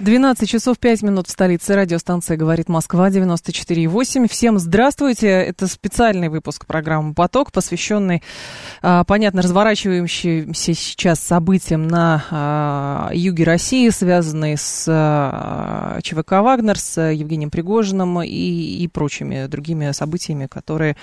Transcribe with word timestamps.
12 0.00 0.48
часов 0.48 0.78
5 0.78 1.02
минут 1.02 1.26
в 1.28 1.30
столице. 1.30 1.76
Радиостанция 1.76 2.38
«Говорит 2.38 2.70
Москва» 2.70 3.10
94,8. 3.10 4.28
Всем 4.30 4.58
здравствуйте. 4.58 5.28
Это 5.28 5.66
специальный 5.66 6.30
выпуск 6.30 6.64
программы 6.64 7.12
«Поток», 7.12 7.52
посвященный, 7.52 8.22
а, 8.80 9.04
понятно, 9.04 9.42
разворачивающимся 9.42 10.72
сейчас 10.72 11.20
событиям 11.20 11.86
на 11.86 12.24
а, 12.30 13.10
юге 13.12 13.44
России, 13.44 13.90
связанные 13.90 14.56
с 14.56 14.86
а, 14.88 15.98
ЧВК 16.02 16.32
«Вагнер», 16.32 16.78
с 16.78 16.98
Евгением 16.98 17.50
Пригожиным 17.50 18.22
и, 18.22 18.28
и 18.28 18.88
прочими 18.88 19.48
другими 19.48 19.92
событиями, 19.92 20.46
которые 20.46 20.96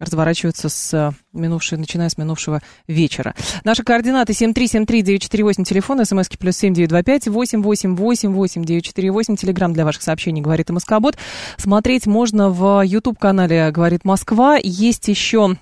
разворачиваются 0.00 0.68
с 0.68 1.14
минувшей, 1.32 1.78
начиная 1.78 2.08
с 2.08 2.18
минувшего 2.18 2.60
вечера. 2.88 3.34
Наши 3.62 3.84
координаты 3.84 4.32
7373948, 4.32 5.64
телефон, 5.64 6.04
смски 6.04 6.36
плюс 6.36 6.56
7925 6.56 7.28
888 7.28 8.64
948, 8.64 9.36
телеграмм 9.36 9.72
для 9.72 9.84
ваших 9.84 10.02
сообщений 10.02 10.42
«Говорит 10.42 10.70
Москобот». 10.70 11.16
Смотреть 11.56 12.06
можно 12.06 12.50
в 12.50 12.82
YouTube-канале 12.82 13.70
«Говорит 13.70 14.04
Москва». 14.04 14.58
Есть 14.62 15.08
еще 15.08 15.56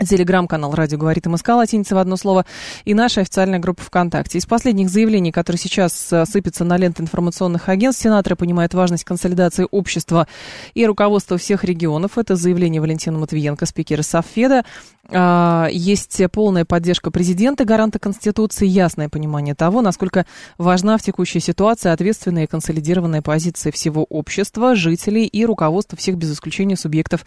Телеграм-канал 0.00 0.74
«Радио 0.74 0.96
говорит 0.96 1.26
МСК» 1.26 1.50
латиница 1.50 1.94
в 1.94 1.98
одно 1.98 2.16
слово 2.16 2.46
и 2.84 2.94
наша 2.94 3.20
официальная 3.20 3.58
группа 3.58 3.82
ВКонтакте. 3.82 4.38
Из 4.38 4.46
последних 4.46 4.88
заявлений, 4.88 5.32
которые 5.32 5.60
сейчас 5.60 6.10
э, 6.12 6.24
сыпятся 6.24 6.64
на 6.64 6.78
ленты 6.78 7.02
информационных 7.02 7.68
агентств, 7.68 8.02
сенаторы 8.02 8.34
понимают 8.34 8.72
важность 8.72 9.04
консолидации 9.04 9.66
общества 9.70 10.26
и 10.72 10.86
руководства 10.86 11.36
всех 11.36 11.62
регионов. 11.64 12.16
Это 12.16 12.36
заявление 12.36 12.80
Валентина 12.80 13.18
Матвиенко, 13.18 13.66
спикера 13.66 14.02
Софеда. 14.02 14.64
А, 15.10 15.68
есть 15.70 16.22
полная 16.32 16.64
поддержка 16.64 17.10
президента, 17.10 17.64
гаранта 17.64 17.98
Конституции, 17.98 18.66
ясное 18.66 19.10
понимание 19.10 19.54
того, 19.54 19.82
насколько 19.82 20.26
важна 20.56 20.96
в 20.96 21.02
текущей 21.02 21.40
ситуации 21.40 21.90
ответственная 21.90 22.44
и 22.44 22.46
консолидированная 22.46 23.20
позиция 23.20 23.72
всего 23.72 24.04
общества, 24.04 24.74
жителей 24.74 25.26
и 25.26 25.44
руководства 25.44 25.98
всех 25.98 26.16
без 26.16 26.32
исключения 26.32 26.76
субъектов 26.76 27.26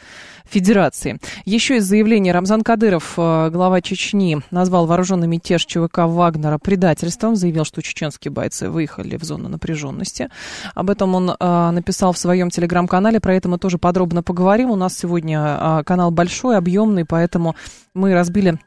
Федерации. 0.50 1.20
Еще 1.44 1.78
из 1.78 1.86
заявления 1.86 2.32
Рамзан 2.56 2.64
Кадыров, 2.64 3.16
э, 3.18 3.50
глава 3.52 3.82
Чечни, 3.82 4.42
назвал 4.50 4.86
вооруженный 4.86 5.28
мятеж 5.28 5.66
ЧВК 5.66 6.06
Вагнера 6.06 6.58
предательством, 6.58 7.36
заявил, 7.36 7.66
что 7.66 7.82
чеченские 7.82 8.32
бойцы 8.32 8.70
выехали 8.70 9.18
в 9.18 9.24
зону 9.26 9.50
напряженности. 9.50 10.30
Об 10.74 10.90
этом 10.90 11.16
он 11.16 11.32
э, 11.38 11.72
написал 11.72 12.14
в 12.14 12.18
своем 12.18 12.50
телеграм-канале, 12.50 13.20
про 13.20 13.36
это 13.36 13.50
мы 13.50 13.58
тоже 13.58 13.78
подробно 13.78 14.24
поговорим. 14.24 14.72
У 14.72 14.78
нас 14.78 14.98
сегодня 14.98 15.58
э, 15.60 15.84
канал 15.84 16.12
большой, 16.12 16.56
объемный, 16.56 17.04
поэтому 17.04 17.58
мы 17.94 18.14
разбили 18.14 18.58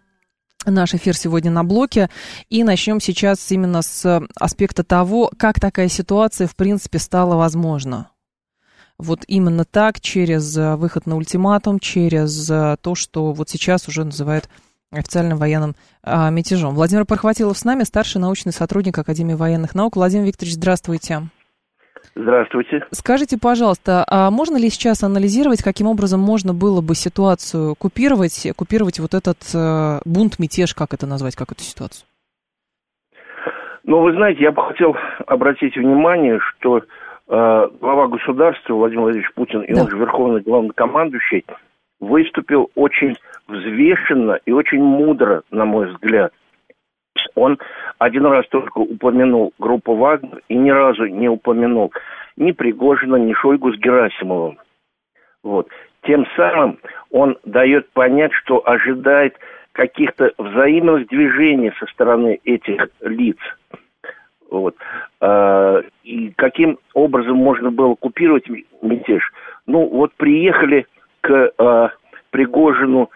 наш 0.67 0.92
эфир 0.92 1.17
сегодня 1.17 1.50
на 1.50 1.64
блоке. 1.64 2.11
И 2.50 2.64
начнем 2.64 3.00
сейчас 3.00 3.50
именно 3.50 3.80
с 3.80 4.20
аспекта 4.39 4.84
того, 4.84 5.30
как 5.39 5.61
такая 5.61 5.89
ситуация, 5.89 6.47
в 6.47 6.56
принципе, 6.56 6.98
стала 6.98 7.36
возможна. 7.36 8.11
Вот 8.99 9.21
именно 9.29 9.65
так, 9.65 10.01
через 10.01 10.57
э, 10.57 10.75
выход 10.75 11.07
на 11.07 11.17
ультиматум, 11.17 11.79
через 11.79 12.51
э, 12.51 12.77
то, 12.83 12.97
что 12.97 13.33
вот 13.33 13.49
сейчас 13.49 13.87
уже 13.87 14.05
называют 14.05 14.49
официальным 14.91 15.39
военным 15.39 15.75
а, 16.03 16.31
мятежом. 16.31 16.75
Владимир 16.75 17.05
Пархватилов 17.05 17.57
с 17.57 17.65
нами, 17.65 17.83
старший 17.83 18.21
научный 18.21 18.53
сотрудник 18.53 18.99
Академии 18.99 19.35
военных 19.35 19.75
наук. 19.75 19.97
Владимир 19.97 20.25
Викторович, 20.25 20.55
здравствуйте. 20.55 21.23
Здравствуйте. 22.15 22.85
Скажите, 22.91 23.39
пожалуйста, 23.39 24.05
а 24.09 24.31
можно 24.31 24.57
ли 24.57 24.71
сейчас 24.71 25.03
анализировать, 25.05 25.63
каким 25.63 25.87
образом 25.87 26.21
можно 26.21 26.55
было 26.55 26.81
бы 26.81 26.95
ситуацию 26.95 27.75
купировать, 27.77 28.48
купировать 28.57 28.98
вот 28.98 29.14
этот 29.14 29.39
э, 29.55 30.01
бунт, 30.05 30.39
мятеж, 30.39 30.75
как 30.75 30.95
это 30.95 31.07
назвать, 31.07 31.37
как 31.37 31.53
эту 31.53 31.63
ситуацию? 31.63 32.07
Ну, 33.85 34.01
вы 34.01 34.13
знаете, 34.14 34.42
я 34.42 34.53
бы 34.53 34.63
хотел 34.63 34.97
обратить 35.27 35.77
внимание, 35.77 36.39
что 36.41 36.83
глава 37.28 38.08
государства 38.08 38.74
Владимир 38.74 39.02
Владимирович 39.02 39.34
Путин, 39.34 39.61
и 39.62 39.74
да. 39.74 39.83
он 39.83 39.90
же 39.90 39.96
верховный 39.98 40.40
главнокомандующий, 40.40 41.44
выступил 42.00 42.70
очень 42.74 43.16
взвешенно 43.46 44.39
и 44.46 44.52
очень 44.52 44.83
мудро, 44.83 45.42
на 45.50 45.64
мой 45.64 45.86
взгляд. 45.89 46.33
Он 47.34 47.58
один 47.98 48.27
раз 48.27 48.46
только 48.48 48.78
упомянул 48.78 49.52
группу 49.58 49.94
Вагнер 49.94 50.40
и 50.48 50.56
ни 50.56 50.70
разу 50.70 51.06
не 51.06 51.28
упомянул 51.28 51.92
ни 52.36 52.52
Пригожина, 52.52 53.16
ни 53.16 53.33
Шойгу 53.33 53.72
с 53.72 53.78
Герасимовым. 53.78 54.58
Вот. 55.42 55.68
Тем 56.02 56.27
самым 56.36 56.78
он 57.10 57.36
дает 57.45 57.90
понять, 57.90 58.33
что 58.33 58.66
ожидает 58.66 59.36
каких-то 59.72 60.33
взаимных 60.39 61.08
движений 61.08 61.72
со 61.78 61.86
стороны 61.86 62.39
этих 62.45 62.89
лиц. 63.00 63.39
Вот. 64.51 64.77
А, 65.20 65.81
и 66.05 66.31
каким 66.36 66.79
образом 66.95 67.36
можно 67.36 67.70
было 67.70 67.95
купировать 67.95 68.48
мятеж? 68.83 69.23
Ну, 69.67 69.86
вот 69.89 70.13
приехали 70.14 70.86
к 71.20 71.53
а, 71.59 71.91
Пригожину 72.31 73.11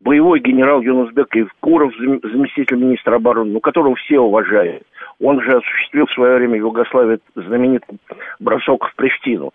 боевой 0.00 0.40
генерал 0.40 0.82
Юнусбек 0.82 1.34
Куров, 1.60 1.94
заместитель 1.96 2.76
министра 2.76 3.16
обороны, 3.16 3.52
ну, 3.52 3.60
которого 3.60 3.96
все 3.96 4.20
уважают. 4.20 4.84
Он 5.20 5.40
же 5.40 5.56
осуществил 5.56 6.06
в 6.06 6.12
свое 6.12 6.36
время 6.36 6.54
в 6.54 6.66
Югославии 6.66 7.18
знаменитый 7.34 7.98
бросок 8.38 8.86
в 8.86 8.94
Приштину. 8.96 9.52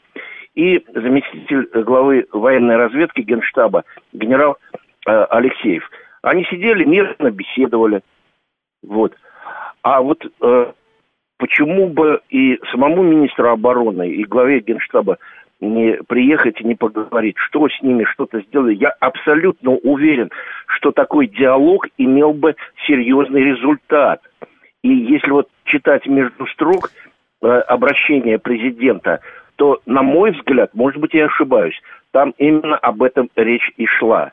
И 0.55 0.83
заместитель 0.93 1.69
главы 1.83 2.25
военной 2.31 2.77
разведки 2.77 3.21
Генштаба 3.21 3.83
генерал 4.13 4.57
э, 5.07 5.11
Алексеев. 5.11 5.87
Они 6.23 6.43
сидели, 6.45 6.83
мирно 6.83 7.29
беседовали. 7.29 8.01
Вот. 8.81 9.13
А 9.83 10.01
вот 10.01 10.25
э, 10.41 10.71
почему 11.39 11.87
бы 11.87 12.21
и 12.29 12.59
самому 12.71 13.01
министру 13.01 13.49
обороны, 13.49 14.09
и 14.09 14.23
главе 14.25 14.59
Генштаба 14.59 15.17
не 15.61 15.97
приехать 16.07 16.61
и 16.61 16.63
не 16.63 16.75
поговорить, 16.75 17.35
что 17.37 17.67
с 17.67 17.81
ними 17.81 18.03
что-то 18.03 18.41
сделали. 18.41 18.75
Я 18.75 18.93
абсолютно 18.99 19.71
уверен, 19.71 20.29
что 20.67 20.91
такой 20.91 21.27
диалог 21.27 21.87
имел 21.97 22.33
бы 22.33 22.55
серьезный 22.87 23.43
результат. 23.43 24.21
И 24.83 24.89
если 24.89 25.31
вот 25.31 25.49
читать 25.65 26.05
между 26.07 26.45
строк 26.47 26.91
э, 27.41 27.47
обращение 27.47 28.37
президента, 28.37 29.19
то, 29.55 29.81
на 29.85 30.01
мой 30.01 30.31
взгляд, 30.31 30.73
может 30.73 31.01
быть, 31.01 31.13
я 31.13 31.25
ошибаюсь, 31.25 31.79
там 32.11 32.33
именно 32.37 32.77
об 32.77 33.01
этом 33.03 33.29
речь 33.35 33.71
и 33.75 33.85
шла. 33.85 34.31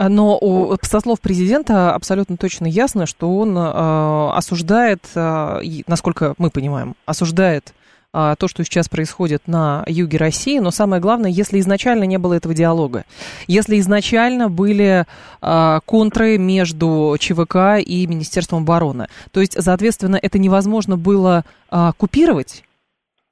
А, 0.00 0.08
но 0.08 0.38
у, 0.38 0.74
со 0.80 1.00
слов 1.00 1.20
президента 1.20 1.94
абсолютно 1.94 2.38
точно 2.38 2.64
ясно, 2.64 3.04
что 3.04 3.36
он 3.36 3.54
э, 3.54 4.30
осуждает, 4.34 5.00
э, 5.14 5.60
насколько 5.86 6.32
мы 6.38 6.48
понимаем, 6.48 6.94
осуждает 7.04 7.74
то, 8.12 8.48
что 8.48 8.64
сейчас 8.64 8.88
происходит 8.88 9.46
на 9.46 9.84
юге 9.86 10.18
России, 10.18 10.58
но 10.58 10.72
самое 10.72 11.00
главное, 11.00 11.30
если 11.30 11.60
изначально 11.60 12.02
не 12.02 12.18
было 12.18 12.34
этого 12.34 12.52
диалога, 12.52 13.04
если 13.46 13.78
изначально 13.78 14.48
были 14.48 15.04
а, 15.40 15.78
контры 15.86 16.36
между 16.36 17.14
ЧВК 17.20 17.78
и 17.78 18.08
Министерством 18.08 18.64
обороны, 18.64 19.06
то 19.32 19.38
есть, 19.38 19.52
соответственно, 19.62 20.18
это 20.20 20.40
невозможно 20.40 20.96
было 20.96 21.44
а, 21.70 21.92
купировать 21.92 22.64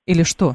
или 0.07 0.23
что? 0.23 0.55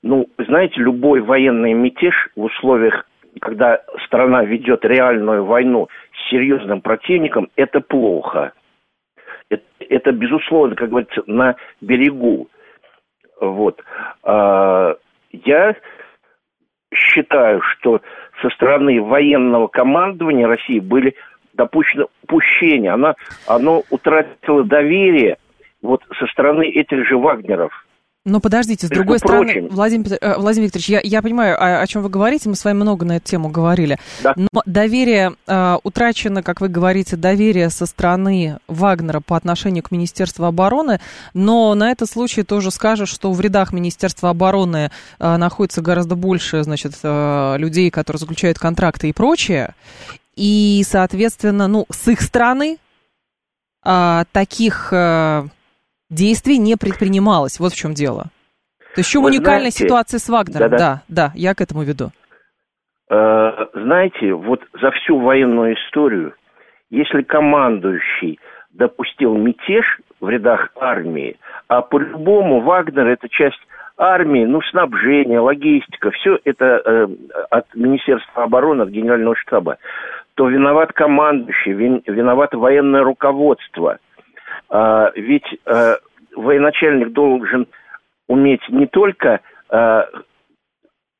Ну, 0.00 0.26
знаете, 0.38 0.80
любой 0.80 1.20
военный 1.20 1.74
мятеж 1.74 2.30
в 2.36 2.44
условиях, 2.44 3.04
когда 3.40 3.82
страна 4.06 4.44
ведет 4.44 4.84
реальную 4.84 5.44
войну 5.44 5.88
с 6.12 6.30
серьезным 6.30 6.80
противником, 6.80 7.48
это 7.56 7.80
плохо. 7.80 8.52
Это, 9.50 9.64
это 9.80 10.12
безусловно, 10.12 10.74
как 10.74 10.90
говорится, 10.90 11.22
на 11.26 11.56
берегу. 11.80 12.48
Вот. 13.40 13.82
А, 14.22 14.96
я 15.32 15.74
считаю, 16.94 17.60
что 17.62 18.00
со 18.40 18.50
стороны 18.50 19.00
военного 19.02 19.66
командования 19.68 20.46
России 20.46 20.78
были 20.78 21.14
допущены 21.54 22.06
упущения. 22.22 22.92
Она, 22.92 23.14
оно 23.46 23.82
утратило 23.90 24.64
доверие 24.64 25.38
вот 25.82 26.02
со 26.18 26.26
стороны 26.26 26.66
этих 26.68 27.06
же 27.06 27.16
Вагнеров. 27.16 27.83
Но 28.26 28.40
подождите, 28.40 28.86
с 28.86 28.90
Между 28.90 29.04
другой 29.04 29.18
прочим. 29.18 29.48
стороны, 29.48 29.68
Владимир, 29.68 30.06
э, 30.18 30.38
Владимир 30.38 30.66
Викторович, 30.66 30.88
я, 30.88 31.00
я 31.04 31.20
понимаю, 31.20 31.62
о, 31.62 31.82
о 31.82 31.86
чем 31.86 32.02
вы 32.02 32.08
говорите, 32.08 32.48
мы 32.48 32.56
с 32.56 32.64
вами 32.64 32.76
много 32.76 33.04
на 33.04 33.16
эту 33.18 33.26
тему 33.26 33.50
говорили. 33.50 33.98
Да. 34.22 34.32
Но 34.34 34.62
доверие 34.64 35.34
э, 35.46 35.76
утрачено, 35.82 36.42
как 36.42 36.62
вы 36.62 36.68
говорите, 36.68 37.16
доверие 37.16 37.68
со 37.68 37.84
стороны 37.84 38.60
Вагнера 38.66 39.20
по 39.20 39.36
отношению 39.36 39.82
к 39.82 39.90
Министерству 39.90 40.46
обороны, 40.46 41.00
но 41.34 41.74
на 41.74 41.90
этот 41.90 42.08
случай 42.08 42.44
тоже 42.44 42.70
скажешь, 42.70 43.10
что 43.10 43.30
в 43.30 43.40
рядах 43.42 43.74
Министерства 43.74 44.30
обороны 44.30 44.90
э, 45.18 45.36
находится 45.36 45.82
гораздо 45.82 46.14
больше, 46.14 46.62
значит, 46.62 46.94
э, 47.02 47.56
людей, 47.58 47.90
которые 47.90 48.20
заключают 48.20 48.58
контракты 48.58 49.10
и 49.10 49.12
прочее, 49.12 49.74
и, 50.34 50.82
соответственно, 50.88 51.68
ну, 51.68 51.84
с 51.90 52.08
их 52.08 52.22
стороны 52.22 52.78
э, 53.84 54.24
таких... 54.32 54.88
Э, 54.92 55.46
действий 56.14 56.58
не 56.58 56.76
предпринималось. 56.76 57.58
Вот 57.60 57.72
в 57.72 57.76
чем 57.76 57.94
дело. 57.94 58.24
То 58.94 59.00
есть 59.00 59.08
в 59.08 59.12
чем 59.12 59.22
Вы 59.22 59.30
уникальная 59.30 59.70
знаете, 59.70 59.84
ситуация 59.84 60.18
с 60.18 60.28
Вагнером? 60.28 60.70
Да, 60.70 60.78
да, 60.78 61.02
да, 61.08 61.32
я 61.34 61.54
к 61.54 61.60
этому 61.60 61.82
веду. 61.82 62.10
Э, 63.10 63.66
знаете, 63.74 64.32
вот 64.32 64.60
за 64.80 64.90
всю 64.92 65.18
военную 65.18 65.74
историю, 65.74 66.34
если 66.90 67.22
командующий 67.22 68.38
допустил 68.72 69.34
мятеж 69.34 69.84
в 70.20 70.28
рядах 70.28 70.70
армии, 70.76 71.36
а 71.68 71.82
по-любому 71.82 72.60
Вагнер 72.60 73.06
это 73.06 73.28
часть 73.28 73.60
армии, 73.96 74.44
ну, 74.44 74.60
снабжение, 74.62 75.38
логистика, 75.40 76.10
все 76.10 76.38
это 76.44 76.82
э, 76.84 77.08
от 77.50 77.66
Министерства 77.74 78.44
обороны, 78.44 78.82
от 78.82 78.88
Генерального 78.88 79.36
штаба, 79.36 79.78
то 80.34 80.48
виноват 80.48 80.92
командующий, 80.92 81.72
вин, 81.72 82.02
виновато 82.06 82.58
военное 82.58 83.02
руководство. 83.02 83.98
А, 84.74 85.12
ведь 85.14 85.46
а, 85.66 85.98
военачальник 86.34 87.12
должен 87.12 87.68
уметь 88.26 88.68
не 88.70 88.86
только 88.86 89.40
а, 89.68 90.08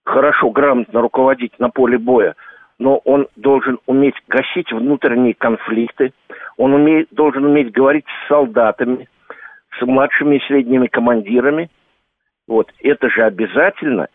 хорошо, 0.04 0.50
грамотно 0.50 1.00
руководить 1.00 1.56
на 1.60 1.70
поле 1.70 1.96
боя, 1.96 2.34
но 2.80 2.96
он 3.04 3.28
должен 3.36 3.78
уметь 3.86 4.16
гасить 4.26 4.72
внутренние 4.72 5.34
конфликты, 5.34 6.12
он 6.56 6.74
умеет, 6.74 7.06
должен 7.12 7.44
уметь 7.44 7.70
говорить 7.70 8.06
с 8.06 8.28
солдатами, 8.28 9.08
с 9.78 9.86
младшими 9.86 10.36
и 10.36 10.46
средними 10.48 10.88
командирами. 10.88 11.70
Вот, 12.48 12.72
это 12.80 13.08
же 13.08 13.22
обязательно. 13.22 14.08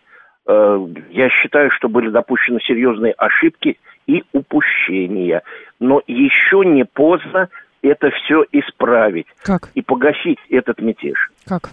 Я 0.45 1.29
считаю, 1.29 1.71
что 1.71 1.87
были 1.87 2.09
допущены 2.09 2.59
серьезные 2.59 3.13
ошибки 3.13 3.79
и 4.05 4.23
упущения. 4.33 5.43
Но 5.79 6.01
еще 6.07 6.63
не 6.65 6.83
поздно 6.83 7.49
это 7.81 8.09
все 8.11 8.43
исправить. 8.51 9.27
Как? 9.41 9.69
И 9.73 9.81
погасить 9.81 10.39
этот 10.49 10.79
мятеж. 10.79 11.31
Как? 11.45 11.71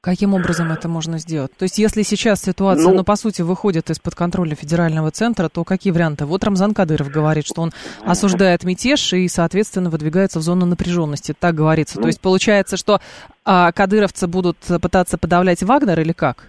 Каким 0.00 0.32
образом 0.32 0.70
это 0.70 0.88
можно 0.88 1.18
сделать? 1.18 1.50
То 1.58 1.64
есть, 1.64 1.78
если 1.78 2.02
сейчас 2.02 2.40
ситуация, 2.40 2.88
ну, 2.88 2.98
ну, 2.98 3.04
по 3.04 3.16
сути, 3.16 3.42
выходит 3.42 3.90
из-под 3.90 4.14
контроля 4.14 4.54
федерального 4.54 5.10
центра, 5.10 5.48
то 5.48 5.64
какие 5.64 5.92
варианты? 5.92 6.24
Вот 6.24 6.44
Рамзан 6.44 6.72
Кадыров 6.72 7.10
говорит, 7.10 7.44
что 7.44 7.62
он 7.62 7.72
осуждает 8.06 8.62
мятеж 8.62 9.12
и, 9.12 9.26
соответственно, 9.26 9.90
выдвигается 9.90 10.38
в 10.38 10.42
зону 10.42 10.66
напряженности. 10.66 11.34
Так 11.38 11.56
говорится. 11.56 11.96
Ну, 11.96 12.02
то 12.02 12.08
есть, 12.08 12.20
получается, 12.20 12.76
что 12.76 13.00
а, 13.44 13.72
кадыровцы 13.72 14.28
будут 14.28 14.58
пытаться 14.80 15.18
подавлять 15.18 15.64
Вагнер 15.64 15.98
или 15.98 16.12
как? 16.12 16.48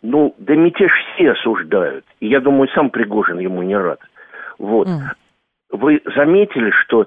Ну, 0.00 0.34
да 0.38 0.54
мятеж 0.54 0.90
все 1.14 1.32
осуждают. 1.32 2.06
И 2.20 2.28
я 2.28 2.40
думаю, 2.40 2.68
сам 2.74 2.88
Пригожин 2.88 3.38
ему 3.38 3.62
не 3.62 3.76
рад. 3.76 4.00
Вот. 4.58 4.88
Mm. 4.88 5.00
Вы 5.70 6.02
заметили, 6.16 6.70
что 6.70 7.06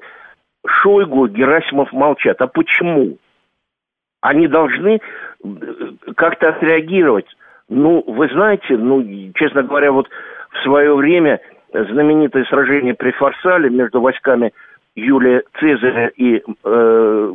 Шойгу, 0.66 1.28
Герасимов 1.28 1.92
молчат. 1.92 2.42
А 2.42 2.48
почему? 2.48 3.18
Они 4.22 4.48
должны 4.48 5.00
э, 5.00 5.48
как-то 6.16 6.50
отреагировать. 6.50 7.26
Ну, 7.70 8.04
вы 8.06 8.28
знаете, 8.30 8.78
ну, 8.78 9.04
честно 9.36 9.64
говоря, 9.64 9.92
вот 9.92 10.08
в 10.52 10.64
свое 10.64 10.94
время 10.94 11.40
знаменитое 11.74 12.44
сражение 12.46 12.94
при 12.94 13.12
Фарсале 13.12 13.70
между 13.70 14.02
войсками 14.02 14.54
Юлия 14.96 15.44
Цезаря 15.60 16.12
и 16.16 16.44
э, 16.64 17.34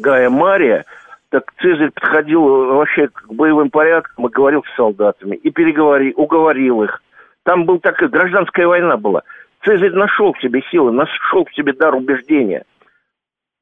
Гая 0.00 0.28
Мария, 0.28 0.84
так 1.30 1.44
Цезарь 1.60 1.92
подходил 1.92 2.42
вообще 2.42 3.08
к 3.08 3.32
боевым 3.32 3.70
порядкам 3.70 4.26
и 4.26 4.30
говорил 4.30 4.64
с 4.64 4.76
солдатами, 4.76 5.36
и 5.36 5.50
переговорил, 5.50 6.12
уговорил 6.16 6.82
их. 6.82 7.00
Там 7.44 7.64
был 7.64 7.78
такая 7.78 8.08
гражданская 8.08 8.66
война 8.66 8.96
была. 8.96 9.22
Цезарь 9.64 9.92
нашел 9.92 10.32
в 10.32 10.40
себе 10.40 10.62
силы, 10.70 10.92
нашел 10.92 11.44
в 11.44 11.54
себе 11.54 11.72
дар 11.72 11.94
убеждения, 11.94 12.64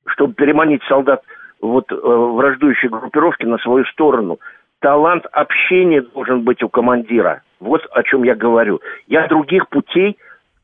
чтобы 0.06 0.34
переманить 0.34 0.82
солдат 0.88 1.22
вот, 1.60 1.90
э, 1.90 1.94
враждующей 1.96 2.88
группировки 2.88 3.44
на 3.44 3.58
свою 3.58 3.84
сторону. 3.86 4.38
Талант 4.80 5.26
общения 5.32 6.02
должен 6.02 6.42
быть 6.42 6.62
у 6.62 6.68
командира. 6.68 7.42
Вот 7.58 7.82
о 7.90 8.02
чем 8.04 8.22
я 8.22 8.36
говорю. 8.36 8.80
Я 9.08 9.26
других 9.26 9.68
путей, 9.68 10.16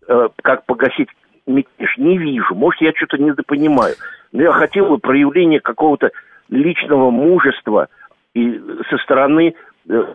э, 0.07 0.29
как 0.43 0.67
погасить 0.67 1.09
мятеж, 1.47 1.99
не 1.99 2.17
вижу. 2.17 2.55
Может, 2.55 2.81
я 2.81 2.93
что-то 2.95 3.19
недопонимаю. 3.19 3.97
Но 4.31 4.43
я 4.43 4.53
хотел 4.53 4.87
бы 4.87 4.99
проявления 4.99 5.61
какого-то 5.61 6.11
личного 6.49 7.11
мужества 7.11 7.89
и 8.35 8.61
со 8.89 8.99
стороны 8.99 9.55
э, 9.89 10.15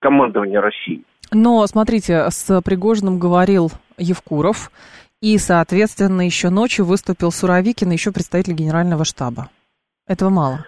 командования 0.00 0.60
России. 0.60 1.02
Но, 1.32 1.66
смотрите, 1.66 2.26
с 2.28 2.60
Пригожиным 2.62 3.18
говорил 3.18 3.70
Евкуров, 4.00 4.70
и, 5.20 5.36
соответственно, 5.38 6.22
еще 6.22 6.48
ночью 6.48 6.86
выступил 6.86 7.30
Суровикин, 7.30 7.90
еще 7.90 8.10
представитель 8.10 8.54
генерального 8.54 9.04
штаба. 9.04 9.50
Этого 10.06 10.30
мало. 10.30 10.64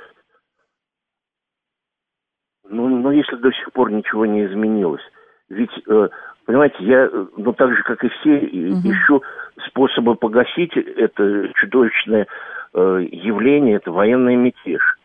Ну, 2.69 2.89
ну, 2.89 3.11
если 3.11 3.37
до 3.37 3.51
сих 3.53 3.73
пор 3.73 3.91
ничего 3.91 4.27
не 4.27 4.47
изменилось. 4.47 5.03
Ведь, 5.49 5.71
э, 5.89 6.09
понимаете, 6.47 6.77
я, 6.81 7.11
ну, 7.37 7.53
так 7.53 7.75
же, 7.75 7.83
как 7.83 8.05
и 8.05 8.09
все, 8.09 8.37
угу. 8.37 8.93
ищу 8.93 9.23
способы 9.69 10.15
погасить 10.15 10.77
это 10.77 11.51
чудовищное 11.55 12.27
э, 12.75 13.07
явление, 13.11 13.77
это 13.77 13.91
военный 13.91 14.37
мятеж. 14.37 14.99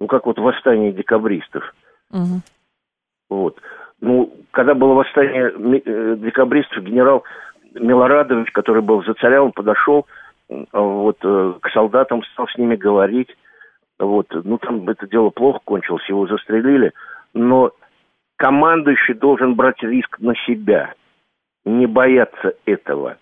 Ну, 0.00 0.06
как 0.06 0.26
вот 0.26 0.38
восстание 0.38 0.92
декабристов. 0.92 1.74
Угу. 2.10 2.40
Вот. 3.30 3.60
Ну, 4.00 4.34
когда 4.50 4.74
было 4.74 4.94
восстание 4.94 5.52
э, 5.52 6.16
декабристов, 6.16 6.84
генерал 6.84 7.24
Милорадович, 7.80 8.50
который 8.52 8.82
был 8.82 9.04
за 9.04 9.14
царя, 9.14 9.42
он 9.42 9.52
подошел 9.52 10.06
вот, 10.48 11.18
э, 11.22 11.54
к 11.60 11.70
солдатам, 11.70 12.22
стал 12.24 12.48
с 12.48 12.56
ними 12.56 12.76
говорить. 12.76 13.28
Вот, 13.98 14.26
ну, 14.30 14.58
там 14.58 14.88
это 14.88 15.06
дело 15.08 15.30
плохо 15.30 15.60
кончилось, 15.64 16.08
его 16.08 16.26
застрелили. 16.26 16.92
Но 17.34 17.72
командующий 18.36 19.14
должен 19.14 19.54
брать 19.54 19.82
риск 19.82 20.18
на 20.20 20.34
себя, 20.46 20.94
не 21.64 21.86
бояться 21.86 22.54
этого 22.66 23.16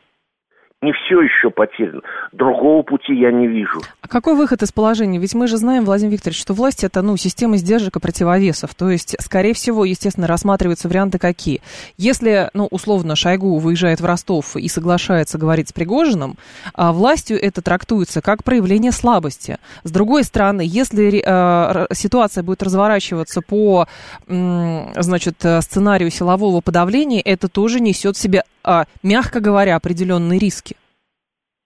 не 0.84 0.92
все 0.92 1.20
еще 1.22 1.50
потеряно. 1.50 2.02
Другого 2.32 2.82
пути 2.82 3.14
я 3.14 3.32
не 3.32 3.46
вижу. 3.46 3.80
А 4.00 4.08
какой 4.08 4.34
выход 4.36 4.62
из 4.62 4.70
положения? 4.70 5.18
Ведь 5.18 5.34
мы 5.34 5.46
же 5.46 5.56
знаем, 5.56 5.84
Владимир 5.84 6.12
Викторович, 6.12 6.40
что 6.40 6.54
власть 6.54 6.84
это 6.84 7.02
ну, 7.02 7.16
система 7.16 7.56
сдержек 7.56 7.96
и 7.96 8.00
противовесов. 8.00 8.74
То 8.74 8.90
есть, 8.90 9.16
скорее 9.20 9.54
всего, 9.54 9.84
естественно, 9.84 10.26
рассматриваются 10.26 10.88
варианты 10.88 11.18
какие. 11.18 11.62
Если, 11.96 12.50
ну, 12.54 12.66
условно, 12.70 13.16
Шойгу 13.16 13.58
выезжает 13.58 14.00
в 14.00 14.04
Ростов 14.04 14.56
и 14.56 14.68
соглашается 14.68 15.38
говорить 15.38 15.70
с 15.70 15.72
Пригожиным, 15.72 16.36
а 16.74 16.92
властью 16.92 17.42
это 17.42 17.62
трактуется 17.62 18.20
как 18.20 18.44
проявление 18.44 18.92
слабости. 18.92 19.58
С 19.84 19.90
другой 19.90 20.24
стороны, 20.24 20.62
если 20.64 21.22
э, 21.24 21.86
ситуация 21.92 22.42
будет 22.42 22.62
разворачиваться 22.62 23.40
по, 23.40 23.86
э, 24.26 24.86
значит, 24.96 25.36
сценарию 25.60 26.10
силового 26.10 26.60
подавления, 26.60 27.20
это 27.20 27.48
тоже 27.48 27.80
несет 27.80 28.16
в 28.16 28.20
себе, 28.20 28.44
э, 28.64 28.84
мягко 29.02 29.40
говоря, 29.40 29.76
определенные 29.76 30.38
риски 30.38 30.76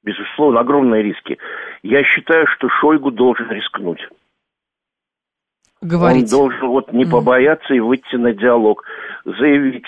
безусловно, 0.08 0.60
огромные 0.60 1.02
риски. 1.02 1.38
Я 1.82 2.02
считаю, 2.02 2.46
что 2.46 2.68
Шойгу 2.68 3.10
должен 3.10 3.50
рискнуть. 3.50 4.00
Говорить. 5.80 6.32
Он 6.32 6.38
должен 6.40 6.68
вот 6.68 6.92
не 6.92 7.04
побояться 7.04 7.74
и 7.74 7.80
выйти 7.80 8.16
на 8.16 8.32
диалог, 8.32 8.84
заявить, 9.24 9.84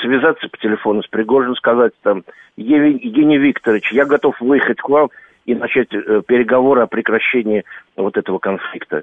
связаться 0.00 0.48
по 0.48 0.56
телефону 0.58 1.02
с 1.02 1.08
Пригожиным, 1.08 1.56
сказать 1.56 1.92
там, 2.02 2.22
Евгений 2.56 3.38
Викторович, 3.38 3.92
я 3.92 4.04
готов 4.04 4.40
выехать 4.40 4.78
к 4.78 4.88
вам 4.88 5.08
и 5.46 5.54
начать 5.54 5.88
э, 5.92 6.22
переговоры 6.24 6.82
о 6.82 6.86
прекращении 6.86 7.64
вот 7.96 8.16
этого 8.16 8.38
конфликта. 8.38 9.02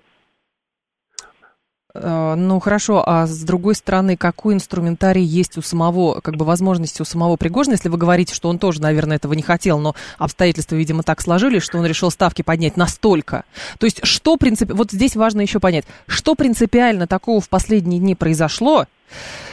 Э, 1.93 2.35
ну 2.37 2.59
хорошо, 2.59 3.03
а 3.05 3.25
с 3.25 3.43
другой 3.43 3.75
стороны, 3.75 4.15
какой 4.15 4.53
инструментарий 4.53 5.23
есть 5.23 5.57
у 5.57 5.61
самого, 5.61 6.21
как 6.21 6.35
бы 6.35 6.45
возможности 6.45 7.01
у 7.01 7.05
самого 7.05 7.35
Пригожина, 7.35 7.73
если 7.73 7.89
вы 7.89 7.97
говорите, 7.97 8.33
что 8.33 8.49
он 8.49 8.59
тоже, 8.59 8.81
наверное, 8.81 9.17
этого 9.17 9.33
не 9.33 9.41
хотел, 9.41 9.79
но 9.79 9.95
обстоятельства, 10.17 10.75
видимо, 10.75 11.03
так 11.03 11.21
сложились, 11.21 11.63
что 11.63 11.77
он 11.77 11.85
решил 11.85 12.11
ставки 12.11 12.41
поднять 12.41 12.77
настолько. 12.77 13.43
То 13.79 13.85
есть, 13.85 14.05
что 14.05 14.37
принципиально, 14.37 14.77
вот 14.77 14.91
здесь 14.91 15.15
важно 15.15 15.41
еще 15.41 15.59
понять, 15.59 15.85
что 16.07 16.35
принципиально 16.35 17.07
такого 17.07 17.41
в 17.41 17.49
последние 17.49 17.99
дни 17.99 18.13
произошло, 18.13 18.85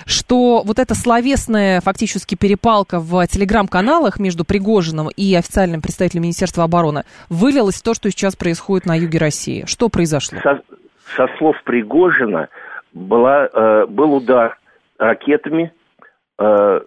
что 0.04 0.62
вот 0.64 0.78
эта 0.78 0.94
словесная 0.94 1.80
фактически 1.80 2.34
перепалка 2.34 3.00
в 3.00 3.26
телеграм-каналах 3.26 4.18
между 4.18 4.44
Пригожиным 4.44 5.08
и 5.08 5.34
официальным 5.34 5.80
представителем 5.80 6.24
Министерства 6.24 6.64
обороны 6.64 7.04
вылилась 7.30 7.76
в 7.76 7.82
то, 7.82 7.94
что 7.94 8.10
сейчас 8.10 8.36
происходит 8.36 8.84
на 8.84 8.94
юге 8.94 9.18
России. 9.18 9.64
Что 9.66 9.88
произошло? 9.88 10.38
Слов 11.38 11.56
Пригожина 11.64 12.48
была, 12.92 13.48
э, 13.52 13.86
был 13.86 14.14
удар 14.14 14.58
ракетами, 14.98 15.72
э, 16.38 16.80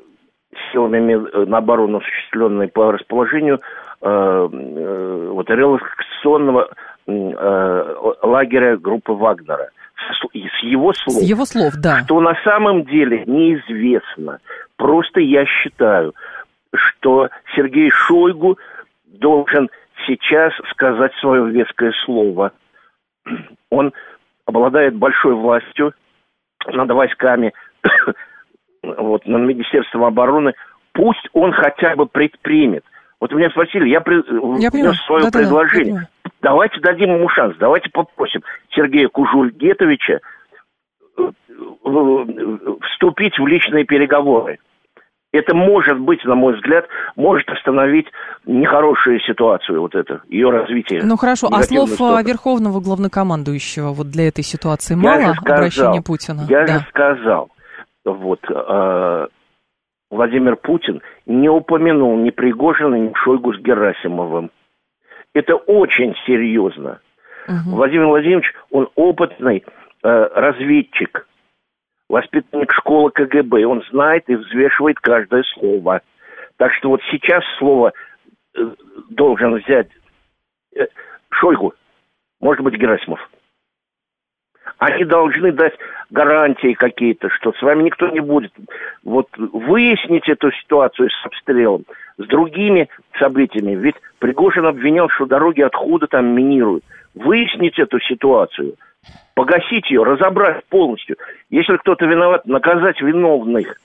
силами 0.72 1.46
на 1.46 1.58
оборону, 1.58 2.00
осуществленной 2.00 2.68
по 2.68 2.92
расположению 2.92 3.62
э, 4.02 4.08
э, 4.08 5.30
вот, 5.32 5.50
релаксационного 5.50 6.70
э, 7.08 7.96
лагеря 8.24 8.78
группы 8.78 9.14
Вагнера. 9.14 9.70
С, 9.96 10.26
с 10.34 10.64
его 10.64 10.94
слов. 10.94 11.18
С 11.18 11.22
его 11.22 11.46
слов, 11.46 11.74
да. 11.76 12.00
Что 12.06 12.20
на 12.22 12.36
самом 12.44 12.86
деле 12.86 13.24
неизвестно. 13.26 14.40
Просто 14.78 15.20
я 15.20 15.46
считаю, 15.46 16.16
что 16.74 17.30
Сергей 17.56 17.90
Шойгу 17.92 18.58
должен 19.06 19.70
сейчас 20.08 20.54
сказать 20.72 21.12
свое 21.20 21.50
веское 21.52 21.94
слово– 22.06 22.54
он 23.70 23.94
обладает 24.50 24.96
большой 24.96 25.36
властью 25.36 25.94
над 26.68 26.92
войсками, 26.92 27.54
вот, 28.84 29.26
над 29.26 29.42
Министерством 29.42 30.04
обороны. 30.04 30.54
Пусть 30.94 31.28
он 31.34 31.54
хотя 31.54 31.96
бы 31.96 32.06
предпримет. 32.08 32.84
Вот 33.22 33.32
меня 33.32 33.50
спросили, 33.50 33.88
я, 33.90 34.02
при, 34.02 34.16
я 34.62 34.70
внес 34.70 34.98
свое 35.06 35.26
да, 35.26 35.40
предложение. 35.40 35.94
Да, 35.94 36.00
да, 36.24 36.30
давайте 36.42 36.80
дадим 36.80 37.16
ему 37.16 37.30
шанс, 37.30 37.56
давайте 37.60 37.90
попросим 37.90 38.42
Сергея 38.72 39.08
Кужульгетовича 39.10 40.20
э, 41.18 41.32
вступить 42.82 43.38
в 43.38 43.46
личные 43.46 43.86
переговоры. 43.86 44.60
Это 45.32 45.56
может 45.56 46.00
быть, 46.00 46.24
на 46.26 46.34
мой 46.34 46.56
взгляд, 46.56 46.88
может 47.16 47.48
остановить 47.50 48.08
нехорошую 48.48 49.20
ситуацию, 49.20 49.80
вот 49.80 49.94
это, 49.94 50.22
ее 50.28 50.50
развитие. 50.50 51.02
Ну 51.04 51.18
хорошо, 51.18 51.50
а 51.52 51.62
слов 51.62 51.90
сторону. 51.90 52.28
Верховного 52.28 52.80
главнокомандующего 52.80 53.90
вот 53.90 54.08
для 54.08 54.28
этой 54.28 54.44
ситуации 54.44 54.96
мало 54.96 55.20
я 55.20 55.34
сказал, 55.34 55.58
обращения 55.58 56.02
Путина? 56.02 56.42
Я 56.50 56.66
да. 56.66 56.80
же 56.80 56.86
сказал, 56.90 57.50
вот, 58.06 58.40
э, 58.50 59.28
Владимир 60.10 60.56
Путин 60.56 61.02
не 61.28 61.50
упомянул 61.50 62.18
ни 62.18 62.32
Пригожина, 62.32 62.96
ни 62.96 63.14
Шойгу 63.14 63.54
с 63.54 63.60
Герасимовым. 63.60 64.50
Это 65.36 65.56
очень 65.56 66.16
серьезно. 66.26 67.00
Угу. 67.48 67.76
Владимир 67.76 68.08
Владимирович, 68.08 68.52
он 68.72 68.90
опытный 68.96 69.64
э, 70.04 70.30
разведчик, 70.34 71.28
воспитанник 72.10 72.74
школы 72.74 73.12
КГБ. 73.12 73.66
Он 73.66 73.84
знает 73.90 74.24
и 74.28 74.36
взвешивает 74.36 75.00
каждое 75.00 75.44
слово. 75.54 76.02
Так 76.58 76.74
что 76.74 76.90
вот 76.90 77.02
сейчас 77.12 77.44
слово 77.58 77.94
э, 78.56 78.70
должен 79.10 79.56
взять 79.56 79.88
э, 80.76 80.88
Шойгу, 81.30 81.74
может 82.42 82.64
быть, 82.64 82.76
Герасимов. 82.76 83.30
Они 84.80 85.04
должны 85.04 85.52
дать 85.52 85.74
гарантии 86.10 86.74
какие-то, 86.74 87.30
что 87.30 87.52
с 87.54 87.62
вами 87.62 87.84
никто 87.84 88.08
не 88.08 88.22
будет. 88.22 88.54
Вот 89.04 89.28
выяснить 89.38 90.28
эту 90.30 90.52
ситуацию 90.52 91.10
с 91.10 91.26
обстрелом, 91.26 91.86
с 92.18 92.26
другими 92.26 92.88
событиями. 93.20 93.76
Ведь 93.76 93.96
Пригожин 94.20 94.66
обвинял, 94.66 95.10
что 95.10 95.26
дороги 95.26 95.62
откуда 95.62 96.08
там 96.08 96.28
минируют. 96.28 96.84
Выяснить 97.14 97.78
эту 97.78 98.00
ситуацию, 98.00 98.76
погасить 99.34 99.90
ее, 99.90 100.04
разобрать 100.04 100.66
полностью. 100.66 101.18
Если 101.50 101.78
кто-то 101.78 102.06
виноват, 102.06 102.46
наказать 102.46 103.02
виновных. 103.02 103.80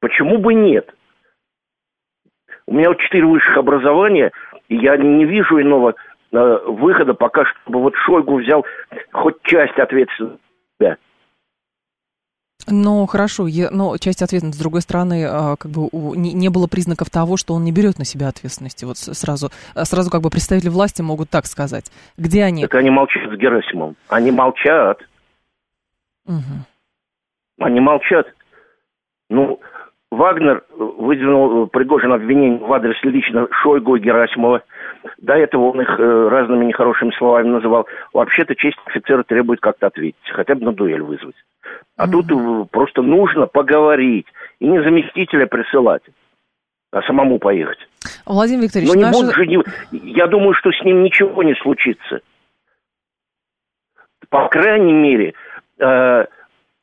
Почему 0.00 0.38
бы 0.38 0.54
нет? 0.54 0.94
У 2.66 2.74
меня 2.74 2.88
вот 2.88 3.00
четыре 3.00 3.24
высших 3.24 3.56
образования, 3.56 4.30
и 4.68 4.76
я 4.76 4.96
не 4.96 5.24
вижу 5.24 5.60
иного 5.60 5.94
Э, 6.30 6.58
выхода 6.66 7.14
пока 7.14 7.46
чтобы 7.46 7.80
вот 7.80 7.94
Шойгу 7.96 8.36
взял 8.36 8.66
хоть 9.12 9.40
часть 9.42 9.78
ответственности. 9.78 10.38
Ну, 12.70 13.06
хорошо, 13.06 13.46
я, 13.46 13.70
но 13.70 13.96
часть 13.98 14.22
ответственности, 14.22 14.58
с 14.58 14.62
другой 14.62 14.82
стороны, 14.82 15.26
а, 15.28 15.56
как 15.56 15.70
бы 15.70 15.88
не, 16.16 16.32
не 16.32 16.48
было 16.48 16.66
признаков 16.66 17.10
того, 17.10 17.36
что 17.36 17.54
он 17.54 17.64
не 17.64 17.72
берет 17.72 17.98
на 17.98 18.04
себя 18.04 18.28
ответственности. 18.28 18.84
Вот 18.84 18.96
сразу, 18.96 19.50
а, 19.74 19.84
сразу 19.84 20.10
как 20.10 20.22
бы 20.22 20.30
представители 20.30 20.68
власти 20.68 21.02
могут 21.02 21.30
так 21.30 21.46
сказать. 21.46 21.90
Где 22.16 22.44
они? 22.44 22.62
Так 22.62 22.74
они 22.74 22.90
молчат 22.90 23.30
с 23.30 23.36
Герасимом. 23.36 23.96
Они 24.08 24.30
молчат. 24.30 25.00
Угу. 26.26 27.60
Они 27.60 27.80
молчат. 27.80 28.26
Ну, 29.30 29.60
Вагнер 30.10 30.64
выдвинул 30.76 31.66
Пригожин 31.66 32.12
обвинение 32.12 32.58
в 32.58 32.72
адрес 32.72 32.96
лично 33.02 33.46
Шойгу 33.62 33.96
и 33.96 34.00
Герасимова. 34.00 34.62
До 35.18 35.34
этого 35.34 35.70
он 35.70 35.80
их 35.80 35.98
э, 35.98 36.28
разными 36.28 36.64
нехорошими 36.64 37.12
словами 37.18 37.48
называл. 37.48 37.86
Вообще-то 38.12 38.54
честь 38.54 38.78
офицера 38.86 39.22
требует 39.22 39.60
как-то 39.60 39.88
ответить, 39.88 40.16
хотя 40.32 40.54
бы 40.54 40.64
на 40.64 40.72
дуэль 40.72 41.02
вызвать. 41.02 41.36
А 41.96 42.06
mm-hmm. 42.06 42.10
тут 42.10 42.70
просто 42.70 43.02
нужно 43.02 43.46
поговорить 43.46 44.26
и 44.60 44.66
не 44.66 44.82
заместителя 44.82 45.46
присылать, 45.46 46.02
а 46.92 47.02
самому 47.02 47.38
поехать. 47.38 47.78
Владимир 48.24 48.64
Викторович, 48.64 48.88
Но 48.88 48.94
не 48.94 49.02
наши... 49.02 49.34
же 49.34 49.46
не... 49.46 49.58
Я 49.90 50.26
думаю, 50.28 50.54
что 50.54 50.70
с 50.70 50.84
ним 50.84 51.02
ничего 51.02 51.42
не 51.42 51.54
случится. 51.56 52.20
По 54.28 54.48
крайней 54.48 54.92
мере, 54.92 55.34
э, 55.78 56.24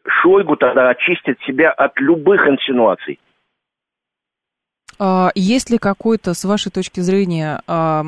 Шойгу 0.08 0.56
тогда 0.58 0.90
очистит 0.90 1.40
себя 1.42 1.72
от 1.72 2.00
любых 2.00 2.48
инсинуаций. 2.48 3.20
А, 4.98 5.32
есть 5.36 5.70
ли 5.70 5.78
какое-то, 5.78 6.34
с 6.34 6.44
вашей 6.46 6.72
точки 6.72 7.02
зрения, 7.02 7.62
а, 7.68 8.06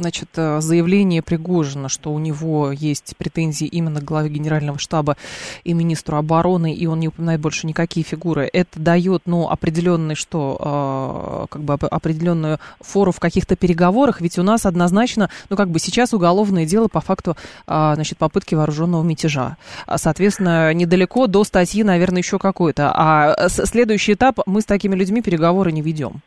значит, 0.00 0.28
э, 0.36 0.60
заявление 0.60 1.22
Пригожина, 1.22 1.88
что 1.88 2.12
у 2.12 2.18
него 2.18 2.70
есть 2.70 3.14
претензии 3.16 3.66
именно 3.66 4.00
к 4.00 4.04
главе 4.04 4.30
Генерального 4.30 4.78
штаба 4.78 5.16
и 5.64 5.72
министру 5.72 6.16
обороны, 6.16 6.72
и 6.72 6.86
он 6.86 7.00
не 7.00 7.08
упоминает 7.08 7.40
больше 7.40 7.66
никакие 7.66 8.04
фигуры? 8.04 8.48
Это 8.52 8.78
дает, 8.78 9.22
ну, 9.26 9.48
определенный, 9.48 10.14
что, 10.14 10.56
а, 10.60 11.46
как 11.48 11.62
бы 11.62 11.74
определенную 11.74 12.60
фору 12.80 13.10
в 13.12 13.18
каких-то 13.18 13.56
переговорах? 13.56 14.20
Ведь 14.20 14.38
у 14.38 14.42
нас 14.42 14.66
однозначно, 14.66 15.30
ну, 15.48 15.56
как 15.56 15.70
бы 15.70 15.78
сейчас 15.78 16.14
уголовное 16.14 16.64
дело 16.64 16.88
по 16.88 17.00
факту, 17.00 17.36
значит, 17.66 18.18
попытки 18.18 18.54
вооруженного 18.54 19.02
мятежа. 19.02 19.56
Соответственно, 19.96 20.72
недалеко 20.74 21.26
до 21.26 21.44
статьи, 21.44 21.82
наверное, 21.82 22.18
еще 22.18 22.38
какой-то. 22.38 22.92
А 22.94 23.48
следующий 23.48 24.14
этап, 24.14 24.40
мы 24.46 24.60
с 24.60 24.64
такими 24.64 24.94
людьми 24.94 25.22
переговоры 25.22 25.72
не 25.72 25.82
ведем. 25.82 26.19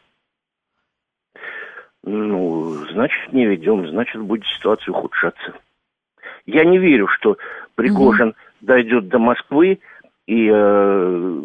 Ну, 2.03 2.73
значит, 2.91 3.31
не 3.31 3.45
ведем, 3.45 3.87
значит, 3.87 4.21
будет 4.21 4.45
ситуация 4.47 4.91
ухудшаться. 4.91 5.53
Я 6.45 6.65
не 6.65 6.77
верю, 6.77 7.07
что 7.07 7.37
Пригожин 7.75 8.29
угу. 8.29 8.35
дойдет 8.61 9.07
до 9.07 9.19
Москвы 9.19 9.79
и 10.27 10.49
э, 10.51 11.41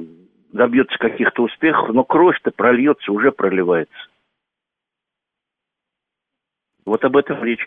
добьется 0.53 0.99
каких-то 0.99 1.45
успехов, 1.45 1.91
но 1.91 2.03
кровь-то 2.03 2.50
прольется, 2.50 3.12
уже 3.12 3.31
проливается. 3.31 4.09
Вот 6.85 7.05
об 7.05 7.17
этом 7.17 7.43
речь. 7.45 7.67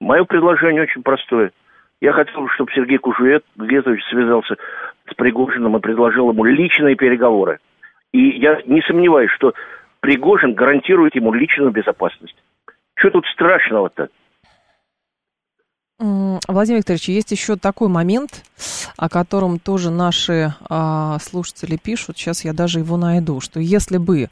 Мое 0.00 0.24
предложение 0.24 0.82
очень 0.82 1.02
простое. 1.02 1.52
Я 2.00 2.12
хотел, 2.12 2.48
чтобы 2.48 2.72
Сергей 2.72 2.96
Кужуетович 2.96 4.02
связался 4.08 4.56
с 5.10 5.14
Пригожиным 5.14 5.76
и 5.76 5.80
предложил 5.80 6.30
ему 6.30 6.44
личные 6.44 6.94
переговоры. 6.96 7.58
И 8.12 8.38
я 8.38 8.62
не 8.64 8.80
сомневаюсь, 8.82 9.30
что 9.32 9.52
Пригожин 10.00 10.54
гарантирует 10.54 11.14
ему 11.14 11.32
личную 11.32 11.70
безопасность. 11.70 12.36
Что 12.94 13.10
тут 13.10 13.26
страшного-то? 13.26 14.08
Владимир 15.98 16.78
Викторович, 16.78 17.10
есть 17.10 17.30
еще 17.30 17.56
такой 17.56 17.88
момент, 17.88 18.42
о 18.96 19.10
котором 19.10 19.58
тоже 19.58 19.90
наши 19.90 20.54
а, 20.68 21.18
слушатели 21.20 21.76
пишут. 21.76 22.16
Сейчас 22.16 22.42
я 22.44 22.54
даже 22.54 22.78
его 22.78 22.96
найду, 22.96 23.40
что 23.40 23.60
если 23.60 23.98
бы 23.98 24.30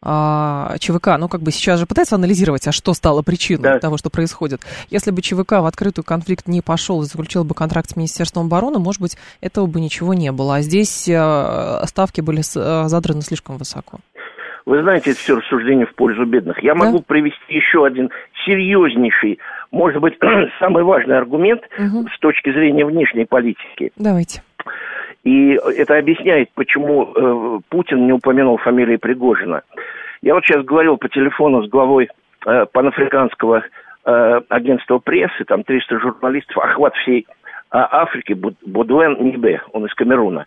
а, 0.00 0.76
ЧВК, 0.78 1.16
ну 1.18 1.28
как 1.28 1.42
бы 1.42 1.50
сейчас 1.50 1.80
же 1.80 1.86
пытается 1.86 2.14
анализировать, 2.14 2.68
а 2.68 2.72
что 2.72 2.94
стало 2.94 3.22
причиной 3.22 3.62
да. 3.62 3.78
того, 3.80 3.96
что 3.96 4.10
происходит. 4.10 4.62
Если 4.90 5.10
бы 5.10 5.20
ЧВК 5.20 5.52
в 5.54 5.66
открытую 5.66 6.04
конфликт 6.04 6.46
не 6.46 6.60
пошел 6.60 7.02
и 7.02 7.06
заключил 7.06 7.42
бы 7.42 7.56
контракт 7.56 7.90
с 7.90 7.96
Министерством 7.96 8.46
обороны, 8.46 8.78
может 8.78 9.02
быть, 9.02 9.18
этого 9.40 9.66
бы 9.66 9.80
ничего 9.80 10.14
не 10.14 10.30
было. 10.30 10.56
А 10.56 10.62
здесь 10.62 11.08
а, 11.10 11.82
ставки 11.86 12.20
были 12.20 12.42
а, 12.56 12.88
задраны 12.88 13.22
слишком 13.22 13.56
высоко. 13.56 13.98
Вы 14.68 14.82
знаете, 14.82 15.12
это 15.12 15.18
все 15.18 15.36
рассуждение 15.36 15.86
в 15.86 15.94
пользу 15.94 16.26
бедных. 16.26 16.62
Я 16.62 16.74
да? 16.74 16.80
могу 16.80 17.00
привести 17.00 17.54
еще 17.54 17.86
один 17.86 18.10
серьезнейший, 18.44 19.38
может 19.70 19.98
быть, 20.02 20.18
самый 20.58 20.82
важный 20.84 21.16
аргумент 21.16 21.62
угу. 21.78 22.06
с 22.14 22.18
точки 22.18 22.52
зрения 22.52 22.84
внешней 22.84 23.24
политики. 23.24 23.92
Давайте. 23.96 24.42
И 25.24 25.52
это 25.52 25.96
объясняет, 25.96 26.50
почему 26.54 27.10
э, 27.14 27.60
Путин 27.70 28.04
не 28.04 28.12
упомянул 28.12 28.58
фамилии 28.58 28.96
Пригожина. 28.96 29.62
Я 30.20 30.34
вот 30.34 30.44
сейчас 30.44 30.62
говорил 30.66 30.98
по 30.98 31.08
телефону 31.08 31.64
с 31.64 31.70
главой 31.70 32.10
э, 32.44 32.66
панафриканского 32.70 33.64
э, 34.04 34.40
агентства 34.50 34.98
прессы, 34.98 35.46
там 35.46 35.64
300 35.64 35.98
журналистов, 35.98 36.58
охват 36.58 36.94
всей 36.96 37.20
э, 37.20 37.24
Африки, 37.70 38.34
Будуэн 38.66 39.16
Нибе, 39.18 39.62
он 39.72 39.86
из 39.86 39.94
Камеруна. 39.94 40.44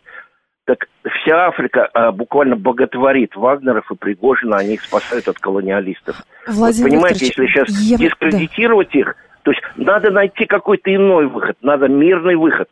Так 0.65 0.87
вся 1.03 1.47
Африка 1.47 1.89
а, 1.93 2.11
буквально 2.11 2.55
боготворит 2.55 3.35
Вагнеров 3.35 3.91
и 3.91 3.95
Пригожина, 3.95 4.57
они 4.57 4.75
их 4.75 4.83
спасают 4.83 5.27
от 5.27 5.39
колониалистов. 5.39 6.23
Владимир 6.47 6.89
вот, 6.89 6.95
понимаете, 6.95 7.25
если 7.25 7.45
сейчас 7.47 7.69
я... 7.81 7.97
дискредитировать 7.97 8.89
да. 8.93 8.99
их, 8.99 9.15
то 9.41 9.51
есть 9.51 9.63
надо 9.75 10.11
найти 10.11 10.45
какой-то 10.45 10.93
иной 10.93 11.27
выход, 11.27 11.57
надо 11.61 11.87
мирный 11.87 12.35
выход 12.35 12.67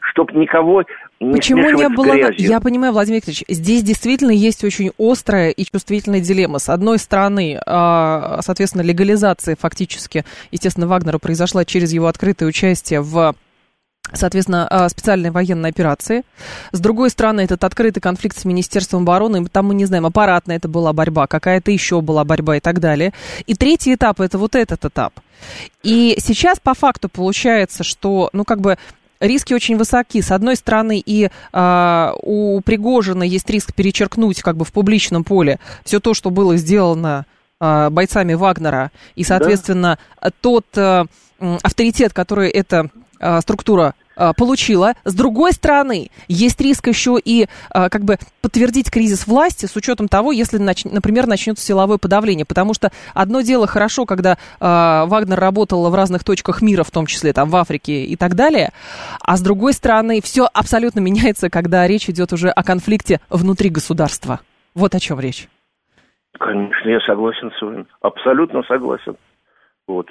чтобы 0.00 0.32
никого 0.34 0.84
не 1.20 1.32
Почему 1.32 1.70
не 1.70 1.88
было... 1.88 2.30
Я 2.36 2.60
понимаю, 2.60 2.92
Владимир 2.92 3.16
Викторович, 3.16 3.44
здесь 3.48 3.82
действительно 3.82 4.30
есть 4.30 4.64
очень 4.64 4.92
острая 4.98 5.50
и 5.50 5.64
чувствительная 5.64 6.20
дилемма. 6.20 6.58
С 6.58 6.68
одной 6.68 6.98
стороны, 6.98 7.60
а, 7.66 8.40
соответственно, 8.42 8.82
легализация 8.82 9.56
фактически, 9.58 10.24
естественно, 10.50 10.86
Вагнера 10.86 11.18
произошла 11.18 11.64
через 11.64 11.92
его 11.92 12.06
открытое 12.06 12.46
участие 12.46 13.00
в 13.00 13.34
соответственно, 14.12 14.66
а, 14.68 14.88
специальной 14.88 15.30
военной 15.30 15.70
операции. 15.70 16.22
С 16.72 16.80
другой 16.80 17.10
стороны, 17.10 17.40
этот 17.40 17.64
открытый 17.64 18.00
конфликт 18.00 18.38
с 18.38 18.44
Министерством 18.44 19.02
обороны, 19.02 19.46
там 19.46 19.66
мы 19.66 19.74
не 19.74 19.86
знаем, 19.86 20.06
аппаратная 20.06 20.56
это 20.56 20.68
была 20.68 20.92
борьба, 20.92 21.26
какая-то 21.26 21.70
еще 21.70 22.00
была 22.00 22.24
борьба 22.24 22.56
и 22.56 22.60
так 22.60 22.80
далее. 22.80 23.12
И 23.46 23.54
третий 23.54 23.94
этап 23.94 24.20
это 24.20 24.38
вот 24.38 24.54
этот 24.54 24.84
этап. 24.84 25.14
И 25.82 26.16
сейчас 26.18 26.60
по 26.60 26.74
факту 26.74 27.08
получается, 27.08 27.82
что, 27.82 28.30
ну, 28.32 28.44
как 28.44 28.60
бы 28.60 28.78
риски 29.20 29.54
очень 29.54 29.76
высоки. 29.76 30.20
С 30.20 30.30
одной 30.30 30.56
стороны, 30.56 31.02
и 31.04 31.28
э, 31.52 32.12
у 32.22 32.60
Пригожина 32.60 33.22
есть 33.22 33.48
риск 33.50 33.74
перечеркнуть 33.74 34.42
как 34.42 34.56
бы 34.56 34.64
в 34.64 34.72
публичном 34.72 35.24
поле 35.24 35.58
все 35.84 36.00
то, 36.00 36.14
что 36.14 36.30
было 36.30 36.56
сделано 36.56 37.26
э, 37.60 37.88
бойцами 37.90 38.34
Вагнера, 38.34 38.90
и, 39.14 39.24
соответственно, 39.24 39.98
да. 40.20 40.30
тот 40.40 40.66
э, 40.76 41.04
авторитет, 41.62 42.12
который 42.12 42.50
эта 42.50 42.90
э, 43.24 43.40
структура 43.40 43.94
а, 44.16 44.32
получила. 44.32 44.94
С 45.04 45.14
другой 45.14 45.52
стороны, 45.52 46.10
есть 46.28 46.60
риск 46.60 46.86
еще 46.86 47.18
и 47.22 47.48
а, 47.70 47.88
как 47.88 48.02
бы 48.02 48.18
подтвердить 48.42 48.90
кризис 48.90 49.26
власти 49.26 49.66
с 49.66 49.74
учетом 49.74 50.08
того, 50.08 50.30
если, 50.30 50.58
например, 50.58 51.26
начнется 51.26 51.64
силовое 51.64 51.98
подавление. 51.98 52.44
Потому 52.44 52.74
что 52.74 52.90
одно 53.12 53.40
дело 53.40 53.66
хорошо, 53.66 54.06
когда 54.06 54.38
Вагнер 54.60 55.38
работал 55.38 55.90
в 55.90 55.94
разных 55.94 56.24
точках 56.24 56.62
мира, 56.62 56.84
в 56.84 56.90
том 56.90 57.06
числе 57.06 57.32
там 57.32 57.50
в 57.50 57.56
Африке 57.56 58.04
и 58.04 58.16
так 58.16 58.34
далее, 58.34 58.70
а 59.20 59.36
с 59.36 59.40
другой 59.40 59.72
стороны, 59.72 60.20
все 60.22 60.48
абсолютно 60.52 61.00
меняется, 61.00 61.50
когда 61.50 61.86
речь 61.86 62.08
идет 62.08 62.32
уже 62.32 62.50
о 62.50 62.62
конфликте 62.62 63.20
внутри 63.30 63.70
государства. 63.70 64.40
Вот 64.74 64.94
о 64.94 65.00
чем 65.00 65.18
речь. 65.20 65.48
Конечно, 66.38 66.88
я 66.88 67.00
согласен 67.00 67.50
с 67.58 67.62
вами. 67.62 67.86
Абсолютно 68.00 68.62
согласен. 68.64 69.16
Вот. 69.86 70.08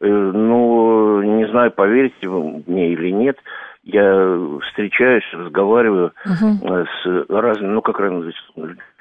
Э, 0.00 0.06
ну, 0.06 1.22
не 1.22 1.46
знаю, 1.48 1.72
поверите 1.72 2.26
вы 2.26 2.62
мне 2.66 2.92
или 2.92 3.10
нет, 3.10 3.38
я 3.82 4.38
встречаюсь, 4.68 5.24
разговариваю 5.32 6.12
uh-huh. 6.26 6.86
с 7.02 7.30
разными, 7.30 7.72
ну, 7.72 7.82
как 7.82 8.00
раз 8.00 8.12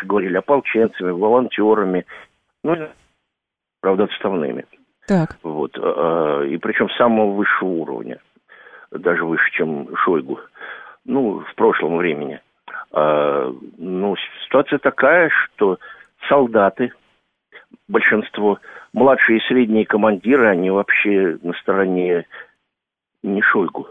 говорили, 0.04 0.38
ополченцами, 0.38 1.12
волонтерами, 1.12 2.06
ну, 2.64 2.76
правда, 3.82 4.06
отставными. 4.06 4.66
Так. 5.08 5.38
Вот, 5.42 5.78
а, 5.82 6.44
и 6.44 6.58
причем 6.58 6.90
самого 6.92 7.32
высшего 7.32 7.70
уровня, 7.70 8.20
даже 8.92 9.26
выше, 9.26 9.52
чем 9.54 9.96
Шойгу, 9.98 10.40
ну, 11.06 11.40
в 11.40 11.56
прошлом 11.56 11.98
времени. 11.98 12.42
А, 12.92 13.54
ну, 13.78 14.16
ситуация 14.46 14.80
такая, 14.80 15.30
что 15.30 15.80
солдаты, 16.28 16.92
большинство, 17.88 18.60
младшие 18.94 19.40
и 19.40 19.48
средние 19.48 19.86
командиры, 19.86 20.48
они 20.48 20.70
вообще 20.70 21.38
на 21.42 21.54
стороне 21.54 22.26
не 23.24 23.42
Шойгу. 23.42 23.88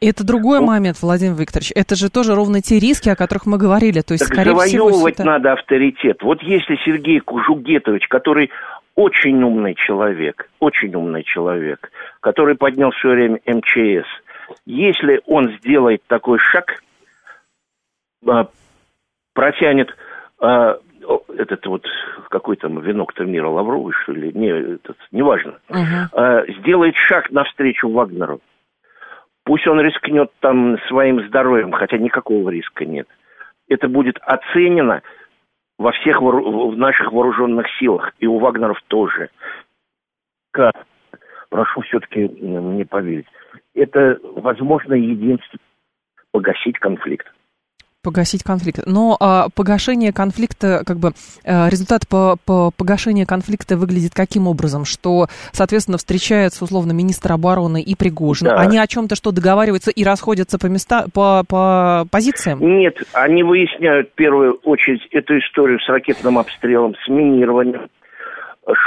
Это 0.00 0.24
другой 0.24 0.60
ну, 0.60 0.66
момент, 0.66 0.98
Владимир 1.00 1.34
Викторович. 1.34 1.72
Это 1.74 1.94
же 1.94 2.10
тоже 2.10 2.34
ровно 2.34 2.60
те 2.60 2.78
риски, 2.78 3.08
о 3.08 3.16
которых 3.16 3.46
мы 3.46 3.58
говорили. 3.58 4.00
То 4.00 4.12
есть, 4.14 4.24
так 4.24 4.34
скорее 4.34 4.50
завоевывать 4.50 5.14
всего, 5.14 5.26
надо 5.26 5.52
авторитет. 5.52 6.22
Вот 6.22 6.42
если 6.42 6.76
Сергей 6.84 7.20
Кужугетович, 7.20 8.08
который 8.08 8.50
очень 8.94 9.42
умный 9.42 9.74
человек, 9.74 10.50
очень 10.60 10.94
умный 10.94 11.24
человек, 11.24 11.90
который 12.20 12.56
поднял 12.56 12.90
все 12.92 13.10
время 13.10 13.40
МЧС, 13.46 14.06
если 14.66 15.20
он 15.26 15.52
сделает 15.58 16.02
такой 16.06 16.38
шаг, 16.38 16.82
а, 18.26 18.48
протянет 19.32 19.88
а, 20.38 20.78
этот 21.36 21.66
вот 21.66 21.86
какой 22.30 22.56
там 22.56 22.80
венок-то 22.80 23.24
мира 23.24 23.48
Лавровый, 23.48 23.92
что 24.02 24.12
ли, 24.12 24.32
не, 24.32 24.48
этот, 24.48 24.96
неважно, 25.12 25.58
uh-huh. 25.68 26.60
сделает 26.60 26.96
шаг 26.96 27.30
навстречу 27.30 27.88
Вагнеру. 27.88 28.40
Пусть 29.44 29.66
он 29.66 29.80
рискнет 29.80 30.32
там 30.40 30.78
своим 30.88 31.26
здоровьем, 31.28 31.72
хотя 31.72 31.98
никакого 31.98 32.48
риска 32.50 32.84
нет. 32.86 33.06
Это 33.68 33.88
будет 33.88 34.18
оценено 34.20 35.02
во 35.78 35.92
всех 35.92 36.22
в 36.22 36.76
наших 36.76 37.12
вооруженных 37.12 37.66
силах, 37.78 38.12
и 38.18 38.26
у 38.26 38.38
Вагнеров 38.38 38.80
тоже. 38.88 39.30
Как? 40.50 40.74
Прошу 41.50 41.82
все-таки 41.82 42.28
мне 42.28 42.84
поверить. 42.86 43.26
Это, 43.74 44.18
возможно, 44.22 44.94
единственное 44.94 45.60
погасить 46.32 46.78
конфликт. 46.78 47.32
Погасить 48.04 48.42
конфликт. 48.42 48.80
Но 48.86 49.16
а, 49.18 49.48
погашение 49.54 50.12
конфликта, 50.12 50.82
как 50.86 50.98
бы 50.98 51.12
а, 51.44 51.68
результат 51.70 52.06
по, 52.06 52.36
по 52.44 52.70
погашению 52.70 53.26
конфликта 53.26 53.78
выглядит 53.78 54.12
каким 54.14 54.46
образом? 54.46 54.84
Что, 54.84 55.28
соответственно, 55.52 55.96
встречаются 55.96 56.64
условно 56.64 56.92
министр 56.92 57.32
обороны 57.32 57.80
и 57.80 57.94
Пригожин. 57.94 58.48
Да. 58.48 58.56
Они 58.56 58.78
о 58.78 58.86
чем-то 58.86 59.16
что 59.16 59.32
договариваются 59.32 59.90
и 59.90 60.04
расходятся 60.04 60.58
по 60.58 60.66
места, 60.66 61.06
по, 61.14 61.44
по 61.48 62.06
позициям? 62.10 62.58
Нет, 62.60 62.98
они 63.14 63.42
выясняют 63.42 64.10
в 64.10 64.14
первую 64.14 64.60
очередь 64.64 65.06
эту 65.10 65.38
историю 65.38 65.80
с 65.80 65.88
ракетным 65.88 66.38
обстрелом, 66.38 66.94
с 67.04 67.08
минированием. 67.08 67.88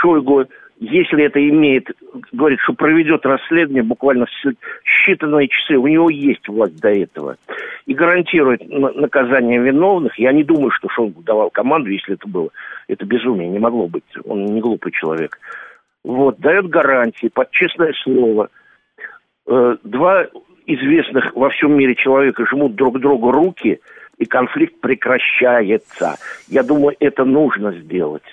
Шойгу 0.02 0.46
если 0.80 1.24
это 1.24 1.40
имеет, 1.50 1.90
говорит, 2.32 2.60
что 2.62 2.74
проведет 2.74 3.26
расследование 3.26 3.84
буквально 3.84 4.26
в 4.26 5.10
считанные 5.10 5.48
часы, 5.48 5.76
у 5.76 5.88
него 5.88 6.10
есть 6.10 6.48
власть 6.48 6.80
до 6.80 6.90
этого, 6.90 7.38
и 7.86 7.94
гарантирует 7.94 8.68
наказание 8.70 9.60
виновных, 9.60 10.20
я 10.20 10.32
не 10.32 10.44
думаю, 10.44 10.72
что 10.72 10.90
Шойгу 10.90 11.24
давал 11.24 11.50
команду, 11.50 11.90
если 11.90 12.14
это 12.14 12.28
было, 12.28 12.50
это 12.88 13.06
безумие, 13.06 13.50
не 13.50 13.60
могло 13.60 13.88
быть, 13.88 14.04
он 14.26 14.46
не 14.46 14.62
глупый 14.62 14.92
человек. 14.92 15.40
Вот, 16.04 16.40
дает 16.40 16.70
гарантии 16.70 17.28
под 17.28 17.50
честное 17.52 17.94
слово. 18.04 18.50
Э, 19.48 19.78
два 19.84 20.28
известных 20.68 21.36
во 21.36 21.50
всем 21.50 21.76
мире 21.76 21.96
человека 21.96 22.46
жмут 22.46 22.76
друг 22.76 23.00
другу 23.00 23.32
руки, 23.32 23.80
и 24.18 24.26
конфликт 24.26 24.80
прекращается. 24.80 26.18
Я 26.48 26.64
думаю, 26.64 26.96
это 27.00 27.26
нужно 27.26 27.72
сделать. 27.74 28.24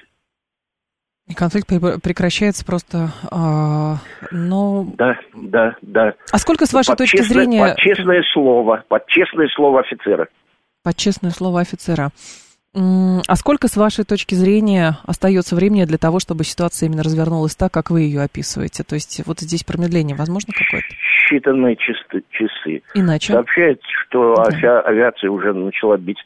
И 1.27 1.33
конфликт 1.33 1.69
прекращается 2.03 2.67
просто, 2.67 3.09
а, 3.31 3.97
но... 4.31 4.87
Да, 4.99 5.17
да, 5.35 5.75
да. 5.81 6.15
А 6.31 6.39
сколько, 6.39 6.67
с 6.67 6.73
вашей 6.75 6.91
под 6.91 6.99
точки 6.99 7.17
честное, 7.17 7.35
зрения... 7.35 7.69
Под 7.69 7.79
честное 7.79 8.23
слово, 8.35 8.85
под 8.89 9.07
честное 9.07 9.49
слово 9.57 9.81
офицера. 9.81 10.29
Под 10.83 10.97
честное 10.97 11.31
слово 11.31 11.61
офицера. 11.61 12.11
А 12.77 13.37
сколько, 13.37 13.69
с 13.69 13.77
вашей 13.77 14.05
точки 14.05 14.35
зрения, 14.35 14.99
остается 15.07 15.55
времени 15.55 15.85
для 15.85 15.97
того, 15.97 16.19
чтобы 16.19 16.43
ситуация 16.45 16.89
именно 16.89 17.05
развернулась 17.05 17.55
так, 17.55 17.73
как 17.73 17.91
вы 17.91 18.03
ее 18.03 18.21
описываете? 18.21 18.83
То 18.83 18.97
есть 18.97 19.23
вот 19.27 19.39
здесь 19.39 19.63
промедление 19.63 20.17
возможно 20.17 20.53
какое-то? 20.53 20.89
Считанные 21.25 21.77
часы. 21.77 22.83
Иначе? 22.95 23.33
Сообщается, 23.33 23.87
что 24.07 24.35
да. 24.61 24.81
авиация 24.81 25.31
уже 25.31 25.53
начала 25.55 25.97
бить 25.97 26.19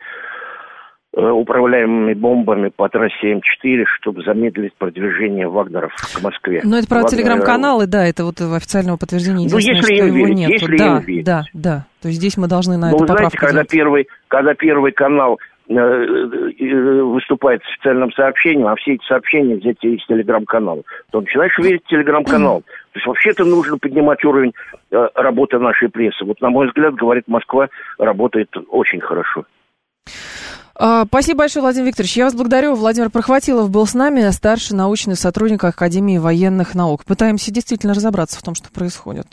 управляемыми 1.16 2.14
бомбами 2.14 2.68
по 2.68 2.88
трассе 2.88 3.33
М4, 3.33 3.85
чтобы 3.99 4.23
замедлить 4.23 4.75
продвижение 4.75 5.49
Вагнеров 5.49 5.92
к 5.94 6.23
Москве. 6.23 6.61
Но 6.64 6.79
это 6.79 6.87
про 6.87 7.03
Вагнер... 7.03 7.11
телеграм-каналы, 7.11 7.87
да, 7.87 8.07
это 8.07 8.25
вот 8.25 8.40
официального 8.40 8.99
подтверждения. 8.99 9.49
Ну, 9.51 9.59
если 9.59 9.94
им 9.94 10.14
верить, 10.14 10.37
нет. 10.37 10.51
если 10.51 10.77
да, 10.77 10.87
им 10.87 11.01
верить. 11.01 11.25
Да, 11.25 11.44
да, 11.55 11.87
то 12.03 12.09
есть 12.09 12.21
здесь 12.21 12.37
мы 12.37 12.47
должны 12.47 12.77
на 12.77 12.90
ну, 12.90 13.05
это 13.05 13.14
знаете, 13.14 13.38
когда 13.38 13.64
первый, 13.64 14.07
когда 14.29 14.55
первый 14.55 14.92
канал 14.92 15.38
э, 15.68 15.75
э, 15.75 17.03
выступает 17.03 17.62
с 17.62 17.73
официальным 17.75 18.12
сообщением, 18.12 18.66
а 18.66 18.77
все 18.77 18.94
эти 18.94 19.05
сообщения 19.07 19.57
взяты 19.57 19.94
из 19.94 20.05
телеграм-канала, 20.07 20.83
то 21.11 21.23
начинаешь 21.23 21.57
верить 21.59 21.85
в 21.85 21.88
телеграм-канал. 21.88 22.61
То 22.92 22.97
есть 22.97 23.07
вообще-то 23.07 23.44
нужно 23.44 23.79
поднимать 23.79 24.23
уровень 24.25 24.53
работы 24.90 25.59
нашей 25.59 25.88
прессы. 25.88 26.25
Вот, 26.25 26.40
на 26.42 26.51
мой 26.51 26.66
взгляд, 26.66 26.94
говорит 26.94 27.25
Москва, 27.29 27.68
работает 27.99 28.51
очень 28.68 29.01
хорошо. 29.01 29.47
А, 30.81 31.07
спасибо 31.07 31.38
большое, 31.38 31.62
Владимир 31.62 31.88
Викторович. 31.88 32.17
Я 32.17 32.25
вас 32.27 32.35
благодарю. 32.35 32.77
Владимир 32.77 33.11
Прохватилов 33.11 33.69
был 33.69 33.85
с 33.85 33.95
нами, 33.95 34.31
старший 34.31 34.77
научный 34.77 35.17
сотрудник 35.17 35.64
Академии 35.64 36.19
военных 36.19 36.77
наук. 36.77 37.05
Пытаемся 37.05 37.51
действительно 37.51 37.95
разобраться 37.95 38.38
в 38.38 38.43
том, 38.43 38.55
что 38.55 38.71
происходит. 38.71 39.27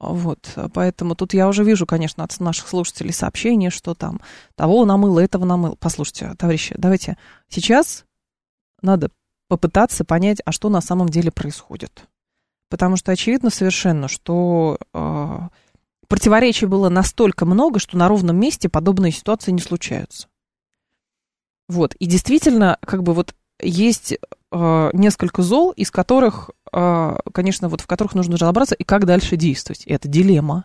Вот, 0.00 0.38
поэтому 0.74 1.14
тут 1.14 1.34
я 1.34 1.48
уже 1.48 1.64
вижу, 1.64 1.86
конечно, 1.86 2.24
от 2.24 2.38
наших 2.40 2.68
слушателей 2.68 3.12
сообщения, 3.12 3.70
что 3.70 3.94
там 3.94 4.20
того 4.56 4.84
намыло, 4.84 5.20
этого 5.20 5.44
намыло. 5.44 5.76
Послушайте, 5.78 6.34
товарищи, 6.36 6.74
давайте 6.78 7.16
сейчас 7.48 8.04
надо 8.82 9.10
попытаться 9.48 10.04
понять, 10.04 10.38
а 10.44 10.52
что 10.52 10.68
на 10.68 10.80
самом 10.80 11.08
деле 11.08 11.30
происходит. 11.30 12.04
Потому 12.70 12.96
что 12.96 13.12
очевидно 13.12 13.50
совершенно, 13.50 14.08
что 14.08 14.78
э, 14.92 15.38
противоречий 16.08 16.66
было 16.66 16.88
настолько 16.88 17.44
много, 17.44 17.78
что 17.78 17.96
на 17.96 18.08
ровном 18.08 18.36
месте 18.36 18.68
подобные 18.68 19.12
ситуации 19.12 19.52
не 19.52 19.60
случаются. 19.60 20.28
Вот, 21.68 21.94
и 21.96 22.06
действительно, 22.06 22.78
как 22.80 23.02
бы 23.02 23.12
вот 23.12 23.34
есть 23.60 24.12
э, 24.52 24.90
несколько 24.92 25.42
зол, 25.42 25.72
из 25.72 25.90
которых, 25.90 26.50
э, 26.72 27.16
конечно, 27.32 27.68
вот 27.68 27.80
в 27.80 27.86
которых 27.86 28.14
нужно 28.14 28.36
разобраться, 28.36 28.74
и 28.74 28.84
как 28.84 29.04
дальше 29.04 29.36
действовать. 29.36 29.82
И 29.86 29.92
это 29.92 30.08
дилемма. 30.08 30.64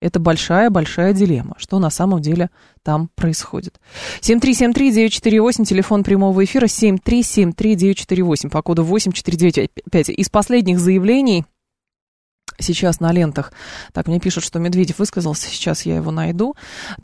Это 0.00 0.18
большая-большая 0.18 1.12
дилемма, 1.12 1.56
что 1.58 1.78
на 1.78 1.90
самом 1.90 2.22
деле 2.22 2.48
там 2.82 3.10
происходит. 3.16 3.78
7373948, 4.22 5.64
телефон 5.66 6.04
прямого 6.04 6.42
эфира, 6.42 6.64
7373948, 6.64 8.48
по 8.48 8.62
коду 8.62 8.82
8495. 8.82 10.08
Из 10.08 10.30
последних 10.30 10.80
заявлений 10.80 11.44
сейчас 12.60 13.00
на 13.00 13.12
лентах. 13.12 13.52
Так, 13.92 14.06
мне 14.06 14.20
пишут, 14.20 14.44
что 14.44 14.58
Медведев 14.58 14.98
высказался, 14.98 15.48
сейчас 15.48 15.82
я 15.86 15.96
его 15.96 16.10
найду. 16.10 16.54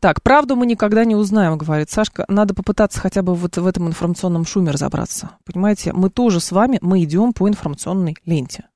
Так, 0.01 0.23
правду 0.23 0.57
мы 0.57 0.67
никогда 0.67 1.05
не 1.05 1.15
узнаем, 1.15 1.59
говорит 1.59 1.91
Сашка. 1.91 2.25
Надо 2.29 2.55
попытаться 2.55 3.01
хотя 3.01 3.23
бы 3.23 3.35
вот 3.35 3.57
в 3.57 3.67
этом 3.67 3.89
информационном 3.89 4.45
шуме 4.45 4.71
разобраться. 4.71 5.31
Понимаете, 5.45 5.93
мы 5.93 6.11
тоже 6.11 6.41
с 6.41 6.53
вами, 6.53 6.79
мы 6.81 7.03
идем 7.03 7.33
по 7.33 7.49
информационной 7.49 8.17
ленте. 8.25 8.67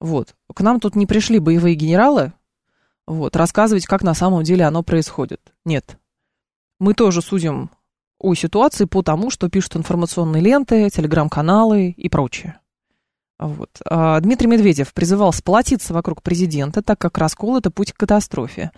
Вот. 0.00 0.34
К 0.54 0.60
нам 0.60 0.80
тут 0.80 0.94
не 0.94 1.06
пришли 1.06 1.38
боевые 1.38 1.74
генералы, 1.74 2.32
вот, 3.08 3.36
рассказывать, 3.36 3.86
как 3.86 4.02
на 4.02 4.12
самом 4.12 4.42
деле 4.42 4.66
оно 4.66 4.82
происходит. 4.82 5.40
Нет. 5.64 5.98
Мы 6.78 6.92
тоже 6.92 7.22
судим 7.22 7.70
о 8.18 8.34
ситуации 8.34 8.84
по 8.84 9.02
тому, 9.02 9.30
что 9.30 9.48
пишут 9.48 9.76
информационные 9.76 10.42
ленты, 10.42 10.90
телеграм-каналы 10.90 11.90
и 11.90 12.08
прочее. 12.10 12.60
Вот. 13.38 13.70
А, 13.84 14.18
Дмитрий 14.20 14.48
Медведев 14.48 14.92
призывал 14.92 15.32
сплотиться 15.32 15.94
вокруг 15.94 16.22
президента, 16.22 16.82
так 16.82 16.98
как 16.98 17.18
раскол– 17.18 17.56
это 17.58 17.70
путь 17.70 17.92
к 17.92 17.96
катастрофе. 17.96 18.72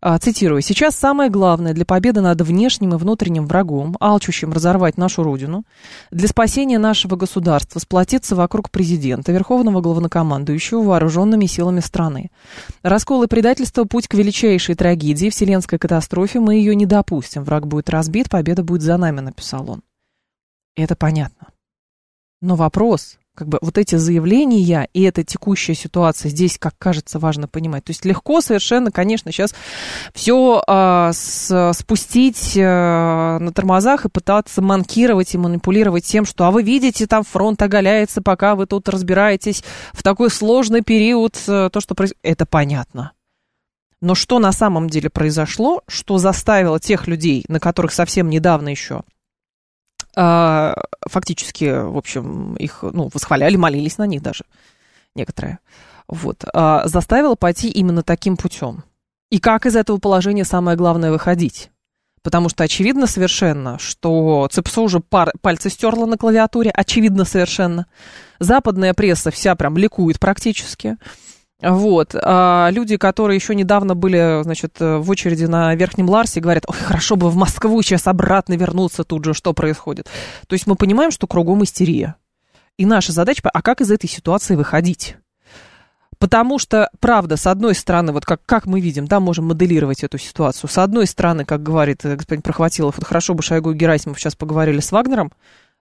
А, 0.00 0.18
цитирую. 0.18 0.60
«Сейчас 0.60 0.94
самое 0.94 1.30
главное 1.30 1.72
для 1.72 1.86
победы 1.86 2.20
над 2.20 2.40
внешним 2.42 2.92
и 2.92 2.98
внутренним 2.98 3.46
врагом, 3.46 3.96
алчущим 4.00 4.52
разорвать 4.52 4.98
нашу 4.98 5.22
Родину, 5.22 5.64
для 6.10 6.28
спасения 6.28 6.78
нашего 6.78 7.16
государства 7.16 7.78
сплотиться 7.78 8.36
вокруг 8.36 8.70
президента, 8.70 9.32
верховного 9.32 9.80
главнокомандующего 9.80 10.82
вооруженными 10.82 11.46
силами 11.46 11.80
страны. 11.80 12.30
Раскол 12.82 13.22
и 13.22 13.28
предательство– 13.28 13.84
путь 13.86 14.06
к 14.06 14.14
величайшей 14.14 14.74
трагедии, 14.74 15.30
вселенской 15.30 15.78
катастрофе. 15.78 16.38
Мы 16.38 16.56
ее 16.56 16.76
не 16.76 16.84
допустим. 16.84 17.42
Враг 17.42 17.66
будет 17.66 17.88
разбит, 17.88 18.28
победа 18.28 18.62
будет 18.62 18.82
за 18.82 18.98
нами»,– 18.98 19.20
написал 19.22 19.70
он. 19.70 19.82
Это 20.76 20.96
понятно. 20.96 21.48
Но 22.42 22.56
вопрос, 22.56 23.16
как 23.34 23.48
бы 23.48 23.58
вот 23.60 23.78
эти 23.78 23.96
заявления 23.96 24.88
и 24.92 25.02
эта 25.02 25.24
текущая 25.24 25.74
ситуация 25.74 26.28
здесь, 26.28 26.58
как 26.58 26.74
кажется, 26.78 27.18
важно 27.18 27.48
понимать. 27.48 27.84
То 27.84 27.90
есть 27.90 28.04
легко 28.04 28.40
совершенно, 28.40 28.90
конечно, 28.92 29.32
сейчас 29.32 29.54
все 30.14 30.62
а, 30.66 31.12
с, 31.12 31.72
спустить 31.74 32.56
а, 32.56 33.38
на 33.40 33.52
тормозах 33.52 34.04
и 34.04 34.08
пытаться 34.08 34.62
манкировать 34.62 35.34
и 35.34 35.38
манипулировать 35.38 36.04
тем, 36.04 36.24
что, 36.24 36.44
а 36.44 36.50
вы 36.50 36.62
видите, 36.62 37.06
там 37.06 37.24
фронт 37.24 37.60
оголяется, 37.60 38.22
пока 38.22 38.54
вы 38.54 38.66
тут 38.66 38.88
разбираетесь 38.88 39.64
в 39.92 40.02
такой 40.02 40.30
сложный 40.30 40.82
период, 40.82 41.36
а, 41.48 41.70
то, 41.70 41.80
что 41.80 41.94
происходит, 41.94 42.20
это 42.22 42.46
понятно. 42.46 43.12
Но 44.00 44.14
что 44.14 44.38
на 44.38 44.52
самом 44.52 44.90
деле 44.90 45.10
произошло, 45.10 45.82
что 45.88 46.18
заставило 46.18 46.78
тех 46.78 47.08
людей, 47.08 47.44
на 47.48 47.58
которых 47.58 47.92
совсем 47.92 48.28
недавно 48.28 48.68
еще 48.68 49.02
фактически, 50.14 51.64
в 51.64 51.96
общем, 51.96 52.54
их, 52.56 52.82
ну, 52.82 53.10
восхваляли, 53.12 53.56
молились 53.56 53.98
на 53.98 54.06
них 54.06 54.22
даже 54.22 54.44
некоторые, 55.14 55.58
вот, 56.08 56.44
а, 56.52 56.86
заставила 56.86 57.34
пойти 57.34 57.68
именно 57.70 58.02
таким 58.02 58.36
путем. 58.36 58.84
И 59.30 59.38
как 59.38 59.66
из 59.66 59.76
этого 59.76 59.98
положения 59.98 60.44
самое 60.44 60.76
главное 60.76 61.10
выходить? 61.10 61.70
Потому 62.22 62.48
что 62.48 62.64
очевидно 62.64 63.06
совершенно, 63.06 63.78
что 63.78 64.48
ЦИПСО 64.50 64.80
уже 64.80 65.00
пар, 65.00 65.32
пальцы 65.42 65.68
стерла 65.68 66.06
на 66.06 66.16
клавиатуре, 66.16 66.70
очевидно 66.70 67.24
совершенно. 67.24 67.86
Западная 68.38 68.94
пресса 68.94 69.30
вся 69.30 69.54
прям 69.56 69.76
ликует 69.76 70.18
практически. 70.18 70.96
Вот. 71.62 72.14
А 72.20 72.68
люди, 72.72 72.96
которые 72.96 73.36
еще 73.36 73.54
недавно 73.54 73.94
были, 73.94 74.42
значит, 74.42 74.80
в 74.80 75.08
очереди 75.08 75.44
на 75.44 75.74
Верхнем 75.74 76.08
Ларсе, 76.08 76.40
говорят, 76.40 76.64
ой, 76.66 76.76
хорошо 76.76 77.16
бы 77.16 77.30
в 77.30 77.36
Москву 77.36 77.80
сейчас 77.82 78.06
обратно 78.06 78.54
вернуться 78.54 79.04
тут 79.04 79.24
же, 79.24 79.34
что 79.34 79.52
происходит. 79.54 80.08
То 80.46 80.54
есть 80.54 80.66
мы 80.66 80.74
понимаем, 80.74 81.10
что 81.10 81.26
кругом 81.26 81.64
истерия. 81.64 82.16
И 82.76 82.86
наша 82.86 83.12
задача, 83.12 83.48
а 83.48 83.62
как 83.62 83.80
из 83.80 83.90
этой 83.90 84.08
ситуации 84.08 84.56
выходить? 84.56 85.16
Потому 86.18 86.58
что, 86.58 86.90
правда, 87.00 87.36
с 87.36 87.46
одной 87.46 87.74
стороны, 87.74 88.12
вот 88.12 88.24
как, 88.24 88.40
как 88.46 88.66
мы 88.66 88.80
видим, 88.80 89.06
да, 89.06 89.20
можем 89.20 89.46
моделировать 89.46 90.04
эту 90.04 90.18
ситуацию. 90.18 90.70
С 90.70 90.78
одной 90.78 91.06
стороны, 91.06 91.44
как 91.44 91.62
говорит 91.62 92.00
господин 92.02 92.42
Прохватилов, 92.42 92.96
вот 92.96 93.06
хорошо 93.06 93.34
бы 93.34 93.42
Шойгу 93.42 93.72
и 93.72 93.74
Герасимов 93.74 94.18
сейчас 94.18 94.34
поговорили 94.34 94.80
с 94.80 94.90
Вагнером, 94.90 95.32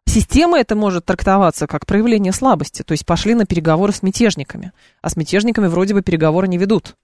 Система 0.05 0.59
это 0.59 0.75
может 0.75 1.05
трактоваться 1.05 1.65
как 1.65 1.85
проявление 1.85 2.33
слабости, 2.33 2.83
то 2.83 2.91
есть 2.91 3.05
пошли 3.05 3.33
на 3.33 3.45
переговоры 3.45 3.93
с 3.93 4.03
мятежниками, 4.03 4.71
а 5.01 5.09
с 5.09 5.15
мятежниками 5.15 5.67
вроде 5.67 5.93
бы 5.93 6.01
переговоры 6.01 6.47
не 6.47 6.57
ведут. 6.57 6.95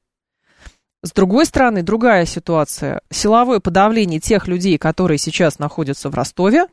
С 1.02 1.14
другой 1.14 1.46
стороны, 1.46 1.82
другая 1.82 2.26
ситуация. 2.26 3.02
Силовое 3.10 3.62
подавление 3.62 4.20
тех 4.20 4.48
людей, 4.48 4.78
которые 4.78 5.18
сейчас 5.18 5.58
находятся 5.58 6.10
в 6.10 6.16
Ростове, 6.16 6.68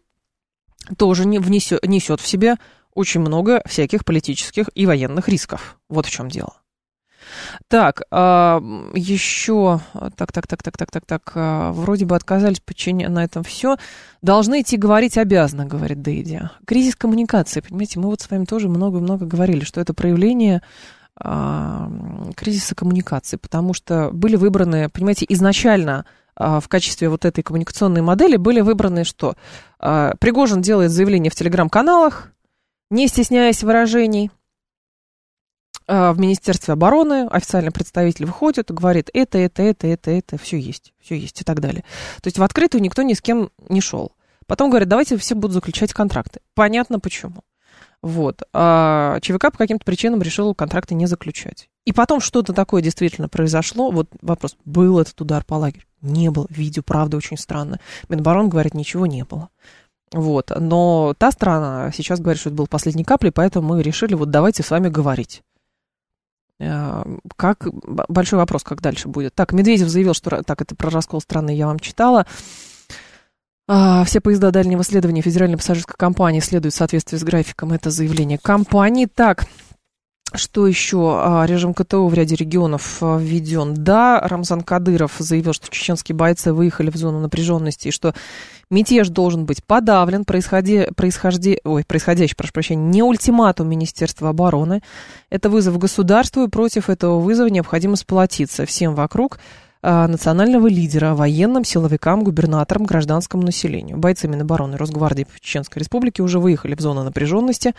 тоже 0.99 1.27
не 1.27 1.39
внесет, 1.39 1.87
несет 1.87 2.21
в 2.21 2.27
себе 2.27 2.57
очень 2.93 3.21
много 3.21 3.63
всяких 3.67 4.05
политических 4.05 4.69
и 4.75 4.85
военных 4.85 5.29
рисков. 5.29 5.79
Вот 5.89 6.07
в 6.07 6.11
чем 6.11 6.29
дело. 6.29 6.57
Так, 7.69 8.03
а, 8.11 8.61
еще, 8.95 9.81
так, 10.17 10.33
так, 10.33 10.47
так, 10.47 10.63
так, 10.63 10.77
так, 10.77 10.91
так, 10.91 11.07
так, 11.07 11.33
а, 11.35 11.73
вроде 11.73 12.05
бы 12.05 12.17
отказались 12.17 12.61
подчинять 12.61 13.11
на 13.11 13.25
этом 13.25 13.43
все. 13.43 13.77
Должны 14.23 14.63
идти 14.63 14.77
говорить 14.77 15.19
обязаны, 15.19 15.67
говорит 15.67 16.03
Дейди. 16.03 16.43
Кризис 16.67 16.97
коммуникации, 16.97 17.61
понимаете, 17.61 18.01
мы 18.01 18.07
вот 18.09 18.21
с 18.21 18.31
вами 18.31 18.45
тоже 18.45 18.69
много-много 18.69 19.27
говорили, 19.27 19.65
что 19.65 19.81
это 19.81 19.95
проявление 19.95 20.63
а, 21.19 21.91
кризиса 22.37 22.75
коммуникации, 22.75 23.37
потому 23.37 23.75
что 23.75 24.11
были 24.13 24.37
выбраны, 24.37 24.89
понимаете, 24.89 25.27
изначально 25.29 26.05
в 26.39 26.65
качестве 26.69 27.09
вот 27.09 27.25
этой 27.25 27.43
коммуникационной 27.43 28.03
модели 28.03 28.37
были 28.37 28.61
выбраны 28.61 29.05
что? 29.05 29.37
Пригожин 29.79 30.61
делает 30.61 30.91
заявление 30.91 31.31
в 31.31 31.35
телеграм-каналах, 31.35 32.31
не 32.91 33.09
стесняясь 33.09 33.63
выражений, 33.63 34.31
а, 34.31 34.46
в 35.87 36.15
Министерстве 36.19 36.73
обороны 36.73 37.27
официальный 37.29 37.71
представитель 37.71 38.27
выходит 38.27 38.71
говорит, 38.71 39.11
это, 39.15 39.39
это, 39.39 39.63
это, 39.63 39.87
это, 39.87 40.11
это, 40.11 40.39
все 40.39 40.59
есть, 40.59 40.93
все 41.01 41.17
есть 41.17 41.41
и 41.41 41.45
так 41.45 41.61
далее. 41.61 41.85
То 42.23 42.27
есть 42.27 42.39
в 42.39 42.43
открытую 42.43 42.83
никто 42.83 43.03
ни 43.03 43.15
с 43.15 43.21
кем 43.21 43.51
не 43.69 43.81
шел. 43.81 44.13
Потом 44.47 44.71
говорят, 44.71 44.89
давайте 44.89 45.17
все 45.17 45.35
будут 45.35 45.55
заключать 45.55 45.93
контракты. 45.93 46.41
Понятно 46.55 47.01
почему. 47.01 47.43
Вот. 48.03 48.43
А 48.53 49.19
ЧВК 49.21 49.51
по 49.51 49.59
каким-то 49.59 49.85
причинам 49.85 50.23
решил 50.23 50.55
контракты 50.55 50.95
не 50.95 51.07
заключать. 51.07 51.69
И 51.85 51.93
потом 51.93 52.21
что-то 52.21 52.53
такое 52.53 52.83
действительно 52.83 53.29
произошло. 53.29 53.91
Вот 53.91 54.09
вопрос, 54.23 54.57
был 54.65 54.99
этот 54.99 55.21
удар 55.21 55.45
по 55.45 55.55
лагерю? 55.55 55.85
Не 56.03 56.31
было. 56.31 56.47
Видео, 56.51 56.83
правда, 56.85 57.17
очень 57.17 57.37
странно. 57.37 57.81
Миноборон 58.09 58.49
говорит, 58.49 58.75
ничего 58.75 59.07
не 59.07 59.25
было. 59.25 59.49
Вот. 60.13 60.53
Но 60.57 61.15
та 61.19 61.33
страна 61.33 61.91
сейчас 61.93 62.21
говорит, 62.21 62.41
что 62.41 62.51
это 62.51 62.57
был 62.57 62.67
последней 62.67 63.05
каплей, 63.05 63.33
поэтому 63.33 63.75
мы 63.75 63.83
решили, 63.83 64.15
вот 64.15 64.31
давайте 64.31 64.63
с 64.63 64.71
вами 64.71 64.89
говорить. 64.89 65.43
Э, 66.59 67.03
как 67.37 67.69
большой 68.09 68.39
вопрос, 68.39 68.63
как 68.63 68.81
дальше 68.81 69.09
будет. 69.09 69.35
Так, 69.35 69.53
Медведев 69.53 69.89
заявил, 69.89 70.15
что 70.15 70.43
так 70.43 70.63
это 70.63 70.75
про 70.75 70.91
раскол 70.91 71.21
страны 71.21 71.55
я 71.55 71.67
вам 71.67 71.79
читала. 71.79 72.27
А, 73.69 74.05
все 74.05 74.21
поезда 74.21 74.53
дальнего 74.53 74.85
следования 74.85 75.23
федеральной 75.23 75.57
пассажирской 75.57 75.97
компании 75.99 76.41
следуют 76.41 76.75
в 76.75 76.79
соответствии 76.79 77.17
с 77.17 77.25
графиком. 77.25 77.73
Это 77.73 77.91
заявление 77.91 78.39
компании. 78.39 79.07
Так, 79.07 79.47
что 80.37 80.67
еще? 80.67 81.19
А, 81.23 81.45
режим 81.47 81.75
КТО 81.75 82.07
в 82.07 82.15
ряде 82.15 82.37
регионов 82.37 82.99
а, 83.01 83.19
введен. 83.19 83.75
Да, 83.75 84.21
Рамзан 84.21 84.63
Кадыров 84.63 85.13
заявил, 85.19 85.53
что 85.53 85.69
чеченские 85.71 86.17
бойцы 86.17 86.53
выехали 86.53 86.91
в 86.91 86.97
зону 86.97 87.21
напряженности 87.21 87.89
и 87.89 87.91
что 87.91 88.15
мятеж 88.71 89.09
должен 89.09 89.45
быть 89.45 89.65
подавлен. 89.65 90.25
Происходи, 90.25 90.89
происхожди, 90.97 91.61
ой, 91.65 91.85
происходящий, 91.87 92.37
прошу 92.37 92.53
прощения, 92.53 92.83
не 92.83 93.03
ультиматум 93.03 93.69
Министерства 93.69 94.31
обороны. 94.31 94.83
Это 95.31 95.51
вызов 95.51 95.79
государству, 95.79 96.45
и 96.45 96.49
против 96.49 96.91
этого 96.91 97.21
вызова 97.21 97.49
необходимо 97.49 97.97
сплотиться 97.97 98.67
всем 98.67 98.95
вокруг 98.95 99.39
национального 99.87 100.67
лидера, 100.67 101.15
военным, 101.15 101.65
силовикам, 101.65 102.25
губернаторам, 102.25 102.85
гражданскому 102.85 103.45
населению. 103.45 103.99
Бойцы 103.99 104.27
Минобороны 104.27 104.77
Росгвардии 104.77 105.27
Чеченской 105.41 105.81
Республики 105.81 106.21
уже 106.21 106.41
выехали 106.41 106.75
в 106.75 106.81
зону 106.81 107.05
напряженности. 107.05 107.75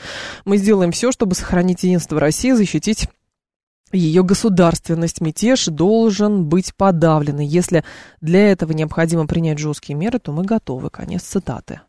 Мы 0.46 0.58
сделаем 0.58 0.92
все, 0.92 1.12
чтобы 1.12 1.36
сохранить 1.36 1.84
единство 1.84 2.20
России, 2.20 2.52
защитить 2.52 3.10
ее 3.92 4.24
государственность, 4.24 5.22
мятеж 5.22 5.66
должен 5.68 6.46
быть 6.46 6.76
подавлен. 6.76 7.40
И 7.40 7.46
если 7.46 7.84
для 8.20 8.52
этого 8.52 8.74
необходимо 8.74 9.28
принять 9.28 9.60
жесткие 9.60 9.96
меры, 9.96 10.20
то 10.20 10.32
мы 10.32 10.44
готовы. 10.44 10.90
Конец 10.90 11.24
цитаты. 11.24 11.82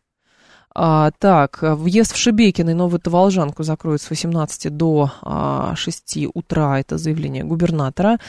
А, 0.75 1.11
так, 1.17 1.59
въезд 1.61 2.13
в 2.13 2.17
Шебекино 2.17 2.69
и 2.69 2.73
Новую 2.73 2.99
Таволжанку 2.99 3.63
закроют 3.63 4.01
с 4.01 4.09
18 4.09 4.75
до 4.75 5.11
а, 5.21 5.73
6 5.75 6.27
утра, 6.33 6.79
это 6.79 6.97
заявление 6.97 7.43
губернатора. 7.43 8.19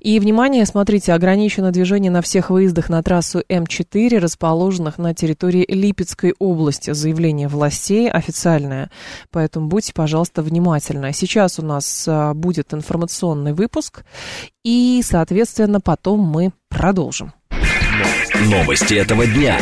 И, 0.00 0.20
внимание, 0.20 0.64
смотрите, 0.64 1.12
ограничено 1.12 1.72
движение 1.72 2.10
на 2.12 2.22
всех 2.22 2.50
выездах 2.50 2.88
на 2.88 3.02
трассу 3.02 3.42
М4, 3.48 4.18
расположенных 4.18 4.98
на 4.98 5.12
территории 5.12 5.66
Липецкой 5.68 6.34
области. 6.38 6.92
Заявление 6.92 7.48
властей 7.48 8.08
официальное, 8.08 8.90
поэтому 9.30 9.66
будьте, 9.66 9.92
пожалуйста, 9.92 10.42
внимательны. 10.42 11.12
Сейчас 11.12 11.58
у 11.58 11.62
нас 11.62 12.06
а, 12.06 12.32
будет 12.32 12.72
информационный 12.74 13.52
выпуск, 13.52 14.04
и, 14.64 15.02
соответственно, 15.04 15.80
потом 15.80 16.20
мы 16.20 16.52
продолжим. 16.68 17.32
Новости 18.46 18.94
этого 18.94 19.26
дня. 19.26 19.58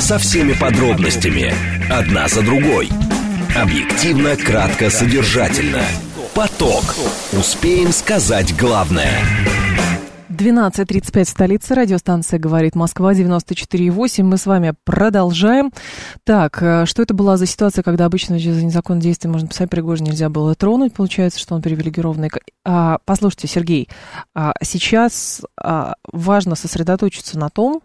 Со 0.00 0.18
всеми 0.18 0.52
подробностями. 0.52 1.52
Одна 1.90 2.28
за 2.28 2.42
другой. 2.42 2.88
Объективно, 3.56 4.36
кратко, 4.36 4.90
содержательно. 4.90 5.82
Поток. 6.34 6.94
Успеем 7.32 7.92
сказать 7.92 8.54
главное. 8.56 9.18
12.35 10.28 11.24
столица, 11.24 11.74
радиостанция 11.74 12.38
«Говорит 12.38 12.74
Москва», 12.74 13.14
94.8. 13.14 14.22
Мы 14.22 14.36
с 14.36 14.44
вами 14.44 14.74
продолжаем. 14.84 15.72
Так, 16.24 16.62
э, 16.62 16.84
что 16.84 17.02
это 17.02 17.14
была 17.14 17.38
за 17.38 17.46
ситуация, 17.46 17.82
когда 17.82 18.04
обычно 18.04 18.38
за 18.38 18.62
незаконное 18.62 19.02
действие 19.02 19.32
можно 19.32 19.48
писать, 19.48 19.70
Пригожин 19.70 20.04
нельзя 20.04 20.28
было 20.28 20.54
тронуть, 20.54 20.92
получается, 20.92 21.40
что 21.40 21.54
он 21.54 21.62
привилегированный. 21.62 22.30
А, 22.64 22.98
послушайте, 23.06 23.48
Сергей, 23.48 23.88
а 24.34 24.52
сейчас 24.62 25.40
а, 25.58 25.94
важно 26.12 26.54
сосредоточиться 26.54 27.38
на 27.38 27.48
том, 27.48 27.80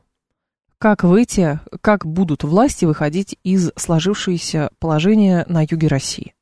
как 0.81 1.03
выйти, 1.03 1.59
как 1.81 2.07
будут 2.07 2.43
власти 2.43 2.85
выходить 2.85 3.37
из 3.43 3.71
сложившегося 3.75 4.71
положения 4.79 5.45
на 5.47 5.61
юге 5.61 5.87
России. 5.87 6.33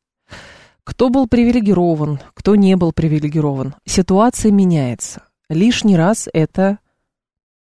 Кто 0.85 1.09
был 1.09 1.27
привилегирован, 1.27 2.21
кто 2.35 2.55
не 2.55 2.77
был 2.77 2.93
привилегирован. 2.93 3.75
Ситуация 3.85 4.53
меняется. 4.53 5.23
Лишний 5.49 5.97
раз 5.97 6.29
это 6.31 6.79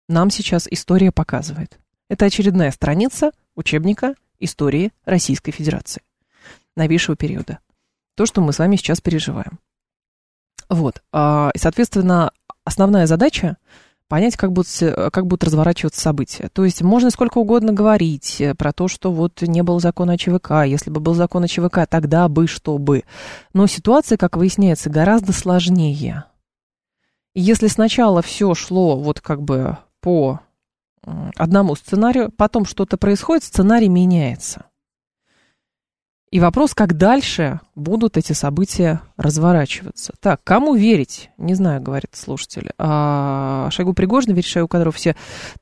нам 0.10 0.30
сейчас 0.30 0.68
история 0.70 1.14
показывает. 1.14 1.80
Это 2.10 2.26
очередная 2.26 2.72
страница 2.72 3.32
учебника 3.56 4.16
истории 4.40 4.92
Российской 5.06 5.54
Федерации 5.54 6.02
новейшего 6.76 7.16
периода. 7.16 7.60
То, 8.16 8.26
что 8.26 8.42
мы 8.42 8.52
с 8.52 8.60
вами 8.60 8.76
сейчас 8.76 9.00
переживаем. 9.00 9.60
Вот. 10.68 11.02
А, 11.14 11.52
и, 11.56 11.58
соответственно, 11.58 12.32
основная 12.66 13.08
задача 13.08 13.56
понять, 14.08 14.36
как 14.36 14.52
будут, 14.52 14.68
как 15.12 15.28
будут 15.28 15.44
разворачиваться 15.44 16.02
события. 16.02 16.50
То 16.54 16.66
есть 16.66 16.82
можно 16.82 17.10
сколько 17.10 17.38
угодно 17.40 17.74
говорить 17.74 18.40
э, 18.40 18.54
про 18.56 18.72
то, 18.74 18.88
что 18.88 19.12
вот 19.12 19.42
не 19.42 19.64
был 19.64 19.80
закон 19.80 20.10
о 20.10 20.18
ЧВК, 20.18 20.66
если 20.66 20.90
бы 20.90 21.00
был 21.00 21.14
закон 21.14 21.44
о 21.44 21.48
ЧВК, 21.48 21.88
тогда 21.90 22.28
бы 22.30 22.48
что 22.48 22.78
бы. 22.78 23.04
Но 23.54 23.68
ситуация, 23.68 24.18
как 24.18 24.38
выясняется, 24.38 24.90
гораздо 24.90 25.34
сложнее. 25.34 26.26
если 27.34 27.68
сначала 27.68 28.22
все 28.22 28.54
шло 28.54 28.98
вот 28.98 29.22
как 29.22 29.42
бы 29.42 29.78
по 30.02 30.40
одному 31.36 31.76
сценарию, 31.76 32.32
потом 32.32 32.66
что-то 32.66 32.98
происходит, 32.98 33.44
сценарий 33.44 33.90
меняется. 33.90 34.66
И 36.36 36.40
вопрос, 36.42 36.74
как 36.74 36.98
дальше 36.98 37.62
будут 37.76 38.18
эти 38.18 38.34
события 38.34 39.00
разворачиваться. 39.16 40.12
Так, 40.20 40.42
кому 40.44 40.76
верить? 40.76 41.30
Не 41.38 41.54
знаю, 41.54 41.82
говорит 41.82 42.10
слушатель. 42.12 42.72
А, 42.78 43.70
Шойгу 43.72 43.94
Пригожин 43.94 44.34
верить 44.34 44.50
Шойгу 44.50 44.68
Кадров 44.68 44.98
все. 44.98 45.16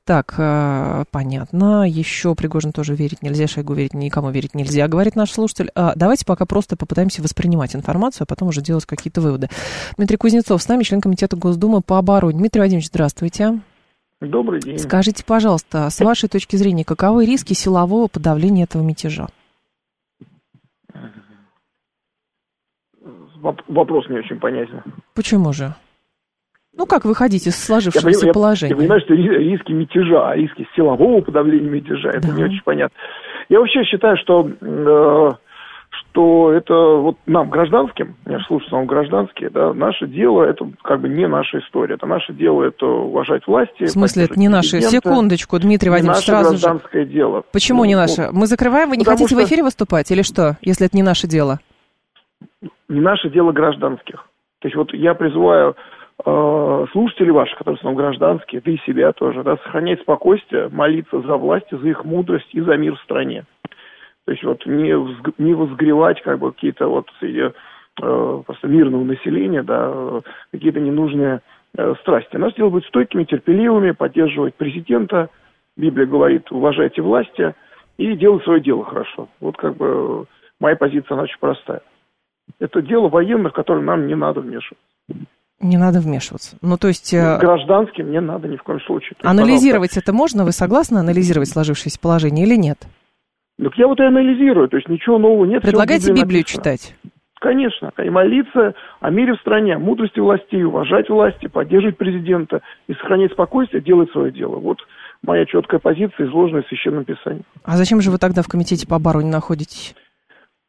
Так, 0.04 0.34
а, 0.36 1.04
понятно. 1.12 1.88
Еще 1.88 2.34
Пригожин 2.34 2.72
тоже 2.72 2.96
верить 2.96 3.22
нельзя, 3.22 3.46
Шойгу 3.46 3.72
верить 3.72 3.94
никому 3.94 4.30
верить 4.30 4.56
нельзя, 4.56 4.88
говорит 4.88 5.14
наш 5.14 5.30
слушатель. 5.30 5.70
А, 5.76 5.92
давайте 5.94 6.26
пока 6.26 6.44
просто 6.44 6.76
попытаемся 6.76 7.22
воспринимать 7.22 7.76
информацию, 7.76 8.24
а 8.24 8.26
потом 8.26 8.48
уже 8.48 8.60
делать 8.60 8.84
какие-то 8.84 9.20
выводы. 9.20 9.50
Дмитрий 9.96 10.16
Кузнецов 10.16 10.60
с 10.60 10.66
нами, 10.66 10.82
член 10.82 11.00
комитета 11.00 11.36
Госдумы 11.36 11.82
по 11.82 11.98
обороне. 11.98 12.36
Дмитрий 12.36 12.62
Владимирович, 12.62 12.88
здравствуйте. 12.88 13.60
Добрый 14.20 14.58
день. 14.60 14.80
Скажите, 14.80 15.22
пожалуйста, 15.24 15.88
с 15.88 16.00
вашей 16.00 16.28
точки 16.28 16.56
зрения, 16.56 16.84
каковы 16.84 17.26
риски 17.26 17.52
силового 17.52 18.08
подавления 18.08 18.64
этого 18.64 18.82
мятежа? 18.82 19.28
Вопрос 23.68 24.08
не 24.08 24.18
очень 24.18 24.38
понятен. 24.38 24.82
Почему 25.14 25.52
же? 25.52 25.74
Ну, 26.76 26.86
как 26.86 27.04
выходить 27.04 27.46
из 27.46 27.56
сложившегося 27.56 28.26
я, 28.26 28.32
положения? 28.32 28.70
Я, 28.70 28.76
я 28.76 28.80
понимаю, 28.82 29.00
что 29.02 29.14
риски 29.14 29.72
мятежа, 29.72 30.30
а 30.30 30.36
риски 30.36 30.66
силового 30.74 31.20
подавления 31.20 31.70
мятежа, 31.70 32.08
это 32.08 32.28
да. 32.28 32.34
не 32.34 32.44
очень 32.44 32.62
понятно. 32.64 32.96
Я 33.48 33.60
вообще 33.60 33.84
считаю, 33.84 34.16
что, 34.16 34.48
э, 34.60 35.30
что 35.90 36.52
это 36.52 36.74
вот 36.74 37.16
нам, 37.26 37.48
гражданским, 37.48 38.16
я 38.26 38.40
слушаю 38.48 38.70
сам 38.70 38.86
гражданские, 38.86 39.50
да, 39.50 39.72
наше 39.72 40.08
дело, 40.08 40.42
это 40.42 40.68
как 40.82 41.00
бы 41.00 41.08
не 41.08 41.28
наша 41.28 41.60
история. 41.60 41.94
Это 41.94 42.06
наше 42.06 42.32
дело, 42.32 42.64
это 42.64 42.86
уважать 42.86 43.46
власти. 43.46 43.84
В 43.84 43.90
смысле, 43.90 44.24
это 44.24 44.38
не 44.40 44.48
наше? 44.48 44.80
Секундочку, 44.80 45.58
Дмитрий 45.60 45.90
Владимирович, 45.90 46.26
наше 46.26 46.26
сразу 46.26 46.50
гражданское 46.50 47.04
же. 47.04 47.12
дело. 47.12 47.44
Почему 47.52 47.80
ну, 47.80 47.84
не 47.84 47.94
наше? 47.94 48.30
Мы 48.32 48.46
закрываем, 48.46 48.90
вы 48.90 48.96
не 48.96 49.04
хотите 49.04 49.28
что... 49.28 49.36
в 49.36 49.44
эфире 49.44 49.62
выступать 49.62 50.10
или 50.10 50.22
что, 50.22 50.56
если 50.60 50.86
это 50.86 50.96
не 50.96 51.04
наше 51.04 51.28
дело? 51.28 51.60
Не 52.88 53.00
наше 53.00 53.30
дело 53.30 53.52
гражданских. 53.52 54.26
То 54.60 54.68
есть 54.68 54.76
вот 54.76 54.92
я 54.94 55.14
призываю 55.14 55.76
э, 56.24 56.86
слушателей 56.92 57.32
ваших, 57.32 57.58
которые 57.58 57.76
в 57.76 57.80
основном 57.80 58.02
гражданские, 58.02 58.62
да 58.64 58.70
и 58.70 58.78
себя 58.78 59.12
тоже, 59.12 59.42
да, 59.42 59.56
сохранять 59.58 60.00
спокойствие, 60.00 60.68
молиться 60.68 61.20
за 61.20 61.36
власть, 61.36 61.66
за 61.70 61.86
их 61.86 62.04
мудрость 62.04 62.48
и 62.52 62.60
за 62.60 62.76
мир 62.76 62.96
в 62.96 63.02
стране. 63.02 63.44
То 64.24 64.32
есть 64.32 64.42
вот 64.42 64.64
не, 64.64 64.94
не 65.38 65.54
возгревать 65.54 66.22
как 66.22 66.38
бы 66.38 66.52
какие-то 66.52 66.88
вот 66.88 67.08
среди 67.20 67.52
э, 68.02 68.42
просто 68.46 68.68
мирного 68.68 69.04
населения, 69.04 69.62
да, 69.62 70.22
какие-то 70.50 70.80
ненужные 70.80 71.40
э, 71.76 71.94
страсти. 72.00 72.36
Наше 72.36 72.56
дело 72.56 72.70
быть 72.70 72.86
стойкими, 72.86 73.24
терпеливыми, 73.24 73.90
поддерживать 73.90 74.54
президента. 74.54 75.28
Библия 75.76 76.06
говорит, 76.06 76.50
уважайте 76.50 77.02
власти 77.02 77.54
и 77.98 78.16
делать 78.16 78.44
свое 78.44 78.60
дело 78.60 78.84
хорошо. 78.84 79.28
Вот 79.40 79.56
как 79.56 79.76
бы 79.76 80.24
моя 80.58 80.76
позиция, 80.76 81.14
она 81.14 81.24
очень 81.24 81.38
простая. 81.38 81.82
Это 82.58 82.82
дело 82.82 83.08
военных, 83.08 83.52
в 83.52 83.56
которое 83.56 83.82
нам 83.82 84.06
не 84.06 84.14
надо 84.14 84.40
вмешиваться. 84.40 84.84
Не 85.60 85.78
надо 85.78 86.00
вмешиваться. 86.00 86.56
Ну, 86.62 86.76
то 86.76 86.88
есть... 86.88 87.14
Э, 87.14 87.38
Гражданским 87.38 88.10
не 88.10 88.20
надо 88.20 88.48
ни 88.48 88.56
в 88.56 88.62
коем 88.62 88.80
случае. 88.80 89.16
Есть, 89.18 89.24
анализировать 89.24 89.90
пожалуйста. 89.90 90.00
это 90.00 90.12
можно? 90.12 90.44
Вы 90.44 90.52
согласны 90.52 90.98
анализировать 90.98 91.48
сложившееся 91.48 91.98
положение 92.00 92.46
или 92.46 92.56
нет? 92.56 92.78
Так 93.62 93.74
я 93.76 93.86
вот 93.86 94.00
и 94.00 94.02
анализирую, 94.02 94.68
то 94.68 94.76
есть 94.76 94.88
ничего 94.88 95.18
нового 95.18 95.44
нет. 95.44 95.62
Предлагаете 95.62 96.12
Библию 96.12 96.40
написано. 96.40 96.62
читать? 96.62 96.96
Конечно, 97.40 97.92
и 98.02 98.10
молиться 98.10 98.74
о 99.00 99.10
мире 99.10 99.34
в 99.34 99.40
стране, 99.40 99.74
о 99.74 99.78
мудрости 99.78 100.18
властей, 100.18 100.64
уважать 100.64 101.08
власти, 101.08 101.46
поддерживать 101.46 101.98
президента 101.98 102.62
и 102.88 102.94
сохранять 102.94 103.32
спокойствие, 103.32 103.82
делать 103.82 104.10
свое 104.12 104.32
дело. 104.32 104.56
Вот 104.56 104.78
моя 105.22 105.44
четкая 105.44 105.78
позиция, 105.78 106.26
изложенная 106.26 106.62
в 106.62 106.68
Священном 106.68 107.04
Писании. 107.04 107.42
А 107.62 107.76
зачем 107.76 108.00
же 108.00 108.10
вы 108.10 108.18
тогда 108.18 108.42
в 108.42 108.48
Комитете 108.48 108.86
по 108.88 108.96
обороне 108.96 109.30
находитесь? 109.30 109.94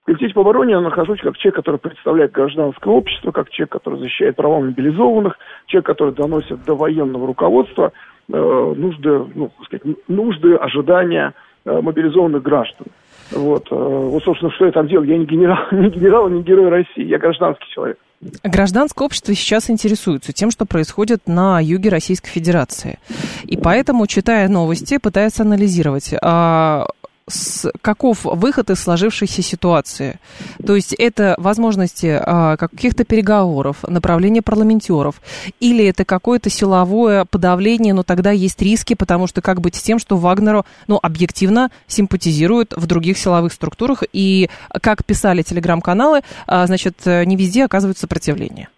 В 0.06 0.08
комитете 0.08 0.36
по 0.36 0.42
обороне 0.42 0.74
я 0.74 0.82
нахожусь 0.82 1.20
как 1.20 1.36
человек, 1.36 1.56
который 1.56 1.78
представляет 1.78 2.32
гражданское 2.32 2.94
общество, 2.94 3.32
как 3.32 3.50
человек, 3.50 3.72
который 3.72 3.98
защищает 3.98 4.36
права 4.36 4.60
мобилизованных, 4.60 5.36
человек, 5.66 5.88
который 5.88 6.14
доносит 6.14 6.64
до 6.64 6.76
военного 6.76 7.26
руководства 7.26 7.92
э, 8.32 8.74
нужды, 8.78 9.26
ну, 9.34 9.52
сказать, 9.66 9.82
нужды, 10.08 10.54
ожидания 10.58 11.34
э, 11.66 11.82
мобилизованных 11.82 12.44
граждан. 12.44 12.86
Вот, 13.32 13.66
э, 13.72 13.76
вот, 13.76 14.24
собственно, 14.24 14.52
что 14.52 14.68
я 14.68 14.72
там 14.74 14.88
делаю? 14.88 15.10
Я 15.10 15.18
не 15.18 15.26
генерал, 15.26 15.58
не 15.72 15.90
генерал, 15.90 16.30
не 16.30 16.44
герой 16.44 16.70
России, 16.70 17.04
я 17.04 17.18
гражданский 17.18 17.66
человек. 17.74 17.98
Гражданское 18.44 19.06
общество 19.06 19.34
сейчас 19.34 19.72
интересуется 19.72 20.34
тем, 20.34 20.52
что 20.52 20.68
происходит 20.68 21.22
на 21.26 21.60
юге 21.60 21.90
Российской 21.90 22.30
Федерации. 22.30 23.00
И 23.44 23.58
поэтому, 23.58 24.06
читая 24.06 24.50
новости, 24.50 25.00
пытается 25.00 25.42
анализировать, 25.42 26.14
а 26.22 26.86
с, 27.28 27.72
каков 27.82 28.24
выход 28.24 28.70
из 28.70 28.80
сложившейся 28.80 29.42
ситуации. 29.42 30.20
То 30.66 30.76
есть 30.76 30.94
это 30.94 31.36
возможности 31.38 32.20
а, 32.22 32.58
каких-то 32.58 33.04
переговоров, 33.04 33.78
направление 33.88 34.42
парламентеров, 34.42 35.22
или 35.60 35.86
это 35.86 36.06
какое-то 36.06 36.50
силовое 36.50 37.26
подавление, 37.26 37.94
но 37.94 38.04
тогда 38.04 38.32
есть 38.32 38.62
риски, 38.62 38.94
потому 38.94 39.28
что 39.28 39.42
как 39.42 39.62
быть 39.62 39.76
с 39.76 39.82
тем, 39.82 39.98
что 39.98 40.18
Вагнеру, 40.18 40.66
ну, 40.88 41.00
объективно 41.02 41.72
симпатизируют 41.88 42.74
в 42.76 42.86
других 42.86 43.18
силовых 43.18 43.54
структурах, 43.54 44.04
и, 44.14 44.50
как 44.82 45.04
писали 45.04 45.42
телеграм-каналы, 45.42 46.22
а, 46.46 46.68
значит, 46.68 47.06
не 47.06 47.36
везде 47.36 47.66
оказывают 47.66 47.98
сопротивление. 47.98 48.70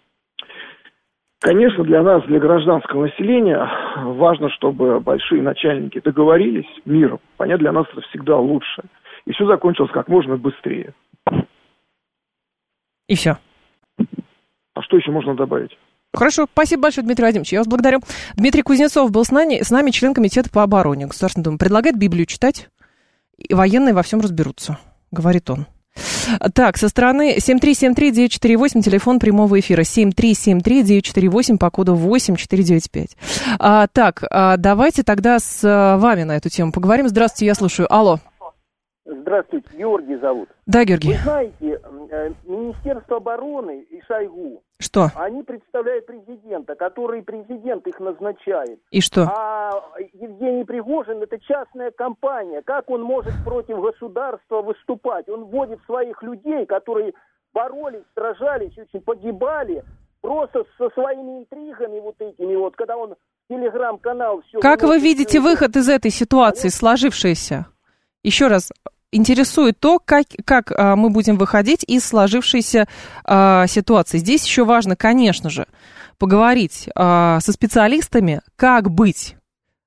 Конечно, 1.39 1.83
для 1.83 2.01
нас, 2.01 2.23
для 2.25 2.39
гражданского 2.39 3.05
населения, 3.05 3.69
важно, 3.95 4.49
чтобы 4.49 4.99
большие 4.99 5.43
начальники 5.43 6.01
договорились 6.03 6.65
миром. 6.85 7.19
Понятно, 7.37 7.63
для 7.63 7.71
нас 7.71 7.85
это 7.91 8.01
всегда 8.09 8.37
лучше. 8.37 8.83
И 9.25 9.31
все 9.33 9.45
закончилось 9.45 9.91
как 9.93 10.07
можно 10.07 10.37
быстрее. 10.37 10.93
И 13.07 13.15
все. 13.15 13.37
А 14.73 14.81
что 14.81 14.97
еще 14.97 15.11
можно 15.11 15.35
добавить? 15.35 15.77
Хорошо, 16.13 16.47
спасибо 16.51 16.83
большое, 16.83 17.05
Дмитрий 17.05 17.23
Владимирович. 17.23 17.53
Я 17.53 17.59
вас 17.59 17.67
благодарю. 17.67 17.99
Дмитрий 18.35 18.63
Кузнецов 18.63 19.11
был 19.11 19.23
с 19.23 19.31
нами, 19.31 19.61
с 19.61 19.69
нами 19.69 19.91
член 19.91 20.15
комитета 20.15 20.49
по 20.49 20.63
обороне 20.63 21.05
Государственной 21.05 21.43
Думы. 21.43 21.57
Предлагает 21.59 21.97
Библию 21.97 22.25
читать, 22.25 22.69
и 23.37 23.53
военные 23.53 23.93
во 23.93 24.01
всем 24.01 24.19
разберутся, 24.21 24.79
говорит 25.11 25.49
он. 25.51 25.67
Так, 26.53 26.77
со 26.77 26.89
стороны 26.89 27.37
7373948, 27.37 28.81
телефон 28.81 29.19
прямого 29.19 29.59
эфира 29.59 29.81
7373948 29.81 31.57
по 31.57 31.69
коду 31.69 31.95
8495. 31.95 33.17
А, 33.59 33.87
так, 33.87 34.23
а, 34.29 34.57
давайте 34.57 35.03
тогда 35.03 35.39
с 35.39 35.61
а, 35.63 35.97
вами 35.97 36.23
на 36.23 36.35
эту 36.37 36.49
тему 36.49 36.71
поговорим. 36.71 37.07
Здравствуйте, 37.09 37.45
я 37.47 37.55
слушаю. 37.55 37.91
Алло. 37.93 38.19
Здравствуйте, 39.09 39.69
Георгий 39.77 40.17
зовут. 40.17 40.49
Да, 40.65 40.83
Георгий. 40.83 41.13
Вы 41.13 41.19
знаете, 41.19 41.81
э, 42.11 42.29
Министерство 42.43 43.17
обороны 43.17 43.81
и 43.89 44.01
Шойгу, 44.01 44.61
что? 44.79 45.09
Они 45.15 45.43
представляют 45.43 46.05
президента, 46.05 46.75
который 46.75 47.23
президент 47.23 47.87
их 47.87 47.99
назначает. 47.99 48.79
И 48.91 48.99
что? 48.99 49.23
А 49.23 49.71
Евгений 50.13 50.65
Пригожин 50.65 51.23
это 51.23 51.39
частная 51.39 51.91
компания. 51.91 52.61
Как 52.63 52.89
он 52.89 53.01
может 53.01 53.33
против 53.43 53.79
государства 53.79 54.61
выступать? 54.61 55.29
Он 55.29 55.45
вводит 55.45 55.79
своих 55.85 56.21
людей, 56.21 56.65
которые 56.65 57.13
боролись, 57.53 58.03
сражались, 58.13 58.77
очень 58.77 59.01
погибали, 59.01 59.83
просто 60.21 60.65
со 60.77 60.89
своими 60.89 61.39
интригами 61.39 61.99
вот 61.99 62.15
этими 62.19 62.55
вот, 62.55 62.75
когда 62.75 62.97
он 62.97 63.15
телеграм-канал 63.49 64.43
все... 64.47 64.59
Как 64.59 64.83
вы 64.83 64.99
видите 64.99 65.39
выход 65.39 65.75
из 65.77 65.87
этой 65.87 66.11
ситуации, 66.11 66.67
сложившейся? 66.67 67.67
Еще 68.21 68.47
раз, 68.47 68.71
интересует 69.11 69.79
то, 69.79 69.99
как, 70.03 70.25
как 70.45 70.71
а, 70.71 70.95
мы 70.95 71.09
будем 71.09 71.37
выходить 71.37 71.83
из 71.87 72.05
сложившейся 72.05 72.87
а, 73.23 73.67
ситуации. 73.67 74.17
Здесь 74.17 74.45
еще 74.45 74.65
важно, 74.65 74.95
конечно 74.95 75.49
же, 75.49 75.67
поговорить 76.17 76.89
а, 76.95 77.39
со 77.39 77.51
специалистами, 77.51 78.41
как 78.55 78.89
быть 78.91 79.35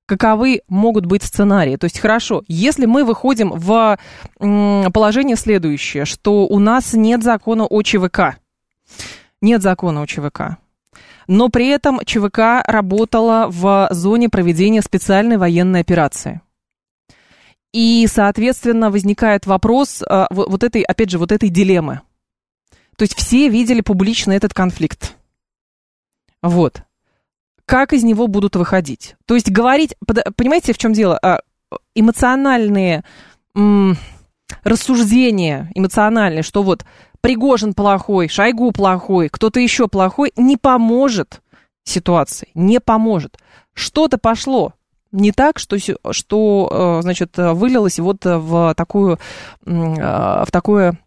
каковы 0.06 0.62
могут 0.68 1.06
быть 1.06 1.22
сценарии. 1.22 1.76
То 1.76 1.84
есть, 1.84 2.00
хорошо, 2.00 2.42
если 2.48 2.84
мы 2.84 3.04
выходим 3.04 3.52
в 3.52 3.96
положение 4.38 5.36
следующее, 5.36 6.04
что 6.04 6.48
у 6.48 6.58
нас 6.58 6.94
нет 6.94 7.22
закона 7.22 7.64
о 7.64 7.80
ЧВК, 7.82 8.38
нет 9.40 9.62
закона 9.62 10.02
о 10.02 10.06
ЧВК, 10.08 10.56
но 11.28 11.48
при 11.48 11.68
этом 11.68 12.00
ЧВК 12.04 12.64
работала 12.66 13.46
в 13.48 13.86
зоне 13.92 14.28
проведения 14.28 14.82
специальной 14.82 15.36
военной 15.36 15.78
операции. 15.78 16.40
И, 17.72 18.06
соответственно, 18.10 18.90
возникает 18.90 19.46
вопрос 19.46 20.02
а, 20.06 20.26
вот 20.30 20.64
этой, 20.64 20.82
опять 20.82 21.10
же, 21.10 21.18
вот 21.18 21.30
этой 21.30 21.48
дилеммы. 21.48 22.00
То 22.96 23.02
есть 23.02 23.14
все 23.16 23.48
видели 23.48 23.80
публично 23.80 24.32
этот 24.32 24.52
конфликт. 24.52 25.16
Вот. 26.42 26.82
Как 27.64 27.92
из 27.92 28.02
него 28.02 28.26
будут 28.26 28.56
выходить? 28.56 29.14
То 29.26 29.34
есть 29.34 29.50
говорить, 29.50 29.94
понимаете, 30.36 30.72
в 30.72 30.78
чем 30.78 30.92
дело? 30.92 31.18
А, 31.22 31.40
эмоциональные 31.94 33.04
рассуждения, 34.64 35.70
эмоциональные, 35.74 36.42
что 36.42 36.62
вот 36.62 36.84
Пригожин 37.20 37.74
плохой, 37.74 38.28
Шойгу 38.28 38.72
плохой, 38.72 39.28
кто-то 39.28 39.60
еще 39.60 39.88
плохой, 39.88 40.32
не 40.36 40.56
поможет 40.56 41.42
ситуации, 41.84 42.48
не 42.54 42.80
поможет. 42.80 43.38
Что-то 43.74 44.18
пошло 44.18 44.74
не 45.12 45.32
так, 45.32 45.58
что, 45.58 45.76
что 46.12 46.98
э, 46.98 47.02
значит, 47.02 47.36
вылилось 47.36 47.98
вот 47.98 48.24
в 48.24 48.74
такую, 48.76 49.18
э, 49.66 49.70
в 49.70 50.48
такое 50.50 50.98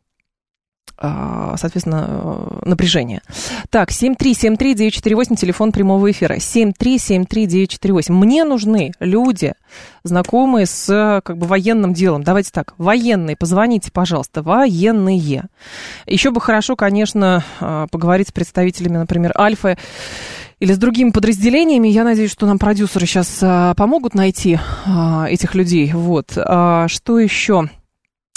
а, 0.95 1.57
соответственно, 1.57 2.05
э, 2.07 2.69
напряжение. 2.69 3.21
Так, 3.69 3.89
7373948, 3.89 5.35
телефон 5.35 5.71
прямого 5.71 6.09
эфира. 6.11 6.35
7373948. 6.35 8.13
Мне 8.13 8.45
нужны 8.45 8.93
люди, 8.99 9.53
знакомые 10.03 10.65
с 10.65 11.21
как 11.25 11.37
бы 11.37 11.47
военным 11.47 11.93
делом. 11.93 12.23
Давайте 12.23 12.51
так, 12.53 12.73
военные, 12.77 13.35
позвоните, 13.35 13.91
пожалуйста, 13.91 14.43
военные. 14.43 15.49
Еще 16.05 16.31
бы 16.31 16.39
хорошо, 16.39 16.75
конечно, 16.75 17.43
поговорить 17.91 18.29
с 18.29 18.31
представителями, 18.31 18.97
например, 18.97 19.33
Альфы 19.37 19.77
или 20.63 20.71
с 20.71 20.77
другими 20.77 21.09
подразделениями. 21.09 21.89
Я 21.89 22.05
надеюсь, 22.05 22.31
что 22.31 22.45
нам 22.45 22.57
продюсеры 22.57 23.05
сейчас 23.05 23.39
а, 23.41 23.73
помогут 23.73 24.15
найти 24.15 24.57
этих 25.27 25.55
людей. 25.55 25.91
Вот. 25.91 26.31
Что 26.31 27.19
еще? 27.19 27.69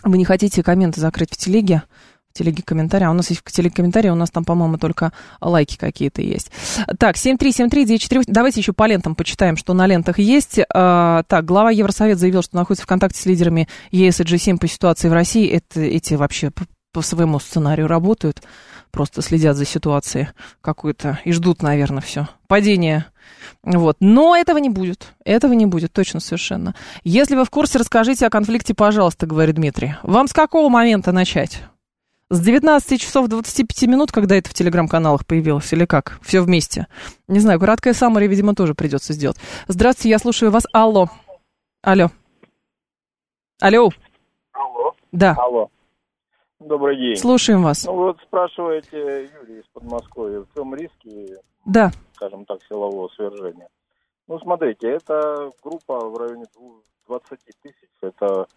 Вы 0.03 0.19
не 0.19 0.25
хотите 0.25 0.65
комменты 0.65 1.01
закрыть 1.01 1.33
в 1.33 1.37
телеге? 1.37 1.85
телеге 2.33 2.63
комментарии. 2.63 3.05
А 3.05 3.11
у 3.11 3.15
нас 3.15 3.31
есть 3.31 3.43
в 3.45 3.51
телеге 3.53 3.77
комментарии, 3.77 4.11
у 4.11 4.15
нас 4.15 4.31
там, 4.31 4.45
по-моему, 4.45 4.77
только 4.77 5.13
лайки 5.41 5.79
какие-то 5.79 6.21
есть. 6.21 6.51
Так, 6.99 7.17
7373948. 7.17 8.25
Давайте 8.27 8.61
еще 8.61 8.73
по 8.73 8.87
лентам 8.87 9.15
почитаем, 9.15 9.57
что 9.57 9.73
на 9.73 9.87
лентах 9.87 10.19
есть. 10.19 10.59
А, 10.75 11.23
так, 11.29 11.45
глава 11.45 11.71
Евросовета 11.71 12.19
заявил, 12.19 12.43
что 12.43 12.57
находится 12.57 12.85
в 12.85 12.89
контакте 12.89 13.21
с 13.21 13.27
лидерами 13.27 13.69
ЕС 13.91 14.21
и 14.21 14.25
G7 14.25 14.59
по 14.59 14.67
ситуации 14.67 15.09
в 15.09 15.13
России. 15.13 15.49
Это, 15.49 15.81
эти 15.81 16.15
вообще 16.15 16.51
по, 16.97 17.03
своему 17.03 17.39
сценарию 17.39 17.89
работают. 17.89 18.43
Просто 18.91 19.21
следят 19.21 19.55
за 19.55 19.67
ситуацией 19.67 20.29
какой-то 20.63 21.21
и 21.25 21.33
ждут, 21.33 21.61
наверное, 21.61 22.01
все. 22.01 22.27
Падение 22.49 23.05
вот. 23.63 23.97
Но 24.01 24.35
этого 24.35 24.57
не 24.57 24.71
будет. 24.71 25.13
Этого 25.27 25.53
не 25.53 25.67
будет, 25.67 25.93
точно 25.93 26.21
совершенно. 26.21 26.75
Если 27.05 27.37
вы 27.37 27.45
в 27.45 27.51
курсе, 27.51 27.79
расскажите 27.79 28.27
о 28.27 28.31
конфликте, 28.31 28.73
пожалуйста, 28.73 29.27
говорит 29.27 29.57
Дмитрий. 29.57 29.97
Вам 30.03 30.27
с 30.27 30.33
какого 30.33 30.71
момента 30.71 31.13
начать? 31.13 31.63
С 32.31 32.41
19 32.41 32.99
часов 32.99 33.29
25 33.29 33.83
минут, 33.89 34.11
когда 34.11 34.37
это 34.37 34.49
в 34.49 34.55
телеграм-каналах 34.55 35.27
появилось, 35.27 35.71
или 35.75 35.85
как? 35.85 36.19
Все 36.23 36.41
вместе. 36.41 36.87
Не 37.29 37.41
знаю, 37.41 37.61
краткое 37.61 37.93
саммари, 37.93 38.27
видимо, 38.27 38.55
тоже 38.55 38.75
придется 38.75 39.13
сделать. 39.13 39.37
Здравствуйте, 39.69 40.09
я 40.09 40.19
слушаю 40.19 40.51
вас. 40.51 40.65
Алло. 40.73 41.11
Алло. 41.83 42.11
Алло. 43.61 43.91
Алло. 44.55 44.95
Да. 45.13 45.35
Алло. 45.39 45.71
Добрый 46.67 46.97
день. 46.97 47.17
Слушаем 47.17 47.63
вас. 47.63 47.85
Ну 47.85 47.95
вот 47.95 48.19
спрашиваете 48.23 49.31
Юрий 49.41 49.61
из 49.61 49.67
Подмосковья, 49.73 50.41
в 50.41 50.53
чем 50.53 50.75
риски, 50.75 51.37
да. 51.65 51.93
скажем 52.15 52.45
так, 52.45 52.59
силового 52.69 53.09
свержения? 53.11 53.69
Ну, 54.27 54.41
смотрите, 54.41 54.89
это 54.89 55.53
группа 55.63 56.01
в 56.09 56.17
районе 56.17 56.47
20 57.07 57.39
тысяч, 57.63 57.89
это 58.03 58.49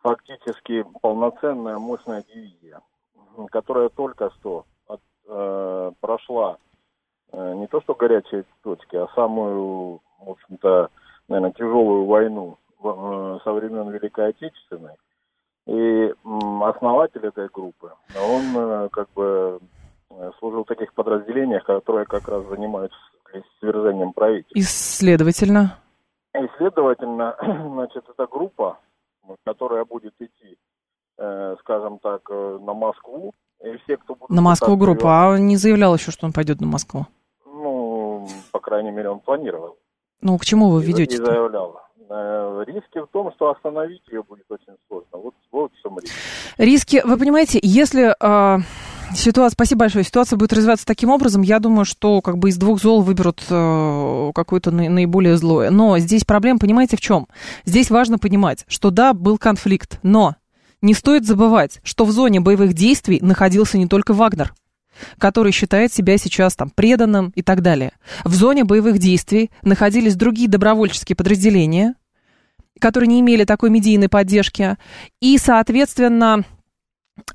фактически 0.00 0.84
полноценная 1.00 1.78
мощная 1.78 2.24
дивизия, 2.24 2.80
которая 3.52 3.88
только 3.88 4.30
что 4.40 4.64
от, 4.88 5.00
э, 5.28 5.92
прошла 6.00 6.56
э, 7.30 7.54
не 7.54 7.68
то 7.68 7.80
что 7.82 7.94
горячие 7.94 8.44
точки, 8.64 8.96
а 8.96 9.06
самую, 9.14 10.00
в 10.18 10.30
общем-то, 10.30 10.90
наверное, 11.28 11.52
тяжелую 11.52 12.04
войну 12.04 12.58
э, 12.82 13.38
со 13.44 13.52
времен 13.52 13.90
Великой 13.90 14.30
Отечественной. 14.30 14.96
И 15.66 16.12
основатель 16.62 17.24
этой 17.24 17.48
группы, 17.48 17.92
он 18.16 18.42
э, 18.56 18.88
как 18.90 19.08
бы 19.14 19.60
э, 20.10 20.30
служил 20.38 20.64
в 20.64 20.68
таких 20.68 20.92
подразделениях, 20.92 21.64
которые 21.64 22.04
как 22.06 22.28
раз 22.28 22.44
занимаются 22.46 22.98
свержением 23.60 24.12
правительства. 24.12 24.58
И 24.58 24.62
следовательно? 24.62 25.78
И 26.34 26.48
следовательно, 26.58 27.36
значит, 27.74 28.04
эта 28.08 28.26
группа 28.26 28.78
которая 29.44 29.84
будет 29.84 30.14
идти, 30.18 30.58
э, 31.18 31.56
скажем 31.60 31.98
так, 31.98 32.28
на 32.28 32.74
Москву. 32.74 33.32
И 33.64 33.76
все, 33.84 33.96
кто 33.96 34.14
будут 34.14 34.30
на 34.30 34.42
Москву 34.42 34.76
группу, 34.76 35.06
а 35.06 35.38
не 35.38 35.56
заявлял 35.56 35.94
еще, 35.94 36.10
что 36.10 36.26
он 36.26 36.32
пойдет 36.32 36.60
на 36.60 36.66
Москву? 36.66 37.06
Ну, 37.46 38.26
по 38.50 38.58
крайней 38.58 38.90
мере, 38.90 39.10
он 39.10 39.20
планировал. 39.20 39.78
Ну, 40.20 40.36
к 40.38 40.44
чему 40.44 40.70
вы 40.70 40.82
ведете? 40.82 41.14
И 41.14 41.18
заявлял. 41.18 41.80
Э, 42.08 42.64
риски 42.66 43.00
в 43.00 43.06
том, 43.12 43.32
что 43.34 43.50
остановить 43.50 44.02
ее 44.10 44.22
будет 44.22 44.44
очень 44.48 44.74
сложно. 44.88 45.08
Вот, 45.12 45.34
вот 45.50 45.72
в 45.72 45.82
чем 45.82 45.98
риск. 45.98 46.14
Риски, 46.58 47.02
вы 47.04 47.16
понимаете, 47.16 47.58
если 47.62 48.14
э, 48.18 48.58
ситуация, 49.14 49.54
спасибо 49.54 49.80
большое, 49.80 50.04
ситуация 50.04 50.36
будет 50.36 50.52
развиваться 50.52 50.86
таким 50.86 51.10
образом, 51.10 51.42
я 51.42 51.58
думаю, 51.58 51.84
что 51.84 52.20
как 52.20 52.38
бы 52.38 52.48
из 52.48 52.56
двух 52.56 52.80
зол 52.80 53.02
выберут 53.02 53.42
э, 53.48 54.30
какое-то 54.34 54.70
наиболее 54.70 55.36
злое. 55.36 55.70
Но 55.70 55.98
здесь 55.98 56.24
проблема, 56.24 56.58
понимаете, 56.58 56.96
в 56.96 57.00
чем? 57.00 57.28
Здесь 57.64 57.90
важно 57.90 58.18
понимать, 58.18 58.64
что 58.68 58.90
да, 58.90 59.12
был 59.12 59.38
конфликт, 59.38 59.98
но 60.02 60.36
не 60.80 60.94
стоит 60.94 61.26
забывать, 61.26 61.80
что 61.84 62.04
в 62.04 62.10
зоне 62.10 62.40
боевых 62.40 62.72
действий 62.72 63.20
находился 63.20 63.78
не 63.78 63.86
только 63.86 64.12
Вагнер 64.14 64.52
который 65.18 65.52
считает 65.52 65.92
себя 65.92 66.18
сейчас 66.18 66.54
там 66.56 66.70
преданным 66.70 67.32
и 67.34 67.42
так 67.42 67.62
далее. 67.62 67.92
В 68.24 68.34
зоне 68.34 68.64
боевых 68.64 68.98
действий 68.98 69.50
находились 69.62 70.16
другие 70.16 70.48
добровольческие 70.48 71.16
подразделения, 71.16 71.94
которые 72.80 73.08
не 73.08 73.20
имели 73.20 73.44
такой 73.44 73.70
медийной 73.70 74.08
поддержки, 74.08 74.76
и, 75.20 75.38
соответственно, 75.38 76.44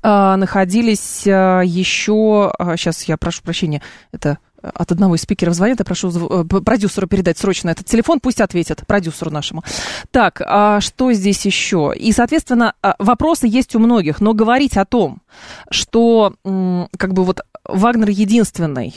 а, 0.02 0.36
находились 0.36 1.24
а, 1.26 1.62
еще, 1.62 2.52
сейчас 2.76 3.02
а, 3.02 3.04
я 3.06 3.16
прошу 3.16 3.42
прощения, 3.42 3.82
это 4.12 4.38
от 4.60 4.90
одного 4.90 5.14
из 5.14 5.22
спикеров 5.22 5.54
звонит, 5.54 5.78
я 5.78 5.84
прошу 5.84 6.10
э, 6.10 6.44
продюсеру 6.44 7.06
передать 7.06 7.38
срочно 7.38 7.70
этот 7.70 7.86
телефон, 7.86 8.18
пусть 8.18 8.40
ответят 8.40 8.84
продюсеру 8.88 9.30
нашему. 9.30 9.62
Так, 10.10 10.42
а 10.44 10.80
что 10.80 11.12
здесь 11.12 11.46
еще? 11.46 11.92
И, 11.96 12.10
соответственно, 12.10 12.74
вопросы 12.98 13.46
есть 13.46 13.76
у 13.76 13.78
многих, 13.78 14.20
но 14.20 14.34
говорить 14.34 14.76
о 14.76 14.84
том, 14.84 15.22
что 15.70 16.34
как 16.42 17.12
бы 17.14 17.24
вот 17.24 17.42
Вагнер 17.68 18.08
единственный 18.08 18.94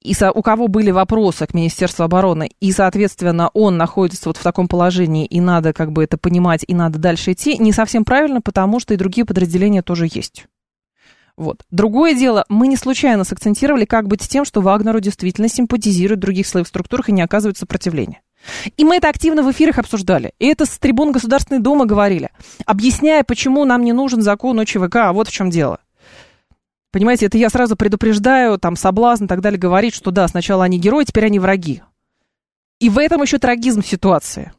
и 0.00 0.14
со, 0.14 0.30
у 0.32 0.42
кого 0.42 0.68
были 0.68 0.90
вопросы 0.90 1.46
к 1.46 1.54
Министерству 1.54 2.04
обороны, 2.04 2.50
и, 2.60 2.72
соответственно, 2.72 3.50
он 3.52 3.76
находится 3.76 4.28
вот 4.28 4.36
в 4.36 4.42
таком 4.42 4.68
положении, 4.68 5.26
и 5.26 5.40
надо 5.40 5.72
как 5.72 5.92
бы 5.92 6.04
это 6.04 6.16
понимать, 6.16 6.64
и 6.66 6.74
надо 6.74 6.98
дальше 6.98 7.32
идти, 7.32 7.58
не 7.58 7.72
совсем 7.72 8.04
правильно, 8.04 8.40
потому 8.40 8.80
что 8.80 8.94
и 8.94 8.96
другие 8.96 9.24
подразделения 9.24 9.82
тоже 9.82 10.06
есть. 10.10 10.46
Вот. 11.36 11.62
Другое 11.70 12.14
дело, 12.14 12.44
мы 12.48 12.66
не 12.66 12.76
случайно 12.76 13.22
сакцентировали, 13.24 13.84
как 13.84 14.08
быть 14.08 14.22
с 14.22 14.28
тем, 14.28 14.44
что 14.44 14.60
Вагнеру 14.60 14.98
действительно 14.98 15.48
симпатизируют 15.48 16.20
других 16.20 16.46
своих 16.46 16.66
структурах 16.66 17.08
и 17.08 17.12
не 17.12 17.22
оказывают 17.22 17.58
сопротивления. 17.58 18.22
И 18.76 18.84
мы 18.84 18.96
это 18.96 19.08
активно 19.08 19.42
в 19.42 19.50
эфирах 19.50 19.78
обсуждали. 19.78 20.32
И 20.38 20.46
это 20.46 20.64
с 20.64 20.78
трибун 20.78 21.12
Государственной 21.12 21.60
Думы 21.60 21.86
говорили, 21.86 22.30
объясняя, 22.66 23.22
почему 23.22 23.64
нам 23.64 23.82
не 23.82 23.92
нужен 23.92 24.22
закон 24.22 24.58
о 24.58 24.64
ЧВК, 24.64 24.96
а 24.96 25.12
вот 25.12 25.28
в 25.28 25.32
чем 25.32 25.50
дело. 25.50 25.78
Понимаете, 26.90 27.26
это 27.26 27.36
я 27.36 27.50
сразу 27.50 27.76
предупреждаю, 27.76 28.58
там, 28.58 28.74
соблазн 28.74 29.24
и 29.24 29.28
так 29.28 29.40
далее, 29.40 29.58
говорить, 29.58 29.94
что 29.94 30.10
да, 30.10 30.26
сначала 30.26 30.64
они 30.64 30.78
герои, 30.78 31.04
теперь 31.04 31.26
они 31.26 31.38
враги. 31.38 31.82
И 32.80 32.88
в 32.88 32.98
этом 32.98 33.22
еще 33.22 33.38
трагизм 33.38 33.82
ситуации. 33.82 34.52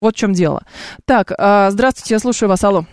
Вот 0.00 0.16
в 0.16 0.18
чем 0.18 0.32
дело. 0.32 0.62
Так, 1.04 1.32
а, 1.38 1.70
здравствуйте, 1.70 2.14
я 2.14 2.18
слушаю 2.18 2.48
вас, 2.48 2.64
алло. 2.64 2.84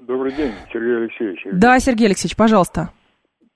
Добрый 0.00 0.32
день, 0.32 0.52
Сергей 0.72 0.98
Алексеевич. 0.98 1.40
Да, 1.52 1.80
Сергей 1.80 2.06
Алексеевич, 2.06 2.36
пожалуйста. 2.36 2.90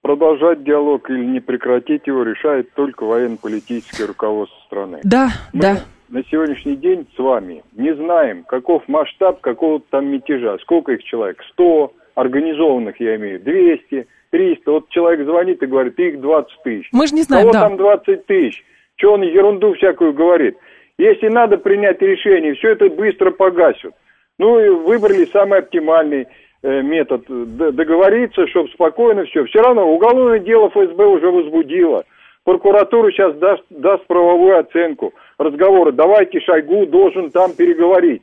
Продолжать 0.02 0.64
диалог 0.64 1.08
или 1.10 1.24
не 1.24 1.38
прекратить 1.40 2.06
его 2.06 2.24
решает 2.24 2.72
только 2.74 3.04
военно-политическое 3.04 4.06
руководство 4.06 4.58
страны. 4.66 5.00
Да, 5.04 5.30
Мы 5.52 5.60
да. 5.60 5.76
на 6.08 6.24
сегодняшний 6.24 6.74
день 6.74 7.06
с 7.14 7.18
вами 7.18 7.62
не 7.76 7.94
знаем, 7.94 8.42
каков 8.44 8.82
масштаб 8.88 9.40
какого-то 9.40 9.84
там 9.90 10.06
мятежа. 10.06 10.58
Сколько 10.62 10.92
их 10.92 11.04
человек? 11.04 11.40
100, 11.52 11.92
организованных 12.16 12.98
я 12.98 13.14
имею, 13.16 13.40
200, 13.40 14.08
300. 14.30 14.70
Вот 14.70 14.88
человек 14.88 15.26
звонит 15.26 15.62
и 15.62 15.66
говорит, 15.66 15.98
их 15.98 16.20
20 16.20 16.62
тысяч. 16.62 16.88
Мы 16.92 17.06
же 17.06 17.14
не 17.14 17.22
знаем, 17.22 17.48
Кого 17.48 17.52
да. 17.52 17.60
там 17.68 17.76
20 17.76 18.26
тысяч? 18.26 18.64
Что 18.96 19.14
он 19.14 19.22
ерунду 19.22 19.74
всякую 19.74 20.12
говорит? 20.12 20.56
Если 20.98 21.28
надо 21.28 21.56
принять 21.56 22.00
решение, 22.02 22.54
все 22.54 22.70
это 22.70 22.90
быстро 22.90 23.30
погасят. 23.30 23.94
Ну 24.38 24.60
и 24.60 24.68
выбрали 24.68 25.24
самый 25.26 25.60
оптимальный 25.60 26.26
э, 26.62 26.82
метод. 26.82 27.24
Договориться, 27.26 28.46
чтобы 28.48 28.68
спокойно 28.70 29.24
все. 29.24 29.44
Все 29.46 29.62
равно 29.62 29.90
уголовное 29.90 30.38
дело 30.38 30.68
ФСБ 30.70 31.06
уже 31.06 31.30
возбудило. 31.30 32.04
Прокуратура 32.44 33.10
сейчас 33.10 33.34
даст, 33.36 33.62
даст 33.70 34.06
правовую 34.06 34.58
оценку. 34.58 35.14
Разговоры. 35.38 35.92
Давайте 35.92 36.40
Шойгу 36.40 36.86
должен 36.86 37.30
там 37.30 37.54
переговорить. 37.54 38.22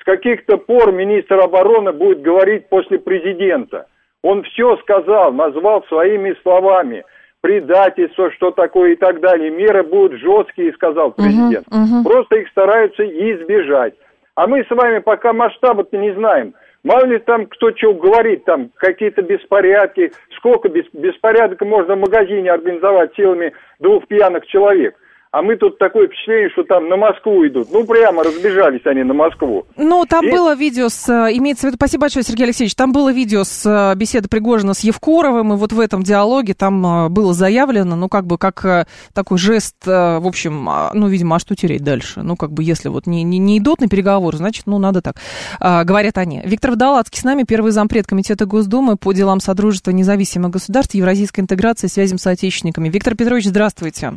С 0.00 0.04
каких-то 0.04 0.56
пор 0.56 0.92
министр 0.92 1.40
обороны 1.40 1.92
будет 1.92 2.22
говорить 2.22 2.68
после 2.68 2.98
президента. 2.98 3.86
Он 4.22 4.42
все 4.42 4.76
сказал, 4.78 5.32
назвал 5.32 5.84
своими 5.84 6.34
словами. 6.42 7.04
Предательство, 7.42 8.30
что 8.32 8.50
такое 8.50 8.92
и 8.92 8.96
так 8.96 9.20
далее. 9.20 9.50
Меры 9.50 9.82
будут 9.84 10.18
жесткие, 10.20 10.72
сказал 10.72 11.12
президент. 11.12 11.66
мгм. 11.70 12.02
Просто 12.02 12.36
их 12.36 12.48
стараются 12.48 13.04
избежать. 13.04 13.94
А 14.34 14.46
мы 14.46 14.64
с 14.64 14.70
вами 14.70 14.98
пока 14.98 15.32
масштаба-то 15.32 15.96
не 15.96 16.12
знаем. 16.12 16.54
Мало 16.82 17.04
ли 17.04 17.18
там 17.18 17.46
кто 17.46 17.70
что 17.76 17.94
говорит, 17.94 18.44
там 18.44 18.70
какие-то 18.76 19.22
беспорядки. 19.22 20.12
Сколько 20.36 20.68
бес- 20.68 20.90
беспорядка 20.92 21.64
можно 21.64 21.94
в 21.94 22.00
магазине 22.00 22.50
организовать 22.50 23.14
силами 23.14 23.52
двух 23.80 24.06
пьяных 24.06 24.46
человек? 24.46 24.96
А 25.36 25.42
мы 25.42 25.56
тут 25.56 25.76
такое 25.76 26.06
впечатление, 26.06 26.48
что 26.48 26.62
там 26.64 26.88
на 26.88 26.96
Москву 26.96 27.46
идут. 27.46 27.68
Ну, 27.70 27.84
прямо 27.84 28.24
разбежались 28.24 28.80
они 28.86 29.02
на 29.02 29.12
Москву. 29.12 29.66
Ну, 29.76 30.06
там 30.08 30.26
И- 30.26 30.30
было 30.30 30.54
видео 30.54 30.88
с... 30.88 31.06
э, 31.10 31.36
Имеется 31.36 31.66
в 31.66 31.68
виду... 31.68 31.76
Спасибо 31.76 32.02
большое, 32.02 32.24
Сергей 32.24 32.44
Алексеевич. 32.44 32.74
Там 32.74 32.90
было 32.94 33.12
видео 33.12 33.44
с 33.44 33.66
э, 33.66 33.94
беседы 33.96 34.30
Пригожина 34.30 34.72
с 34.72 34.80
Евкоровым, 34.80 35.52
и 35.52 35.56
вот 35.56 35.74
в 35.74 35.80
этом 35.80 36.02
диалоге 36.02 36.54
там 36.54 36.86
э, 36.86 37.08
было 37.10 37.34
заявлено, 37.34 37.96
ну, 37.96 38.08
как 38.08 38.24
бы, 38.24 38.38
как 38.38 38.88
такой 39.12 39.36
жест, 39.36 39.76
в 39.84 40.26
общем, 40.26 40.70
а, 40.70 40.90
ну, 40.94 41.06
видимо, 41.06 41.36
а 41.36 41.38
что 41.38 41.54
тереть 41.54 41.84
дальше? 41.84 42.22
Ну, 42.22 42.36
как 42.36 42.52
бы, 42.52 42.62
если 42.64 42.88
вот 42.88 43.06
не, 43.06 43.22
не, 43.22 43.36
не 43.36 43.58
идут 43.58 43.82
на 43.82 43.88
переговоры, 43.88 44.38
значит, 44.38 44.62
ну, 44.64 44.78
надо 44.78 45.02
так. 45.02 45.16
А, 45.60 45.84
говорят 45.84 46.16
они. 46.16 46.40
Виктор 46.46 46.70
Вдалацкий 46.70 47.20
с 47.20 47.24
нами, 47.24 47.42
первый 47.46 47.72
зампред 47.72 48.06
Комитета 48.06 48.46
Госдумы 48.46 48.96
по 48.96 49.12
делам 49.12 49.40
Содружества 49.40 49.90
независимых 49.90 50.50
государств, 50.52 50.94
евразийской 50.94 51.42
интеграции, 51.42 51.88
связям 51.88 52.16
с 52.16 52.22
соотечественниками. 52.22 52.88
Виктор 52.88 53.14
Петрович, 53.14 53.44
здравствуйте. 53.44 54.14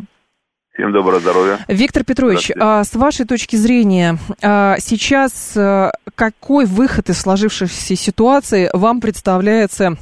Всем 0.80 0.94
доброго 0.94 1.20
здоровья. 1.20 1.58
Виктор 1.68 2.06
Петрович, 2.06 2.52
а, 2.58 2.86
с 2.86 2.96
вашей 2.96 3.26
точки 3.26 3.58
зрения, 3.58 4.16
а, 4.42 4.78
сейчас 4.78 5.58
а, 5.58 5.92
какой 6.16 6.66
выход 6.66 7.10
из 7.10 7.20
сложившейся 7.20 7.98
ситуации 7.98 8.70
вам 8.72 9.02
представляется 9.02 9.98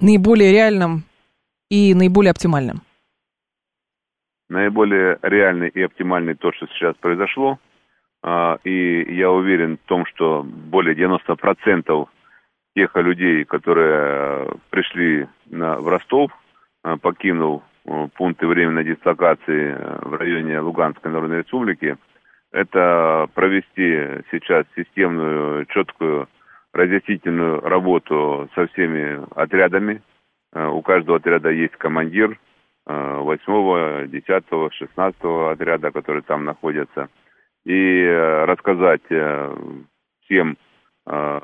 наиболее 0.00 0.52
реальным 0.52 1.02
и 1.70 1.92
наиболее 1.92 2.30
оптимальным? 2.30 2.82
Наиболее 4.48 5.18
реальный 5.22 5.70
и 5.70 5.82
оптимальный 5.82 6.36
то, 6.36 6.52
что 6.52 6.68
сейчас 6.68 6.94
произошло. 7.00 7.58
И 8.62 9.16
я 9.16 9.32
уверен 9.32 9.78
в 9.78 9.88
том, 9.88 10.06
что 10.06 10.44
более 10.44 10.94
90% 10.94 12.06
тех 12.76 12.94
людей, 12.94 13.44
которые 13.44 14.52
пришли 14.70 15.26
на, 15.46 15.78
в 15.80 15.88
Ростов, 15.88 16.30
покинул 17.02 17.64
пункты 18.14 18.46
временной 18.46 18.84
дислокации 18.84 19.74
э, 19.76 19.98
в 20.02 20.14
районе 20.14 20.60
Луганской 20.60 21.10
Народной 21.10 21.38
Республики, 21.38 21.96
это 22.52 23.28
провести 23.34 24.22
сейчас 24.30 24.64
системную, 24.76 25.66
четкую 25.66 26.28
разъяснительную 26.72 27.60
работу 27.60 28.48
со 28.54 28.66
всеми 28.68 29.20
отрядами. 29.34 30.02
Э, 30.52 30.66
У 30.68 30.82
каждого 30.82 31.18
отряда 31.18 31.50
есть 31.50 31.76
командир, 31.76 32.38
8, 32.86 34.08
10, 34.08 34.44
16 34.72 35.24
отряда, 35.52 35.90
которые 35.90 36.22
там 36.22 36.44
находятся, 36.44 37.08
и 37.64 38.02
э, 38.02 38.44
рассказать 38.44 39.00
э, 39.08 39.56
всем 40.24 40.58
э, 41.06 41.40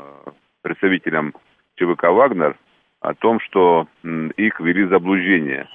представителям 0.62 1.34
ЧВК 1.76 2.04
«Вагнер» 2.04 2.56
о 3.00 3.14
том, 3.14 3.40
что 3.40 3.88
их 4.36 4.60
ввели 4.60 4.84
в 4.84 4.90
заблуждение, 4.90 5.66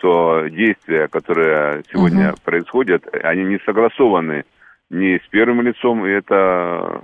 что 0.00 0.48
действия, 0.48 1.08
которые 1.08 1.82
сегодня 1.92 2.28
Мгм. 2.28 2.34
происходят, 2.44 3.04
они 3.22 3.44
не 3.44 3.58
согласованы 3.66 4.44
ни 4.88 5.18
с 5.18 5.28
первым 5.28 5.60
лицом, 5.60 6.06
и 6.06 6.10
это 6.10 7.02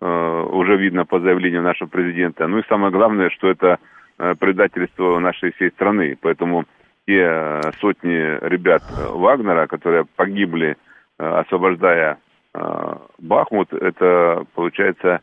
э, 0.00 0.46
уже 0.50 0.76
видно 0.76 1.04
по 1.04 1.20
заявлению 1.20 1.62
нашего 1.62 1.88
президента. 1.88 2.48
Ну 2.48 2.58
и 2.58 2.66
самое 2.68 2.90
главное, 2.90 3.30
что 3.30 3.50
это 3.50 3.78
э, 4.18 4.34
предательство 4.38 5.18
нашей 5.18 5.52
всей 5.52 5.70
страны. 5.70 6.16
Поэтому 6.20 6.64
те 7.06 7.20
э, 7.20 7.60
сотни 7.80 8.38
ребят 8.48 8.82
э, 8.90 9.06
Вагнера, 9.10 9.66
которые 9.66 10.06
погибли, 10.16 10.76
э, 11.18 11.24
освобождая 11.24 12.18
э, 12.54 12.94
Бахмут, 13.18 13.72
это, 13.74 14.44
получается, 14.54 15.20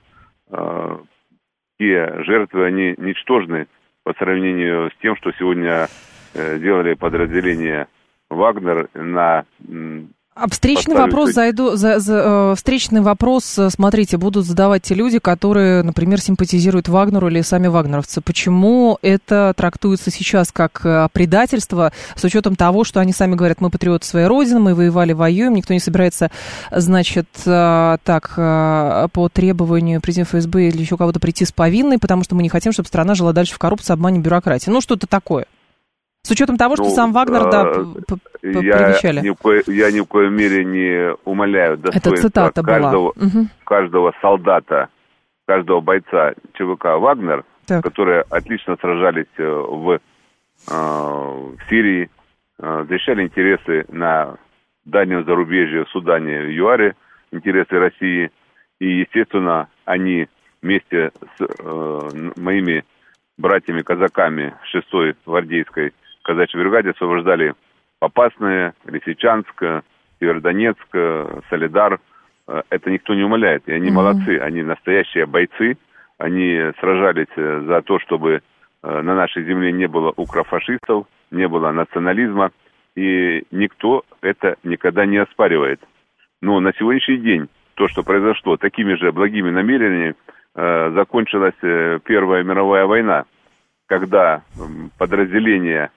э, 0.51 0.97
те 1.79 2.23
жертвы, 2.23 2.65
они 2.65 2.93
ничтожны 2.97 3.67
по 4.03 4.13
сравнению 4.13 4.91
с 4.91 5.01
тем, 5.01 5.15
что 5.17 5.31
сегодня 5.33 5.87
э, 6.33 6.57
сделали 6.57 6.93
подразделение 6.93 7.87
Вагнер 8.29 8.89
на 8.93 9.45
А 10.35 10.47
встречный 10.49 10.95
вопрос 10.95 11.31
зайду, 11.33 11.75
за, 11.75 11.99
за- 11.99 12.51
э, 12.51 12.55
встречный 12.55 13.01
вопрос, 13.01 13.57
э, 13.59 13.69
смотрите, 13.69 14.15
будут 14.17 14.45
задавать 14.45 14.83
те 14.83 14.95
люди, 14.95 15.19
которые, 15.19 15.83
например, 15.83 16.21
симпатизируют 16.21 16.87
Вагнеру 16.87 17.27
или 17.27 17.41
сами 17.41 17.67
вагнеровцы. 17.67 18.21
Почему 18.21 18.97
это 19.01 19.53
трактуется 19.57 20.11
сейчас 20.11 20.53
как 20.53 20.79
э, 20.85 21.09
предательство, 21.11 21.91
с 22.15 22.23
учетом 22.23 22.55
того, 22.55 22.85
что 22.85 23.01
они 23.01 23.11
сами 23.11 23.35
говорят, 23.35 23.59
мы 23.59 23.69
патриоты 23.69 24.05
своей 24.05 24.27
родины, 24.27 24.61
мы 24.61 24.75
воевали, 24.75 25.11
воюем, 25.11 25.55
никто 25.55 25.73
не 25.73 25.81
собирается, 25.81 26.31
значит, 26.71 27.27
э, 27.45 27.97
так, 28.05 28.31
э, 28.37 29.07
по 29.11 29.27
требованию 29.27 29.99
президента 29.99 30.37
ФСБ 30.37 30.69
или 30.69 30.77
еще 30.77 30.95
кого-то 30.95 31.19
прийти 31.19 31.43
с 31.43 31.51
повинной, 31.51 31.97
потому 31.97 32.23
что 32.23 32.35
мы 32.35 32.43
не 32.43 32.49
хотим, 32.49 32.71
чтобы 32.71 32.87
страна 32.87 33.13
жила 33.13 33.33
дальше 33.33 33.55
в 33.55 33.59
коррупции, 33.59 33.91
обмане, 33.91 34.19
бюрократии. 34.19 34.69
Ну, 34.69 34.79
что-то 34.79 35.05
такое. 35.05 35.47
С 36.29 36.31
учетом 36.31 36.57
того, 36.57 36.75
что 36.75 36.83
Ну, 36.85 36.89
сам 36.91 37.11
Вагнер, 37.11 37.49
да, 37.49 37.63
э, 38.43 38.51
я 38.61 39.21
ни, 39.23 39.29
в 39.31 39.35
ко- 39.35 39.71
я 39.71 39.91
ни 39.91 39.99
в 39.99 40.05
коей 40.05 40.29
мере 40.29 40.63
не 40.63 41.11
умоляю 41.25 41.73
Это 41.73 41.91
достоинства 41.91 42.51
была. 42.55 42.63
каждого, 42.63 43.13
Мгм. 43.15 43.49
каждого 43.63 44.13
солдата, 44.21 44.89
каждого 45.47 45.81
бойца 45.81 46.33
ЧВК 46.53 46.99
«Вагнер», 46.99 47.45
Так. 47.65 47.83
которые 47.83 48.21
отлично 48.29 48.77
сражались 48.79 49.25
э, 49.39 49.43
в, 49.43 49.93
э, 49.93 49.99
в 50.69 51.57
Сирии, 51.67 52.11
защищали 52.59 53.23
интересы 53.23 53.85
на 53.91 54.35
дальнем 54.85 55.25
зарубежье, 55.25 55.85
в 55.85 55.89
Судане, 55.89 56.41
в 56.43 56.51
ЮАРе, 56.51 56.93
интересы 57.31 57.79
России. 57.79 58.29
И, 58.79 58.99
естественно, 58.99 59.67
они 59.85 60.27
вместе 60.61 61.09
с 61.39 61.41
э, 61.59 62.31
моими 62.37 62.83
братьями-казаками 63.39 64.53
6-й 64.71 65.15
гвардейской 65.25 65.93
казачьей 66.29 66.61
бригаде 66.61 66.91
освобождали 66.91 67.55
Попасное, 67.99 68.75
Лисичанск, 68.85 69.63
Северодонецк, 70.19 70.87
Солидар. 71.49 71.99
Э, 72.47 72.61
Это 72.69 72.91
никто 72.91 73.15
не 73.15 73.23
умаляет. 73.23 73.67
И 73.67 73.73
они 73.73 73.87
Мгм. 73.87 73.95
молодцы, 73.95 74.37
они 74.37 74.61
настоящие 74.61 75.25
бойцы. 75.25 75.77
Они 76.19 76.71
сражались 76.79 77.33
э, 77.35 77.63
за 77.65 77.81
то, 77.81 77.99
чтобы 77.99 78.41
э, 78.83 79.01
на 79.01 79.15
нашей 79.15 79.43
земле 79.43 79.71
не 79.71 79.87
было 79.87 80.13
укрофашистов, 80.15 81.07
не 81.31 81.47
было 81.47 81.71
национализма. 81.71 82.51
И 82.95 83.43
никто 83.51 84.03
это 84.21 84.55
никогда 84.63 85.05
не 85.07 85.17
оспаривает. 85.17 85.81
Но 86.41 86.59
на 86.59 86.73
сегодняшний 86.73 87.17
день 87.17 87.49
то, 87.73 87.87
что 87.87 88.03
произошло 88.03 88.57
такими 88.57 88.93
же 88.95 89.11
благими 89.11 89.49
намерениями, 89.49 90.15
закончилась 90.55 92.01
Первая 92.03 92.43
мировая 92.43 92.85
война, 92.85 93.25
когда 93.87 94.41
подразделения 94.97 95.91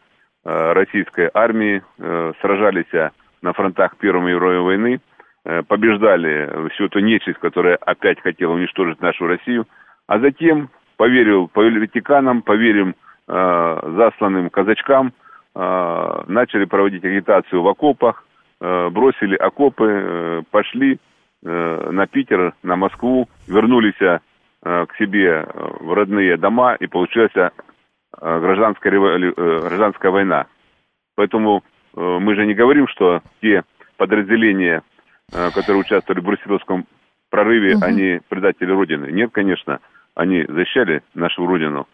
российской 0.45 1.31
армии 1.33 1.83
э, 1.99 2.33
сражались 2.41 2.93
э, 2.93 3.11
на 3.43 3.53
фронтах 3.53 3.97
Первой 3.97 4.33
мировой 4.33 4.61
войны, 4.61 5.01
э, 5.45 5.63
побеждали 5.63 6.69
всю 6.71 6.87
эту 6.87 7.01
нечисть, 7.01 7.39
которая 7.39 7.77
опять 7.77 8.21
хотела 8.21 8.53
уничтожить 8.53 9.01
нашу 9.01 9.27
Россию, 9.27 9.67
а 10.07 10.19
затем 10.19 10.71
поверил 10.97 11.49
политиканам, 11.49 12.43
поверим 12.43 12.95
э, 13.29 13.81
засланным 13.97 14.51
казачкам, 14.51 15.13
э, 15.55 16.23
начали 16.27 16.65
проводить 16.65 17.05
агитацию 17.05 17.63
в 17.63 17.69
окопах, 17.69 18.25
э, 18.61 18.89
бросили 18.91 19.37
окопы, 19.37 19.87
э, 19.89 20.43
пошли 20.51 20.99
э, 21.45 21.89
на 21.91 22.07
Питер, 22.07 22.55
на 22.63 22.77
Москву, 22.77 23.29
вернулись 23.47 24.01
э, 24.01 24.19
к 24.63 24.97
себе 24.97 25.47
в 25.81 25.93
родные 25.93 26.37
дома, 26.37 26.75
и 26.75 26.87
получилась 26.87 27.33
гражданская, 28.21 28.93
гражданская 29.33 30.11
война. 30.11 30.47
Поэтому 31.15 31.63
мы 31.95 32.35
же 32.35 32.47
не 32.47 32.55
говорим, 32.55 32.89
что 32.89 33.23
те 33.41 33.63
подразделения, 33.97 34.83
которые 35.31 35.81
участвовали 35.81 36.21
в 36.21 36.25
Брусиловском 36.25 36.87
прорыве, 37.31 37.77
угу. 37.77 37.85
они 37.85 38.21
предатели 38.29 38.71
Родины. 38.71 39.11
Нет, 39.13 39.31
конечно, 39.33 39.81
они 40.15 40.45
защищали 40.49 41.03
нашу 41.15 41.47
Родину, 41.47 41.87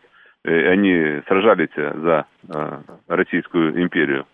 они 0.44 1.22
сражались 1.26 1.74
за 1.76 2.26
Российскую 3.08 3.82
империю. 3.82 4.26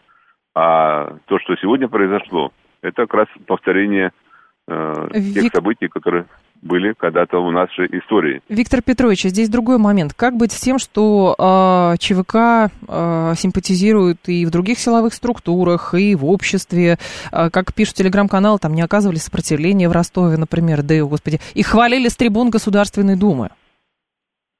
А 0.54 1.16
то, 1.26 1.38
что 1.40 1.56
сегодня 1.56 1.88
произошло, 1.88 2.52
это 2.80 3.06
как 3.06 3.14
раз 3.14 3.28
повторение 3.46 4.12
э, 4.68 5.08
Вик... 5.12 5.34
тех 5.34 5.52
событий, 5.52 5.88
которые 5.88 6.26
были 6.64 6.94
когда-то 6.94 7.38
у 7.38 7.50
нас 7.50 7.70
же 7.72 7.86
истории. 7.86 8.40
Виктор 8.48 8.82
Петрович, 8.82 9.22
здесь 9.22 9.48
другой 9.48 9.78
момент. 9.78 10.14
Как 10.14 10.36
быть 10.36 10.52
с 10.52 10.58
тем, 10.58 10.78
что 10.78 11.36
э, 11.38 11.98
ЧВК 11.98 12.72
э, 12.88 13.34
симпатизирует 13.36 14.28
и 14.28 14.46
в 14.46 14.50
других 14.50 14.78
силовых 14.78 15.14
структурах, 15.14 15.94
и 15.94 16.14
в 16.14 16.24
обществе? 16.24 16.98
Э, 17.30 17.50
как 17.50 17.74
пишут 17.74 17.96
телеграм-каналы, 17.96 18.58
там 18.58 18.74
не 18.74 18.82
оказывали 18.82 19.18
сопротивления 19.18 19.88
в 19.88 19.92
Ростове, 19.92 20.36
например, 20.38 20.82
да 20.82 20.94
и, 20.94 21.02
господи, 21.02 21.40
и 21.54 21.62
хвалили 21.62 22.08
с 22.08 22.16
трибун 22.16 22.50
Государственной 22.50 23.16
Думы. 23.16 23.50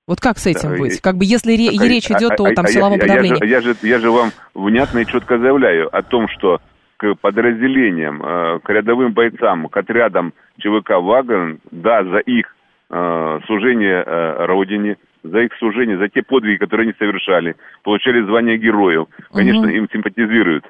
Вот 0.07 0.21
как 0.21 0.39
с 0.39 0.47
этим 0.47 0.73
да, 0.73 0.77
быть? 0.77 1.01
Как 1.01 1.17
бы 1.17 1.25
если 1.25 1.53
а, 1.53 1.89
речь 1.89 2.11
идет 2.11 2.39
а, 2.39 2.45
о 2.45 2.55
там, 2.55 2.67
а, 2.67 2.69
силовом 2.69 2.97
я, 2.97 3.01
подавлении. 3.01 3.43
Я, 3.47 3.57
я, 3.57 3.61
же, 3.63 3.75
я 3.83 3.99
же 3.99 4.11
вам 4.11 4.33
внятно 4.55 4.99
и 4.99 5.07
четко 5.07 5.39
заявляю 5.39 5.89
о 5.97 6.03
том, 6.03 6.29
что 6.29 6.61
к 7.05 7.21
подразделениям, 7.21 8.23
э, 8.23 8.59
к 8.63 8.71
рядовым 8.71 9.13
бойцам, 9.13 9.69
к 9.69 9.77
отрядам 9.77 10.33
ЧВК 10.59 10.93
«Вагон», 11.01 11.59
да, 11.71 12.03
за 12.03 12.19
их 12.19 12.57
э, 12.91 13.41
служение 13.47 14.03
э, 14.07 14.47
Родине, 14.47 14.97
за 15.23 15.41
их 15.41 15.55
служение, 15.59 15.99
за 15.99 16.09
те 16.09 16.23
подвиги, 16.23 16.59
которые 16.59 16.85
они 16.85 16.95
совершали, 16.99 17.57
получали 17.83 18.23
звание 18.23 18.57
героев. 18.57 19.07
Конечно, 19.33 19.63
угу. 19.63 19.71
им 19.71 19.89
симпатизируют, 19.93 20.65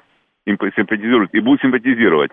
им 0.47 0.59
симпатизируют 0.77 1.33
и 1.35 1.41
будут 1.41 1.61
симпатизировать. 1.61 2.31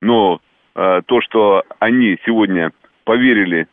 Но 0.00 0.40
то, 0.74 1.20
что 1.22 1.64
они 1.80 2.18
сегодня 2.24 2.70
поверили 3.04 3.66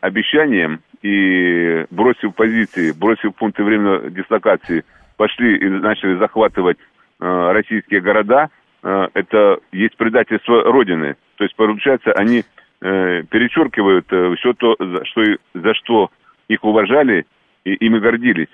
обещаниям 0.00 0.82
и 1.02 1.84
бросив 1.90 2.32
позиции, 2.36 2.92
бросив 2.92 3.34
пункты 3.34 3.64
временной 3.64 4.10
дислокации, 4.12 4.84
пошли 5.16 5.56
и 5.56 5.68
начали 5.68 6.14
захватывать 6.14 6.78
э, 7.20 7.52
российские 7.52 8.00
города– 8.00 8.50
это 8.84 9.58
есть 9.72 9.96
предательство 9.96 10.62
Родины. 10.62 11.16
То 11.36 11.44
есть, 11.44 11.56
получается, 11.56 12.12
они 12.12 12.44
э, 12.80 13.22
перечеркивают 13.24 14.06
э, 14.12 14.34
все 14.36 14.52
то, 14.52 14.76
за 14.78 15.04
что, 15.04 15.22
за 15.54 15.74
что 15.74 16.10
их 16.48 16.62
уважали 16.64 17.26
и 17.64 17.74
ими 17.74 17.98
гордились. 17.98 18.48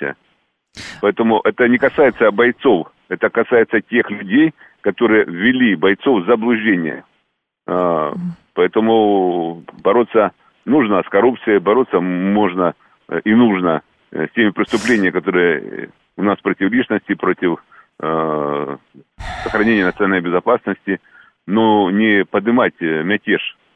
Поэтому 1.01 1.41
это 1.45 1.69
не 1.69 1.79
касается 1.79 2.31
бойцов, 2.31 2.93
это 3.09 3.29
касается 3.29 3.81
тех 3.81 4.09
людей, 4.11 4.55
которые 4.83 5.25
ввели 5.25 5.75
бойцов 5.75 6.23
в 6.23 6.27
заблуждение. 6.27 7.05
Э, 7.67 8.13
поэтому 8.55 9.65
бороться 9.83 10.33
нужно 10.65 11.03
с 11.03 11.09
коррупцией, 11.09 11.59
бороться 11.59 12.01
можно 12.01 12.75
э, 13.09 13.21
и 13.25 13.35
нужно 13.35 13.83
э, 14.13 14.27
с 14.29 14.31
теми 14.33 14.51
преступлениями, 14.51 15.11
которые 15.11 15.91
у 16.17 16.23
нас 16.23 16.39
против 16.41 16.71
личности, 16.71 17.15
против 17.15 17.55
э, 17.55 17.80
сохранения 19.43 19.85
национальной 19.85 20.21
безопасности, 20.21 21.01
но 21.47 21.91
не 21.91 22.25
поднимать 22.25 22.75
э, 22.81 23.03
мятеж. 23.03 23.41
Э, 23.41 23.70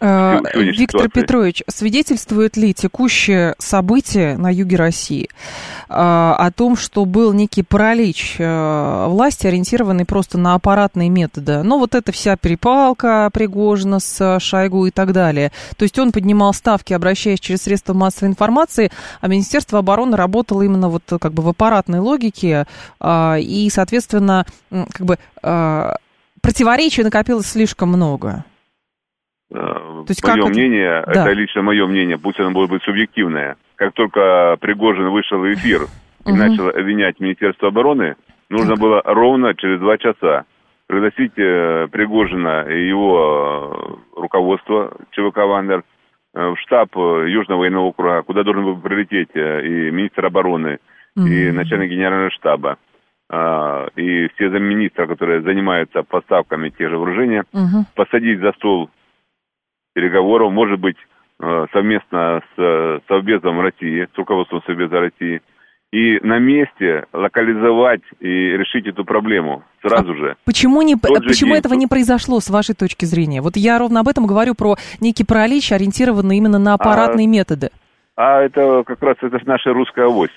Виктор 0.00 1.00
ситуации. 1.02 1.08
Петрович, 1.08 1.62
свидетельствует 1.68 2.56
ли 2.56 2.74
текущее 2.74 3.54
событие 3.58 4.36
на 4.36 4.52
юге 4.52 4.76
России 4.76 5.28
э, 5.28 5.30
о 5.88 6.50
том, 6.54 6.76
что 6.76 7.06
был 7.06 7.32
некий 7.32 7.62
паралич 7.62 8.36
э, 8.38 9.06
власти, 9.08 9.46
ориентированный 9.46 10.04
просто 10.04 10.36
на 10.36 10.54
аппаратные 10.54 11.08
методы? 11.08 11.62
Ну, 11.62 11.78
вот 11.78 11.94
эта 11.94 12.12
вся 12.12 12.36
перепалка 12.36 13.30
Пригожина 13.32 13.98
с 13.98 14.38
Шойгу 14.38 14.86
и 14.86 14.90
так 14.90 15.12
далее. 15.12 15.50
То 15.78 15.84
есть 15.84 15.98
он 15.98 16.12
поднимал 16.12 16.52
ставки, 16.52 16.92
обращаясь 16.92 17.40
через 17.40 17.62
средства 17.62 17.94
массовой 17.94 18.28
информации, 18.28 18.90
а 19.22 19.28
Министерство 19.28 19.78
обороны 19.78 20.16
работало 20.16 20.62
именно 20.62 20.90
вот 20.90 21.04
как 21.20 21.32
бы 21.32 21.42
в 21.42 21.48
аппаратной 21.48 22.00
логике, 22.00 22.66
и, 23.02 23.70
соответственно, 23.72 24.44
как 24.70 25.06
бы 25.06 25.18
противоречий 26.42 27.02
накопилось 27.02 27.46
слишком 27.46 27.88
много. 27.88 28.44
Э, 30.06 30.08
То 30.08 30.12
есть 30.12 30.24
мое 30.24 30.48
мнение, 30.48 31.02
это? 31.06 31.20
это 31.20 31.32
лично 31.32 31.62
мое 31.62 31.86
мнение, 31.86 32.18
пусть 32.18 32.38
оно 32.38 32.50
будет 32.50 32.82
субъективное. 32.82 33.56
Как 33.74 33.92
только 33.92 34.56
Пригожин 34.60 35.08
вышел 35.10 35.38
в 35.38 35.52
эфир 35.52 35.82
и 36.24 36.30
угу. 36.30 36.36
начал 36.36 36.68
обвинять 36.68 37.18
Министерство 37.20 37.68
обороны, 37.68 38.16
нужно 38.48 38.74
так. 38.74 38.78
было 38.78 39.02
ровно 39.04 39.54
через 39.54 39.80
два 39.80 39.98
часа 39.98 40.44
пригласить 40.86 41.32
э, 41.36 41.88
Пригожина 41.90 42.66
и 42.68 42.86
его 42.86 43.98
э, 44.14 44.20
руководство 44.20 44.96
ЧВК 45.10 45.38
«Вандер» 45.38 45.82
в 46.32 46.56
штаб 46.58 46.94
Южного 46.94 47.60
военного 47.60 47.86
округа, 47.86 48.22
куда 48.22 48.42
должен 48.42 48.64
был 48.64 48.76
прилететь 48.76 49.30
и 49.34 49.90
министр 49.90 50.26
обороны, 50.26 50.80
угу. 51.16 51.26
и 51.26 51.50
начальник 51.50 51.90
генерального 51.90 52.30
штаба, 52.30 52.76
и 53.96 54.28
все 54.34 54.50
замминистра, 54.50 55.06
которые 55.06 55.40
занимаются 55.40 56.02
поставками 56.02 56.68
тех 56.68 56.90
же 56.90 56.98
вооружения, 56.98 57.44
угу. 57.54 57.86
посадить 57.94 58.40
за 58.40 58.52
стол 58.52 58.90
переговоров, 59.96 60.52
может 60.52 60.78
быть, 60.78 60.98
э, 61.40 61.66
совместно 61.72 62.42
с 62.54 62.60
э, 62.60 62.98
Совбезом 63.08 63.58
России, 63.60 64.06
с 64.12 64.18
руководством 64.18 64.62
Совбеза 64.66 65.00
России, 65.00 65.40
и 65.90 66.18
на 66.20 66.38
месте 66.38 67.06
локализовать 67.14 68.02
и 68.20 68.28
решить 68.28 68.86
эту 68.86 69.06
проблему 69.06 69.64
сразу 69.80 70.12
а 70.12 70.16
же. 70.16 70.36
Почему, 70.44 70.82
не, 70.82 70.96
почему 70.96 71.52
день. 71.52 71.60
этого 71.60 71.72
не 71.72 71.86
произошло 71.86 72.40
с 72.40 72.50
вашей 72.50 72.74
точки 72.74 73.06
зрения? 73.06 73.40
Вот 73.40 73.56
я 73.56 73.78
ровно 73.78 74.00
об 74.00 74.08
этом 74.08 74.26
говорю, 74.26 74.54
про 74.54 74.76
некий 75.00 75.24
паралич, 75.24 75.72
ориентированный 75.72 76.36
именно 76.36 76.58
на 76.58 76.74
аппаратные 76.74 77.26
а, 77.26 77.30
методы. 77.30 77.70
А 78.16 78.42
это 78.42 78.84
как 78.84 79.02
раз 79.02 79.16
это 79.22 79.40
наша 79.46 79.72
русская 79.72 80.04
авось. 80.04 80.36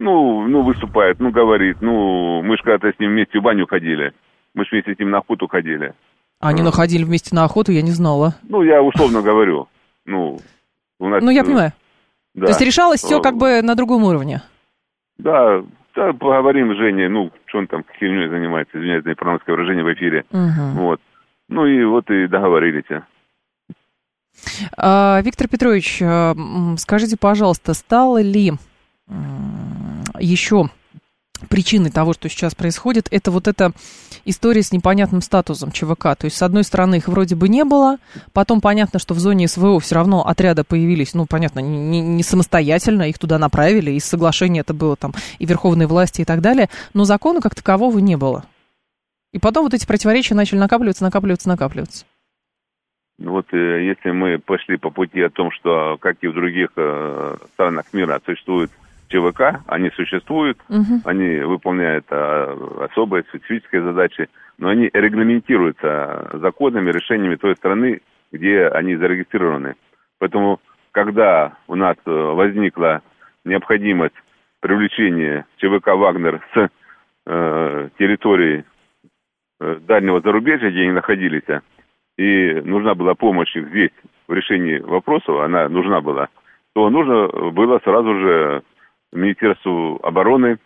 Ну, 0.00 0.48
ну, 0.48 0.62
выступает, 0.62 1.20
ну, 1.20 1.30
говорит, 1.30 1.76
ну, 1.80 2.42
мы 2.42 2.56
же 2.56 2.64
когда-то 2.64 2.92
с 2.92 2.98
ним 2.98 3.12
вместе 3.12 3.38
в 3.38 3.42
баню 3.42 3.68
ходили. 3.68 4.12
Мы 4.54 4.64
же 4.64 4.70
вместе 4.72 4.92
с 4.92 4.98
ним 4.98 5.10
на 5.10 5.18
охоту 5.18 5.46
ходили. 5.46 5.94
Они 6.42 6.60
находили 6.60 7.04
вместе 7.04 7.34
на 7.36 7.44
охоту, 7.44 7.70
я 7.70 7.82
не 7.82 7.92
знала. 7.92 8.34
Ну, 8.42 8.62
я 8.62 8.82
условно 8.82 9.22
говорю. 9.22 9.68
Ну, 10.04 10.40
у 10.98 11.08
нас... 11.08 11.22
Ну, 11.22 11.30
я 11.30 11.44
понимаю. 11.44 11.72
Да. 12.34 12.46
То 12.46 12.48
есть 12.48 12.60
решалось 12.60 13.00
все 13.00 13.20
как 13.20 13.36
бы 13.36 13.62
на 13.62 13.76
другом 13.76 14.02
уровне? 14.02 14.42
Да, 15.18 15.62
да, 15.94 16.12
поговорим 16.12 16.74
с 16.74 16.78
Женей, 16.78 17.08
ну, 17.08 17.30
что 17.46 17.58
он 17.58 17.68
там 17.68 17.84
херней 17.96 18.28
занимается, 18.28 18.76
извиняюсь 18.76 19.04
за 19.04 19.14
проносское 19.14 19.54
выражение 19.54 19.84
в 19.84 19.92
эфире. 19.94 20.24
Угу. 20.32 20.82
Вот. 20.82 21.00
Ну 21.48 21.64
и 21.64 21.84
вот 21.84 22.10
и 22.10 22.26
договорились. 22.26 22.86
А, 24.76 25.20
Виктор 25.22 25.46
Петрович, 25.46 26.02
а, 26.02 26.34
скажите, 26.76 27.16
пожалуйста, 27.16 27.72
стало 27.74 28.20
ли 28.20 28.54
еще 30.18 30.70
причиной 31.48 31.90
того, 31.90 32.14
что 32.14 32.28
сейчас 32.28 32.56
происходит, 32.56 33.06
это 33.12 33.30
вот 33.30 33.46
эта 33.46 33.72
история 34.24 34.62
с 34.62 34.72
непонятным 34.72 35.20
статусом 35.20 35.72
ЧВК. 35.72 36.16
То 36.16 36.24
есть, 36.24 36.36
с 36.36 36.42
одной 36.42 36.64
стороны, 36.64 36.96
их 36.96 37.08
вроде 37.08 37.34
бы 37.34 37.48
не 37.48 37.64
было, 37.64 37.98
потом 38.32 38.60
понятно, 38.60 38.98
что 38.98 39.14
в 39.14 39.18
зоне 39.18 39.48
СВО 39.48 39.80
все 39.80 39.94
равно 39.94 40.26
отряды 40.26 40.64
появились, 40.64 41.14
ну, 41.14 41.26
понятно, 41.26 41.60
не, 41.60 42.00
не 42.00 42.22
самостоятельно, 42.22 43.08
их 43.08 43.18
туда 43.18 43.38
направили, 43.38 43.90
из 43.92 44.04
соглашения 44.04 44.60
это 44.60 44.74
было 44.74 44.96
там 44.96 45.12
и 45.38 45.46
верховной 45.46 45.86
власти 45.86 46.22
и 46.22 46.24
так 46.24 46.40
далее, 46.40 46.68
но 46.94 47.04
закона 47.04 47.40
как 47.40 47.54
такового 47.54 47.98
не 47.98 48.16
было. 48.16 48.44
И 49.32 49.38
потом 49.38 49.64
вот 49.64 49.74
эти 49.74 49.86
противоречия 49.86 50.34
начали 50.34 50.58
накапливаться, 50.58 51.04
накапливаться, 51.04 51.48
накапливаться. 51.48 52.04
Ну 53.18 53.32
вот 53.32 53.46
э, 53.52 53.84
если 53.84 54.10
мы 54.10 54.38
пошли 54.38 54.76
по 54.76 54.90
пути 54.90 55.20
о 55.22 55.30
том, 55.30 55.50
что, 55.52 55.96
как 56.00 56.16
и 56.22 56.28
в 56.28 56.34
других 56.34 56.70
э, 56.76 57.36
странах 57.54 57.86
мира, 57.92 58.20
существует 58.24 58.70
ЧВК, 59.12 59.60
они 59.66 59.90
существуют, 59.90 60.58
угу. 60.68 61.00
они 61.04 61.38
выполняют 61.40 62.06
а, 62.10 62.88
особые 62.90 63.24
специфические 63.24 63.82
задачи, 63.82 64.28
но 64.58 64.68
они 64.68 64.88
регламентируются 64.92 66.30
законами, 66.34 66.90
решениями 66.90 67.36
той 67.36 67.54
страны, 67.56 68.00
где 68.32 68.66
они 68.68 68.96
зарегистрированы. 68.96 69.74
Поэтому, 70.18 70.60
когда 70.92 71.52
у 71.68 71.74
нас 71.74 71.96
э, 72.06 72.10
возникла 72.10 73.02
необходимость 73.44 74.14
привлечения 74.60 75.46
ЧВК 75.56 75.88
«Вагнер» 75.88 76.40
с 76.54 76.70
э, 77.26 77.88
территории 77.98 78.64
э, 79.60 79.78
дальнего 79.86 80.20
зарубежья, 80.20 80.70
где 80.70 80.82
они 80.82 80.92
находились, 80.92 81.42
и 82.16 82.52
нужна 82.64 82.94
была 82.94 83.14
помощь 83.14 83.54
их 83.56 83.68
здесь 83.68 83.90
в 84.28 84.32
решении 84.32 84.78
вопросов, 84.78 85.40
она 85.40 85.68
нужна 85.68 86.00
была, 86.00 86.28
то 86.74 86.88
нужно 86.88 87.50
было 87.50 87.80
сразу 87.80 88.14
же 88.14 88.62
Министерству 89.12 90.00
обороны 90.02 90.58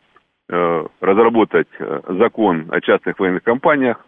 э, 0.48 0.86
разработать 1.00 1.68
э, 1.78 2.00
закон 2.18 2.68
о 2.70 2.80
частных 2.80 3.18
военных 3.18 3.42
компаниях, 3.42 4.04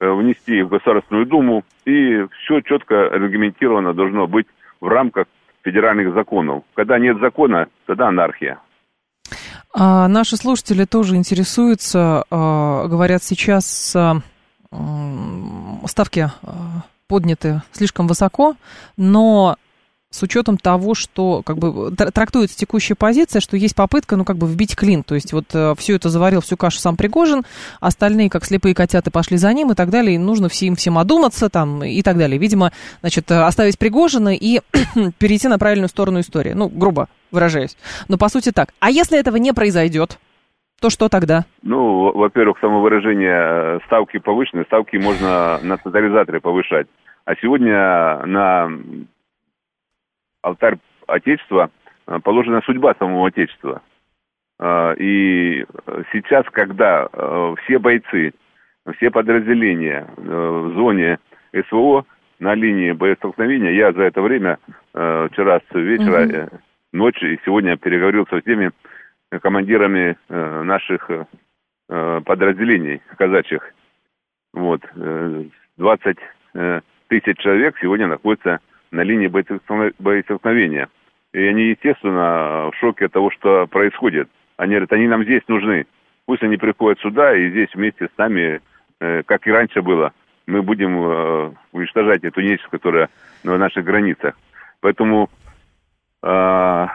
э, 0.00 0.10
внести 0.10 0.62
в 0.62 0.68
Государственную 0.68 1.26
Думу, 1.26 1.64
и 1.84 2.26
все 2.38 2.60
четко 2.62 2.94
регламентировано 3.12 3.92
должно 3.94 4.26
быть 4.26 4.46
в 4.80 4.88
рамках 4.88 5.26
федеральных 5.62 6.14
законов. 6.14 6.64
Когда 6.74 6.98
нет 6.98 7.18
закона, 7.18 7.68
тогда 7.86 8.08
анархия. 8.08 8.58
А 9.74 10.08
наши 10.08 10.36
слушатели 10.36 10.84
тоже 10.84 11.16
интересуются, 11.16 12.24
а, 12.30 12.88
говорят, 12.88 13.22
сейчас 13.22 13.96
ставки 15.86 16.30
подняты 17.06 17.62
слишком 17.72 18.06
высоко, 18.06 18.56
но 18.96 19.56
с 20.12 20.22
учетом 20.22 20.58
того, 20.58 20.94
что 20.94 21.42
как 21.42 21.58
бы 21.58 21.90
трактуется 21.96 22.56
текущая 22.56 22.94
позиция, 22.94 23.40
что 23.40 23.56
есть 23.56 23.74
попытка, 23.74 24.16
ну, 24.16 24.24
как 24.24 24.36
бы 24.36 24.46
вбить 24.46 24.76
клин. 24.76 25.02
То 25.02 25.14
есть 25.14 25.32
вот 25.32 25.46
э, 25.54 25.74
все 25.78 25.96
это 25.96 26.10
заварил, 26.10 26.42
всю 26.42 26.56
кашу 26.56 26.78
сам 26.78 26.96
Пригожин, 26.96 27.42
остальные, 27.80 28.30
как 28.30 28.44
слепые 28.44 28.74
котята, 28.74 29.10
пошли 29.10 29.38
за 29.38 29.52
ним 29.52 29.72
и 29.72 29.74
так 29.74 29.90
далее, 29.90 30.14
и 30.14 30.18
нужно 30.18 30.48
всем 30.48 30.76
всем 30.76 30.98
одуматься 30.98 31.48
там 31.48 31.82
и 31.82 32.02
так 32.02 32.18
далее. 32.18 32.38
Видимо, 32.38 32.72
значит, 33.00 33.30
э, 33.30 33.42
оставить 33.42 33.78
Пригожина 33.78 34.36
и 34.36 34.60
перейти 35.18 35.48
на 35.48 35.58
правильную 35.58 35.88
сторону 35.88 36.20
истории. 36.20 36.52
Ну, 36.52 36.68
грубо 36.68 37.08
выражаясь. 37.30 37.76
Но 38.08 38.18
по 38.18 38.28
сути 38.28 38.52
так. 38.52 38.68
А 38.80 38.90
если 38.90 39.18
этого 39.18 39.36
не 39.36 39.52
произойдет, 39.52 40.18
то 40.82 40.90
что 40.90 41.08
тогда? 41.08 41.44
Ну, 41.62 42.12
во-первых, 42.12 42.58
самовыражение 42.60 43.76
э, 43.76 43.78
ставки 43.86 44.18
повышенные, 44.18 44.66
ставки 44.66 44.96
можно 44.96 45.58
на 45.62 45.78
тотализаторе 45.78 46.40
повышать. 46.40 46.86
А 47.24 47.34
сегодня 47.36 48.26
на 48.26 48.68
алтарь 50.42 50.78
Отечества 51.06 51.70
э, 52.06 52.18
положена 52.22 52.60
судьба 52.62 52.94
самого 52.98 53.28
Отечества. 53.28 53.82
Э, 54.60 54.94
и 54.98 55.64
сейчас, 56.12 56.44
когда 56.52 57.08
все 57.64 57.78
бойцы, 57.78 58.32
все 58.96 59.10
подразделения 59.10 60.08
в 60.16 60.74
зоне 60.74 61.18
СВО 61.68 62.04
на 62.40 62.54
линии 62.54 62.92
боестолкновения, 62.92 63.70
я 63.70 63.92
за 63.92 64.02
это 64.02 64.20
время, 64.20 64.58
вчера 64.90 65.60
с 65.60 65.74
вечера, 65.74 66.46
угу. 66.46 66.58
ночью 66.92 67.34
и 67.34 67.40
сегодня 67.44 67.76
переговорил 67.76 68.26
со 68.28 68.40
всеми 68.40 68.72
командирами 69.40 70.16
э, 70.28 70.62
наших 70.62 71.10
э, 71.10 72.20
подразделений 72.24 73.00
казачьих. 73.16 73.62
Вот. 74.52 74.82
20 75.76 76.18
э, 76.54 76.80
тысяч 77.08 77.38
человек 77.38 77.76
сегодня 77.80 78.06
находятся 78.06 78.60
на 78.92 79.02
линии 79.02 79.26
боестолкновения. 79.26 80.88
И 81.32 81.42
они, 81.42 81.70
естественно, 81.70 82.70
в 82.70 82.72
шоке 82.78 83.06
от 83.06 83.12
того, 83.12 83.30
что 83.30 83.66
происходит. 83.66 84.28
Они 84.56 84.72
говорят, 84.72 84.92
они 84.92 85.08
нам 85.08 85.24
здесь 85.24 85.42
нужны. 85.48 85.86
Пусть 86.26 86.42
они 86.42 86.56
приходят 86.56 87.00
сюда 87.00 87.34
и 87.34 87.50
здесь 87.50 87.74
вместе 87.74 88.06
с 88.06 88.18
нами, 88.18 88.60
как 89.00 89.46
и 89.46 89.50
раньше 89.50 89.82
было, 89.82 90.12
мы 90.46 90.62
будем 90.62 91.56
уничтожать 91.72 92.22
эту 92.22 92.40
нечисть, 92.42 92.68
которая 92.70 93.08
на 93.42 93.58
наших 93.58 93.84
границах. 93.84 94.34
Поэтому 94.80 95.30
э, 96.22 96.86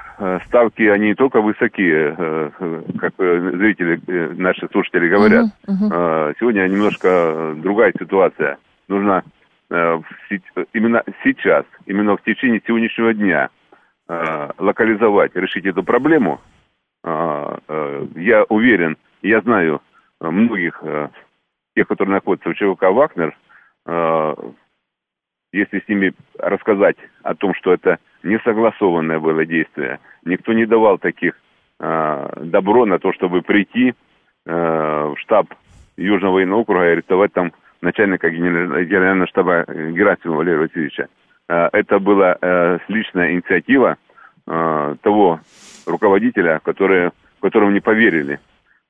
ставки, 0.45 0.83
они 0.83 1.07
не 1.07 1.15
только 1.15 1.41
высокие, 1.41 2.15
э, 2.17 2.81
как 2.99 3.13
э, 3.17 3.51
зрители, 3.55 3.99
наши 4.37 4.67
слушатели 4.71 5.07
говорят. 5.09 5.45
Uh-huh, 5.65 5.89
uh-huh. 5.89 6.35
Сегодня 6.39 6.67
немножко 6.67 7.55
другая 7.57 7.93
ситуация. 7.97 8.57
Нужно 8.87 9.23
именно 9.69 11.03
сейчас, 11.23 11.65
именно 11.85 12.15
в 12.15 12.23
течение 12.23 12.61
сегодняшнего 12.65 13.13
дня 13.13 13.49
локализовать, 14.57 15.35
решить 15.35 15.65
эту 15.65 15.83
проблему. 15.83 16.39
Я 17.03 18.45
уверен, 18.47 18.95
я 19.21 19.41
знаю 19.41 19.81
многих, 20.21 20.81
тех, 21.75 21.87
которые 21.87 22.15
находятся 22.15 22.49
в 22.49 22.55
ЧВК 22.55 22.83
«Вагнер», 22.83 23.35
если 25.53 25.79
с 25.79 25.87
ними 25.87 26.13
рассказать 26.37 26.97
о 27.23 27.35
том, 27.35 27.53
что 27.55 27.73
это 27.73 27.99
несогласованное 28.23 29.19
было 29.19 29.45
действие. 29.45 29.99
Никто 30.25 30.53
не 30.53 30.65
давал 30.65 30.97
таких 30.97 31.33
э, 31.79 32.29
добро 32.43 32.85
на 32.85 32.99
то, 32.99 33.13
чтобы 33.13 33.41
прийти 33.41 33.93
э, 34.45 34.51
в 34.51 35.15
штаб 35.19 35.47
Южного 35.95 36.33
военного 36.33 36.59
округа 36.59 36.85
и 36.85 36.91
арестовать 36.91 37.33
там 37.33 37.53
начальника 37.81 38.29
генерального 38.29 39.27
штаба 39.27 39.65
Герасимова 39.67 40.37
Валерия 40.37 40.59
Васильевича. 40.59 41.07
Э, 41.49 41.69
это 41.73 41.99
была 41.99 42.37
э, 42.39 42.79
личная 42.87 43.33
инициатива 43.33 43.97
э, 44.47 44.95
того 45.01 45.39
руководителя, 45.85 46.59
который, 46.63 47.11
которому 47.41 47.71
не 47.71 47.79
поверили. 47.79 48.39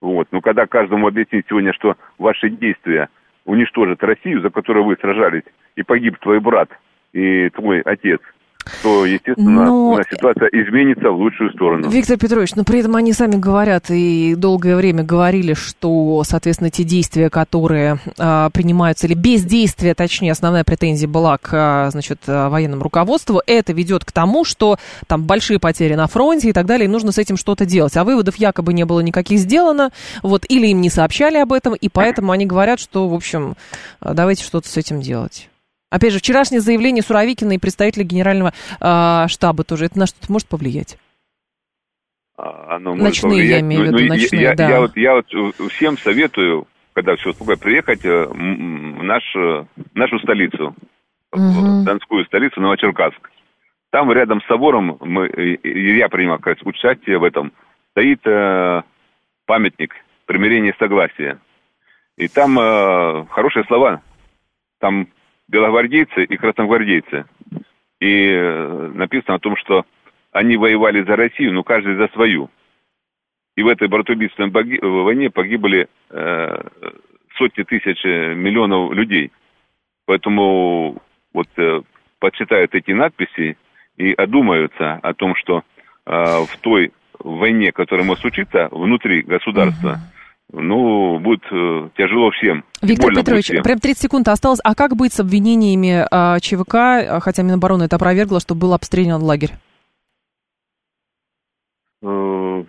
Вот. 0.01 0.27
Но 0.31 0.41
когда 0.41 0.67
каждому 0.67 1.07
объяснить 1.07 1.45
сегодня, 1.49 1.73
что 1.73 1.95
ваши 2.17 2.49
действия 2.49 3.09
уничтожат 3.45 4.03
Россию, 4.03 4.41
за 4.41 4.49
которую 4.49 4.85
вы 4.85 4.97
сражались, 4.97 5.43
и 5.75 5.83
погиб 5.83 6.17
твой 6.19 6.39
брат 6.39 6.69
и 7.13 7.49
твой 7.49 7.81
отец– 7.81 8.19
то, 8.83 9.05
естественно, 9.05 9.65
Но... 9.65 10.01
ситуация 10.09 10.49
изменится 10.51 11.09
в 11.09 11.17
лучшую 11.17 11.51
сторону. 11.53 11.89
Виктор 11.89 12.17
Петрович, 12.17 12.55
но 12.55 12.63
при 12.63 12.79
этом 12.79 12.95
они 12.95 13.13
сами 13.13 13.35
говорят 13.35 13.89
и 13.89 14.35
долгое 14.35 14.75
время 14.75 15.03
говорили, 15.03 15.53
что, 15.53 16.23
соответственно, 16.23 16.69
те 16.69 16.83
действия, 16.83 17.29
которые 17.29 17.99
а, 18.17 18.49
принимаются, 18.49 19.07
или 19.07 19.13
бездействие, 19.13 19.93
точнее, 19.93 20.31
основная 20.31 20.63
претензия 20.63 21.07
была 21.07 21.37
к, 21.37 21.49
а, 21.53 21.89
значит, 21.91 22.19
а, 22.27 22.49
военному 22.49 22.83
руководству, 22.83 23.41
это 23.45 23.73
ведет 23.73 24.05
к 24.05 24.11
тому, 24.11 24.45
что 24.45 24.77
там 25.07 25.23
большие 25.23 25.59
потери 25.59 25.95
на 25.95 26.07
фронте 26.07 26.49
и 26.49 26.53
так 26.53 26.65
далее, 26.65 26.85
и 26.85 26.89
нужно 26.89 27.11
с 27.11 27.17
этим 27.17 27.37
что-то 27.37 27.65
делать. 27.65 27.95
А 27.97 28.03
выводов 28.03 28.35
якобы 28.35 28.73
не 28.73 28.85
было 28.85 28.99
никаких 28.99 29.39
сделано, 29.39 29.91
вот, 30.23 30.45
или 30.47 30.67
им 30.67 30.81
не 30.81 30.89
сообщали 30.89 31.37
об 31.37 31.53
этом, 31.53 31.73
и 31.73 31.89
поэтому 31.89 32.31
они 32.31 32.45
говорят, 32.45 32.79
что, 32.79 33.07
в 33.07 33.13
общем, 33.13 33.55
давайте 34.01 34.43
что-то 34.43 34.67
с 34.67 34.77
этим 34.77 35.01
делать. 35.01 35.49
Опять 35.89 36.13
же, 36.13 36.19
вчерашнее 36.19 36.59
заявление 36.59 37.01
Суровикина 37.01 37.53
и 37.53 37.57
представителя 37.57 38.03
генерального 38.03 38.51
э, 38.81 39.27
штаба 39.29 39.63
тоже, 39.63 39.85
это 39.85 39.97
на 39.97 40.05
что-то 40.05 40.31
может 40.31 40.47
повлиять? 40.47 40.97
А, 42.37 42.75
оно 42.75 42.95
ночные, 42.95 43.31
повлиять. 43.31 43.49
я 43.49 43.59
имею 43.61 43.81
в 43.83 43.85
виду, 43.85 44.13
ночные, 44.13 44.41
я, 44.41 44.55
да. 44.55 44.69
Я, 44.69 44.81
вот, 44.81 44.97
я 44.97 45.13
вот 45.15 45.71
всем 45.71 45.97
советую, 45.97 46.67
когда 46.93 47.15
все 47.15 47.29
успокоит, 47.29 47.61
приехать 47.61 48.03
э, 48.03 48.25
в 48.25 49.03
наш, 49.03 49.23
нашу 49.93 50.19
столицу, 50.19 50.75
угу. 51.31 51.81
в 51.81 51.83
Донскую 51.85 52.25
столицу, 52.25 52.59
Новочеркасск. 52.59 53.31
Там 53.89 54.11
рядом 54.11 54.41
с 54.41 54.47
собором, 54.47 54.97
мы, 54.99 55.29
я 55.63 56.09
принимал 56.09 56.39
как 56.39 56.57
участие 56.65 57.17
в 57.17 57.23
этом, 57.23 57.53
стоит 57.91 58.19
э, 58.27 58.81
памятник 59.45 59.95
примирения 60.25 60.71
и 60.71 60.77
согласия. 60.77 61.39
И 62.17 62.27
там 62.27 62.59
э, 62.59 63.25
хорошие 63.29 63.63
слова. 63.65 64.01
Там 64.79 65.07
белогвардейцы 65.47 66.23
и 66.23 66.37
красногвардейцы. 66.37 67.25
И 67.99 68.29
э, 68.29 68.91
написано 68.93 69.35
о 69.35 69.39
том, 69.39 69.55
что 69.57 69.85
они 70.31 70.57
воевали 70.57 71.03
за 71.03 71.15
Россию, 71.15 71.53
но 71.53 71.63
каждый 71.63 71.95
за 71.95 72.07
свою. 72.09 72.49
И 73.55 73.63
в 73.63 73.67
этой 73.67 73.87
братоубийственной 73.87 74.51
войне 74.51 75.31
погибли 75.31 75.87
э, 76.09 76.61
сотни 77.37 77.63
тысяч, 77.63 78.05
э, 78.05 78.35
миллионов 78.35 78.91
людей. 78.93 79.31
Поэтому 80.05 81.01
вот 81.33 81.47
э, 81.57 81.81
почитают 82.19 82.75
эти 82.75 82.91
надписи 82.91 83.57
и 83.97 84.13
одумаются 84.13 84.93
о 84.95 85.13
том, 85.13 85.35
что 85.35 85.63
э, 86.05 86.11
в 86.11 86.57
той 86.61 86.91
войне, 87.19 87.71
которая 87.71 88.05
может 88.05 88.21
случиться 88.21 88.69
внутри 88.71 89.23
государства, 89.23 89.99
uh-huh 89.99 90.16
ну, 90.51 91.19
будет 91.19 91.43
э, 91.51 91.89
тяжело 91.97 92.31
всем. 92.31 92.63
Виктор 92.81 93.13
Петрович, 93.13 93.45
всем. 93.45 93.63
прям 93.63 93.79
30 93.79 94.01
секунд 94.01 94.27
осталось. 94.27 94.59
А 94.63 94.75
как 94.75 94.95
быть 94.95 95.13
с 95.13 95.19
обвинениями 95.19 96.05
э, 96.09 96.39
ЧВК, 96.39 97.21
хотя 97.21 97.43
Минобороны 97.43 97.83
это 97.83 97.97
опровергло, 97.97 98.39
что 98.39 98.55
был 98.55 98.73
обстрелян 98.73 99.21
лагерь? 99.21 99.51
Э, 102.01 102.63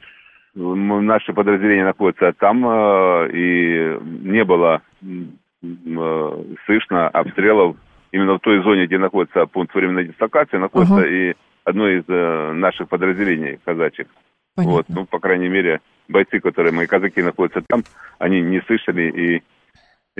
наши 0.55 1.33
подразделения 1.33 1.85
находятся 1.85 2.33
там, 2.39 2.67
э, 2.67 3.31
и 3.33 3.99
не 4.29 4.45
было 4.45 4.83
э, 5.03 6.45
слышно 6.67 7.09
обстрелов 7.09 7.77
именно 8.11 8.35
в 8.35 8.41
той 8.41 8.63
зоне, 8.63 8.87
где 8.87 8.99
находится 8.99 9.47
пункт 9.47 9.75
временной 9.75 10.07
дислокации, 10.07 10.57
находится 10.57 11.01
uh 11.01 11.09
и 11.09 11.37
одно 11.65 11.89
из 11.89 12.05
э, 12.09 12.53
наших 12.55 12.89
подразделений 12.89 13.59
казачьих. 13.65 14.07
Понятно. 14.57 14.77
Вот, 14.77 14.87
ну, 14.89 15.07
по 15.07 15.21
крайней 15.21 15.49
мере, 15.49 15.81
бойцы, 16.09 16.41
которые 16.41 16.73
мои 16.73 16.87
казаки 16.87 17.23
находятся 17.23 17.63
там, 17.69 17.85
они 18.19 18.41
не 18.41 18.61
слышали 18.67 19.11
и, 19.11 19.43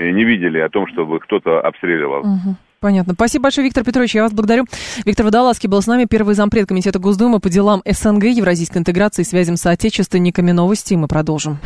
и 0.01 0.11
не 0.11 0.23
видели 0.23 0.59
о 0.59 0.69
том, 0.69 0.87
чтобы 0.87 1.19
кто-то 1.19 1.59
обстреливал. 1.59 2.21
Угу. 2.21 2.55
Понятно. 2.79 3.13
Спасибо 3.13 3.43
большое, 3.43 3.65
Виктор 3.65 3.83
Петрович. 3.83 4.15
Я 4.15 4.23
вас 4.23 4.31
благодарю. 4.31 4.65
Виктор 5.05 5.25
Водолазский 5.25 5.67
был 5.67 5.81
с 5.81 5.87
нами, 5.87 6.05
первый 6.09 6.35
зампред 6.35 6.67
Комитета 6.67 6.97
Госдумы 6.97 7.39
по 7.41 7.49
делам 7.49 7.81
СНГ, 7.85 8.23
евразийской 8.23 8.79
интеграции 8.79 9.23
и 9.23 9.25
связям 9.25 9.57
с 9.57 9.65
отечественниками. 9.65 10.51
Новости 10.51 10.93
мы 10.93 11.07
продолжим. 11.07 11.59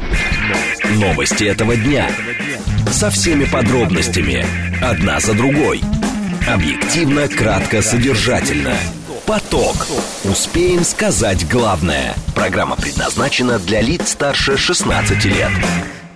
Новости 1.00 1.44
этого 1.44 1.76
дня. 1.76 2.08
Со 2.88 3.12
всеми 3.12 3.46
подробностями. 3.46 4.44
Одна 4.84 5.20
за 5.20 5.38
другой. 5.38 5.82
Объективно, 6.48 7.28
кратко, 7.28 7.82
содержательно. 7.82 8.74
«Поток». 9.26 9.76
Успеем 10.26 10.84
сказать 10.84 11.50
главное. 11.50 12.14
Программа 12.36 12.76
предназначена 12.76 13.58
для 13.60 13.82
лиц 13.82 14.10
старше 14.10 14.58
16 14.58 15.26
лет. 15.26 15.50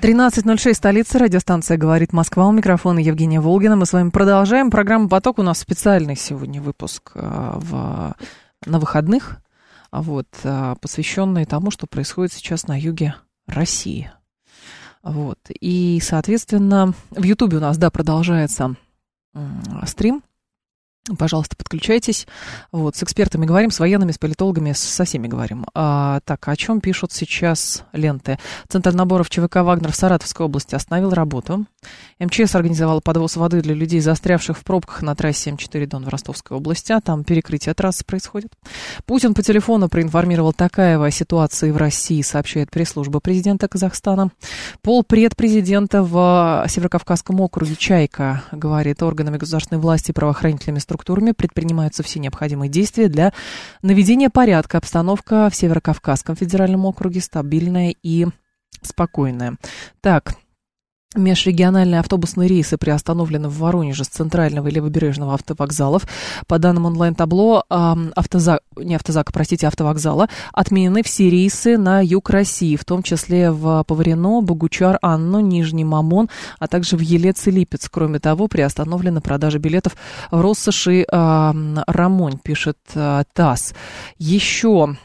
13.06, 0.01 0.73
столица, 0.73 1.17
радиостанция 1.17 1.77
«Говорит 1.77 2.13
Москва». 2.13 2.47
У 2.47 2.51
микрофона 2.51 2.99
Евгения 2.99 3.39
Волгина. 3.39 3.75
Мы 3.75 3.85
с 3.85 3.93
вами 3.93 4.09
продолжаем. 4.09 4.69
Программа 4.69 5.09
«Поток» 5.09 5.39
у 5.39 5.43
нас 5.43 5.59
специальный 5.59 6.15
сегодня 6.15 6.61
выпуск 6.61 7.11
э, 7.15 7.51
в 7.55 8.15
на 8.65 8.79
выходных, 8.79 9.37
вот, 9.91 10.27
а, 10.43 10.75
посвященные 10.75 11.45
тому, 11.45 11.71
что 11.71 11.87
происходит 11.87 12.33
сейчас 12.33 12.67
на 12.67 12.79
юге 12.79 13.15
России. 13.47 14.11
Вот. 15.03 15.39
И, 15.61 15.99
соответственно, 16.03 16.93
в 17.11 17.23
Ютубе 17.23 17.57
у 17.57 17.61
нас, 17.61 17.77
да, 17.77 17.89
продолжается 17.89 18.75
стрим 19.85 20.23
Пожалуйста, 21.17 21.55
подключайтесь. 21.55 22.27
Вот, 22.71 22.97
с 22.97 23.03
экспертами 23.03 23.45
говорим, 23.45 23.71
с 23.71 23.79
военными, 23.79 24.11
с 24.11 24.17
политологами, 24.17 24.73
со 24.73 25.05
всеми 25.05 25.27
говорим. 25.27 25.65
А, 25.73 26.19
так, 26.25 26.45
о 26.47 26.55
чем 26.57 26.81
пишут 26.81 27.13
сейчас 27.13 27.83
ленты? 27.93 28.39
Центр 28.67 28.93
наборов 28.93 29.29
ЧВК 29.29 29.57
«Вагнер» 29.57 29.91
в 29.91 29.95
Саратовской 29.95 30.45
области 30.45 30.75
остановил 30.75 31.11
работу. 31.11 31.65
МЧС 32.19 32.55
организовал 32.55 32.99
подвоз 32.99 33.37
воды 33.37 33.61
для 33.61 33.73
людей, 33.73 34.01
застрявших 34.01 34.57
в 34.57 34.63
пробках 34.63 35.01
на 35.01 35.15
трассе 35.15 35.51
М4 35.51 35.85
Дон 35.85 36.03
в 36.03 36.09
Ростовской 36.09 36.57
области. 36.57 36.91
А 36.91 36.99
там 36.99 37.23
перекрытие 37.23 37.73
трассы 37.73 38.03
происходит. 38.03 38.51
Путин 39.05 39.33
по 39.33 39.41
телефону 39.41 39.87
проинформировал 39.87 40.51
Такаева 40.51 41.05
о 41.05 41.11
ситуации 41.11 41.71
в 41.71 41.77
России, 41.77 42.21
сообщает 42.21 42.69
пресс-служба 42.69 43.21
президента 43.21 43.69
Казахстана. 43.69 44.31
Пол 44.81 45.03
предпрезидента 45.03 46.03
в 46.03 46.65
Северокавказском 46.67 47.39
округе 47.39 47.75
«Чайка» 47.77 48.43
говорит 48.51 49.01
органами 49.01 49.37
государственной 49.37 49.79
власти 49.79 50.11
и 50.11 50.13
правоохранительными 50.13 50.79
структурами 50.79 50.96
структурами 50.97 51.31
предпринимаются 51.31 52.01
все 52.01 52.19
необходимые 52.19 52.69
действия 52.69 53.07
для 53.07 53.31
наведения 53.83 54.31
порядка. 54.31 54.79
Обстановка 54.79 55.49
в 55.51 55.55
Северо-Кавказском 55.55 56.35
федеральном 56.35 56.85
округе 56.85 57.21
стабильная 57.21 57.93
и 58.01 58.25
спокойная. 58.81 59.57
Так, 60.01 60.35
Межрегиональные 61.17 61.99
автобусные 61.99 62.47
рейсы 62.47 62.77
приостановлены 62.77 63.49
в 63.49 63.57
Воронеже 63.57 64.03
с 64.03 64.07
центрального 64.07 64.67
и 64.67 64.71
левобережного 64.71 65.33
автовокзалов. 65.33 66.07
По 66.47 66.59
данным 66.59 66.85
онлайн-табло, 66.85 67.65
автозак, 67.69 68.61
не 68.77 68.95
автозака, 68.95 69.33
простите, 69.33 69.67
автовокзала, 69.67 70.29
отменены 70.53 71.03
все 71.03 71.29
рейсы 71.29 71.77
на 71.77 72.01
юг 72.01 72.29
России, 72.29 72.75
в 72.75 72.85
том 72.85 73.03
числе 73.03 73.51
в 73.51 73.83
Поварино, 73.83 74.41
Богучар, 74.41 74.99
Анну, 75.01 75.39
Нижний 75.39 75.85
Мамон, 75.85 76.29
а 76.59 76.67
также 76.67 76.97
в 76.97 77.01
Елец 77.01 77.47
и 77.47 77.51
Липец. 77.51 77.89
Кроме 77.89 78.19
того, 78.19 78.47
приостановлена 78.47 79.21
продажа 79.21 79.59
билетов 79.59 79.95
в 80.31 80.39
Россоши 80.39 81.01
э, 81.01 81.53
Рамонь, 81.87 82.37
пишет 82.37 82.77
э, 82.93 83.23
ТАСС. 83.33 83.73
Еще 84.17 84.95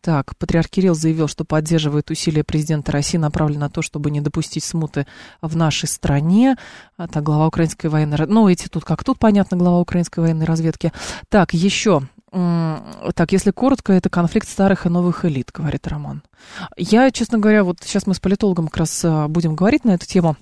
так, 0.00 0.36
патриарх 0.36 0.68
Кирилл 0.68 0.94
заявил, 0.94 1.28
что 1.28 1.44
поддерживает 1.44 2.10
усилия 2.10 2.44
президента 2.44 2.92
России, 2.92 3.16
направленные 3.16 3.60
на 3.60 3.70
то, 3.70 3.82
чтобы 3.82 4.10
не 4.10 4.20
допустить 4.20 4.64
смуты 4.64 5.06
в 5.40 5.56
нашей 5.56 5.88
стране. 5.88 6.56
А, 6.96 7.08
так, 7.08 7.22
глава 7.22 7.46
украинской 7.46 7.86
военной... 7.86 8.26
Ну, 8.26 8.48
эти 8.48 8.68
тут 8.68 8.84
как 8.84 9.04
тут, 9.04 9.18
понятно, 9.18 9.56
глава 9.56 9.80
украинской 9.80 10.20
военной 10.20 10.46
разведки. 10.46 10.92
Так, 11.28 11.54
еще. 11.54 12.02
Так, 12.30 13.32
если 13.32 13.52
коротко, 13.52 13.94
это 13.94 14.10
конфликт 14.10 14.48
старых 14.48 14.84
и 14.84 14.90
новых 14.90 15.24
элит, 15.24 15.50
говорит 15.52 15.86
Роман. 15.86 16.22
Я, 16.76 17.10
честно 17.10 17.38
говоря, 17.38 17.64
вот 17.64 17.78
сейчас 17.82 18.06
мы 18.06 18.14
с 18.14 18.20
политологом 18.20 18.68
как 18.68 18.78
раз 18.78 19.02
а, 19.04 19.28
будем 19.28 19.56
говорить 19.56 19.84
на 19.84 19.92
эту 19.92 20.06
тему. 20.06 20.36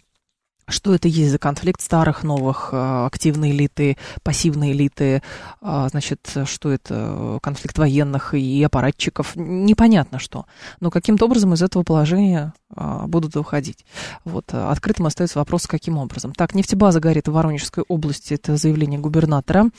Что 0.68 0.94
это 0.94 1.06
есть 1.06 1.30
за 1.30 1.38
конфликт 1.38 1.80
старых, 1.80 2.24
новых, 2.24 2.70
э, 2.72 3.06
активной 3.06 3.52
элиты, 3.52 3.96
пассивной 4.24 4.72
элиты? 4.72 5.22
А, 5.60 5.88
значит, 5.88 6.28
что 6.44 6.72
это 6.72 7.38
конфликт 7.40 7.78
военных 7.78 8.34
и 8.34 8.62
аппаратчиков? 8.64 9.36
Непонятно 9.36 10.18
что. 10.18 10.46
Но 10.80 10.90
каким-то 10.90 11.26
образом 11.26 11.54
из 11.54 11.62
этого 11.62 11.84
положения 11.84 12.52
а, 12.74 13.06
будут 13.06 13.36
выходить. 13.36 13.86
Вот. 14.24 14.52
Открытым 14.52 15.06
остается 15.06 15.38
вопрос, 15.38 15.68
каким 15.68 15.98
образом. 15.98 16.32
Так, 16.32 16.54
нефтебаза 16.54 16.98
горит 16.98 17.28
в 17.28 17.32
Воронежской 17.32 17.84
области. 17.86 18.34
Это 18.34 18.56
заявление 18.56 18.98
губернатора. 18.98 19.70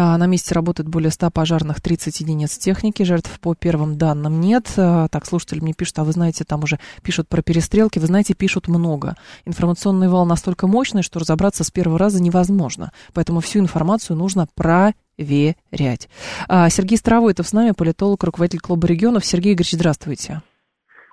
А, 0.00 0.16
на 0.16 0.26
месте 0.26 0.54
работает 0.54 0.88
более 0.88 1.10
100 1.10 1.32
пожарных, 1.32 1.80
30 1.80 2.20
единиц 2.20 2.56
техники. 2.56 3.02
Жертв 3.02 3.40
по 3.40 3.56
первым 3.56 3.98
данным 3.98 4.40
нет. 4.40 4.72
А, 4.76 5.08
так, 5.08 5.26
слушатели 5.26 5.58
мне 5.58 5.72
пишут, 5.72 5.98
а 5.98 6.04
вы 6.04 6.12
знаете, 6.12 6.44
там 6.44 6.62
уже 6.62 6.78
пишут 7.02 7.28
про 7.28 7.42
перестрелки. 7.42 7.98
Вы 7.98 8.06
знаете, 8.06 8.34
пишут 8.34 8.68
много. 8.68 9.16
Информационный 9.44 10.08
вал 10.08 10.24
настолько 10.24 10.68
мощный, 10.68 11.02
что 11.02 11.18
разобраться 11.18 11.64
с 11.64 11.72
первого 11.72 11.98
раза 11.98 12.22
невозможно. 12.22 12.92
Поэтому 13.12 13.40
всю 13.40 13.58
информацию 13.58 14.16
нужно 14.16 14.46
проверять. 14.54 16.08
А, 16.46 16.70
Сергей 16.70 16.96
Старовойтов 16.96 17.48
с 17.48 17.52
нами, 17.52 17.72
политолог, 17.72 18.22
руководитель 18.22 18.60
клуба 18.60 18.86
регионов. 18.86 19.24
Сергей 19.24 19.54
Игоревич, 19.54 19.72
здравствуйте. 19.72 20.42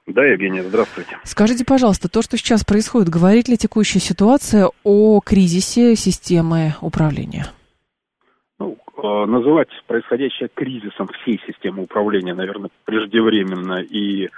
Да, 0.06 0.24
Евгения, 0.24 0.62
здравствуйте. 0.62 1.18
Скажите, 1.24 1.66
пожалуйста, 1.66 2.08
то, 2.08 2.22
что 2.22 2.38
сейчас 2.38 2.64
происходит, 2.64 3.10
говорит 3.10 3.48
ли 3.48 3.58
текущая 3.58 4.00
ситуация 4.00 4.70
о 4.84 5.22
кризисе 5.22 5.96
системы 5.96 6.76
управления? 6.82 7.48
Э, 9.06 9.26
называть 9.26 9.70
происходящее 9.88 10.50
кризисом 10.54 11.08
всей 11.08 11.40
системы 11.46 11.84
управления, 11.84 12.34
наверное, 12.34 12.70
преждевременно 12.86 13.82
и 13.82 14.26
э, 14.26 14.30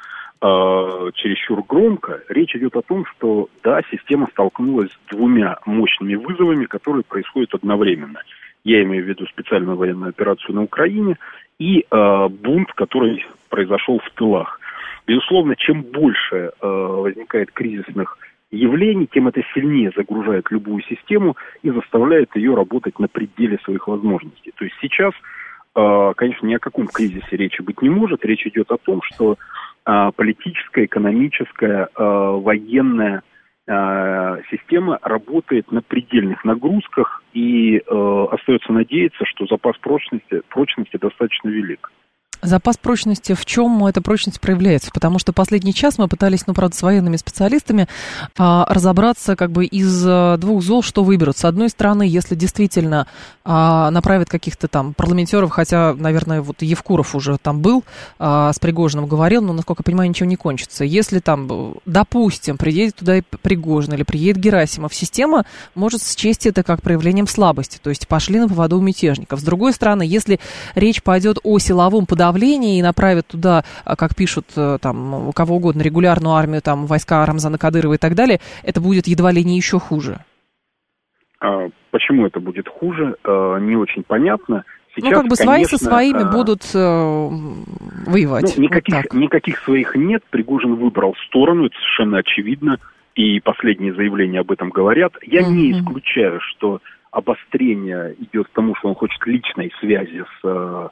чересчур 0.42 1.64
громко. 1.64 2.22
Речь 2.28 2.56
идет 2.56 2.76
о 2.76 2.82
том, 2.82 3.06
что, 3.06 3.50
да, 3.64 3.82
система 3.92 4.28
столкнулась 4.32 4.90
с 4.92 5.16
двумя 5.16 5.58
мощными 5.66 6.16
вызовами, 6.16 6.66
которые 6.66 7.04
происходят 7.04 7.54
одновременно. 7.54 8.22
Я 8.64 8.84
имею 8.84 9.06
в 9.06 9.08
виду 9.08 9.26
специальную 9.28 9.78
военную 9.78 10.10
операцию 10.10 10.56
на 10.56 10.64
Украине 10.64 11.18
и 11.60 11.86
э, 11.90 12.28
бунт, 12.28 12.72
который 12.74 13.26
произошел 13.50 14.00
в 14.00 14.10
тылах. 14.16 14.60
Безусловно, 15.06 15.56
чем 15.56 15.84
больше 15.84 16.36
э, 16.36 16.68
возникает 16.68 17.52
кризисных 17.52 18.18
явлений, 18.52 19.08
тем 19.12 19.28
это 19.28 19.42
сильнее 19.54 19.92
загружает 19.96 20.50
любую 20.52 20.82
систему 20.84 21.36
и 21.64 21.70
заставляет 21.70 22.36
ее 22.36 22.56
работать 22.56 22.98
на 23.00 23.08
пределе 23.08 23.58
своих 23.60 23.88
возможностей. 23.88 24.54
То 24.56 24.66
есть 24.66 24.78
сейчас, 24.82 25.14
э, 25.76 26.14
конечно, 26.16 26.48
ни 26.48 26.56
о 26.56 26.60
каком 26.60 26.88
кризисе 26.88 27.36
речи 27.36 27.62
быть 27.62 27.82
не 27.82 27.90
может. 27.90 28.26
Речь 28.26 28.46
идет 28.46 28.72
о 28.72 28.78
том, 28.78 29.02
что 29.04 29.38
э, 29.86 30.12
политическая, 30.16 30.86
экономическая, 30.86 31.88
э, 31.88 32.04
военная 32.04 33.24
система 34.50 34.98
работает 35.02 35.70
на 35.74 35.82
предельных 35.82 36.46
нагрузках 36.46 37.22
и 37.34 37.80
остается 37.80 38.72
надеяться, 38.72 39.26
что 39.26 39.46
запас 39.46 39.76
прочности, 39.80 40.42
прочности 40.48 40.96
достаточно 40.96 41.50
велик. 41.50 41.92
Запас 42.42 42.78
прочности, 42.78 43.34
в 43.34 43.46
чем 43.46 43.86
эта 43.86 44.02
прочность 44.02 44.40
проявляется? 44.40 44.92
Потому 44.94 45.18
что 45.20 45.34
последний 45.34 45.74
час 45.74 45.98
мы 45.98 46.08
пытались, 46.08 46.46
ну, 46.46 46.54
правда, 46.54 46.76
с 46.76 46.82
военными 46.82 47.18
специалистами 47.18 47.88
а, 48.38 48.66
разобраться 48.70 49.36
как 49.36 49.52
бы 49.52 49.66
из 49.66 50.04
а, 50.06 50.38
двух 50.38 50.62
зол, 50.62 50.84
что 50.84 51.04
выберут. 51.04 51.38
С 51.38 51.46
одной 51.46 51.70
стороны, 51.70 52.04
если 52.04 52.36
действительно 52.36 53.08
а, 53.44 53.90
направят 53.92 54.30
каких-то 54.30 54.68
там 54.68 54.94
парламентеров, 54.94 55.50
хотя, 55.52 55.94
наверное, 55.94 56.42
вот 56.42 56.62
Евкуров 56.62 57.16
уже 57.16 57.38
там 57.38 57.62
был, 57.62 57.84
а, 58.20 58.54
с 58.54 58.60
Пригожиным 58.60 59.08
говорил, 59.08 59.42
но, 59.42 59.54
насколько 59.54 59.82
я 59.82 59.86
понимаю, 59.86 60.10
ничего 60.10 60.30
не 60.30 60.36
кончится. 60.36 60.84
Если 60.84 61.20
там, 61.20 61.76
допустим, 61.86 62.58
приедет 62.58 62.98
туда 62.98 63.18
и 63.18 63.22
Пригожин 63.22 63.94
или 63.94 64.04
приедет 64.04 64.42
Герасимов, 64.42 64.94
система 64.94 65.46
может 65.74 66.04
счесть 66.04 66.46
это 66.46 66.62
как 66.62 66.82
проявлением 66.82 67.28
слабости, 67.28 67.80
то 67.82 67.90
есть 67.90 68.08
пошли 68.08 68.40
на 68.40 68.48
поводу 68.48 68.78
у 68.78 68.82
мятежников. 68.82 69.40
С 69.40 69.44
другой 69.44 69.74
стороны, 69.74 70.04
если 70.04 70.40
речь 70.76 71.02
пойдет 71.02 71.40
о 71.44 71.58
силовом 71.60 72.06
подавлении 72.06 72.27
давление 72.28 72.80
и 72.80 72.82
направят 72.82 73.28
туда, 73.28 73.64
а, 73.86 73.96
как 73.96 74.16
пишут 74.16 74.46
э, 74.56 74.78
там 74.82 75.32
кого 75.34 75.56
угодно, 75.56 75.82
регулярную 75.82 76.36
армию, 76.36 76.62
там 76.62 76.86
войска 76.86 77.26
Рамзана 77.26 77.58
Кадырова 77.58 77.94
и 77.94 77.98
так 77.98 78.16
далее, 78.16 78.40
это 78.64 78.82
будет 78.82 79.08
едва 79.08 79.32
ли 79.32 79.44
не 79.44 79.56
еще 79.56 79.80
хуже. 79.80 80.20
А 81.40 81.68
почему 81.92 82.26
это 82.26 82.40
будет 82.40 82.68
хуже, 82.68 83.16
э, 83.24 83.58
не 83.62 83.76
очень 83.76 84.04
понятно. 84.04 84.64
Сейчас, 84.96 85.12
ну, 85.12 85.16
как 85.16 85.28
бы 85.30 85.36
конечно, 85.36 85.46
свои 85.46 85.64
со 85.66 85.78
своими 85.78 86.24
а... 86.24 86.32
будут 86.32 86.64
э, 86.74 86.80
воевать. 88.08 88.54
Ну, 88.58 88.64
никаких, 88.64 88.96
вот 88.96 89.14
никаких 89.14 89.60
своих 89.60 89.96
нет. 89.96 90.24
Пригожин 90.30 90.76
выбрал 90.76 91.16
сторону, 91.28 91.68
это 91.68 91.76
совершенно 91.76 92.18
очевидно. 92.18 92.80
И 93.16 93.40
последние 93.40 93.94
заявления 93.94 94.40
об 94.40 94.52
этом 94.52 94.70
говорят. 94.70 95.14
Я 95.24 95.42
mm-hmm. 95.42 95.52
не 95.52 95.72
исключаю, 95.72 96.40
что 96.42 96.82
обострение 97.12 98.16
идет 98.20 98.48
к 98.48 98.52
тому, 98.52 98.76
что 98.76 98.90
он 98.90 98.96
хочет 98.96 99.26
личной 99.26 99.72
связи 99.80 100.24
с 100.42 100.92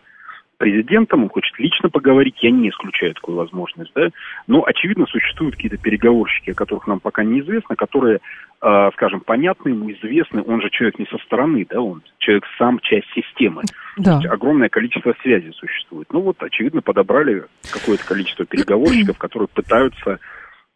президентом, 0.58 1.24
он 1.24 1.30
хочет 1.30 1.58
лично 1.60 1.90
поговорить, 1.90 2.36
я 2.42 2.52
не 2.52 2.70
исключаю 2.70 3.14
такую 3.14 3.38
возможность, 3.38 3.92
да, 3.96 4.10
но, 4.48 4.64
очевидно, 4.66 5.06
существуют 5.08 5.56
какие-то 5.56 5.78
переговорщики, 5.78 6.52
о 6.52 6.56
которых 6.56 6.88
нам 6.88 7.00
пока 7.00 7.24
неизвестно, 7.24 7.76
которые, 7.76 8.20
э, 8.62 8.90
скажем, 8.94 9.22
понятны 9.22 9.70
ему, 9.70 9.92
известны, 9.92 10.44
он 10.46 10.62
же 10.62 10.70
человек 10.70 11.00
не 11.00 11.06
со 11.06 11.18
стороны, 11.20 11.66
да, 11.70 11.82
он 11.82 12.02
человек 12.20 12.46
сам 12.58 12.80
часть 12.80 13.08
системы, 13.14 13.64
да. 13.98 14.20
огромное 14.30 14.70
количество 14.70 15.14
связей 15.22 15.52
существует. 15.54 16.08
Ну 16.12 16.22
вот, 16.22 16.42
очевидно, 16.42 16.82
подобрали 16.82 17.46
какое-то 17.72 18.06
количество 18.06 18.46
переговорщиков, 18.46 19.18
которые 19.18 19.48
пытаются 19.48 20.20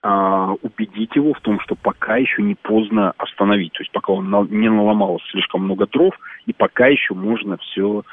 а, 0.02 0.54
убедить 0.62 1.16
его 1.16 1.34
в 1.34 1.42
том, 1.42 1.60
что 1.60 1.76
пока 1.76 2.16
еще 2.16 2.42
не 2.42 2.56
поздно 2.56 3.14
остановить. 3.18 3.74
То 3.74 3.82
есть 3.82 3.92
пока 3.92 4.14
он 4.14 4.30
не 4.50 4.70
наломал 4.70 5.20
слишком 5.32 5.64
много 5.64 5.88
дров, 5.88 6.14
и 6.46 6.54
пока 6.54 6.88
еще 6.88 7.14
можно 7.14 7.58
все 7.58 8.04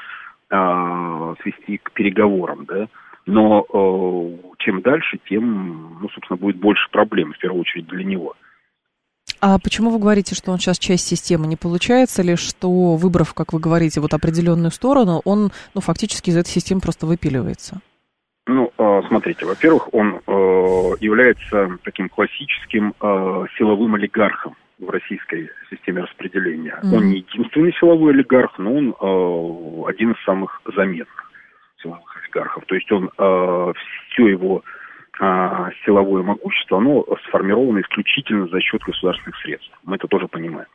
э, 0.49 1.35
свести 1.41 1.77
к 1.77 1.91
переговорам, 1.91 2.65
да. 2.65 2.87
Но 3.25 3.65
э, 3.67 4.53
чем 4.59 4.81
дальше, 4.81 5.19
тем, 5.29 5.99
ну, 6.01 6.09
собственно, 6.09 6.37
будет 6.37 6.57
больше 6.57 6.89
проблем, 6.91 7.33
в 7.33 7.37
первую 7.37 7.61
очередь, 7.61 7.87
для 7.87 8.03
него. 8.03 8.33
А 9.39 9.59
почему 9.59 9.91
вы 9.91 9.99
говорите, 9.99 10.33
что 10.33 10.51
он 10.51 10.57
сейчас 10.57 10.79
часть 10.79 11.05
системы? 11.05 11.45
Не 11.45 11.57
получается 11.57 12.23
ли, 12.23 12.35
что 12.35 12.95
выбрав, 12.95 13.33
как 13.33 13.53
вы 13.53 13.59
говорите, 13.59 13.99
вот 13.99 14.13
определенную 14.13 14.71
сторону, 14.71 15.21
он 15.25 15.51
ну, 15.75 15.81
фактически 15.81 16.29
из 16.29 16.37
этой 16.37 16.49
системы 16.49 16.81
просто 16.81 17.05
выпиливается? 17.05 17.81
Ну, 18.47 18.71
а, 18.77 19.01
смотрите, 19.09 19.45
во-первых, 19.45 19.93
он 19.93 20.21
э, 20.25 20.31
является 21.01 21.77
таким 21.83 22.07
классическим 22.07 22.93
э, 22.99 23.45
силовым 23.57 23.95
олигархом 23.95 24.55
в 24.79 24.89
российской 24.89 25.49
системе 25.69 26.03
распределения. 26.03 26.79
Mm-hmm. 26.83 26.95
Он 26.95 27.09
не 27.09 27.17
единственный 27.17 27.73
силовой 27.73 28.13
олигарх, 28.13 28.57
но 28.59 28.73
он 28.73 28.89
э, 28.89 29.89
один 29.89 30.11
из 30.11 30.23
самых 30.23 30.61
заметных 30.75 31.31
силовых 31.81 32.17
олигархов. 32.23 32.65
То 32.65 32.75
есть 32.75 32.91
он 32.91 33.09
все 33.15 34.27
его 34.27 34.63
а, 35.19 35.69
силовое 35.83 36.21
могущество, 36.21 36.77
оно 36.77 37.05
сформировано 37.27 37.81
исключительно 37.81 38.47
за 38.47 38.61
счет 38.61 38.81
государственных 38.83 39.35
средств. 39.37 39.71
Мы 39.83 39.95
это 39.95 40.07
тоже 40.07 40.27
понимаем. 40.27 40.67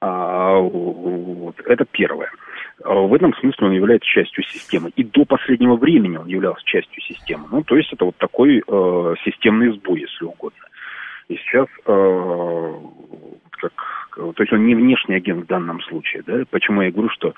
А, 0.00 0.58
вот, 0.58 1.60
это 1.64 1.84
первое. 1.84 2.30
А, 2.84 2.94
в 2.94 3.14
этом 3.14 3.34
смысле 3.34 3.68
он 3.68 3.72
является 3.72 4.08
частью 4.08 4.42
системы. 4.44 4.90
И 4.96 5.04
до 5.04 5.24
последнего 5.24 5.76
времени 5.76 6.16
он 6.16 6.26
являлся 6.26 6.64
частью 6.64 7.00
системы. 7.02 7.46
Ну, 7.50 7.62
то 7.62 7.76
есть 7.76 7.92
это 7.92 8.04
вот 8.04 8.16
такой 8.16 8.58
э, 8.58 9.14
системный 9.24 9.72
сбой, 9.72 10.00
если 10.00 10.24
угодно. 10.24 10.58
И 11.28 11.36
сейчас, 11.36 11.66
э, 11.86 12.74
как, 13.50 13.72
то 14.34 14.42
есть 14.42 14.52
он 14.52 14.66
не 14.66 14.74
внешний 14.74 15.16
агент 15.16 15.44
в 15.44 15.46
данном 15.46 15.80
случае. 15.82 16.22
Да? 16.26 16.44
Почему 16.50 16.82
я 16.82 16.90
говорю, 16.90 17.10
что 17.10 17.34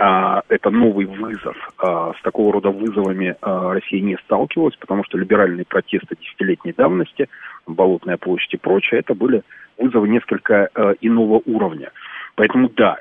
а, 0.00 0.42
это 0.48 0.70
новый 0.70 1.06
вызов. 1.06 1.56
А, 1.78 2.12
с 2.14 2.22
такого 2.22 2.52
рода 2.52 2.70
вызовами 2.70 3.34
а, 3.42 3.74
Россия 3.74 4.00
не 4.00 4.16
сталкивалась, 4.18 4.76
потому 4.76 5.02
что 5.04 5.18
либеральные 5.18 5.66
протесты 5.66 6.16
десятилетней 6.20 6.72
давности, 6.72 7.28
Болотная 7.66 8.16
площадь 8.16 8.54
и 8.54 8.56
прочее, 8.56 9.00
это 9.00 9.14
были 9.14 9.42
вызовы 9.76 10.08
несколько 10.08 10.70
иного 11.02 11.42
уровня. 11.44 11.92
Поэтому 12.34 12.70
да, 12.70 12.96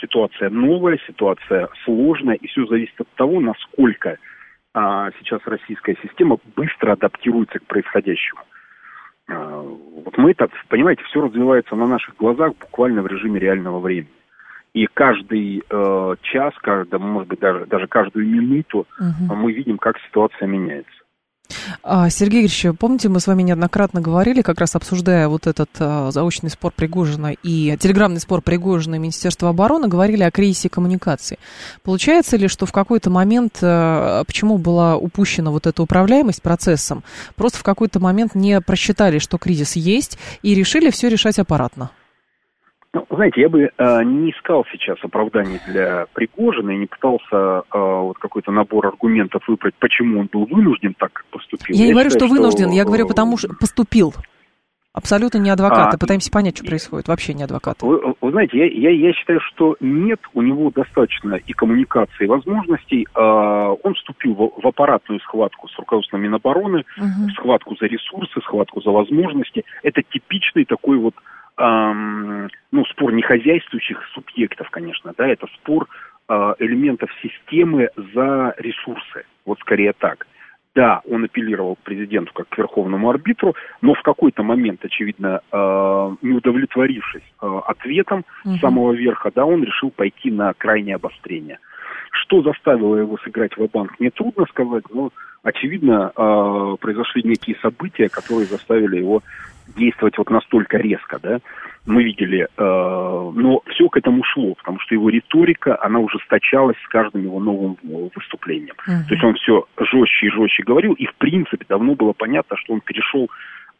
ситуация 0.00 0.48
новая, 0.48 0.98
ситуация 1.08 1.68
сложная, 1.84 2.36
и 2.36 2.46
все 2.46 2.64
зависит 2.66 2.94
от 3.00 3.08
того, 3.16 3.40
насколько 3.40 4.18
сейчас 4.72 5.40
российская 5.44 5.96
система 6.02 6.38
быстро 6.54 6.92
адаптируется 6.92 7.58
к 7.58 7.66
происходящему. 7.66 8.42
Вот 9.28 10.18
мы 10.18 10.30
это, 10.30 10.48
понимаете, 10.68 11.02
все 11.04 11.20
развивается 11.20 11.74
на 11.74 11.86
наших 11.86 12.16
глазах 12.16 12.52
буквально 12.60 13.02
в 13.02 13.06
режиме 13.06 13.40
реального 13.40 13.80
времени. 13.80 14.10
И 14.72 14.86
каждый 14.92 15.64
э, 15.68 16.14
час, 16.22 16.52
каждый, 16.60 16.98
может 16.98 17.28
быть, 17.28 17.40
даже, 17.40 17.64
даже 17.64 17.86
каждую 17.86 18.28
минуту 18.28 18.86
угу. 19.00 19.34
мы 19.34 19.52
видим, 19.52 19.78
как 19.78 19.98
ситуация 20.00 20.46
меняется. 20.46 20.95
А, 21.82 22.10
Сергей 22.10 22.40
Игоревич, 22.40 22.78
помните, 22.78 23.08
мы 23.08 23.20
с 23.20 23.26
вами 23.26 23.42
неоднократно 23.42 24.00
говорили, 24.00 24.42
как 24.42 24.58
раз 24.60 24.74
обсуждая 24.74 25.28
вот 25.28 25.46
этот 25.46 25.70
а, 25.78 26.10
заочный 26.10 26.50
спор 26.50 26.72
Пригожина 26.74 27.32
и 27.42 27.76
телеграммный 27.78 28.20
спор 28.20 28.42
Пригожина 28.42 28.96
и 28.96 28.98
Министерства 28.98 29.50
обороны, 29.50 29.88
говорили 29.88 30.22
о 30.22 30.30
кризисе 30.30 30.68
коммуникации. 30.68 31.38
Получается 31.82 32.36
ли, 32.36 32.48
что 32.48 32.66
в 32.66 32.72
какой-то 32.72 33.10
момент, 33.10 33.58
а, 33.62 34.24
почему 34.24 34.58
была 34.58 34.96
упущена 34.96 35.50
вот 35.50 35.66
эта 35.66 35.82
управляемость 35.82 36.42
процессом, 36.42 37.04
просто 37.34 37.58
в 37.58 37.62
какой-то 37.62 38.00
момент 38.00 38.34
не 38.34 38.60
просчитали, 38.60 39.18
что 39.18 39.38
кризис 39.38 39.76
есть, 39.76 40.18
и 40.42 40.54
решили 40.54 40.90
все 40.90 41.08
решать 41.08 41.38
аппаратно? 41.38 41.90
Ну, 42.96 43.06
знаете, 43.10 43.42
я 43.42 43.50
бы 43.50 43.70
э, 43.76 44.02
не 44.04 44.30
искал 44.30 44.64
сейчас 44.72 44.96
оправданий 45.02 45.60
для 45.68 46.06
Пригожина 46.14 46.70
и 46.70 46.78
не 46.78 46.86
пытался 46.86 47.36
э, 47.36 47.60
вот 47.72 48.16
какой-то 48.18 48.50
набор 48.52 48.86
аргументов 48.86 49.46
выбрать, 49.46 49.74
почему 49.78 50.20
он 50.20 50.30
был 50.32 50.46
вынужден 50.46 50.94
так, 50.94 51.12
как 51.12 51.26
поступил. 51.26 51.76
Я, 51.76 51.82
я 51.82 51.86
не 51.88 51.92
говорю, 51.92 52.08
считаю, 52.08 52.28
что 52.28 52.34
вынужден, 52.34 52.68
что... 52.68 52.74
я 52.74 52.84
говорю, 52.86 53.06
потому 53.06 53.36
что 53.36 53.48
поступил. 53.60 54.14
Абсолютно 54.94 55.36
не 55.36 55.50
адвокат. 55.50 55.92
А, 55.92 55.98
Пытаемся 55.98 56.30
понять, 56.30 56.56
что 56.56 56.64
происходит. 56.64 57.06
Вообще 57.06 57.34
не 57.34 57.42
адвокат. 57.42 57.82
Вы, 57.82 58.00
вы 58.18 58.30
знаете, 58.30 58.56
я, 58.56 58.64
я, 58.64 59.08
я 59.08 59.12
считаю, 59.12 59.40
что 59.40 59.76
нет 59.80 60.20
у 60.32 60.40
него 60.40 60.70
достаточно 60.70 61.34
и 61.34 61.52
коммуникации, 61.52 62.24
и 62.24 62.26
возможностей. 62.26 63.06
А, 63.12 63.72
он 63.72 63.92
вступил 63.92 64.32
в, 64.32 64.62
в 64.62 64.66
аппаратную 64.66 65.20
схватку 65.20 65.68
с 65.68 65.78
руководством 65.78 66.22
Минобороны, 66.22 66.86
угу. 66.96 67.30
схватку 67.36 67.76
за 67.78 67.84
ресурсы, 67.84 68.40
схватку 68.40 68.80
за 68.80 68.88
возможности. 68.90 69.66
Это 69.82 70.00
типичный 70.02 70.64
такой 70.64 70.96
вот 70.96 71.14
эм, 71.58 72.50
ну, 72.70 72.84
спор 72.86 73.12
не 73.12 73.22
хозяйствующих 73.22 74.02
субъектов, 74.12 74.70
конечно, 74.70 75.12
да, 75.16 75.26
это 75.26 75.46
спор 75.54 75.88
э, 76.28 76.54
элементов 76.58 77.10
системы 77.22 77.90
за 77.96 78.54
ресурсы. 78.58 79.24
Вот 79.44 79.58
скорее 79.60 79.92
так. 79.92 80.26
Да, 80.74 81.00
он 81.10 81.24
апеллировал 81.24 81.76
к 81.76 81.84
президенту 81.84 82.34
как 82.34 82.50
к 82.50 82.58
верховному 82.58 83.08
арбитру, 83.08 83.54
но 83.80 83.94
в 83.94 84.02
какой-то 84.02 84.42
момент, 84.42 84.84
очевидно, 84.84 85.40
э, 85.50 86.16
не 86.20 86.34
удовлетворившись 86.34 87.22
э, 87.40 87.60
ответом 87.66 88.26
угу. 88.44 88.56
самого 88.56 88.92
верха, 88.92 89.32
да, 89.34 89.46
он 89.46 89.64
решил 89.64 89.90
пойти 89.90 90.30
на 90.30 90.52
крайнее 90.52 90.96
обострение. 90.96 91.60
Что 92.10 92.42
заставило 92.42 92.96
его 92.96 93.16
сыграть 93.24 93.56
в 93.56 93.66
банк 93.70 93.98
мне 93.98 94.10
трудно 94.10 94.44
сказать, 94.50 94.84
но, 94.90 95.10
очевидно, 95.42 96.12
э, 96.14 96.76
произошли 96.78 97.22
некие 97.22 97.56
события, 97.62 98.10
которые 98.10 98.44
заставили 98.44 98.98
его 98.98 99.22
действовать 99.74 100.18
вот 100.18 100.30
настолько 100.30 100.76
резко, 100.76 101.18
да, 101.22 101.40
мы 101.86 102.02
видели, 102.02 102.46
э, 102.46 102.46
но 102.56 103.62
все 103.68 103.88
к 103.88 103.96
этому 103.96 104.24
шло, 104.24 104.54
потому 104.54 104.80
что 104.80 104.94
его 104.94 105.08
риторика, 105.08 105.78
она 105.80 106.00
ужесточалась 106.00 106.76
с 106.84 106.88
каждым 106.88 107.22
его 107.22 107.40
новым 107.40 107.76
выступлением. 108.14 108.74
Uh-huh. 108.86 109.06
То 109.08 109.14
есть 109.14 109.24
он 109.24 109.34
все 109.34 109.64
жестче 109.78 110.26
и 110.26 110.30
жестче 110.30 110.62
говорил, 110.64 110.92
и 110.94 111.06
в 111.06 111.14
принципе 111.14 111.64
давно 111.68 111.94
было 111.94 112.12
понятно, 112.12 112.56
что 112.56 112.74
он 112.74 112.80
перешел 112.80 113.28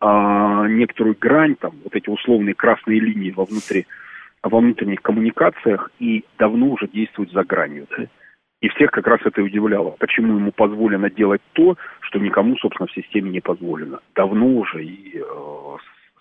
э, 0.01 0.67
некоторую 0.71 1.17
грань, 1.19 1.57
там, 1.57 1.73
вот 1.83 1.95
эти 1.95 2.09
условные 2.09 2.55
красные 2.55 3.01
линии 3.01 3.33
во, 3.33 3.45
внутри, 3.45 3.87
во 4.43 4.61
внутренних 4.61 5.03
коммуникациях, 5.03 5.91
и 5.99 6.25
давно 6.39 6.69
уже 6.69 6.87
действует 6.89 7.33
за 7.33 7.43
гранью, 7.43 7.87
да. 7.97 8.07
И 8.67 8.69
всех 8.71 8.91
как 8.91 9.07
раз 9.07 9.21
это 9.25 9.41
удивляло. 9.43 9.91
Почему 9.91 10.39
ему 10.39 10.51
позволено 10.51 11.09
делать 11.09 11.41
то, 11.53 11.77
что 12.01 12.19
никому, 12.19 12.57
собственно, 12.57 12.89
в 12.89 12.93
системе 12.93 13.31
не 13.31 13.39
позволено. 13.39 14.01
Давно 14.17 14.45
уже 14.45 14.85
и 14.85 15.21
э, 15.21 15.77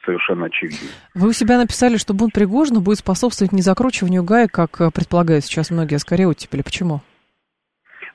совершенно 0.06 0.46
очевидно. 0.46 0.90
Вы 1.16 1.30
у 1.30 1.32
себя 1.32 1.58
написали, 1.58 1.98
что 1.98 2.14
бунт 2.14 2.34
Пригожина 2.34 2.82
будет 2.82 3.00
способствовать 3.00 3.52
не 3.52 3.64
закручиванию 3.64 4.24
гаек, 4.24 4.52
как 4.52 4.80
э, 4.80 4.92
предполагают 4.94 5.44
сейчас 5.44 5.72
многие, 5.72 5.96
а 5.96 6.00
скорее 6.00 6.28
оттепели. 6.28 6.62
Почему? 6.62 7.02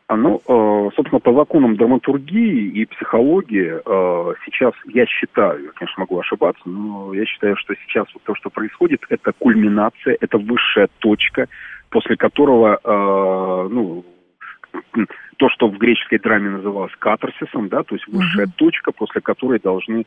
А, 0.06 0.14
ну, 0.14 0.40
э, 0.46 0.90
собственно, 0.94 1.18
по 1.18 1.32
законам 1.32 1.74
драматургии 1.74 2.70
и 2.70 2.84
психологии 2.84 3.80
э, 3.84 4.34
сейчас 4.44 4.74
я 4.94 5.06
считаю, 5.06 5.64
я, 5.64 5.70
конечно, 5.72 6.02
могу 6.02 6.20
ошибаться, 6.20 6.62
но 6.66 7.12
я 7.14 7.26
считаю, 7.26 7.56
что 7.56 7.74
сейчас 7.84 8.06
вот 8.14 8.22
то, 8.22 8.36
что 8.36 8.48
происходит, 8.48 9.00
это 9.08 9.32
кульминация, 9.36 10.16
это 10.20 10.38
высшая 10.38 10.88
точка, 11.00 11.48
после 11.90 12.16
которого, 12.16 12.78
ну, 13.68 14.04
то, 15.36 15.48
что 15.50 15.68
в 15.68 15.78
греческой 15.78 16.18
драме 16.18 16.50
называлось 16.50 16.94
катарсисом, 16.98 17.68
да, 17.68 17.82
то 17.82 17.94
есть 17.94 18.06
высшая 18.08 18.46
uh-huh. 18.46 18.56
точка, 18.56 18.92
после 18.92 19.20
которой 19.20 19.58
должны 19.58 20.04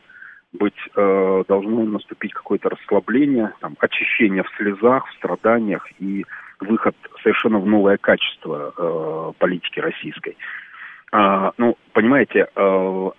быть, 0.52 0.74
э, 0.96 1.44
должно 1.48 1.84
наступить 1.84 2.32
какое-то 2.32 2.70
расслабление, 2.70 3.52
там, 3.60 3.74
очищение 3.80 4.44
в 4.44 4.50
слезах, 4.56 5.08
в 5.08 5.14
страданиях 5.14 5.86
и 5.98 6.24
выход 6.60 6.94
совершенно 7.22 7.58
в 7.58 7.66
новое 7.66 7.96
качество 7.96 8.72
э, 8.76 9.32
политики 9.38 9.80
российской. 9.80 10.36
А, 11.12 11.52
ну, 11.58 11.76
понимаете, 11.92 12.46
э, 12.54 13.10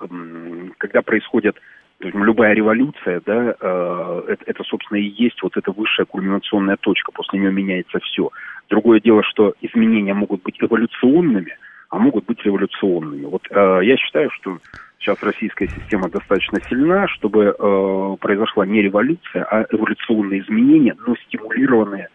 когда 0.77 1.01
происходит 1.01 1.57
любая 1.99 2.53
революция, 2.53 3.21
да, 3.25 3.55
э, 3.59 4.23
это, 4.29 4.43
это, 4.45 4.63
собственно, 4.63 4.97
и 4.97 5.13
есть 5.23 5.41
вот 5.41 5.57
эта 5.57 5.71
высшая 5.71 6.05
кульминационная 6.05 6.77
точка, 6.77 7.11
после 7.11 7.39
нее 7.39 7.51
меняется 7.51 7.99
все. 7.99 8.29
Другое 8.69 8.99
дело, 8.99 9.23
что 9.23 9.53
изменения 9.61 10.13
могут 10.13 10.43
быть 10.43 10.57
эволюционными, 10.59 11.57
а 11.89 11.97
могут 11.97 12.25
быть 12.25 12.43
революционными. 12.43 13.25
Вот 13.25 13.43
э, 13.49 13.79
я 13.83 13.97
считаю, 13.97 14.29
что 14.31 14.57
сейчас 14.99 15.21
российская 15.21 15.67
система 15.67 16.09
достаточно 16.09 16.59
сильна, 16.67 17.07
чтобы 17.07 17.55
э, 17.57 18.15
произошла 18.19 18.65
не 18.65 18.81
революция, 18.81 19.43
а 19.43 19.65
эволюционные 19.69 20.41
изменения, 20.41 20.95
но 21.05 21.15
стимулированные 21.27 22.09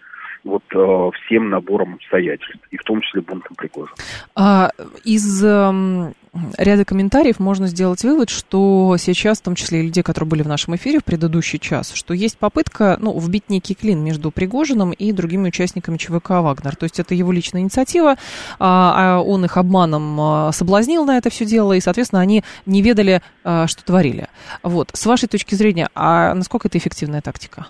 вот 0.44 0.64
э, 0.74 1.10
всем 1.24 1.50
набором 1.50 1.94
обстоятельств, 1.94 2.66
и 2.70 2.76
в 2.76 2.82
том 2.82 3.00
числе 3.00 3.20
бунтом 3.20 3.54
Пригожина. 3.56 3.96
А, 4.34 4.70
из 5.04 5.44
э, 5.44 6.12
ряда 6.56 6.84
комментариев 6.84 7.38
можно 7.38 7.66
сделать 7.66 8.02
вывод, 8.04 8.30
что 8.30 8.96
сейчас, 8.98 9.38
в 9.38 9.42
том 9.42 9.54
числе 9.54 9.80
и 9.80 9.82
людей, 9.82 10.02
которые 10.02 10.28
были 10.28 10.42
в 10.42 10.48
нашем 10.48 10.76
эфире 10.76 11.00
в 11.00 11.04
предыдущий 11.04 11.58
час, 11.58 11.92
что 11.92 12.14
есть 12.14 12.38
попытка 12.38 12.96
ну, 13.00 13.18
вбить 13.18 13.48
некий 13.48 13.74
клин 13.74 14.02
между 14.02 14.30
Пригожиным 14.30 14.92
и 14.92 15.12
другими 15.12 15.48
участниками 15.48 15.96
ЧВК 15.96 16.30
«Вагнер». 16.30 16.76
То 16.76 16.84
есть 16.84 17.00
это 17.00 17.14
его 17.14 17.32
личная 17.32 17.62
инициатива, 17.62 18.16
а, 18.58 19.18
а 19.18 19.20
он 19.20 19.44
их 19.44 19.56
обманом 19.56 20.20
а, 20.20 20.52
соблазнил 20.52 21.04
на 21.04 21.16
это 21.18 21.30
все 21.30 21.44
дело, 21.44 21.72
и, 21.72 21.80
соответственно, 21.80 22.20
они 22.20 22.44
не 22.66 22.82
ведали, 22.82 23.22
а, 23.44 23.66
что 23.66 23.84
творили. 23.84 24.28
Вот. 24.62 24.90
С 24.92 25.06
вашей 25.06 25.28
точки 25.28 25.54
зрения, 25.54 25.88
а 25.94 26.34
насколько 26.34 26.68
это 26.68 26.78
эффективная 26.78 27.22
тактика? 27.22 27.66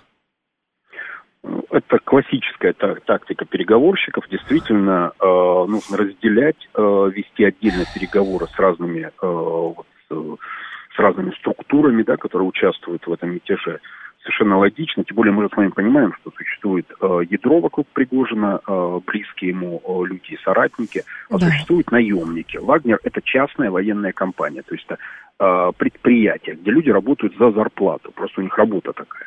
Это 1.43 1.99
классическая 2.01 2.72
тактика 2.72 3.45
переговорщиков. 3.47 4.28
Действительно, 4.28 5.12
э, 5.18 5.24
нужно 5.24 5.97
разделять, 5.97 6.68
э, 6.74 7.11
вести 7.14 7.45
отдельно 7.45 7.84
переговоры 7.95 8.47
с 8.47 8.59
разными, 8.59 9.03
э, 9.03 9.11
вот, 9.20 9.86
с 10.11 10.99
разными 10.99 11.30
структурами, 11.38 12.03
да, 12.03 12.16
которые 12.16 12.49
участвуют 12.49 13.07
в 13.07 13.12
этом 13.12 13.30
мятеже. 13.30 13.80
совершенно 14.22 14.59
логично, 14.59 15.03
тем 15.03 15.16
более 15.16 15.32
мы 15.32 15.45
же 15.45 15.49
с 15.49 15.57
вами 15.57 15.68
понимаем, 15.70 16.12
что 16.20 16.30
существует 16.36 16.86
э, 17.01 17.20
ядро 17.30 17.61
вокруг 17.61 17.86
Пригожина, 17.95 18.61
э, 18.66 19.01
близкие 19.07 19.51
ему 19.51 19.80
э, 19.82 20.07
люди 20.09 20.32
и 20.32 20.38
соратники, 20.45 21.05
а 21.30 21.38
да. 21.38 21.47
существуют 21.47 21.91
наемники. 21.91 22.59
Вагнер– 22.59 22.99
это 23.03 23.22
частная 23.22 23.70
военная 23.70 24.12
компания, 24.12 24.61
то 24.61 24.74
есть 24.74 24.84
это 24.86 24.99
э, 25.38 25.72
предприятие, 25.78 26.57
где 26.57 26.70
люди 26.70 26.91
работают 26.91 27.34
за 27.38 27.51
зарплату, 27.53 28.12
просто 28.12 28.43
у 28.43 28.45
них 28.45 28.59
работа 28.59 28.93
такая 28.93 29.24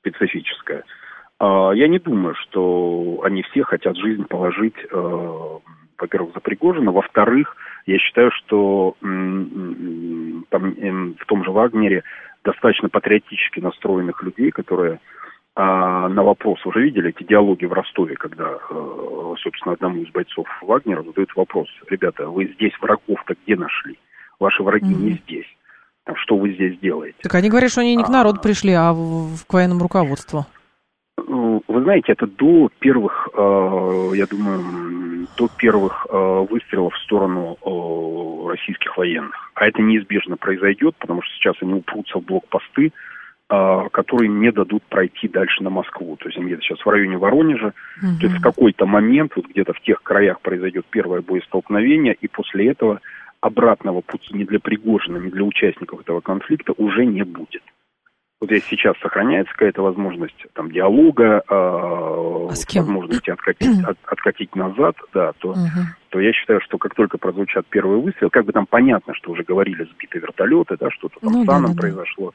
специфическая. 0.00 0.84
Э, 1.40 1.70
я 1.74 1.88
не 1.88 1.98
думаю, 1.98 2.34
что 2.34 3.20
они 3.24 3.42
все 3.42 3.62
хотят 3.62 3.96
жизнь 3.96 4.24
положить, 4.24 4.76
э, 4.90 5.58
во-первых, 5.98 6.34
за 6.34 6.40
Пригожина, 6.40 6.92
во-вторых, 6.92 7.56
я 7.86 7.98
считаю, 7.98 8.30
что 8.32 8.94
там, 9.00 10.44
м- 10.50 11.16
в 11.18 11.26
том 11.26 11.44
же 11.44 11.50
Вагнере 11.50 12.04
достаточно 12.44 12.88
патриотически 12.88 13.60
настроенных 13.60 14.22
людей, 14.22 14.50
которые 14.50 15.00
а, 15.60 16.08
на 16.08 16.22
вопрос, 16.22 16.64
уже 16.66 16.80
видели 16.82 17.10
эти 17.10 17.26
диалоги 17.26 17.64
в 17.64 17.72
Ростове, 17.72 18.14
когда, 18.14 18.58
а, 18.70 19.34
собственно, 19.42 19.72
одному 19.72 20.02
из 20.02 20.08
бойцов 20.12 20.46
Вагнера 20.62 21.02
задают 21.02 21.34
вопрос, 21.34 21.66
ребята, 21.90 22.28
вы 22.28 22.52
здесь 22.54 22.72
врагов-то 22.80 23.34
где 23.42 23.56
нашли? 23.56 23.98
Ваши 24.38 24.62
враги 24.62 24.86
mm-hmm. 24.86 25.02
не 25.02 25.20
здесь. 25.24 25.46
Что 26.14 26.36
вы 26.36 26.52
здесь 26.52 26.78
делаете? 26.78 27.18
Так 27.22 27.34
они 27.34 27.50
говорят, 27.50 27.72
что 27.72 27.80
они 27.80 27.96
не 27.96 28.04
к 28.04 28.08
народу 28.08 28.38
а, 28.38 28.42
пришли, 28.42 28.72
а 28.72 28.92
в, 28.92 29.44
к 29.48 29.52
военному 29.52 29.82
руководству. 29.82 30.46
Вы 31.26 31.82
знаете, 31.82 32.12
это 32.12 32.26
до 32.26 32.70
первых, 32.78 33.28
э, 33.34 34.10
я 34.14 34.26
думаю, 34.26 35.26
до 35.36 35.48
первых 35.56 36.06
э, 36.08 36.46
выстрелов 36.50 36.94
в 36.94 36.98
сторону 36.98 37.56
э, 37.60 38.48
российских 38.50 38.96
военных. 38.96 39.50
А 39.54 39.66
это 39.66 39.82
неизбежно 39.82 40.36
произойдет, 40.36 40.94
потому 40.98 41.22
что 41.22 41.34
сейчас 41.34 41.56
они 41.60 41.74
упрутся 41.74 42.18
в 42.18 42.24
блокпосты, 42.24 42.92
которые 43.48 44.28
не 44.28 44.52
дадут 44.52 44.82
пройти 44.90 45.26
дальше 45.26 45.62
на 45.62 45.70
Москву. 45.70 46.16
То 46.16 46.26
есть 46.26 46.36
они 46.36 46.48
где-то 46.48 46.62
сейчас 46.62 46.84
в 46.84 46.88
районе 46.90 47.16
Воронежа. 47.16 47.72
Угу. 47.96 48.20
То 48.20 48.26
есть 48.26 48.38
в 48.38 48.42
какой-то 48.42 48.84
момент, 48.84 49.32
вот 49.36 49.46
где-то 49.46 49.72
в 49.72 49.80
тех 49.80 50.02
краях 50.02 50.42
произойдет 50.42 50.84
первое 50.90 51.22
боестолкновение, 51.22 52.14
и 52.20 52.28
после 52.28 52.68
этого 52.68 53.00
обратного 53.40 54.02
пути 54.02 54.34
ни 54.34 54.44
для 54.44 54.60
Пригожина, 54.60 55.16
ни 55.16 55.30
для 55.30 55.44
участников 55.44 56.00
этого 56.00 56.20
конфликта 56.20 56.74
уже 56.76 57.06
не 57.06 57.22
будет 57.22 57.62
вот 58.40 58.50
если 58.52 58.68
сейчас 58.76 58.96
сохраняется 58.98 59.52
какая-то 59.52 59.82
возможность 59.82 60.46
там 60.52 60.70
диалога, 60.70 61.38
э, 61.38 61.42
а 61.48 62.48
возможности 62.48 63.30
откатить, 63.30 63.82
от, 63.84 63.98
откатить 64.04 64.54
назад, 64.54 64.96
да, 65.12 65.32
то, 65.38 65.50
угу. 65.50 65.58
то 66.10 66.20
я 66.20 66.32
считаю, 66.32 66.60
что 66.60 66.78
как 66.78 66.94
только 66.94 67.18
прозвучат 67.18 67.66
первые 67.66 68.00
выстрелы, 68.00 68.30
как 68.30 68.44
бы 68.44 68.52
там 68.52 68.66
понятно, 68.66 69.14
что 69.14 69.32
уже 69.32 69.42
говорили 69.42 69.88
сбитые 69.92 70.22
вертолеты, 70.22 70.76
да, 70.78 70.90
что-то 70.90 71.18
там 71.20 71.32
ну, 71.32 71.42
с 71.42 71.46
да, 71.46 71.60
да, 71.60 71.74
произошло. 71.74 72.32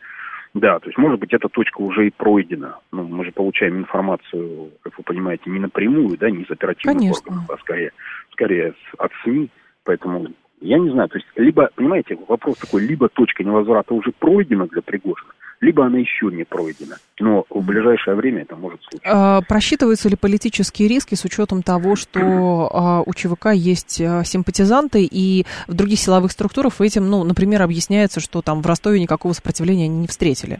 Да, 0.54 0.80
то 0.80 0.88
есть, 0.88 0.98
может 1.00 1.20
быть, 1.20 1.34
эта 1.34 1.50
точка 1.50 1.82
уже 1.82 2.08
и 2.08 2.12
пройдена. 2.12 2.78
Ну, 2.92 3.04
мы 3.08 3.26
же 3.26 3.32
получаем 3.32 3.80
информацию, 3.80 4.72
как 4.84 4.96
вы 4.98 5.04
понимаете, 5.04 5.50
не 5.50 5.60
напрямую, 5.60 6.18
да, 6.18 6.30
не 6.30 6.44
из 6.44 6.52
оперативных 6.52 7.00
Конечно. 7.00 7.32
органов, 7.32 7.50
а 7.50 7.58
скорее, 7.58 7.92
скорее 8.32 8.74
от 9.00 9.12
СМИ. 9.24 9.50
Поэтому 9.84 10.28
я 10.62 10.78
не 10.78 10.92
знаю, 10.92 11.10
то 11.10 11.18
есть, 11.18 11.28
либо, 11.36 11.70
понимаете, 11.76 12.18
вопрос 12.28 12.58
такой, 12.58 12.86
либо 12.86 13.10
точка 13.10 13.44
невозврата 13.44 13.94
уже 13.94 14.12
пройдена 14.12 14.68
для 14.68 14.82
Пригожина, 14.82 15.32
либо 15.64 15.86
она 15.86 15.98
еще 15.98 16.28
не 16.28 16.44
пройдена. 16.44 16.98
Но 17.20 17.46
в 17.50 17.66
ближайшее 17.66 18.16
время 18.16 18.42
это 18.42 18.56
может 18.56 18.82
случиться. 18.84 19.10
А, 19.10 19.42
просчитываются 19.42 20.10
ли 20.10 20.16
политические 20.16 20.90
риски 20.90 21.16
с 21.16 21.24
учетом 21.24 21.64
того, 21.64 21.96
что 21.96 22.70
а, 22.72 23.02
у 23.06 23.14
ЧВК 23.14 23.54
есть 23.54 24.02
а, 24.02 24.24
симпатизанты, 24.24 25.08
и 25.10 25.46
в 25.68 25.74
других 25.74 26.00
силовых 26.00 26.32
структурах 26.32 26.82
этим, 26.82 27.10
ну, 27.10 27.24
например, 27.24 27.62
объясняется, 27.62 28.20
что 28.20 28.42
там 28.42 28.62
в 28.62 28.68
Ростове 28.68 29.00
никакого 29.00 29.32
сопротивления 29.34 29.86
они 29.86 30.00
не 30.00 30.08
встретили? 30.08 30.60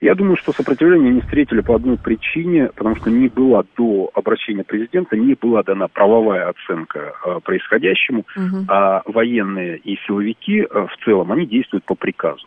Я 0.00 0.14
думаю, 0.14 0.36
что 0.36 0.52
сопротивление 0.52 1.12
не 1.12 1.20
встретили 1.22 1.60
по 1.60 1.74
одной 1.74 1.98
причине, 1.98 2.70
потому 2.76 2.94
что 2.94 3.10
не 3.10 3.26
была 3.26 3.64
до 3.76 4.10
обращения 4.14 4.62
президента, 4.62 5.16
не 5.16 5.34
была 5.34 5.64
дана 5.64 5.88
правовая 5.88 6.50
оценка 6.50 7.14
э, 7.26 7.40
происходящему, 7.42 8.24
угу. 8.36 8.64
а 8.68 9.02
военные 9.06 9.78
и 9.78 9.96
силовики 10.06 10.60
э, 10.60 10.66
в 10.70 11.04
целом, 11.04 11.32
они 11.32 11.46
действуют 11.46 11.84
по 11.84 11.96
приказу. 11.96 12.46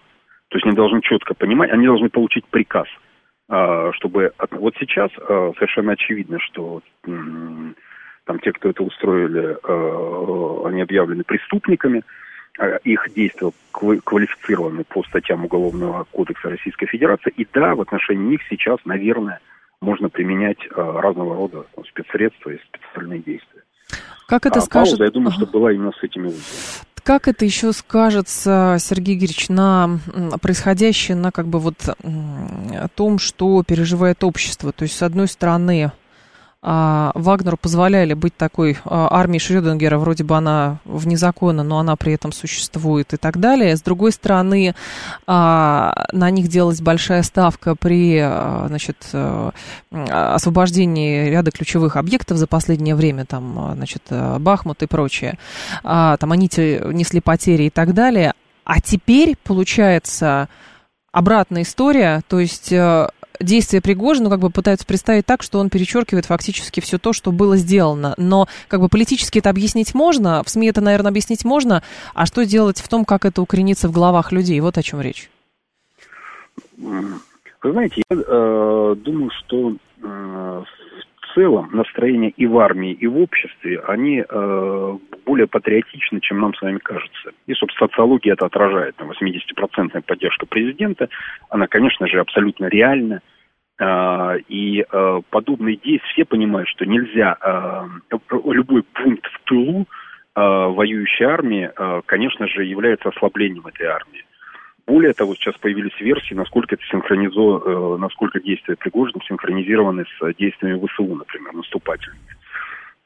То 0.51 0.57
есть 0.57 0.65
они 0.65 0.75
должны 0.75 1.01
четко 1.01 1.33
понимать, 1.33 1.71
они 1.71 1.87
должны 1.87 2.09
получить 2.09 2.45
приказ, 2.45 2.87
а, 3.47 3.93
чтобы... 3.93 4.33
Вот 4.51 4.75
сейчас 4.77 5.09
а, 5.17 5.53
совершенно 5.55 5.93
очевидно, 5.93 6.39
что 6.39 6.81
там 7.03 8.39
те, 8.43 8.51
кто 8.51 8.69
это 8.69 8.83
устроили, 8.83 9.57
а, 9.63 10.67
они 10.67 10.81
объявлены 10.81 11.23
преступниками, 11.23 12.03
их 12.83 13.07
действия 13.15 13.51
квалифицированы 13.71 14.83
по 14.83 15.03
статьям 15.03 15.45
Уголовного 15.45 16.05
кодекса 16.11 16.49
Российской 16.49 16.85
Федерации. 16.85 17.31
И 17.37 17.47
да, 17.53 17.73
в 17.73 17.81
отношении 17.81 18.31
них 18.31 18.41
сейчас, 18.49 18.77
наверное, 18.83 19.39
можно 19.81 20.09
применять 20.09 20.59
разного 20.75 21.37
рода 21.37 21.65
спецсредства 21.87 22.49
и 22.49 22.57
специальные 22.57 23.19
действия. 23.19 23.63
Как 24.27 24.45
это 24.45 24.59
а 24.59 24.61
скажет... 24.61 24.97
Пауза, 24.97 25.05
я 25.05 25.11
думаю, 25.11 25.31
что 25.31 25.45
была 25.45 25.71
именно 25.71 25.93
с 25.93 26.03
этими 26.03 26.25
вызовами. 26.25 26.90
Как 27.03 27.27
это 27.27 27.45
еще 27.45 27.73
скажется, 27.73 28.77
Сергей 28.79 29.15
Игоревич, 29.15 29.49
на 29.49 29.99
происходящее, 30.41 31.17
на 31.17 31.31
как 31.31 31.47
бы 31.47 31.59
вот 31.59 31.77
том, 32.95 33.17
что 33.19 33.63
переживает 33.63 34.23
общество? 34.23 34.71
То 34.71 34.83
есть, 34.83 34.97
с 34.97 35.01
одной 35.01 35.27
стороны, 35.27 35.91
а, 36.63 37.11
Вагнеру 37.15 37.57
позволяли 37.57 38.13
быть 38.13 38.37
такой 38.37 38.77
а, 38.85 39.07
армией 39.11 39.39
Шрёдингера, 39.39 39.97
вроде 39.97 40.23
бы 40.23 40.37
она 40.37 40.77
вне 40.85 41.17
закона, 41.17 41.63
но 41.63 41.79
она 41.79 41.95
при 41.95 42.13
этом 42.13 42.31
существует 42.31 43.13
и 43.13 43.17
так 43.17 43.39
далее. 43.39 43.75
С 43.75 43.81
другой 43.81 44.11
стороны, 44.11 44.75
а, 45.25 46.05
на 46.11 46.29
них 46.29 46.47
делалась 46.49 46.79
большая 46.79 47.23
ставка 47.23 47.75
при 47.75 48.19
а, 48.19 48.65
значит, 48.67 48.97
а, 49.13 49.51
освобождении 49.91 51.29
ряда 51.29 51.49
ключевых 51.49 51.95
объектов 51.95 52.37
за 52.37 52.45
последнее 52.45 52.93
время, 52.95 53.25
там, 53.25 53.57
а, 53.57 53.73
значит, 53.73 54.03
Бахмут 54.09 54.83
и 54.83 54.87
прочее. 54.87 55.39
А, 55.83 56.17
там 56.17 56.31
они 56.31 56.47
несли 56.47 57.21
потери 57.21 57.63
и 57.63 57.69
так 57.71 57.95
далее. 57.95 58.33
А 58.65 58.79
теперь, 58.79 59.35
получается, 59.43 60.47
обратная 61.11 61.63
история, 61.63 62.21
то 62.27 62.39
есть 62.39 62.71
действия 63.43 63.81
Пригожина 63.81 64.29
как 64.29 64.39
бы 64.39 64.49
пытаются 64.49 64.85
представить 64.85 65.25
так, 65.25 65.43
что 65.43 65.59
он 65.59 65.69
перечеркивает 65.69 66.25
фактически 66.25 66.79
все 66.79 66.97
то, 66.97 67.13
что 67.13 67.31
было 67.31 67.57
сделано. 67.57 68.13
Но 68.17 68.47
как 68.67 68.81
бы 68.81 68.89
политически 68.89 69.39
это 69.39 69.49
объяснить 69.49 69.93
можно, 69.93 70.43
в 70.43 70.49
СМИ 70.49 70.67
это, 70.67 70.81
наверное, 70.81 71.11
объяснить 71.11 71.45
можно, 71.45 71.83
а 72.13 72.25
что 72.25 72.45
делать 72.45 72.79
в 72.79 72.87
том, 72.87 73.05
как 73.05 73.25
это 73.25 73.41
укоренится 73.41 73.87
в 73.87 73.91
головах 73.91 74.31
людей? 74.31 74.59
Вот 74.59 74.77
о 74.77 74.83
чем 74.83 75.01
речь. 75.01 75.29
Вы 77.63 77.71
знаете, 77.71 78.01
я 78.09 78.17
э, 78.17 78.95
думаю, 78.97 79.29
что 79.39 79.71
э, 79.71 79.73
в 80.01 81.35
целом 81.35 81.69
настроение 81.73 82.31
и 82.31 82.47
в 82.47 82.57
армии, 82.57 82.91
и 82.91 83.07
в 83.07 83.17
обществе, 83.17 83.79
они 83.87 84.23
э, 84.27 84.97
более 85.25 85.47
патриотичны, 85.47 86.19
чем 86.21 86.39
нам 86.39 86.53
с 86.53 86.61
вами 86.61 86.77
кажется. 86.79 87.31
И, 87.47 87.53
собственно, 87.53 87.87
социология 87.87 88.33
это 88.33 88.45
отражает. 88.45 88.95
80% 88.99 90.01
поддержка 90.01 90.45
президента, 90.45 91.09
она, 91.49 91.67
конечно 91.67 92.07
же, 92.07 92.19
абсолютно 92.19 92.65
реальна. 92.65 93.21
А, 93.79 94.35
и 94.47 94.85
а, 94.91 95.21
подобные 95.31 95.75
действия, 95.75 96.09
все 96.13 96.25
понимают, 96.25 96.69
что 96.69 96.85
нельзя, 96.85 97.35
а, 97.41 97.87
любой 98.45 98.83
пункт 98.83 99.25
в 99.25 99.41
тылу 99.45 99.87
воюющей 100.33 101.25
армии, 101.25 101.69
конечно 102.05 102.47
же, 102.47 102.63
является 102.63 103.09
ослаблением 103.09 103.67
этой 103.67 103.87
армии. 103.87 104.23
Более 104.87 105.11
того, 105.11 105.35
сейчас 105.35 105.57
появились 105.57 105.99
версии, 105.99 106.33
насколько 106.33 106.75
это 106.75 106.85
синхронизо, 106.85 107.97
насколько 107.97 108.39
действия 108.39 108.77
Пригожина 108.77 109.19
синхронизированы 109.27 110.05
с 110.05 110.33
действиями 110.35 110.87
ВСУ, 110.87 111.15
например, 111.15 111.51
наступательными. 111.51 112.21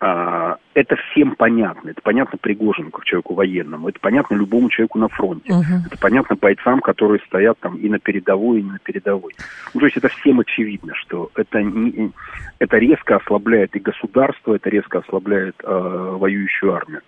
А, 0.02 0.58
это 0.74 0.98
всем 0.98 1.36
понятно. 1.36 1.90
Это 1.90 2.02
понятно 2.02 2.38
Пригожину, 2.38 2.92
как 2.92 3.06
человеку 3.06 3.34
военному. 3.34 3.88
Это 3.88 4.00
понятно 4.00 4.36
любому 4.36 4.70
человеку 4.70 5.00
на 5.00 5.08
фронте. 5.08 5.50
Uh-huh. 5.50 5.88
Это 5.88 5.98
понятно 5.98 6.36
бойцам, 6.36 6.82
которые 6.82 7.22
стоят 7.28 7.58
там 7.60 7.78
и 7.78 7.88
на 7.88 7.98
передовой, 8.00 8.60
и 8.60 8.64
не 8.64 8.72
на 8.72 8.80
передовой. 8.80 9.34
Ну, 9.74 9.80
то 9.80 9.86
есть 9.86 9.98
это 9.98 10.10
всем 10.10 10.42
очевидно, 10.42 10.94
что 10.96 11.32
это, 11.36 11.62
не, 11.64 12.12
это 12.60 12.78
резко 12.78 13.16
ослабляет 13.16 13.76
и 13.76 13.80
государство, 13.80 14.56
это 14.56 14.70
резко 14.70 15.00
ослабляет 15.00 15.56
э, 15.64 16.16
воюющую 16.20 16.74
армию. 16.74 17.02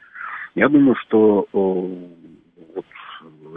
Я 0.55 0.69
думаю, 0.69 0.95
что 0.95 1.47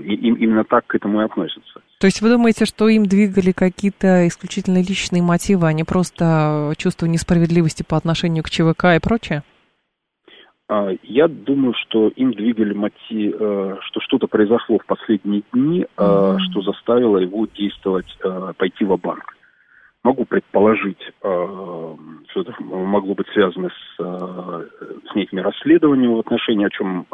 и, 0.00 0.14
именно 0.14 0.64
так 0.64 0.86
к 0.86 0.94
этому 0.94 1.20
и 1.20 1.24
относятся. 1.24 1.80
То 1.98 2.06
есть 2.06 2.22
вы 2.22 2.30
думаете, 2.30 2.64
что 2.64 2.88
им 2.88 3.06
двигали 3.06 3.52
какие-то 3.52 4.26
исключительно 4.26 4.78
личные 4.78 5.22
мотивы, 5.22 5.66
а 5.68 5.72
не 5.72 5.84
просто 5.84 6.72
чувство 6.78 7.06
несправедливости 7.06 7.82
по 7.82 7.96
отношению 7.96 8.42
к 8.42 8.50
ЧВК 8.50 8.96
и 8.96 9.00
прочее? 9.00 9.42
А, 10.68 10.90
я 11.02 11.26
думаю, 11.26 11.74
что 11.74 12.08
им 12.08 12.32
двигали 12.32 12.72
мотив, 12.72 13.34
э, 13.38 13.76
что 13.80 14.00
что-то 14.00 14.28
произошло 14.28 14.78
в 14.78 14.86
последние 14.86 15.42
дни, 15.52 15.84
mm-hmm. 15.96 16.38
что 16.38 16.62
заставило 16.62 17.18
его 17.18 17.46
действовать, 17.46 18.06
э, 18.22 18.52
пойти 18.56 18.84
в 18.84 18.96
банк 18.96 19.34
Могу 20.02 20.24
предположить, 20.24 21.02
что 21.20 21.98
это 22.36 22.54
могло 22.62 23.14
быть 23.14 23.26
связано 23.34 23.68
с, 23.68 24.02
с 24.02 25.14
некими 25.14 25.40
расследованиями 25.40 26.14
в 26.14 26.20
отношении, 26.20 26.64
о 26.64 26.70
чем, 26.70 27.06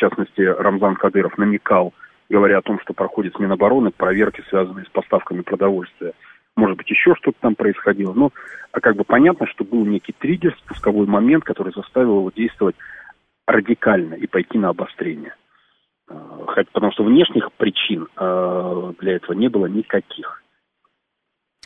в 0.00 0.08
частности, 0.08 0.40
Рамзан 0.40 0.96
Кадыров 0.96 1.36
намекал 1.36 1.92
говоря 2.30 2.58
о 2.58 2.62
том, 2.62 2.80
что 2.80 2.94
проходит 2.94 3.38
Минобороны, 3.38 3.90
проверки, 3.90 4.42
связанные 4.48 4.86
с 4.86 4.88
поставками 4.88 5.42
продовольствия. 5.42 6.12
Может 6.56 6.78
быть, 6.78 6.88
еще 6.88 7.14
что-то 7.16 7.36
там 7.40 7.56
происходило. 7.56 8.12
Но 8.14 8.30
а 8.72 8.80
как 8.80 8.96
бы 8.96 9.04
понятно, 9.04 9.46
что 9.48 9.64
был 9.64 9.84
некий 9.84 10.14
триггер, 10.16 10.56
спусковой 10.64 11.06
момент, 11.06 11.44
который 11.44 11.72
заставил 11.74 12.20
его 12.20 12.30
действовать 12.30 12.76
радикально 13.46 14.14
и 14.14 14.26
пойти 14.28 14.58
на 14.58 14.68
обострение. 14.68 15.34
Э, 16.08 16.14
потому 16.72 16.92
что 16.92 17.02
внешних 17.02 17.50
причин 17.52 18.06
э, 18.16 18.92
для 19.00 19.16
этого 19.16 19.32
не 19.32 19.48
было 19.48 19.66
никаких. 19.66 20.40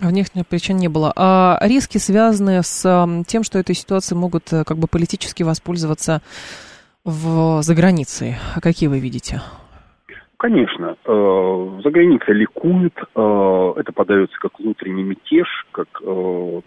Внешних 0.01 0.47
причин 0.47 0.79
не 0.79 0.89
было. 0.89 1.13
А 1.15 1.59
риски, 1.61 1.99
связанные 1.99 2.63
с 2.63 2.83
тем, 3.27 3.43
что 3.43 3.59
этой 3.59 3.75
ситуацией 3.75 4.19
могут 4.19 4.51
э, 4.53 4.65
как 4.65 4.79
бы 4.79 4.89
политически 4.89 5.43
воспользоваться 5.43 6.23
в, 7.05 7.63
за 7.63 7.75
границей, 7.75 8.37
а 8.57 8.61
какие 8.61 8.89
вы 8.89 8.99
видите? 8.99 9.41
Конечно. 10.37 10.97
Э, 11.05 11.81
за 11.83 11.91
границей 11.91 12.35
ликуют, 12.35 12.95
э, 12.99 13.73
это 13.77 13.93
подается 13.93 14.37
как 14.39 14.59
внутренний 14.59 15.05
мятеж, 15.05 15.49
как 15.73 15.89
э, 16.03 16.61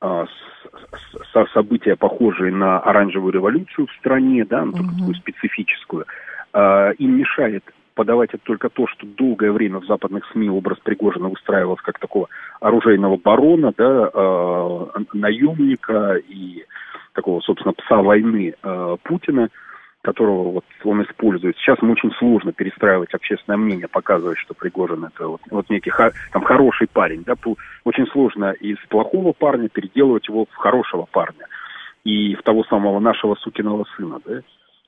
а, 0.00 0.26
события, 1.54 1.96
похожие 1.96 2.52
на 2.52 2.78
оранжевую 2.80 3.32
революцию 3.32 3.86
в 3.86 3.92
стране, 3.98 4.44
да, 4.44 4.64
ну, 4.64 4.72
uh 4.72 4.98
такую 4.98 5.14
специфическую. 5.14 6.06
А, 6.52 6.90
им 6.90 7.16
мешает 7.18 7.64
подавать 7.94 8.30
это 8.34 8.42
только 8.44 8.68
то, 8.68 8.86
что 8.86 9.06
долгое 9.06 9.52
время 9.52 9.80
в 9.80 9.86
западных 9.86 10.24
СМИ 10.32 10.50
образ 10.50 10.78
Пригожина 10.80 11.30
устраивался 11.30 11.82
как 11.82 11.98
такого 11.98 12.28
оружейного 12.60 13.16
барона, 13.16 13.72
да, 13.76 14.10
э, 14.12 14.86
наемника 15.14 16.16
и 16.28 16.64
такого, 17.14 17.40
собственно, 17.40 17.72
пса 17.72 18.02
войны 18.02 18.54
э, 18.62 18.96
Путина 19.02 19.48
которого 20.06 20.52
вот 20.52 20.64
он 20.84 21.02
использует. 21.02 21.56
Сейчас 21.56 21.82
ему 21.82 21.92
очень 21.92 22.12
сложно 22.12 22.52
перестраивать 22.52 23.12
общественное 23.12 23.56
мнение, 23.56 23.88
показывать, 23.88 24.38
что 24.38 24.54
Пригожин 24.54 25.04
это 25.04 25.26
вот, 25.26 25.40
вот 25.50 25.68
некий 25.68 25.90
там 26.32 26.44
хороший 26.44 26.86
парень. 26.86 27.24
Да? 27.24 27.34
Очень 27.82 28.06
сложно 28.12 28.52
из 28.52 28.78
плохого 28.88 29.32
парня 29.32 29.68
переделывать 29.68 30.28
его 30.28 30.46
в 30.48 30.54
хорошего 30.54 31.06
парня. 31.10 31.46
И 32.04 32.36
в 32.36 32.42
того 32.42 32.62
самого 32.64 33.00
нашего 33.00 33.34
сукиного 33.34 33.84
сына. 33.96 34.20
Да? 34.24 34.42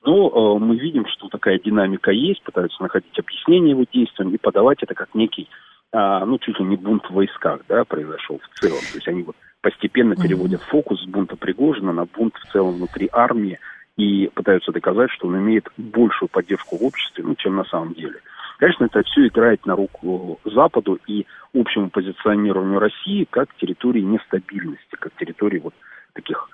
Но 0.05 0.29
э, 0.29 0.59
мы 0.63 0.77
видим, 0.77 1.05
что 1.07 1.27
такая 1.27 1.59
динамика 1.59 2.11
есть, 2.11 2.41
пытаются 2.43 2.81
находить 2.81 3.19
объяснение 3.19 3.71
его 3.71 3.83
действиям 3.91 4.33
и 4.33 4.37
подавать 4.37 4.81
это 4.83 4.93
как 4.93 5.13
некий, 5.13 5.49
э, 5.91 6.25
ну, 6.25 6.37
чуть 6.37 6.57
ли 6.59 6.65
не 6.65 6.77
бунт 6.77 7.03
в 7.09 7.13
войсках, 7.13 7.59
да, 7.67 7.83
произошел 7.83 8.39
в 8.39 8.59
целом. 8.59 8.79
То 8.79 8.95
есть 8.95 9.07
они 9.09 9.23
вот 9.23 9.35
постепенно 9.61 10.15
переводят 10.15 10.61
фокус 10.61 11.03
с 11.03 11.05
бунта 11.05 11.35
Пригожина 11.35 11.91
на 11.91 12.05
бунт 12.05 12.35
в 12.35 12.51
целом 12.53 12.75
внутри 12.75 13.09
армии, 13.11 13.59
и 13.99 14.29
пытаются 14.33 14.71
доказать, 14.71 15.11
что 15.11 15.27
он 15.27 15.37
имеет 15.39 15.67
большую 15.75 16.29
поддержку 16.29 16.77
в 16.77 16.83
обществе, 16.83 17.23
ну, 17.23 17.35
чем 17.35 17.57
на 17.57 17.65
самом 17.65 17.93
деле. 17.93 18.21
Конечно, 18.57 18.85
это 18.85 19.03
все 19.03 19.27
играет 19.27 19.65
на 19.65 19.75
руку 19.75 20.39
Западу 20.45 20.99
и 21.05 21.25
общему 21.53 21.89
позиционированию 21.89 22.79
России 22.79 23.27
как 23.29 23.53
территории 23.55 24.01
нестабильности, 24.01 24.95
как 24.97 25.11
территории 25.17 25.59
вот 25.59 25.73
таких 26.13 26.49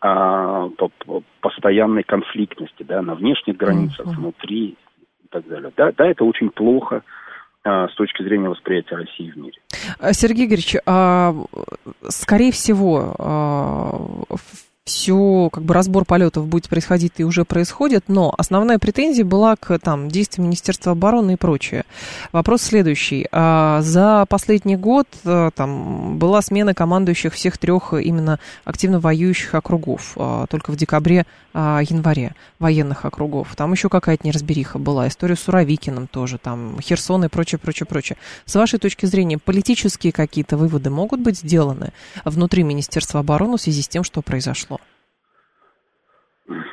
а, 0.00 0.68
по, 0.68 0.88
по 1.04 1.22
постоянной 1.40 2.04
конфликтности, 2.04 2.84
да, 2.84 3.02
на 3.02 3.16
внешних 3.16 3.56
границах, 3.56 4.06
mm-hmm. 4.06 4.16
внутри 4.16 4.66
и 4.68 5.28
так 5.30 5.46
далее. 5.48 5.72
Да, 5.76 5.90
да, 5.96 6.06
это 6.06 6.24
очень 6.24 6.50
плохо 6.50 7.02
а, 7.64 7.88
с 7.88 7.94
точки 7.94 8.22
зрения 8.22 8.48
восприятия 8.48 8.96
России 8.96 9.30
в 9.30 9.36
мире. 9.36 9.58
Сергей 10.12 10.46
Игоревич, 10.46 10.76
а, 10.86 11.34
скорее 12.08 12.52
всего, 12.52 13.16
а, 13.18 14.36
все, 14.84 15.48
как 15.50 15.64
бы 15.64 15.72
разбор 15.72 16.04
полетов 16.04 16.46
будет 16.46 16.68
происходить 16.68 17.14
и 17.16 17.24
уже 17.24 17.46
происходит, 17.46 18.04
но 18.08 18.34
основная 18.36 18.78
претензия 18.78 19.24
была 19.24 19.56
к 19.56 19.78
там, 19.78 20.08
действиям 20.08 20.46
Министерства 20.46 20.92
обороны 20.92 21.32
и 21.32 21.36
прочее. 21.36 21.84
Вопрос 22.32 22.60
следующий. 22.62 23.26
А, 23.32 23.80
за 23.80 24.26
последний 24.28 24.76
год 24.76 25.08
а, 25.24 25.50
там, 25.52 26.18
была 26.18 26.42
смена 26.42 26.74
командующих 26.74 27.32
всех 27.32 27.56
трех 27.56 27.94
именно 27.94 28.38
активно 28.66 29.00
воюющих 29.00 29.54
округов, 29.54 30.12
а, 30.16 30.46
только 30.48 30.70
в 30.70 30.76
декабре-январе 30.76 32.34
военных 32.58 33.06
округов. 33.06 33.56
Там 33.56 33.72
еще 33.72 33.88
какая-то 33.88 34.26
неразбериха 34.26 34.78
была, 34.78 35.08
история 35.08 35.36
с 35.36 35.40
Суровикиным 35.40 36.08
тоже, 36.08 36.36
там 36.36 36.78
Херсон 36.82 37.24
и 37.24 37.28
прочее, 37.28 37.58
прочее, 37.58 37.86
прочее. 37.86 38.18
С 38.44 38.54
вашей 38.54 38.78
точки 38.78 39.06
зрения, 39.06 39.38
политические 39.38 40.12
какие-то 40.12 40.58
выводы 40.58 40.90
могут 40.90 41.20
быть 41.20 41.38
сделаны 41.38 41.94
внутри 42.26 42.64
Министерства 42.64 43.20
обороны 43.20 43.56
в 43.56 43.62
связи 43.62 43.80
с 43.80 43.88
тем, 43.88 44.04
что 44.04 44.20
произошло? 44.20 44.73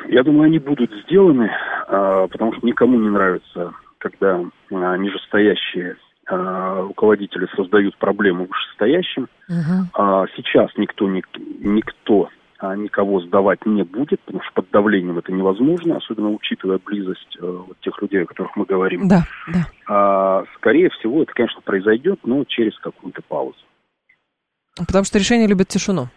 Я 0.09 0.23
думаю, 0.23 0.47
они 0.47 0.59
будут 0.59 0.91
сделаны, 1.05 1.49
а, 1.87 2.27
потому 2.27 2.53
что 2.53 2.65
никому 2.65 2.97
не 2.99 3.09
нравится, 3.09 3.73
когда 3.99 4.39
а, 4.71 4.97
нижестоящие 4.97 5.95
а, 6.27 6.81
руководители 6.81 7.47
создают 7.55 7.97
проблему 7.97 8.47
вышестоящим. 8.47 9.29
Угу. 9.47 10.27
Сейчас 10.35 10.71
никто, 10.77 11.07
никто 11.07 12.29
никого 12.61 13.21
сдавать 13.21 13.65
не 13.65 13.83
будет, 13.83 14.21
потому 14.21 14.43
что 14.43 14.61
под 14.61 14.69
давлением 14.71 15.17
это 15.17 15.31
невозможно, 15.31 15.97
особенно 15.97 16.29
учитывая 16.29 16.77
близость 16.77 17.35
э, 17.39 17.43
вот 17.43 17.75
тех 17.81 17.99
людей, 18.03 18.21
о 18.21 18.27
которых 18.27 18.55
мы 18.55 18.65
говорим. 18.65 19.07
Да, 19.07 19.23
да. 19.47 19.65
А, 19.87 20.43
скорее 20.57 20.89
всего, 20.91 21.23
это, 21.23 21.33
конечно, 21.33 21.59
произойдет, 21.61 22.19
но 22.23 22.43
через 22.43 22.77
какую-то 22.77 23.23
паузу. 23.27 23.57
Потому 24.77 25.05
что 25.05 25.17
решение 25.17 25.47
любят 25.47 25.69
тишину. 25.69 26.09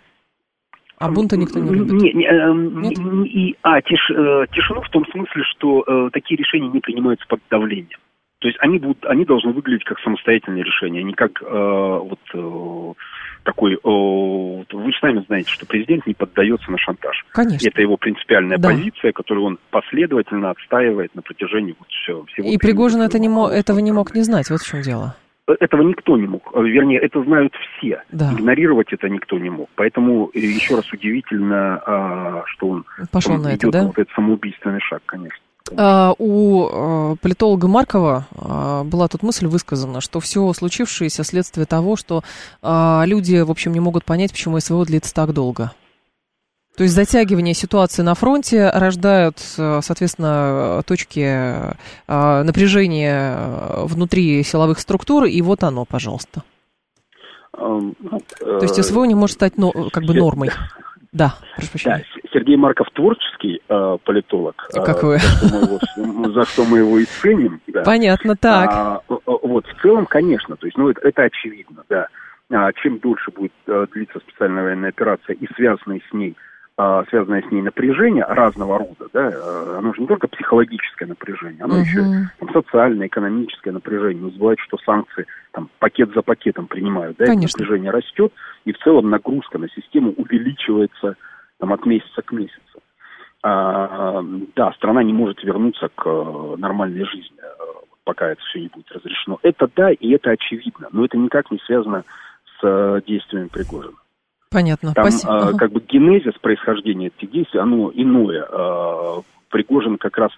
А 1.05 1.11
бунта 1.11 1.37
никто 1.37 1.59
не 1.59 1.71
любит? 1.71 1.93
Не, 1.93 2.13
не, 2.13 2.27
э, 2.27 2.53
Нет? 2.55 2.99
И, 3.27 3.57
а, 3.63 3.83
тиш, 3.83 4.11
э, 4.11 4.47
тишину 4.53 4.81
в 4.81 4.89
том 4.89 5.07
смысле, 5.07 5.43
что 5.45 5.85
э, 5.87 6.11
такие 6.13 6.39
решения 6.39 6.69
не 6.69 6.81
принимаются 6.81 7.27
под 7.29 7.41
давлением. 7.51 7.99
То 8.39 8.49
есть 8.49 8.59
они 8.61 8.79
будут, 8.79 9.05
они 9.07 9.25
должны 9.25 9.53
выглядеть 9.53 9.85
как 9.85 9.99
самостоятельные 10.01 10.65
решения, 10.65 11.01
а 11.01 11.03
не 11.03 11.13
как 11.15 11.43
э, 11.43 11.47
вот 11.47 12.19
э, 12.35 12.93
такой. 13.43 13.75
Э, 13.75 13.79
вы 13.85 14.93
сами 15.01 15.25
знаете, 15.27 15.51
что 15.51 15.67
президент 15.67 16.07
не 16.07 16.15
поддается 16.15 16.71
на 16.71 16.79
шантаж. 16.79 17.25
Конечно. 17.33 17.69
Это 17.69 17.81
его 17.81 17.97
принципиальная 17.97 18.59
да. 18.59 18.71
позиция, 18.71 19.13
которую 19.13 19.47
он 19.47 19.59
последовательно 19.71 20.51
отстаивает 20.51 21.15
на 21.15 21.23
протяжении 21.23 21.75
вот 21.79 21.89
все, 21.89 22.25
всего. 22.33 22.49
И 22.49 22.59
Пригожин 22.59 23.03
это 23.03 23.19
не 23.19 23.29
мо- 23.29 23.51
этого 23.51 23.79
не 23.79 23.93
мог 23.93 24.15
не 24.15 24.23
знать. 24.23 24.51
Вот 24.51 24.61
в 24.61 24.67
чем 24.67 24.83
дело 24.83 25.17
этого 25.47 25.83
никто 25.83 26.17
не 26.17 26.27
мог. 26.27 26.43
Э, 26.55 26.63
вернее, 26.63 27.01
это 27.01 27.23
знают 27.23 27.53
все. 27.55 28.03
Да. 28.11 28.33
Игнорировать 28.33 28.93
это 28.93 29.09
никто 29.09 29.39
не 29.39 29.51
мог. 29.51 29.69
Поэтому 29.75 30.31
э, 30.35 30.39
еще 30.39 30.77
раз 30.77 30.91
удивительно, 30.93 31.83
а, 31.87 32.43
что 32.47 32.69
он, 32.69 32.85
Пошел 33.11 33.35
он 33.35 33.43
на 33.43 33.55
это, 33.55 33.71
да? 33.71 33.85
вот 33.85 33.99
этот 33.99 34.13
самоубийственный 34.15 34.81
шаг, 34.81 35.03
конечно. 35.07 35.41
А, 35.77 36.15
у 36.19 36.67
а, 36.67 37.17
политолога 37.17 37.69
Маркова 37.69 38.27
а, 38.37 38.85
была 38.85 39.09
тут 39.09 39.23
мысль 39.23 39.47
высказана, 39.47 40.01
что 40.01 40.21
все 40.21 40.53
случившееся 40.53 41.25
следствие 41.25 41.67
того, 41.67 41.97
что 41.97 42.23
а, 42.63 43.05
люди, 43.07 43.41
в 43.41 43.51
общем, 43.51 43.73
не 43.73 43.81
могут 43.81 44.05
понять, 44.05 44.33
почему 44.33 44.61
СВО 44.61 44.85
длится 44.85 45.15
так 45.15 45.33
долго. 45.33 45.73
То 46.77 46.83
есть 46.83 46.95
затягивание 46.95 47.55
ситуации 47.55 48.03
на 48.03 48.15
фронте 48.15 48.69
рождают, 48.71 49.37
э, 49.59 49.81
соответственно, 49.81 50.83
точки 50.87 51.21
э, 51.21 52.43
напряжения 52.43 53.39
внутри 53.85 54.43
силовых 54.43 54.81
структур, 54.81 55.25
и 55.25 55.41
вот 55.41 55.63
оно, 55.63 55.85
пожалуйста. 55.85 56.43
Ну, 57.57 57.95
То 58.41 58.63
есть 58.63 58.83
СВО 58.83 59.05
не 59.05 59.15
может 59.15 59.35
стать 59.35 59.53
как 59.93 60.05
бы 60.05 60.15
нормой. 60.15 60.51
Да, 61.15 61.37
прошу 61.55 61.71
прощения. 61.71 62.05
Да, 62.15 62.29
Сергей 62.33 62.57
Марков 62.57 62.89
творческий 62.93 63.61
э, 63.69 63.99
политолог. 64.03 64.57
Как 64.73 65.05
вы? 65.05 65.19
За 65.19 65.25
что 65.31 65.45
мы 65.45 66.19
его, 66.19 66.33
за 66.33 66.45
что 66.45 66.65
мы 66.65 66.79
его 66.79 66.99
и 66.99 67.05
ценим. 67.05 67.61
Да. 67.69 67.85
Понятно, 67.85 68.35
так. 68.35 68.71
А, 68.73 69.01
вот, 69.07 69.65
в 69.65 69.81
целом, 69.81 70.07
конечно, 70.07 70.57
то 70.57 70.67
есть, 70.67 70.77
ну, 70.77 70.89
это, 70.89 71.07
это 71.07 71.23
очевидно, 71.23 71.85
да. 71.89 72.09
А, 72.51 72.73
чем 72.73 72.99
дольше 72.99 73.31
будет 73.31 73.53
а, 73.69 73.87
длиться 73.93 74.19
специальная 74.19 74.65
военная 74.65 74.89
операция 74.89 75.37
и 75.37 75.47
связанные 75.55 76.03
с 76.11 76.13
ней 76.13 76.33
а, 76.33 76.54
связанное 76.77 77.43
с 77.43 77.51
ней 77.53 77.63
напряжение 77.63 78.25
разного 78.25 78.79
рода, 78.79 79.09
да, 79.13 79.31
а, 79.33 79.77
оно 79.79 79.95
же 79.95 80.01
не 80.01 80.09
только 80.09 80.27
психологическое 80.27 81.07
напряжение, 81.07 81.63
оно 81.63 81.77
uh-huh. 81.77 81.83
еще 81.83 82.31
там, 82.41 82.53
социальное, 82.53 83.07
экономическое 83.07 83.71
напряжение. 83.71 84.25
Не 84.25 84.31
забывайте, 84.33 84.63
что 84.63 84.79
санкции 84.79 85.27
там 85.53 85.71
пакет 85.79 86.13
за 86.15 86.23
пакетом 86.23 86.67
принимают, 86.67 87.17
да, 87.17 87.27
Конечно. 87.27 87.61
напряжение 87.61 87.93
растет, 87.93 88.33
и 88.65 88.73
в 88.73 88.79
целом 88.79 89.09
нагрузка 89.09 89.59
на 89.59 89.69
систему 89.69 90.15
увеличивается 90.17 91.17
там, 91.59 91.73
от 91.73 91.87
месяца 91.87 92.23
к 92.23 92.33
месяцу. 92.33 92.83
А, 93.45 94.25
да, 94.57 94.73
страна 94.73 95.03
не 95.03 95.13
может 95.13 95.45
вернуться 95.45 95.91
к 95.95 96.07
э, 96.07 96.55
нормальной 96.57 97.05
жизни, 97.05 97.37
э, 97.39 97.47
пока 98.03 98.31
это 98.31 98.41
все 98.43 98.63
не 98.63 98.69
будет 98.69 98.91
разрешено. 98.91 99.39
Это 99.43 99.69
да, 99.77 99.93
и 99.93 100.11
это 100.13 100.31
очевидно, 100.31 100.89
но 100.93 101.05
это 101.05 101.19
никак 101.19 101.51
не 101.51 101.59
связано 101.59 102.05
с 102.59 102.65
э, 102.67 103.03
действиями 103.07 103.49
Пригожина. 103.49 103.97
Понятно. 104.55 104.95
Там 104.95 105.11
Спасибо. 105.11 105.51
Э, 105.53 105.57
как 105.57 105.73
бы 105.73 105.81
генезис 105.81 106.35
происхождения 106.41 107.09
этих 107.09 107.31
действий, 107.31 107.61
оно 107.61 107.91
иное. 107.93 108.47
Э, 108.49 109.21
Пригожин 109.51 109.99
как 109.99 110.17
раз 110.17 110.31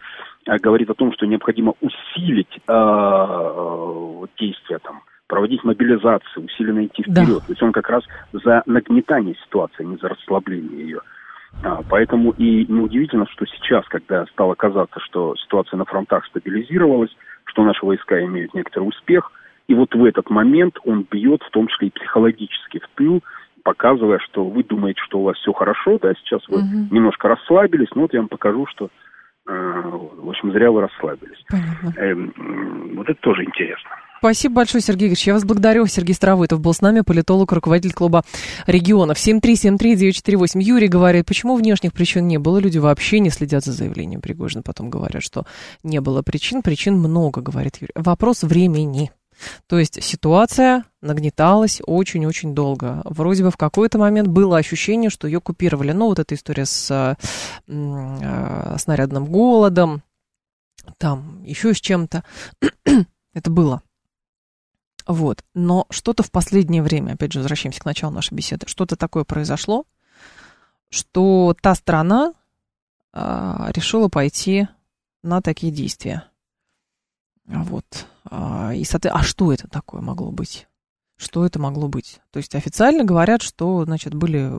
э, 0.47 0.56
говорит 0.59 0.90
о 0.90 0.94
том, 0.94 1.12
что 1.12 1.26
необходимо 1.26 1.74
усилить 1.80 2.60
э, 2.66 4.26
действия 4.38 4.78
там, 4.78 5.02
проводить 5.26 5.64
мобилизацию, 5.64 6.47
усиленно 6.47 6.86
идти 6.86 7.02
вперед. 7.02 7.28
Да. 7.28 7.47
То 7.47 7.51
есть 7.51 7.62
он 7.62 7.72
как 7.72 7.88
раз 7.90 8.05
за 8.32 8.62
нагнетание 8.66 9.34
ситуации, 9.44 9.82
а 9.82 9.84
не 9.84 9.97
за 9.97 10.09
расслабление 10.09 10.80
ее. 10.80 11.01
А, 11.62 11.82
поэтому 11.88 12.32
и 12.32 12.66
неудивительно, 12.66 13.26
что 13.28 13.47
сейчас, 13.47 13.86
когда 13.88 14.26
стало 14.26 14.55
казаться, 14.55 15.01
что 15.01 15.34
ситуация 15.36 15.76
на 15.78 15.84
фронтах 15.84 16.26
стабилизировалась, 16.26 17.14
что 17.44 17.64
наши 17.64 17.84
войска 17.84 18.22
имеют 18.24 18.55
некоторый 18.55 18.84
успех. 18.84 19.32
И 19.68 19.74
вот 19.74 19.94
в 19.94 20.05
этот 20.05 20.30
момент 20.30 20.78
он 20.84 21.06
бьет, 21.10 21.43
в 21.43 21.51
том 21.51 21.66
числе 21.68 21.88
и 21.88 21.90
психологически 21.90 22.78
в 22.78 22.88
тыл, 22.94 23.22
показывая, 23.66 24.20
что 24.20 24.44
вы 24.44 24.62
думаете, 24.62 25.01
что 25.05 25.18
у 25.18 25.24
вас 25.24 25.36
все 25.38 25.52
хорошо, 25.52 25.98
да, 26.01 26.14
сейчас 26.14 26.40
вы 26.47 26.59
угу. 26.59 26.94
немножко 26.94 27.26
расслабились, 27.26 27.88
но 27.97 28.02
вот 28.02 28.12
я 28.14 28.20
вам 28.20 28.28
покажу, 28.28 28.64
что, 28.66 28.90
э, 29.48 29.51
в 29.51 30.28
общем, 30.28 30.52
зря 30.52 30.70
вы 30.70 30.82
расслабились. 30.82 31.44
Э, 31.97 32.14
вот 32.94 33.09
это 33.09 33.20
тоже 33.20 33.43
интересно. 33.43 33.90
Спасибо 34.18 34.55
большое, 34.55 34.82
Сергей 34.82 35.09
Ильич. 35.09 35.26
Я 35.26 35.34
вас 35.34 35.44
благодарю. 35.44 35.84
Сергей 35.86 36.14
Старовойтов 36.14 36.60
был 36.60 36.72
с 36.72 36.80
нами, 36.80 37.01
политолог, 37.01 37.51
руководитель 37.52 37.93
клуба 37.93 38.22
регионов. 38.68 39.18
7373948. 39.18 40.60
Юрий 40.62 40.88
говорит, 40.88 41.26
почему 41.26 41.56
внешних 41.56 41.93
причин 41.93 42.26
не 42.28 42.38
было? 42.38 42.59
Люди 42.59 42.78
вообще 42.78 43.18
не 43.18 43.30
следят 43.30 43.64
за 43.64 43.72
заявлением 43.72 44.20
Пригожина. 44.20 44.62
Потом 44.62 44.90
говорят, 44.90 45.22
что 45.22 45.44
не 45.82 46.01
было 46.01 46.22
причин. 46.22 46.62
Причин 46.62 46.94
много, 46.98 47.43
говорит 47.43 47.76
Юрий. 47.80 47.93
Вопрос 47.94 48.43
времени. 48.43 49.10
То 49.66 49.78
есть 49.78 50.02
ситуация 50.02 50.84
нагнеталась 51.00 51.80
очень-очень 51.86 52.54
долго. 52.54 53.02
Вроде 53.04 53.44
бы 53.44 53.50
в 53.50 53.56
какой-то 53.56 53.98
момент 53.98 54.28
было 54.28 54.56
ощущение, 54.56 55.10
что 55.10 55.26
ее 55.26 55.40
купировали. 55.40 55.92
Ну, 55.92 56.06
вот 56.06 56.18
эта 56.18 56.34
история 56.34 56.66
с 56.66 57.16
э, 57.66 58.76
снарядным 58.78 59.26
голодом, 59.26 60.02
там 60.98 61.42
еще 61.44 61.74
с 61.74 61.80
чем-то. 61.80 62.24
Это 63.34 63.50
было. 63.50 63.82
Вот. 65.06 65.44
Но 65.54 65.86
что-то 65.90 66.22
в 66.22 66.30
последнее 66.30 66.82
время, 66.82 67.12
опять 67.12 67.32
же, 67.32 67.38
возвращаемся 67.38 67.80
к 67.80 67.84
началу 67.84 68.12
нашей 68.12 68.34
беседы, 68.34 68.66
что-то 68.66 68.96
такое 68.96 69.24
произошло, 69.24 69.84
что 70.90 71.54
та 71.60 71.74
страна 71.74 72.34
а, 73.12 73.70
решила 73.72 74.08
пойти 74.08 74.68
на 75.22 75.42
такие 75.42 75.72
действия. 75.72 76.24
Вот. 77.47 78.06
А, 78.24 78.73
и, 78.74 78.85
а 79.05 79.23
что 79.23 79.52
это 79.52 79.68
такое 79.68 80.01
могло 80.01 80.31
быть? 80.31 80.66
Что 81.18 81.47
это 81.47 81.59
могло 81.59 81.89
быть? 81.89 82.20
То 82.31 82.39
есть 82.39 82.55
официально 82.55 83.02
говорят, 83.02 83.40
что, 83.40 83.86
значит, 83.86 84.12
были 84.12 84.51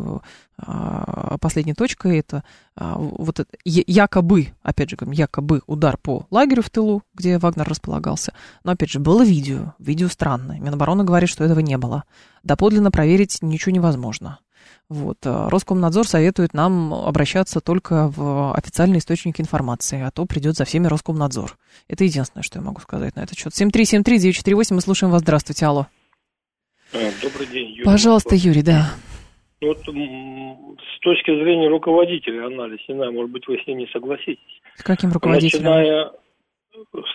а, 0.57 1.38
последней 1.39 1.76
точкой 1.76 2.18
это 2.18 2.43
а, 2.76 2.95
вот 2.97 3.39
это, 3.39 3.55
якобы, 3.64 4.53
опять 4.64 4.89
же 4.89 4.97
якобы 5.11 5.61
удар 5.68 5.97
по 5.97 6.26
лагерю 6.31 6.64
в 6.64 6.72
тылу, 6.72 7.03
где 7.14 7.38
Вагнер 7.38 7.68
располагался. 7.69 8.34
Но, 8.64 8.72
опять 8.72 8.89
же, 8.89 8.99
было 8.99 9.23
видео, 9.23 9.76
видео 9.77 10.07
странное. 10.07 10.59
Минобороны 10.59 11.03
говорит, 11.03 11.30
что 11.30 11.43
этого 11.43 11.59
не 11.59 11.77
было. 11.77 12.05
Доподлинно 12.41 12.89
проверить 12.89 13.38
ничего 13.43 13.76
невозможно. 13.76 14.39
Вот. 14.89 15.18
А, 15.26 15.49
Роскомнадзор 15.49 16.07
советует 16.07 16.53
нам 16.53 16.93
обращаться 16.93 17.59
только 17.59 18.07
в 18.15 18.53
официальные 18.53 18.99
источники 18.99 19.41
информации, 19.41 20.01
а 20.01 20.11
то 20.11 20.26
придет 20.26 20.55
за 20.55 20.65
всеми 20.65 20.88
Роскомнадзор. 20.88 21.57
Это 21.88 22.03
единственное, 22.05 22.43
что 22.43 22.59
я 22.59 22.65
могу 22.65 22.80
сказать 22.80 23.15
на 23.15 23.22
этот 23.22 23.38
счет. 23.38 23.51
7373948, 23.51 24.73
мы 24.73 24.81
слушаем 24.81 25.11
вас. 25.11 25.22
Здравствуйте, 25.22 25.65
алло. 25.65 25.88
А, 26.93 26.97
добрый 27.22 27.47
день, 27.47 27.72
Юрий. 27.72 27.84
Пожалуйста, 27.84 28.35
Юрий, 28.35 28.64
да. 28.64 28.91
Вот 29.61 29.80
с 29.80 30.99
точки 31.01 31.31
зрения 31.31 31.68
руководителя 31.68 32.45
анализ, 32.45 32.80
не 32.88 32.95
знаю, 32.95 33.11
может 33.11 33.31
быть, 33.31 33.47
вы 33.47 33.57
с 33.57 33.68
ним 33.68 33.80
не 33.80 33.88
согласитесь. 33.88 34.61
С 34.76 34.84
каким 34.84 35.11
руководителем? 35.11 35.64
Начиная 35.64 36.11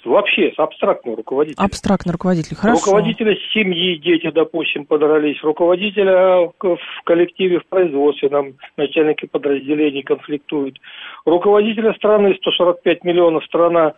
вообще 0.05 0.53
абстрактного 0.57 1.17
руководителя. 1.17 1.65
Абстрактный 1.65 2.13
руководитель, 2.13 2.57
хорошо. 2.57 2.85
Руководителя 2.85 3.37
семьи, 3.53 3.97
дети, 3.97 4.31
допустим, 4.31 4.85
подрались. 4.85 5.43
Руководителя 5.43 6.51
в 6.59 6.79
коллективе, 7.05 7.61
в 7.61 7.67
производстве, 7.67 8.29
нам 8.29 8.55
начальники 8.77 9.27
подразделений 9.27 10.03
конфликтуют. 10.03 10.79
Руководителя 11.25 11.95
страны, 11.95 12.35
145 12.35 13.05
миллионов 13.05 13.45
страна, 13.45 13.95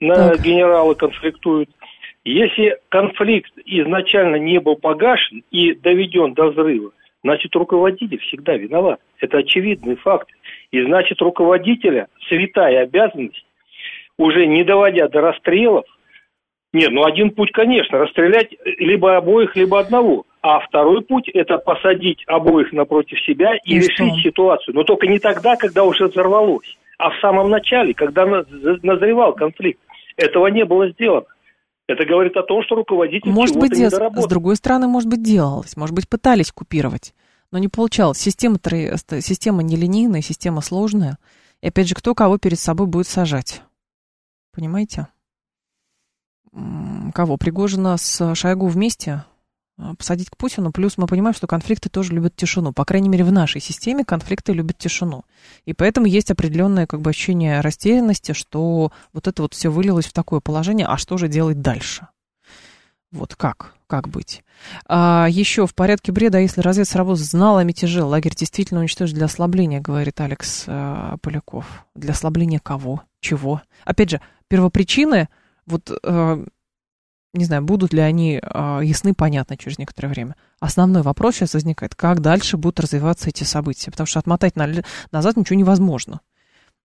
на 0.00 0.30
так. 0.30 0.40
генералы 0.40 0.94
конфликтуют. 0.94 1.70
Если 2.24 2.78
конфликт 2.88 3.52
изначально 3.64 4.36
не 4.36 4.60
был 4.60 4.76
погашен 4.76 5.42
и 5.50 5.74
доведен 5.74 6.34
до 6.34 6.50
взрыва, 6.50 6.92
значит 7.22 7.54
руководитель 7.54 8.18
всегда 8.20 8.56
виноват. 8.56 9.00
Это 9.18 9.38
очевидный 9.38 9.96
факт. 9.96 10.28
И 10.70 10.82
значит 10.82 11.20
руководителя 11.20 12.08
святая 12.28 12.82
обязанность, 12.82 13.44
уже 14.18 14.46
не 14.46 14.64
доводя 14.64 15.08
до 15.08 15.20
расстрелов, 15.20 15.84
нет, 16.72 16.90
ну 16.90 17.04
один 17.04 17.30
путь, 17.30 17.52
конечно, 17.52 17.98
расстрелять 17.98 18.48
либо 18.78 19.16
обоих, 19.16 19.54
либо 19.56 19.78
одного. 19.78 20.24
А 20.40 20.58
второй 20.60 21.02
путь– 21.02 21.28
это 21.34 21.58
посадить 21.58 22.24
обоих 22.26 22.72
напротив 22.72 23.20
себя 23.24 23.54
и, 23.64 23.74
и 23.74 23.76
решить 23.76 24.14
что? 24.14 24.30
ситуацию. 24.30 24.74
Но 24.74 24.82
только 24.82 25.06
не 25.06 25.18
тогда, 25.18 25.56
когда 25.56 25.84
уже 25.84 26.08
взорвалось, 26.08 26.76
а 26.98 27.10
в 27.10 27.20
самом 27.20 27.50
начале, 27.50 27.92
когда 27.94 28.24
назревал 28.26 29.34
конфликт. 29.34 29.80
Этого 30.16 30.46
не 30.48 30.64
было 30.64 30.88
сделано. 30.90 31.26
Это 31.86 32.06
говорит 32.06 32.36
о 32.36 32.42
том, 32.42 32.62
что 32.62 32.74
руководитель 32.74 33.30
может 33.30 33.56
быть, 33.56 33.72
не 33.72 33.90
С 33.90 34.26
другой 34.26 34.56
стороны, 34.56 34.88
может 34.88 35.08
быть, 35.08 35.22
делалось, 35.22 35.76
может 35.76 35.94
быть, 35.94 36.08
пытались 36.08 36.52
купировать, 36.52 37.12
но 37.50 37.58
не 37.58 37.68
получалось. 37.68 38.18
Система, 38.18 38.56
система 39.20 39.62
нелинейная, 39.62 40.22
система 40.22 40.62
сложная. 40.62 41.18
И 41.60 41.68
опять 41.68 41.88
же, 41.88 41.94
кто 41.94 42.14
кого 42.14 42.38
перед 42.38 42.58
собой 42.58 42.86
будет 42.86 43.06
сажать? 43.06 43.62
Понимаете? 44.52 45.08
Кого? 47.14 47.36
Пригожина 47.36 47.96
с 47.96 48.34
Шойгу 48.34 48.66
вместе? 48.66 49.24
А, 49.78 49.94
посадить 49.94 50.30
к 50.30 50.36
Путину. 50.36 50.70
Плюс 50.70 50.98
мы 50.98 51.06
понимаем, 51.06 51.34
что 51.34 51.46
конфликты 51.46 51.88
тоже 51.88 52.12
любят 52.12 52.36
тишину. 52.36 52.72
По 52.72 52.84
крайней 52.84 53.08
мере, 53.08 53.24
в 53.24 53.32
нашей 53.32 53.60
системе 53.60 54.04
конфликты 54.04 54.52
любят 54.52 54.78
тишину. 54.78 55.24
И 55.64 55.72
поэтому 55.72 56.06
есть 56.06 56.30
определенное 56.30 56.86
как 56.86 57.00
бы, 57.00 57.10
ощущение 57.10 57.60
растерянности, 57.60 58.32
что 58.32 58.92
вот 59.12 59.26
это 59.26 59.42
вот 59.42 59.54
все 59.54 59.70
вылилось 59.70 60.06
в 60.06 60.12
такое 60.12 60.40
положение, 60.40 60.86
а 60.86 60.96
что 60.96 61.16
же 61.16 61.28
делать 61.28 61.60
дальше? 61.60 62.08
Вот 63.10 63.34
как? 63.34 63.74
Как 63.86 64.08
быть? 64.08 64.42
А, 64.86 65.26
еще 65.28 65.66
в 65.66 65.74
порядке 65.74 66.12
бреда, 66.12 66.38
если 66.38 66.62
разведсработа 66.62 67.22
знала 67.22 67.60
о 67.60 67.64
мятеже, 67.64 68.02
лагерь 68.04 68.34
действительно 68.34 68.80
уничтожить 68.80 69.14
для 69.16 69.26
ослабления, 69.26 69.80
говорит 69.80 70.18
Алекс 70.20 70.64
а, 70.66 71.16
Поляков. 71.20 71.84
Для 71.94 72.12
ослабления 72.12 72.58
кого? 72.58 73.02
Чего? 73.20 73.60
Опять 73.84 74.10
же, 74.10 74.20
первопричины, 74.52 75.30
вот 75.64 75.90
а, 76.04 76.44
не 77.32 77.44
знаю, 77.46 77.62
будут 77.62 77.94
ли 77.94 78.00
они 78.00 78.38
э, 78.42 78.80
ясны, 78.82 79.14
понятно 79.14 79.56
через 79.56 79.78
некоторое 79.78 80.08
время. 80.08 80.36
Основной 80.60 81.00
вопрос 81.00 81.36
сейчас 81.36 81.54
возникает, 81.54 81.94
как 81.94 82.20
дальше 82.20 82.58
будут 82.58 82.80
развиваться 82.80 83.30
эти 83.30 83.44
события, 83.44 83.90
потому 83.90 84.06
что 84.06 84.18
отмотать 84.18 84.54
на, 84.56 84.68
назад 85.10 85.38
ничего 85.38 85.58
невозможно. 85.58 86.20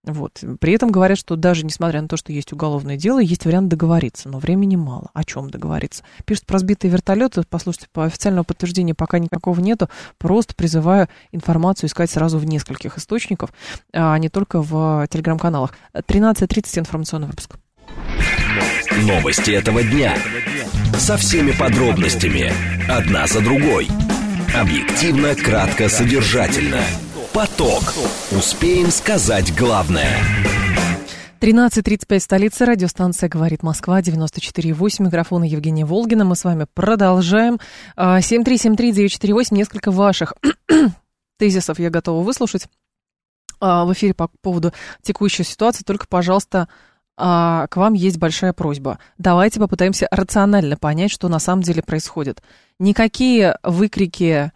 Вот. 0.04 0.42
При 0.60 0.74
этом 0.74 0.90
говорят, 0.90 1.18
что 1.18 1.36
даже 1.36 1.66
несмотря 1.66 2.02
на 2.02 2.08
то, 2.08 2.16
что 2.16 2.32
есть 2.32 2.54
уголовное 2.54 2.96
дело, 2.96 3.20
есть 3.20 3.46
вариант 3.46 3.68
договориться, 3.68 4.30
но 4.30 4.40
времени 4.40 4.76
мало. 4.76 5.10
О 5.14 5.24
чем 5.24 5.50
договориться? 5.50 6.04
Пишут 6.26 6.46
про 6.46 6.60
сбитые 6.60 6.92
вертолеты, 6.92 7.44
послушайте, 7.50 7.88
по 7.92 8.06
официальному 8.06 8.46
подтверждению 8.46 8.96
пока 8.96 9.20
никакого 9.20 9.60
нету, 9.60 9.90
просто 10.18 10.56
призываю 10.56 11.10
информацию 11.32 11.90
искать 11.90 12.10
сразу 12.10 12.38
в 12.38 12.46
нескольких 12.46 12.98
источниках, 12.98 13.50
а 13.94 14.18
не 14.18 14.30
только 14.30 14.62
в 14.62 15.06
телеграм-каналах. 15.10 15.74
13.30 15.94 16.80
информационный 16.80 17.28
выпуск. 17.28 17.58
Новости 19.02 19.52
этого 19.52 19.84
дня. 19.84 20.16
Со 20.98 21.18
всеми 21.18 21.52
подробностями. 21.52 22.52
Одна 22.90 23.28
за 23.28 23.42
другой. 23.42 23.90
Объективно, 24.56 25.36
кратко, 25.36 25.90
содержательно. 25.90 26.82
Поток. 27.38 27.84
Успеем 28.32 28.90
сказать 28.90 29.56
главное. 29.56 30.18
13.35, 31.40 32.20
столица, 32.20 32.66
радиостанция 32.66 33.30
«Говорит 33.30 33.62
Москва», 33.62 34.02
94.8, 34.02 35.04
микрофона 35.04 35.44
Евгения 35.44 35.86
Волгина. 35.86 36.26
Мы 36.26 36.36
с 36.36 36.44
вами 36.44 36.66
продолжаем. 36.74 37.60
7373948, 37.96 39.48
а, 39.52 39.56
несколько 39.56 39.92
ваших 39.92 40.34
тезисов 41.38 41.78
я 41.78 41.92
готова 41.92 42.24
выслушать 42.24 42.66
а, 43.60 43.86
в 43.86 43.94
эфире 43.94 44.16
по 44.16 44.32
поводу 44.42 44.74
текущей 45.04 45.44
ситуации. 45.44 45.84
Только, 45.84 46.08
пожалуйста, 46.08 46.68
а, 47.18 47.68
к 47.68 47.78
вам 47.78 47.94
есть 47.94 48.18
большая 48.18 48.54
просьба. 48.54 48.98
Давайте 49.20 49.60
попытаемся 49.60 50.08
рационально 50.10 50.76
понять, 50.76 51.12
что 51.12 51.30
на 51.30 51.38
самом 51.38 51.62
деле 51.62 51.84
происходит. 51.84 52.42
Никакие 52.80 53.60
выкрики, 53.62 54.52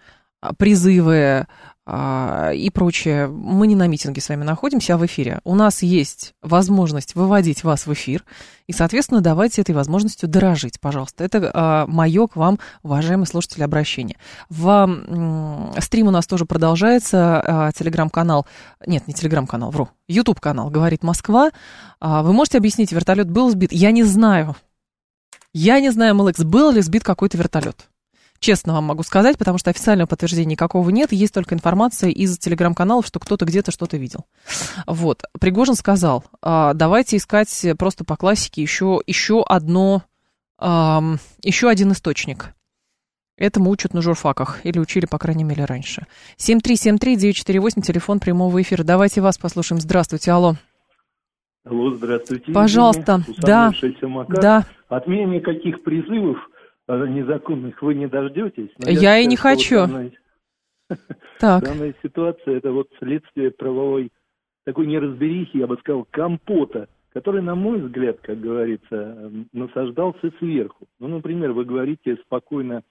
призывы, 0.57 1.45
и 1.91 2.69
прочее. 2.73 3.27
Мы 3.27 3.67
не 3.67 3.75
на 3.75 3.87
митинге 3.87 4.21
с 4.21 4.29
вами 4.29 4.43
находимся, 4.43 4.93
а 4.93 4.97
в 4.97 5.05
эфире. 5.05 5.41
У 5.43 5.55
нас 5.55 5.81
есть 5.81 6.33
возможность 6.41 7.15
выводить 7.15 7.63
вас 7.63 7.85
в 7.85 7.93
эфир, 7.93 8.23
и, 8.71 8.73
соответственно, 8.73 9.19
давайте 9.19 9.61
этой 9.61 9.75
возможностью 9.75 10.29
дорожить, 10.29 10.79
пожалуйста. 10.79 11.25
Это 11.25 11.51
а, 11.53 11.85
мое 11.87 12.27
к 12.27 12.37
вам, 12.37 12.57
уважаемые 12.83 13.27
слушатели, 13.27 13.63
обращение. 13.63 14.15
В 14.49 15.75
стрим 15.79 16.07
у 16.07 16.11
нас 16.11 16.25
тоже 16.25 16.45
продолжается, 16.45 17.41
а, 17.45 17.71
телеграм-канал, 17.73 18.47
нет, 18.85 19.07
не 19.07 19.13
телеграм-канал, 19.13 19.71
вру, 19.71 19.89
YouTube-канал 20.07 20.69
«Говорит 20.69 21.03
Москва». 21.03 21.51
А, 21.99 22.23
вы 22.23 22.31
можете 22.31 22.59
объяснить, 22.59 22.93
вертолет 22.93 23.29
был 23.29 23.49
сбит? 23.51 23.73
Я 23.73 23.91
не 23.91 24.03
знаю. 24.03 24.55
Я 25.53 25.81
не 25.81 25.89
знаю, 25.91 26.15
Млекс, 26.15 26.41
был 26.41 26.71
ли 26.71 26.81
сбит 26.81 27.03
какой-то 27.03 27.37
вертолет. 27.37 27.89
Честно 28.41 28.73
вам 28.73 28.85
могу 28.85 29.03
сказать, 29.03 29.37
потому 29.37 29.59
что 29.59 29.69
официального 29.69 30.07
подтверждения 30.07 30.53
никакого 30.53 30.89
нет. 30.89 31.11
Есть 31.11 31.31
только 31.31 31.53
информация 31.53 32.09
из 32.09 32.39
телеграм-каналов, 32.39 33.05
что 33.05 33.19
кто-то 33.19 33.45
где-то 33.45 33.69
что-то 33.69 33.97
видел. 33.97 34.25
Вот. 34.87 35.23
Пригожин 35.39 35.75
сказал, 35.75 36.23
а, 36.41 36.73
давайте 36.73 37.17
искать 37.17 37.65
просто 37.77 38.03
по 38.03 38.17
классике 38.17 38.63
еще, 38.63 38.99
еще 39.05 39.43
одно, 39.43 40.01
еще 40.59 41.69
один 41.69 41.91
источник. 41.91 42.55
Этому 43.37 43.69
учат 43.69 43.93
на 43.93 44.01
журфаках, 44.01 44.65
или 44.65 44.79
учили, 44.79 45.05
по 45.05 45.19
крайней 45.19 45.43
мере, 45.43 45.65
раньше. 45.65 46.07
7373948, 46.37 47.81
телефон 47.81 48.19
прямого 48.19 48.59
эфира. 48.59 48.83
Давайте 48.83 49.21
вас 49.21 49.37
послушаем. 49.37 49.79
Здравствуйте, 49.81 50.31
алло. 50.31 50.55
Алло, 51.63 51.93
здравствуйте. 51.93 52.51
Пожалуйста, 52.51 53.23
да, 53.37 53.71
да. 54.29 54.65
От 54.89 55.05
меня 55.05 55.25
никаких 55.25 55.83
призывов 55.83 56.37
незаконных 57.07 57.81
вы 57.81 57.95
не 57.95 58.07
дождетесь. 58.07 58.69
я, 58.79 58.91
я 58.91 59.17
и 59.19 59.25
не 59.25 59.35
хочу. 59.35 59.75
Данная, 59.75 60.11
так. 61.39 61.63
данная 61.63 61.95
ситуация 62.01 62.57
это 62.57 62.71
вот 62.71 62.89
следствие 62.99 63.51
правовой 63.51 64.11
такой 64.63 64.87
неразберихи, 64.87 65.57
я 65.57 65.67
бы 65.67 65.77
сказал, 65.77 66.05
компота, 66.09 66.87
который, 67.13 67.41
на 67.41 67.55
мой 67.55 67.81
взгляд, 67.81 68.19
как 68.21 68.39
говорится, 68.39 69.31
насаждался 69.51 70.31
сверху. 70.39 70.87
Ну, 70.99 71.07
например, 71.07 71.51
вы 71.51 71.65
говорите 71.65 72.17
спокойно 72.25 72.83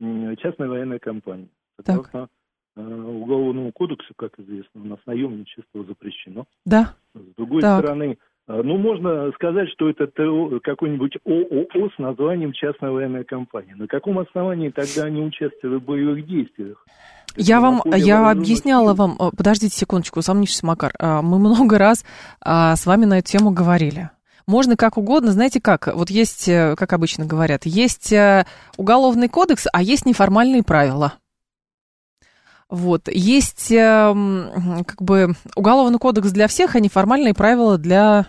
частная 0.00 0.68
военная 0.68 0.98
компания. 0.98 1.48
Согласно 1.84 2.20
так. 2.22 2.30
Э, 2.76 2.82
Уголовному 2.82 3.72
кодексу, 3.72 4.14
как 4.16 4.38
известно, 4.38 4.82
у 4.82 4.84
нас 4.84 4.98
наемничество 5.06 5.84
запрещено. 5.84 6.46
Да. 6.64 6.94
С 7.14 7.34
другой 7.36 7.60
так. 7.60 7.80
стороны, 7.80 8.18
ну, 8.48 8.76
можно 8.78 9.30
сказать, 9.32 9.68
что 9.70 9.88
это 9.88 10.06
какой-нибудь 10.64 11.16
ООО 11.24 11.90
с 11.94 11.98
названием 11.98 12.52
«Частная 12.52 12.90
военная 12.90 13.24
компания». 13.24 13.74
На 13.76 13.86
каком 13.86 14.18
основании 14.18 14.70
тогда 14.70 15.04
они 15.04 15.22
участвовали 15.22 15.76
в 15.76 15.84
боевых 15.84 16.26
действиях? 16.26 16.84
Я 17.36 17.60
вам, 17.60 17.82
я 17.84 18.30
объясняла 18.30 18.94
вам, 18.94 19.16
подождите 19.36 19.76
секундочку, 19.76 20.22
сомнитесь, 20.22 20.62
Макар, 20.62 20.92
а, 20.98 21.22
мы 21.22 21.38
много 21.38 21.78
раз 21.78 22.04
с 22.44 22.86
вами 22.86 23.04
на 23.04 23.18
эту 23.18 23.30
тему 23.30 23.50
говорили. 23.50 24.10
Можно 24.48 24.76
как 24.76 24.96
угодно, 24.96 25.30
знаете 25.32 25.60
как, 25.60 25.94
вот 25.94 26.08
есть, 26.08 26.48
э, 26.48 26.74
как 26.74 26.94
обычно 26.94 27.26
говорят, 27.26 27.66
есть 27.66 28.10
э, 28.14 28.46
уголовный 28.78 29.28
кодекс, 29.28 29.66
а 29.70 29.82
есть 29.82 30.06
неформальные 30.06 30.62
правила. 30.62 31.12
Вот. 32.70 33.08
Есть 33.08 33.70
эм, 33.70 34.84
как 34.86 35.02
бы 35.02 35.34
уголовный 35.54 35.98
кодекс 35.98 36.32
для 36.32 36.48
всех, 36.48 36.76
а 36.76 36.80
неформальные 36.80 37.34
правила 37.34 37.76
для 37.76 38.28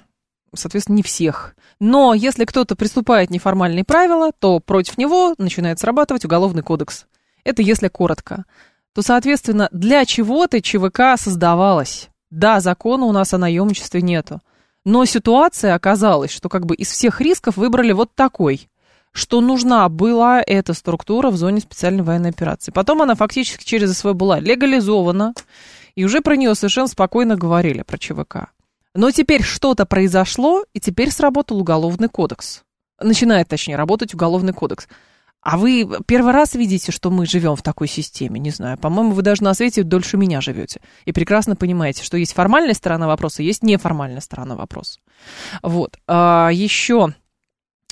соответственно, 0.53 0.97
не 0.97 1.03
всех. 1.03 1.55
Но 1.79 2.13
если 2.13 2.45
кто-то 2.45 2.75
приступает 2.75 3.29
неформальные 3.29 3.83
правила, 3.83 4.31
то 4.37 4.59
против 4.59 4.97
него 4.97 5.35
начинает 5.37 5.79
срабатывать 5.79 6.25
уголовный 6.25 6.63
кодекс. 6.63 7.05
Это 7.43 7.61
если 7.61 7.87
коротко. 7.87 8.45
То, 8.93 9.01
соответственно, 9.01 9.69
для 9.71 10.05
чего-то 10.05 10.61
ЧВК 10.61 11.17
создавалась. 11.17 12.09
Да, 12.29 12.59
закона 12.59 13.05
у 13.05 13.11
нас 13.11 13.33
о 13.33 13.37
наемничестве 13.37 14.01
нету. 14.01 14.41
Но 14.85 15.05
ситуация 15.05 15.75
оказалась, 15.75 16.31
что 16.31 16.49
как 16.49 16.65
бы 16.65 16.75
из 16.75 16.89
всех 16.89 17.21
рисков 17.21 17.57
выбрали 17.57 17.91
вот 17.91 18.13
такой, 18.15 18.69
что 19.11 19.41
нужна 19.41 19.89
была 19.89 20.41
эта 20.45 20.73
структура 20.73 21.29
в 21.29 21.37
зоне 21.37 21.61
специальной 21.61 22.03
военной 22.03 22.29
операции. 22.29 22.71
Потом 22.71 23.01
она 23.01 23.15
фактически 23.15 23.63
через 23.63 23.97
СВ 23.97 24.13
была 24.13 24.39
легализована, 24.39 25.33
и 25.95 26.05
уже 26.05 26.21
про 26.21 26.35
нее 26.35 26.55
совершенно 26.55 26.87
спокойно 26.87 27.35
говорили, 27.35 27.81
про 27.81 27.97
ЧВК. 27.97 28.49
Но 28.95 29.11
теперь 29.11 29.43
что-то 29.43 29.85
произошло, 29.85 30.63
и 30.73 30.79
теперь 30.79 31.11
сработал 31.11 31.59
уголовный 31.59 32.09
кодекс. 32.09 32.63
Начинает, 32.99 33.47
точнее, 33.47 33.75
работать 33.75 34.13
уголовный 34.13 34.53
кодекс. 34.53 34.87
А 35.41 35.57
вы 35.57 35.87
первый 36.05 36.33
раз 36.33 36.55
видите, 36.55 36.91
что 36.91 37.09
мы 37.11 37.25
живем 37.25 37.55
в 37.55 37.61
такой 37.61 37.87
системе? 37.87 38.39
Не 38.39 38.49
знаю. 38.49 38.77
По-моему, 38.77 39.11
вы 39.11 39.21
даже 39.21 39.43
на 39.43 39.53
свете 39.53 39.83
дольше 39.83 40.17
меня 40.17 40.41
живете. 40.41 40.81
И 41.05 41.13
прекрасно 41.13 41.55
понимаете, 41.55 42.03
что 42.03 42.17
есть 42.17 42.33
формальная 42.33 42.73
сторона 42.73 43.07
вопроса, 43.07 43.41
есть 43.41 43.63
неформальная 43.63 44.19
сторона 44.19 44.55
вопроса. 44.55 44.99
Вот. 45.63 45.97
А, 46.07 46.49
еще 46.51 47.13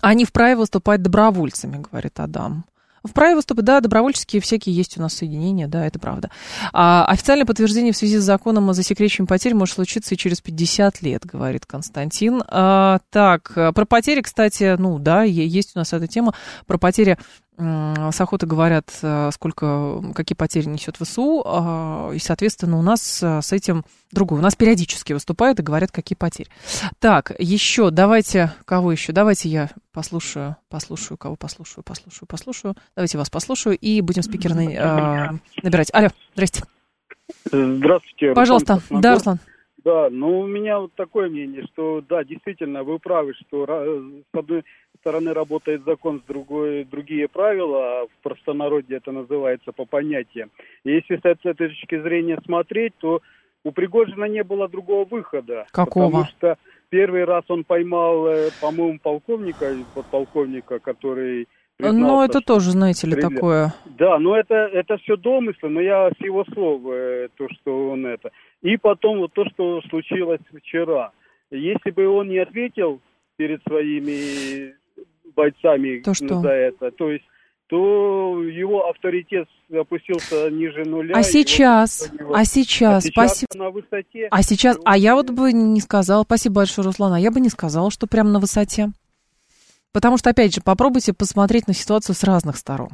они 0.02 0.26
вправе 0.26 0.58
выступать 0.58 1.02
добровольцами, 1.02 1.78
говорит 1.78 2.20
Адам. 2.20 2.66
Вправе 3.08 3.36
выступать, 3.36 3.66
да, 3.66 3.80
добровольческие 3.80 4.42
всякие 4.42 4.76
есть 4.76 4.98
у 4.98 5.02
нас 5.02 5.14
соединения, 5.14 5.68
да, 5.68 5.86
это 5.86 6.00
правда. 6.00 6.30
А 6.74 7.06
официальное 7.06 7.46
подтверждение 7.46 7.94
в 7.94 7.98
связи 7.98 8.18
с 8.18 8.24
законом 8.24 8.70
о 8.70 8.74
засекречивании 8.74 9.28
потерь 9.28 9.54
может 9.54 9.76
случиться 9.76 10.14
и 10.14 10.18
через 10.18 10.42
50 10.42 11.02
лет, 11.02 11.26
говорит 11.26 11.66
Константин. 11.66 12.44
А, 12.48 13.00
так, 13.10 13.54
про 13.54 13.86
потери, 13.86 14.22
кстати, 14.22 14.76
ну 14.78 15.00
да, 15.00 15.24
есть 15.24 15.72
у 15.76 15.80
нас 15.80 15.94
эта 15.94 16.08
тема. 16.08 16.34
Про 16.66 16.78
потери 16.78 17.18
с 17.58 18.22
охоты 18.22 18.46
говорят, 18.46 18.86
э, 19.02 19.32
сколько, 19.34 20.00
какие 20.14 20.36
потери 20.36 20.66
несет 20.66 20.98
ВСУ, 20.98 21.42
а, 21.44 22.12
и, 22.14 22.20
соответственно, 22.20 22.78
у 22.78 22.84
нас 22.84 23.24
э, 23.24 23.42
с 23.42 23.52
этим 23.52 23.84
другое. 24.12 24.40
У 24.40 24.44
нас 24.44 24.56
периодически 24.56 25.14
выступают 25.14 25.60
и 25.60 25.64
говорят, 25.64 25.92
какие 25.92 26.16
потери. 26.16 26.50
Так, 27.00 27.32
еще, 27.40 27.90
давайте, 27.90 28.54
кого 28.66 28.92
еще? 28.92 29.12
Давайте 29.12 29.50
я 29.50 29.70
послушаю, 29.92 30.56
послушаю, 30.70 31.18
кого 31.18 31.36
послушаю, 31.36 31.84
послушаю, 31.84 32.28
послушаю. 32.28 32.76
Давайте 32.96 33.18
вас 33.18 33.32
послушаю 33.32 33.76
и 33.76 34.02
будем 34.02 34.22
спикер 34.22 34.54
на, 34.54 34.62
э, 34.62 35.40
набирать. 35.64 35.90
Алло, 35.94 36.10
здрасте. 36.36 36.64
Здравствуйте. 37.46 38.34
Пожалуйста, 38.34 38.76
Руслан 38.76 39.02
да, 39.02 39.14
Руслан. 39.16 39.40
Да, 39.84 40.10
ну 40.12 40.42
у 40.42 40.48
меня 40.48 40.80
вот 40.80 40.94
такое 40.96 41.30
мнение, 41.30 41.64
что 41.72 42.02
да, 42.02 42.24
действительно, 42.24 42.84
вы 42.84 43.00
правы, 43.00 43.34
что 43.34 43.66
с 43.66 44.38
одной 44.38 44.64
стороны 45.00 45.34
работает 45.34 45.84
закон, 45.86 46.22
с 46.22 46.28
другой 46.28 46.84
другие 46.86 47.28
правила, 47.28 48.02
а 48.02 48.06
в 48.08 48.24
простонародье 48.24 48.98
это 48.98 49.12
называется 49.12 49.72
по 49.72 49.86
понятиям. 49.86 50.50
И 50.84 50.92
если 50.92 51.18
с 51.18 51.26
этой 51.26 51.54
точки 51.54 52.02
зрения 52.02 52.40
смотреть, 52.46 52.94
то 52.98 53.22
у 53.64 53.72
Пригожина 53.72 54.26
не 54.26 54.44
было 54.44 54.68
другого 54.68 55.06
выхода. 55.06 55.66
Какого? 55.72 56.06
Потому 56.06 56.26
что 56.26 56.58
первый 56.90 57.26
раз 57.26 57.44
он 57.50 57.64
поймал, 57.64 58.28
э, 58.28 58.50
по-моему, 58.62 59.00
полковника, 59.00 59.76
подполковника, 59.94 60.80
который 60.80 61.48
ну, 61.80 62.24
это 62.24 62.42
тоже, 62.42 62.72
знаете 62.72 63.06
ли, 63.06 63.14
стрелял. 63.14 63.32
такое. 63.32 63.74
Да, 63.86 64.18
но 64.18 64.36
это, 64.36 64.56
это 64.56 64.98
все 64.98 65.16
домыслы, 65.16 65.70
но 65.70 65.80
я 65.80 66.10
с 66.10 66.24
его 66.24 66.44
слов, 66.46 66.82
э, 66.88 67.28
то, 67.38 67.48
что 67.50 67.92
он 67.92 68.06
это. 68.08 68.32
И 68.64 68.78
потом 68.78 69.20
вот 69.20 69.34
то, 69.34 69.46
что 69.46 69.82
случилось 69.90 70.42
вчера. 70.58 71.12
Если 71.52 71.92
бы 71.92 72.08
он 72.08 72.30
не 72.30 72.40
ответил 72.40 73.00
перед 73.38 73.62
своими 73.64 74.74
бойцами 75.38 76.02
то 76.02 76.14
что? 76.14 76.42
за 76.42 76.50
это, 76.50 76.92
то 76.92 77.12
есть 77.12 77.24
то 77.68 78.42
его 78.44 78.90
авторитет 78.90 79.48
опустился 79.72 80.50
ниже 80.50 80.86
нуля. 80.86 81.14
А 81.16 81.22
сейчас, 81.22 82.10
а 82.34 82.46
сейчас, 82.46 83.06
а 83.06 83.08
сейчас 83.08 83.08
спасибо. 83.08 83.48
на 83.56 83.70
высоте. 83.70 84.28
А 84.32 84.42
сейчас, 84.42 84.78
а 84.86 84.98
я 84.98 85.16
вот 85.16 85.30
бы 85.32 85.52
не 85.52 85.82
сказала, 85.82 86.24
спасибо 86.24 86.56
большое, 86.56 86.86
Руслан, 86.86 87.14
а 87.14 87.20
я 87.20 87.30
бы 87.30 87.40
не 87.42 87.50
сказала, 87.50 87.92
что 87.92 88.08
прямо 88.08 88.30
на 88.30 88.40
высоте. 88.40 88.90
Потому 89.92 90.18
что, 90.18 90.30
опять 90.30 90.54
же, 90.54 90.62
попробуйте 90.62 91.14
посмотреть 91.14 91.68
на 91.68 91.74
ситуацию 91.74 92.16
с 92.16 92.24
разных 92.24 92.56
сторон. 92.58 92.92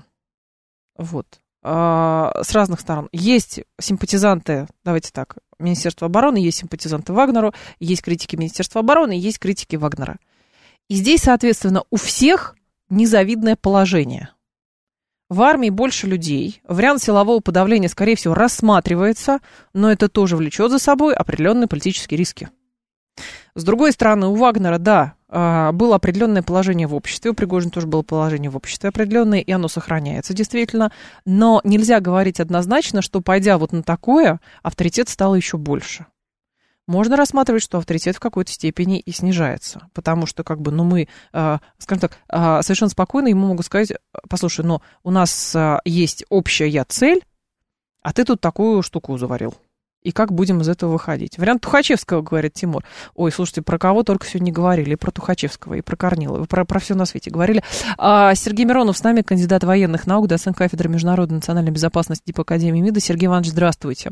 Вот. 0.97 1.27
А, 1.61 2.31
с 2.41 2.53
разных 2.53 2.79
сторон. 2.79 3.09
Есть 3.11 3.61
симпатизанты, 3.79 4.67
давайте 4.83 5.11
так, 5.11 5.37
Министерства 5.59 6.07
обороны, 6.07 6.37
есть 6.37 6.57
симпатизанты 6.57 7.13
Вагнеру, 7.13 7.53
есть 7.79 8.01
критики 8.01 8.35
Министерства 8.35 8.81
обороны, 8.81 9.13
есть 9.13 9.39
критики 9.39 9.75
Вагнера. 9.75 10.17
И 10.89 10.95
здесь, 10.95 11.21
соответственно, 11.21 11.83
у 11.89 11.95
всех 11.95 12.55
незавидное 12.89 13.55
положение. 13.55 14.29
В 15.29 15.41
армии 15.41 15.69
больше 15.69 16.05
людей. 16.05 16.61
Вариант 16.67 17.01
силового 17.01 17.39
подавления, 17.39 17.89
скорее 17.89 18.15
всего, 18.15 18.33
рассматривается, 18.33 19.39
но 19.73 19.91
это 19.91 20.09
тоже 20.09 20.37
влечет 20.37 20.69
за 20.69 20.79
собой 20.79 21.15
определенные 21.15 21.67
политические 21.67 22.17
риски. 22.17 22.49
С 23.55 23.63
другой 23.63 23.91
стороны, 23.93 24.27
у 24.27 24.35
Вагнера, 24.35 24.77
да, 24.77 25.13
а, 25.29 25.71
было 25.71 25.95
определенное 25.95 26.41
положение 26.43 26.87
в 26.87 26.95
обществе, 26.95 27.31
у 27.31 27.33
Пригожина 27.33 27.71
тоже 27.71 27.87
было 27.87 28.01
положение 28.01 28.49
в 28.49 28.57
обществе 28.57 28.89
определенное, 28.89 29.39
и 29.39 29.51
оно 29.51 29.67
сохраняется 29.67 30.33
действительно, 30.33 30.91
но 31.25 31.61
нельзя 31.63 31.99
говорить 31.99 32.39
однозначно, 32.39 33.01
что 33.01 33.21
пойдя 33.21 33.57
вот 33.57 33.71
на 33.71 33.83
такое, 33.83 34.39
авторитет 34.61 35.09
стал 35.09 35.35
еще 35.35 35.57
больше 35.57 36.05
можно 36.87 37.15
рассматривать, 37.15 37.63
что 37.63 37.77
авторитет 37.77 38.15
в 38.15 38.19
какой-то 38.19 38.51
степени 38.51 38.99
и 38.99 39.11
снижается. 39.11 39.89
Потому 39.93 40.25
что, 40.25 40.43
как 40.43 40.61
бы, 40.61 40.71
ну, 40.71 40.83
мы, 40.83 41.07
э, 41.33 41.57
скажем 41.77 42.01
так, 42.01 42.17
э, 42.29 42.61
совершенно 42.61 42.89
спокойно 42.89 43.27
ему 43.27 43.47
могут 43.47 43.65
сказать, 43.65 43.93
послушай, 44.29 44.65
но 44.65 44.81
у 45.03 45.11
нас 45.11 45.55
э, 45.55 45.79
есть 45.85 46.25
общая 46.29 46.85
цель, 46.87 47.23
а 48.01 48.11
ты 48.11 48.25
тут 48.25 48.41
такую 48.41 48.83
штуку 48.83 49.17
заварил. 49.17 49.55
И 50.03 50.11
как 50.11 50.33
будем 50.33 50.59
из 50.61 50.67
этого 50.67 50.91
выходить? 50.91 51.37
Вариант 51.37 51.61
Тухачевского, 51.61 52.21
говорит 52.21 52.53
Тимур. 52.53 52.83
Ой, 53.15 53.31
слушайте, 53.31 53.61
про 53.61 53.77
кого 53.77 54.03
только 54.03 54.25
сегодня 54.25 54.51
говорили. 54.51 54.93
И 54.93 54.95
про 54.97 55.11
Тухачевского, 55.11 55.75
и 55.75 55.81
про 55.81 55.95
Корнилова, 55.95 56.43
про, 56.43 56.65
про 56.65 56.79
все 56.79 56.93
на 56.93 57.05
свете 57.05 57.31
говорили. 57.31 57.63
А, 57.97 58.35
Сергей 58.35 58.65
Миронов 58.65 58.97
с 58.97 59.03
нами, 59.03 59.21
кандидат 59.21 59.63
военных 59.63 60.05
наук, 60.05 60.27
доцент 60.27 60.57
кафедры 60.57 60.89
международной 60.89 61.35
национальной 61.35 61.71
безопасности 61.71 62.23
ДИП 62.27 62.41
Академии 62.41 62.81
МИДа. 62.81 62.99
Сергей 62.99 63.27
Иванович, 63.27 63.51
здравствуйте. 63.51 64.11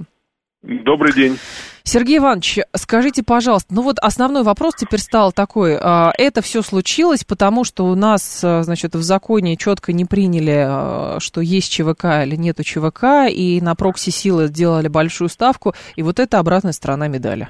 Добрый 0.64 1.14
день. 1.14 1.38
Сергей 1.84 2.20
Иванович, 2.20 2.60
скажите, 2.76 3.24
пожалуйста, 3.26 3.74
ну 3.74 3.82
вот 3.82 3.98
основной 4.00 4.44
вопрос 4.44 4.76
теперь 4.76 5.00
стал 5.00 5.32
такой. 5.32 5.78
А, 5.82 6.12
это 6.18 6.42
все 6.42 6.62
случилось, 6.62 7.24
потому 7.24 7.64
что 7.64 7.86
у 7.86 7.96
нас, 7.96 8.44
а, 8.44 8.64
значит, 8.64 8.94
в 8.94 9.02
законе 9.02 9.58
четко 9.58 9.94
не 9.94 10.06
приняли, 10.06 10.66
а, 10.66 11.18
что 11.20 11.42
есть 11.42 11.72
ЧВК 11.72 12.24
или 12.26 12.36
нету 12.36 12.64
ЧВК, 12.64 13.30
и 13.30 13.60
на 13.62 13.76
прокси-силы 13.76 14.48
сделали 14.48 14.88
большую 14.88 15.30
ставку, 15.30 15.74
и 15.96 16.04
вот 16.04 16.20
это 16.20 16.40
обратная 16.40 16.74
сторона 16.74 17.08
медали. 17.08 17.50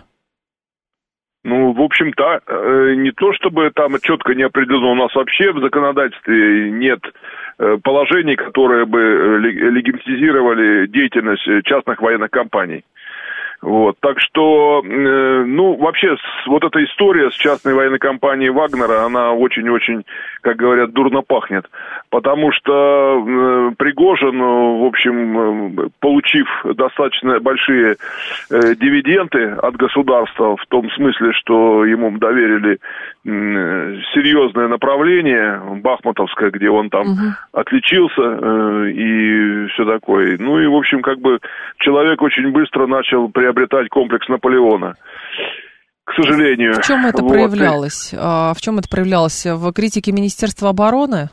Ну, 1.44 1.74
в 1.74 1.82
общем-то, 1.82 2.42
э, 2.46 2.94
не 2.98 3.12
то 3.12 3.34
чтобы 3.34 3.72
там 3.72 3.98
четко 4.02 4.36
не 4.36 4.44
определено, 4.44 4.92
у 4.92 4.96
нас 4.96 5.14
вообще 5.16 5.52
в 5.52 5.60
законодательстве 5.60 6.70
нет 6.70 7.00
э, 7.58 7.78
положений, 7.84 8.36
которые 8.36 8.86
бы 8.86 9.00
э, 9.00 9.38
легитимизировали 9.40 10.86
деятельность 10.86 11.48
частных 11.66 12.00
военных 12.00 12.30
компаний. 12.30 12.84
Вот, 13.62 13.96
так 14.00 14.20
что, 14.20 14.82
э, 14.84 15.44
ну, 15.46 15.76
вообще, 15.76 16.16
с, 16.18 16.48
вот 16.48 16.64
эта 16.64 16.84
история 16.84 17.30
с 17.30 17.36
частной 17.36 17.76
военной 17.76 18.00
компанией 18.00 18.50
Вагнера, 18.50 19.06
она 19.06 19.34
очень-очень, 19.34 20.04
как 20.42 20.58
говорят, 20.58 20.92
дурно 20.92 21.22
пахнет. 21.22 21.66
Потому 22.10 22.52
что 22.52 22.72
э, 22.72 23.72
Пригожин, 23.78 24.40
в 24.40 24.86
общем, 24.86 25.80
э, 25.80 25.90
получив 26.00 26.48
достаточно 26.76 27.40
большие 27.40 27.96
э, 28.50 28.76
дивиденды 28.76 29.52
от 29.62 29.76
государства, 29.76 30.58
в 30.58 30.66
том 30.68 30.90
смысле, 30.92 31.32
что 31.34 31.86
ему 31.86 32.18
доверили 32.18 32.74
э, 32.74 33.98
серьезное 34.14 34.68
направление, 34.68 35.62
Бахмутовское, 35.82 36.52
где 36.52 36.70
он 36.70 36.90
там 36.90 37.12
угу. 37.12 37.34
отличился 37.54 38.22
э, 38.22 38.92
и 38.92 39.68
все 39.68 39.86
такое. 39.86 40.38
Ну 40.40 40.60
и, 40.60 40.68
в 40.68 40.76
общем, 40.76 41.02
как 41.02 41.20
бы 41.20 41.40
человек 41.78 42.22
очень 42.22 42.52
быстро 42.52 42.88
начал 42.88 43.30
приобретать 43.30 43.90
комплекс 43.90 44.28
Наполеона. 44.28 44.96
К 46.12 46.24
сожалению. 46.24 46.74
В 46.74 46.86
чем 46.86 47.06
это 47.06 47.22
вот. 47.24 47.30
проявлялось? 47.30 48.12
А, 48.14 48.54
в 48.54 48.62
чем 48.62 48.80
это 48.80 48.90
проявлялось? 48.90 49.46
В 49.46 49.72
критике 49.72 50.12
Министерства 50.12 50.70
обороны? 50.70 51.30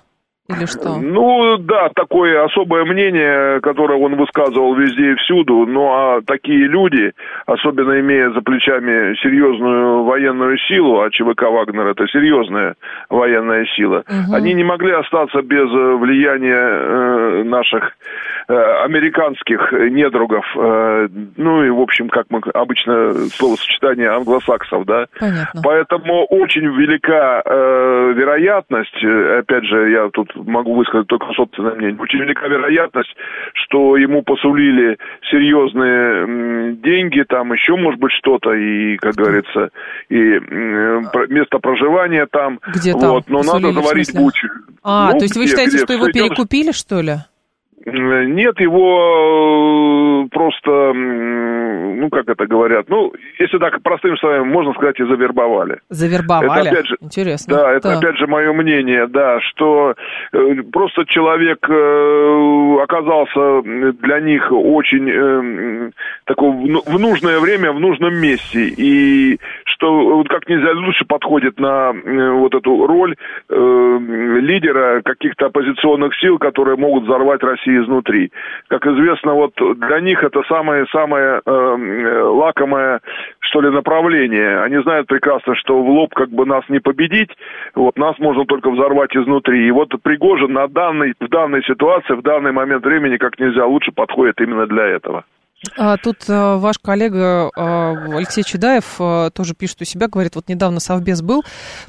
Или 0.49 0.65
что? 0.65 0.97
Ну, 0.97 1.59
да, 1.59 1.91
такое 1.95 2.43
особое 2.43 2.85
мнение, 2.87 3.61
которое 3.61 3.99
он 3.99 4.17
высказывал 4.17 4.75
везде 4.75 5.13
и 5.13 5.15
всюду. 5.17 5.67
Ну, 5.67 5.89
а 5.93 6.21
такие 6.27 6.67
люди, 6.67 7.13
особенно 7.45 8.01
имея 8.01 8.31
за 8.31 8.41
плечами 8.41 9.15
серьезную 9.23 10.05
военную 10.05 10.57
силу, 10.59 11.01
а 11.01 11.11
ЧВК 11.11 11.43
«Вагнер»— 11.43 11.87
это 11.89 12.07
серьезная 12.09 12.77
военная 13.11 13.67
сила, 13.77 14.05
угу. 14.09 14.35
они 14.35 14.55
не 14.55 14.65
могли 14.65 14.93
остаться 14.93 15.43
без 15.43 15.69
влияния 15.71 16.55
э, 16.55 17.43
наших 17.45 17.93
э, 18.49 18.55
американских 18.85 19.73
недругов. 19.73 20.47
Э, 20.57 21.09
ну, 21.37 21.63
и, 21.63 21.69
в 21.69 21.81
общем, 21.81 22.09
как 22.09 22.25
мы 22.31 22.41
обычно 22.55 23.13
словосочетание 23.33 24.09
англосаксов, 24.09 24.87
да? 24.87 25.07
Понятно. 25.21 25.61
Поэтому 25.63 26.25
очень 26.25 26.67
велика 26.67 27.43
э, 27.45 28.13
вероятность, 28.17 29.05
э, 29.05 29.41
опять 29.41 29.65
же, 29.65 29.91
я 29.91 30.09
тут 30.09 30.38
могу 30.45 30.75
высказать 30.75 31.07
только 31.07 31.27
собственное 31.35 31.75
мнение. 31.75 31.97
Очень 31.99 32.21
велика 32.21 32.47
вероятность, 32.49 33.15
что 33.55 33.97
ему 33.97 34.23
посулили 34.23 34.99
серьезные 35.31 36.75
деньги, 36.77 37.25
там 37.29 37.53
еще 37.53 37.77
может 37.77 38.01
быть 38.01 38.13
что-то, 38.13 38.53
и, 38.53 38.97
как 38.97 39.15
говорится, 39.15 39.71
и 40.09 40.15
место 41.29 41.59
проживания 41.59 42.27
там. 42.31 42.61
Где 42.75 42.93
там? 42.93 43.11
Вот, 43.11 43.29
но 43.29 43.43
надо 43.43 43.73
заварить 43.73 44.15
бучу. 44.15 44.49
А, 44.83 45.13
ну, 45.13 45.19
то 45.19 45.25
есть 45.25 45.37
вы 45.37 45.47
считаете, 45.47 45.77
где? 45.77 45.85
что 45.85 45.93
его 45.93 46.07
перекупили, 46.07 46.73
что 46.73 47.01
ли? 47.01 47.17
Нет, 47.87 48.59
его 48.61 50.25
э, 50.25 50.29
просто, 50.31 50.93
ну, 50.93 52.09
как 52.11 52.29
это 52.29 52.47
говорят, 52.47 52.87
ну, 52.89 53.13
если 53.39 53.59
так 53.59 53.81
простым 53.83 54.17
словами, 54.19 54.45
можно 54.45 54.73
сказать, 54.75 54.99
и 55.01 55.05
завербовали. 55.05 55.79
Завербовали? 55.89 56.61
Это, 56.61 56.71
опять 56.71 56.87
же, 56.87 56.97
Интересно. 57.01 57.57
Да, 57.57 57.73
это 57.73 57.89
так. 57.89 57.99
опять 57.99 58.17
же 58.19 58.27
мое 58.27 58.53
мнение, 58.53 59.07
да, 59.07 59.41
что 59.41 59.95
э, 60.33 60.55
просто 60.73 61.05
человек 61.07 61.59
э, 61.69 62.77
оказался 62.83 63.63
для 63.63 64.21
них 64.21 64.51
очень 64.51 65.93
такой 66.25 66.51
в 66.51 66.99
нужное 66.99 67.39
время, 67.39 67.73
в 67.73 67.81
нужном 67.81 68.15
месте, 68.15 68.69
и 68.77 69.39
что 69.65 70.17
вот 70.17 70.29
как 70.29 70.49
нельзя 70.49 70.73
лучше 70.73 71.05
подходит 71.05 71.59
на 71.59 71.93
вот 71.93 72.55
эту 72.55 72.87
роль 72.87 73.15
лидера 73.49 75.03
каких-то 75.03 75.47
оппозиционных 75.47 76.15
сил, 76.21 76.39
которые 76.39 76.77
могут 76.77 77.05
взорвать 77.05 77.43
Россию 77.43 77.78
изнутри. 77.79 78.33
Как 78.69 78.87
известно, 78.87 79.35
вот 79.35 79.53
для 79.57 80.01
них 80.01 80.23
это 80.23 80.43
самое-самое 80.49 81.41
э, 81.45 82.23
лакомое, 82.23 83.01
что 83.41 83.61
ли, 83.61 83.71
направление. 83.71 84.61
Они 84.63 84.83
знают 84.83 85.07
прекрасно, 85.07 85.55
что 85.55 85.83
в 85.83 85.89
лоб 85.89 86.15
как 86.15 86.31
бы 86.31 86.47
нас 86.47 86.65
не 86.69 86.81
победить, 86.81 87.31
вот 87.75 87.97
нас 87.99 88.19
можно 88.19 88.45
только 88.45 88.71
взорвать 88.71 89.17
изнутри. 89.17 89.67
И 89.67 89.71
вот 89.71 89.91
Пригожин 90.03 90.53
на 90.53 90.69
данной, 90.69 91.15
в 91.21 91.29
данной 91.29 91.63
ситуации, 91.65 92.15
в 92.15 92.23
данный 92.23 92.53
момент 92.53 92.85
времени 92.85 93.17
как 93.17 93.39
нельзя 93.39 93.67
лучше 93.67 93.93
подходит 93.93 94.41
именно 94.41 94.67
для 94.67 94.87
этого. 94.87 95.25
А, 95.77 95.97
тут 95.97 96.25
а, 96.29 96.57
ваш 96.57 96.79
коллега 96.79 97.51
а, 97.57 98.17
Алексей 98.17 98.45
Чедаев 98.45 98.97
а, 99.01 99.31
тоже 99.31 99.55
пишет 99.55 99.83
у 99.83 99.85
себя, 99.85 100.07
говорит, 100.07 100.37
вот 100.37 100.49
недавно 100.49 100.79
Совбез 100.79 101.21
был, 101.21 101.45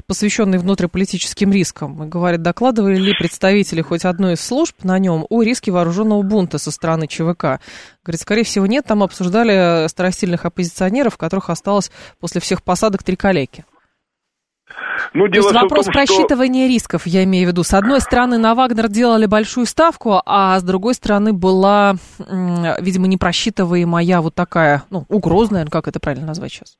посвященный 0.06 0.58
внутриполитическим 0.58 1.52
рискам. 1.52 2.08
Говорит, 2.08 2.42
докладывали 2.42 2.96
ли 2.96 3.14
представители 3.16 3.80
хоть 3.82 4.04
одной 4.04 4.34
из 4.34 4.40
служб 4.40 4.82
на 4.82 4.98
нем 4.98 5.24
о 5.28 5.42
риске 5.42 5.70
вооруженного 5.70 6.22
бунта 6.22 6.58
со 6.58 6.72
стороны 6.72 7.06
ЧВК? 7.06 7.60
Говорит, 8.04 8.20
скорее 8.20 8.44
всего, 8.44 8.66
нет, 8.66 8.86
там 8.86 9.04
обсуждали 9.04 9.86
старостильных 9.88 10.44
оппозиционеров, 10.44 11.16
которых 11.16 11.48
осталось 11.48 11.92
после 12.18 12.40
всех 12.40 12.64
посадок 12.64 13.04
три 13.04 13.14
коллеги. 13.14 13.64
Ну, 15.14 15.28
То 15.28 15.36
есть 15.36 15.52
вопрос 15.52 15.86
том, 15.86 15.94
просчитывания 15.94 16.66
что... 16.66 16.74
рисков, 16.74 17.06
я 17.06 17.24
имею 17.24 17.48
в 17.48 17.52
виду. 17.52 17.64
С 17.64 17.74
одной 17.74 18.00
стороны, 18.00 18.38
на 18.38 18.54
Вагнер 18.54 18.88
делали 18.88 19.26
большую 19.26 19.66
ставку, 19.66 20.20
а 20.24 20.58
с 20.58 20.62
другой 20.62 20.94
стороны 20.94 21.32
была, 21.32 21.96
видимо, 22.18 23.06
непросчитываемая 23.06 24.20
вот 24.20 24.34
такая, 24.34 24.84
ну, 24.90 25.04
угроза, 25.08 25.52
наверное, 25.54 25.72
как 25.72 25.88
это 25.88 26.00
правильно 26.00 26.26
назвать 26.26 26.52
сейчас? 26.52 26.76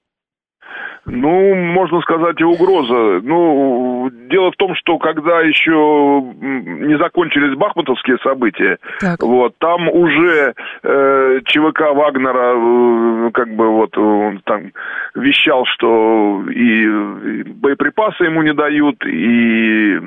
Ну, 1.06 1.54
можно 1.54 2.00
сказать, 2.02 2.40
и 2.40 2.44
угроза. 2.44 3.20
Ну, 3.22 4.10
дело 4.30 4.52
в 4.52 4.56
том, 4.56 4.74
что 4.74 4.98
когда 4.98 5.40
еще 5.40 5.72
не 5.72 6.98
закончились 6.98 7.56
бахмутовские 7.56 8.18
события, 8.22 8.78
так. 9.00 9.22
вот, 9.22 9.56
там 9.58 9.88
уже 9.88 10.54
э, 10.82 11.40
ЧВК 11.46 11.80
Вагнера 11.94 12.54
э, 12.54 13.30
как 13.32 13.54
бы 13.54 13.68
вот 13.68 13.96
он 13.96 14.40
там 14.44 14.72
вещал, 15.14 15.64
что 15.66 16.44
и 16.50 17.42
боеприпасы 17.44 18.24
ему 18.24 18.42
не 18.42 18.52
дают, 18.52 19.04
и 19.06 19.98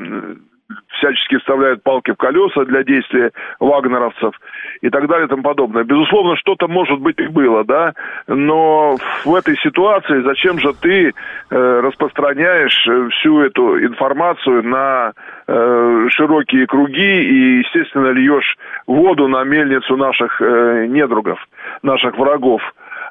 всячески 0.98 1.38
вставляют 1.38 1.84
палки 1.84 2.12
в 2.12 2.16
колеса 2.16 2.66
для 2.66 2.84
действия 2.84 3.32
вагнеровцев 3.60 4.34
и 4.82 4.90
так 4.90 5.08
далее 5.08 5.26
и 5.26 5.30
тому 5.30 5.44
подобное. 5.44 5.84
Безусловно, 5.84 6.36
что-то, 6.38 6.68
может 6.68 7.00
быть, 7.00 7.20
и 7.20 7.28
было, 7.28 7.64
да, 7.64 7.94
но 8.28 8.98
в 9.26 9.36
этой 9.36 9.58
ситуации 9.58 10.22
зачем 10.22 10.60
же 10.60 10.74
ты 10.74 11.10
э, 11.10 11.80
распространяешь 11.84 12.88
э, 12.88 13.10
всю 13.10 13.42
эту 13.42 13.84
информацию 13.84 14.64
на 14.64 15.14
э, 15.48 16.08
широкие 16.10 16.68
круги 16.68 17.22
и, 17.22 17.60
естественно, 17.60 18.12
льешь 18.12 18.58
воду 18.88 19.28
на 19.28 19.44
мельницу 19.44 19.98
наших 19.98 20.40
недругов, 20.42 21.40
наших 21.82 22.18
врагов. 22.18 22.62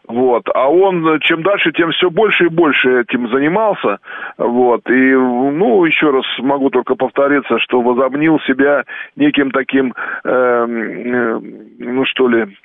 Вот. 0.09 0.49
А 0.55 0.69
он 0.69 1.21
чем 1.21 1.43
дальше, 1.43 1.73
тем 1.73 1.93
все 1.93 2.11
больше 2.11 2.47
и 2.47 2.49
больше 2.49 3.01
этим 3.01 3.29
занимался. 3.31 3.99
Вот. 4.37 4.89
И, 4.91 5.13
ну, 5.13 5.85
еще 5.85 6.11
раз 6.11 6.25
могу 6.39 6.71
только 6.71 6.95
повториться, 6.95 7.59
что 7.61 7.81
возомнил 7.81 8.41
себя 8.41 8.85
неким 9.17 9.51
таким, 9.51 9.95
э, 10.25 10.29
э, 10.29 11.41
ну 11.79 12.05
что 12.05 12.29
ли, 12.29 12.57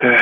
э, 0.00 0.16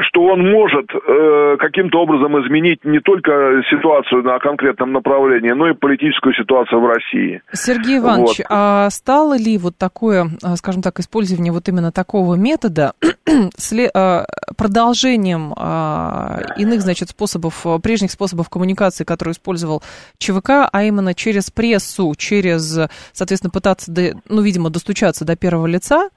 что 0.00 0.22
он 0.22 0.40
может 0.50 0.90
э, 0.92 1.56
каким-то 1.58 2.00
образом 2.00 2.36
изменить 2.44 2.84
не 2.84 2.98
только 2.98 3.62
ситуацию 3.70 4.24
на 4.24 4.38
конкретном 4.40 4.92
направлении, 4.92 5.52
но 5.52 5.68
и 5.70 5.74
политическую 5.74 6.34
ситуацию 6.34 6.80
в 6.80 6.86
России. 6.86 7.42
Сергей 7.52 7.98
Иванович, 7.98 8.38
вот. 8.38 8.46
а 8.50 8.90
стало 8.90 9.38
ли 9.38 9.56
вот 9.56 9.76
такое, 9.78 10.26
а, 10.42 10.56
скажем 10.56 10.82
так, 10.82 10.98
использование 10.98 11.52
вот 11.52 11.68
именно 11.68 11.92
такого 11.92 12.34
метода 12.34 12.94
а, 13.94 14.24
продолжением 14.56 15.54
а, 15.56 16.40
иных, 16.56 16.80
значит, 16.80 17.10
способов, 17.10 17.64
прежних 17.82 18.10
способов 18.10 18.48
коммуникации, 18.48 19.04
которые 19.04 19.32
использовал 19.34 19.82
ЧВК, 20.18 20.68
а 20.72 20.82
именно 20.82 21.14
через 21.14 21.52
прессу, 21.52 22.12
через, 22.16 22.80
соответственно, 23.12 23.52
пытаться, 23.52 23.92
ну, 24.28 24.42
видимо, 24.42 24.70
достучаться 24.70 25.24
до 25.24 25.36
первого 25.36 25.66
лица, 25.68 26.08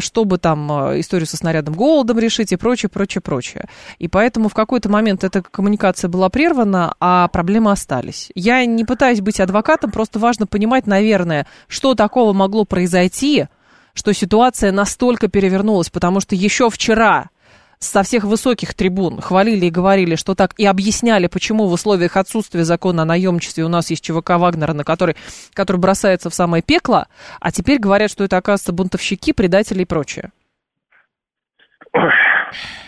чтобы 0.00 0.38
там 0.38 0.70
а, 0.70 1.00
историю 1.00 1.26
со 1.26 1.36
снарядом 1.36 1.74
голодом 1.74 2.18
решить 2.18 2.52
и 2.52 2.56
прочее, 2.56 2.88
прочее, 2.88 3.20
прочее. 3.20 3.66
И 3.98 4.06
поэтому 4.06 4.48
в 4.48 4.54
какой-то 4.54 4.88
момент 4.88 5.24
эта 5.24 5.42
коммуникация 5.42 6.08
была 6.08 6.28
прервана, 6.28 6.94
а 7.00 7.26
проблемы 7.28 7.72
остались. 7.72 8.30
Я 8.34 8.64
не 8.64 8.84
пытаюсь 8.84 9.20
быть 9.20 9.40
адвокатом, 9.40 9.90
просто 9.90 10.18
важно 10.18 10.46
понимать, 10.46 10.86
наверное, 10.86 11.46
что 11.66 11.94
такого 11.94 12.32
могло 12.32 12.64
произойти, 12.64 13.46
что 13.92 14.12
ситуация 14.12 14.72
настолько 14.72 15.28
перевернулась, 15.28 15.90
потому 15.90 16.20
что 16.20 16.34
еще 16.36 16.70
вчера 16.70 17.30
со 17.78 18.02
всех 18.02 18.24
высоких 18.24 18.74
трибун 18.74 19.20
хвалили 19.20 19.66
и 19.66 19.70
говорили, 19.70 20.16
что 20.16 20.34
так, 20.34 20.52
и 20.58 20.66
объясняли, 20.66 21.26
почему 21.26 21.66
в 21.66 21.72
условиях 21.72 22.16
отсутствия 22.16 22.64
закона 22.64 23.02
о 23.02 23.06
наемничестве 23.06 23.64
у 23.64 23.68
нас 23.68 23.90
есть 23.90 24.04
ЧВК 24.04 24.30
Вагнера, 24.38 24.72
на 24.72 24.84
который, 24.84 25.16
который 25.54 25.78
бросается 25.78 26.30
в 26.30 26.34
самое 26.34 26.62
пекло, 26.62 27.06
а 27.40 27.52
теперь 27.52 27.78
говорят, 27.78 28.10
что 28.10 28.24
это, 28.24 28.36
оказывается, 28.36 28.72
бунтовщики, 28.72 29.32
предатели 29.32 29.82
и 29.82 29.86
прочее. 29.86 30.30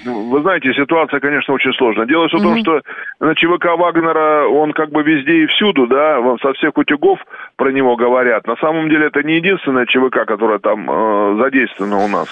Ну, 0.05 0.31
вы 0.31 0.43
знаете, 0.43 0.73
ситуация, 0.75 1.21
конечно, 1.21 1.55
очень 1.55 1.73
сложная. 1.75 2.07
Дело 2.07 2.29
все 2.29 2.39
в 2.39 2.43
том, 2.43 2.59
что 2.59 2.81
на 3.21 3.35
ЧВК 3.35 3.77
Вагнера 3.77 4.47
он 4.47 4.73
как 4.73 4.91
бы 4.91 5.03
везде 5.03 5.45
и 5.45 5.47
всюду, 5.47 5.87
да, 5.87 6.21
со 6.41 6.53
всех 6.55 6.77
утюгов 6.77 7.19
про 7.57 7.73
него 7.73 7.97
говорят. 7.97 8.47
На 8.47 8.57
самом 8.57 8.89
деле 8.89 9.07
это 9.07 9.23
не 9.23 9.37
единственная 9.37 9.87
ЧВК, 9.87 10.27
которая 10.27 10.59
там 10.59 10.89
э, 10.91 11.43
задействована 11.43 11.99
у 11.99 12.09
нас. 12.09 12.29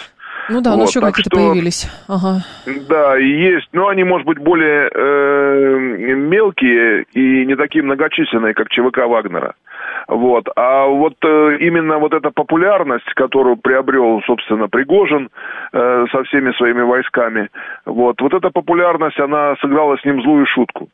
Ну 0.48 0.60
да, 0.60 0.70
вот, 0.70 0.76
но 0.76 0.82
еще 0.84 1.00
какие-то 1.00 1.30
что, 1.30 1.36
появились. 1.36 1.88
Ага. 2.08 2.42
Да, 2.88 3.16
есть, 3.16 3.68
но 3.72 3.88
они, 3.88 4.04
может 4.04 4.26
быть, 4.26 4.38
более 4.38 4.88
э, 4.92 6.14
мелкие 6.14 7.04
и 7.12 7.44
не 7.46 7.56
такие 7.56 7.82
многочисленные, 7.82 8.54
как 8.54 8.68
ЧВК 8.68 9.06
Вагнера. 9.06 9.54
Вот. 10.08 10.46
А 10.54 10.86
вот 10.86 11.14
э, 11.24 11.56
именно 11.60 11.98
вот 11.98 12.12
эта 12.14 12.30
популярность, 12.30 13.12
которую 13.14 13.56
приобрел, 13.56 14.20
собственно, 14.26 14.68
Пригожин 14.68 15.30
э, 15.72 16.06
со 16.12 16.22
всеми 16.24 16.52
своими 16.52 16.82
войсками, 16.82 17.48
вот, 17.84 18.20
вот 18.20 18.32
эта 18.32 18.50
популярность, 18.50 19.18
она 19.18 19.56
сыграла 19.60 19.96
с 19.96 20.04
ним 20.04 20.22
злую 20.22 20.46
шутку. 20.46 20.88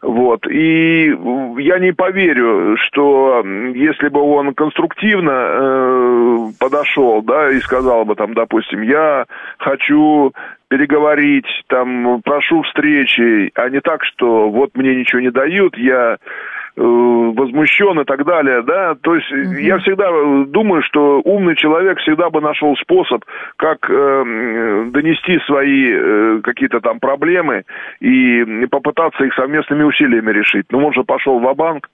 Вот. 0.00 0.46
И 0.46 1.06
я 1.58 1.78
не 1.80 1.92
поверю, 1.92 2.76
что 2.86 3.42
если 3.74 4.08
бы 4.08 4.20
он 4.20 4.54
конструктивно 4.54 5.30
э, 5.32 6.38
подошел, 6.60 7.20
да, 7.22 7.50
и 7.50 7.58
сказал 7.58 8.04
бы 8.04 8.14
там, 8.14 8.34
допустим, 8.34 8.82
я 8.82 9.24
хочу 9.58 10.32
переговорить, 10.68 11.48
там, 11.66 12.20
прошу 12.22 12.62
встречи, 12.62 13.50
а 13.54 13.68
не 13.70 13.80
так, 13.80 14.04
что 14.04 14.50
вот 14.50 14.76
мне 14.76 14.94
ничего 14.94 15.20
не 15.20 15.30
дают, 15.30 15.76
я 15.76 16.18
возмущен 16.78 18.00
и 18.00 18.04
так 18.04 18.24
далее, 18.24 18.62
да, 18.62 18.94
то 18.94 19.14
есть 19.14 19.30
угу. 19.30 19.58
я 19.58 19.78
всегда 19.78 20.10
думаю, 20.46 20.82
что 20.82 21.20
умный 21.24 21.56
человек 21.56 21.98
всегда 21.98 22.30
бы 22.30 22.40
нашел 22.40 22.76
способ, 22.76 23.24
как 23.56 23.78
э, 23.90 24.84
донести 24.90 25.38
свои 25.46 25.92
э, 25.92 26.40
какие-то 26.42 26.80
там 26.80 27.00
проблемы 27.00 27.64
и 28.00 28.66
попытаться 28.70 29.24
их 29.24 29.34
совместными 29.34 29.82
усилиями 29.82 30.30
решить. 30.30 30.66
Ну, 30.70 30.86
он 30.86 30.92
же 30.92 31.04
пошел 31.04 31.38
в 31.40 31.54
банк 31.54 31.88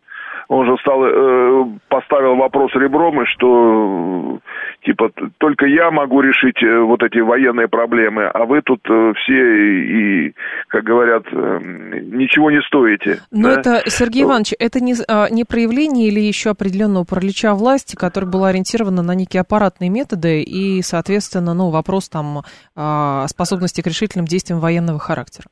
он 0.49 0.67
же 0.67 0.77
стал, 0.81 1.05
э, 1.05 1.65
поставил 1.89 2.37
вопрос 2.37 2.73
ребром, 2.75 3.23
и 3.23 3.27
что, 3.27 4.39
типа, 4.83 5.11
только 5.39 5.67
я 5.67 5.91
могу 5.91 6.21
решить 6.21 6.63
э, 6.63 6.81
вот 6.81 7.03
эти 7.03 7.19
военные 7.19 7.69
проблемы, 7.69 8.27
а 8.27 8.45
вы 8.45 8.63
тут 8.63 8.81
э, 8.89 9.13
все 9.17 10.29
и, 10.29 10.35
как 10.69 10.85
говорят, 10.85 11.25
э, 11.33 11.59
ничего 12.03 12.51
не 12.51 12.61
стоите. 12.63 13.21
Но 13.31 13.55
да? 13.55 13.61
это, 13.61 13.91
Сергей 13.91 14.25
Иванович, 14.25 14.55
это 14.59 14.81
не, 14.81 14.95
а, 15.09 15.29
не 15.31 15.45
проявление 15.45 16.09
или 16.09 16.21
еще 16.21 16.51
определенного 16.51 17.05
паралича 17.05 17.55
власти, 17.55 17.97
который 17.97 18.29
был 18.29 18.45
ориентирован 18.45 18.95
на 18.95 19.15
некие 19.15 19.41
аппаратные 19.41 19.91
методы 19.91 20.43
и, 20.43 20.83
соответственно, 20.83 21.55
ну, 21.55 21.71
вопрос 21.71 22.09
там 22.09 22.43
а, 22.77 23.27
способности 23.29 23.81
к 23.81 23.87
решительным 23.87 24.27
действиям 24.27 24.61
военного 24.61 24.99
характера? 24.99 25.47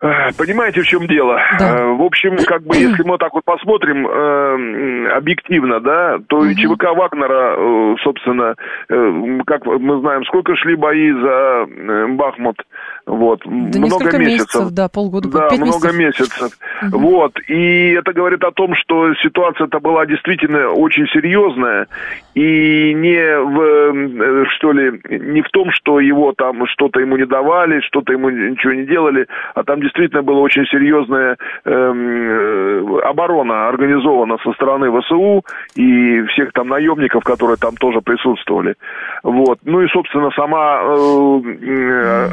Понимаете, 0.00 0.82
в 0.82 0.86
чем 0.86 1.08
дело? 1.08 1.40
Да. 1.58 1.76
Э, 1.76 1.86
в 1.92 2.02
общем, 2.02 2.36
как 2.46 2.62
бы, 2.62 2.76
если 2.76 3.02
мы 3.02 3.18
так 3.18 3.34
вот 3.34 3.44
посмотрим 3.44 4.06
э, 4.06 5.08
объективно, 5.08 5.80
да, 5.80 6.18
то 6.28 6.38
угу. 6.38 6.54
ЧВК 6.54 6.94
Вагнера, 6.94 7.56
э, 7.56 7.96
собственно, 8.04 8.54
э, 8.88 9.40
как 9.44 9.66
мы 9.66 10.00
знаем, 10.00 10.24
сколько 10.26 10.54
шли 10.54 10.76
бои 10.76 11.10
за 11.10 11.66
Бахмут, 12.10 12.62
вот, 13.06 13.40
да 13.44 13.80
много 13.80 14.04
месяцев. 14.04 14.20
месяцев. 14.20 14.70
Да, 14.70 14.88
полгода, 14.88 15.30
Да, 15.30 15.48
много 15.56 15.92
месяцев. 15.92 15.98
месяцев. 15.98 16.58
Угу. 16.82 16.98
Вот, 17.00 17.32
и 17.48 17.90
это 17.90 18.12
говорит 18.12 18.44
о 18.44 18.52
том, 18.52 18.76
что 18.76 19.14
ситуация-то 19.16 19.80
была 19.80 20.06
действительно 20.06 20.68
очень 20.68 21.08
серьезная, 21.08 21.88
и 22.34 22.94
не 22.94 23.18
в, 23.36 24.46
что 24.50 24.70
ли, 24.70 25.00
не 25.10 25.42
в 25.42 25.48
том, 25.48 25.72
что 25.72 25.98
его 25.98 26.32
там 26.36 26.66
что-то 26.68 27.00
ему 27.00 27.16
не 27.16 27.26
давали, 27.26 27.80
что-то 27.80 28.12
ему 28.12 28.30
ничего 28.30 28.74
не 28.74 28.86
делали, 28.86 29.26
а 29.56 29.64
там 29.64 29.82
действительно 29.88 30.22
была 30.22 30.40
очень 30.40 30.66
серьезная 30.66 31.36
эм, 31.64 32.96
оборона 33.04 33.68
организована 33.68 34.36
со 34.44 34.52
стороны 34.52 34.90
ВСУ 35.00 35.44
и 35.74 36.22
всех 36.32 36.52
там 36.52 36.68
наемников, 36.68 37.24
которые 37.24 37.56
там 37.56 37.74
тоже 37.76 38.00
присутствовали. 38.00 38.74
Вот. 39.22 39.58
Ну 39.64 39.80
и, 39.82 39.88
собственно, 39.88 40.30
сама 40.32 40.80
э, 40.82 41.40
э, 41.62 42.28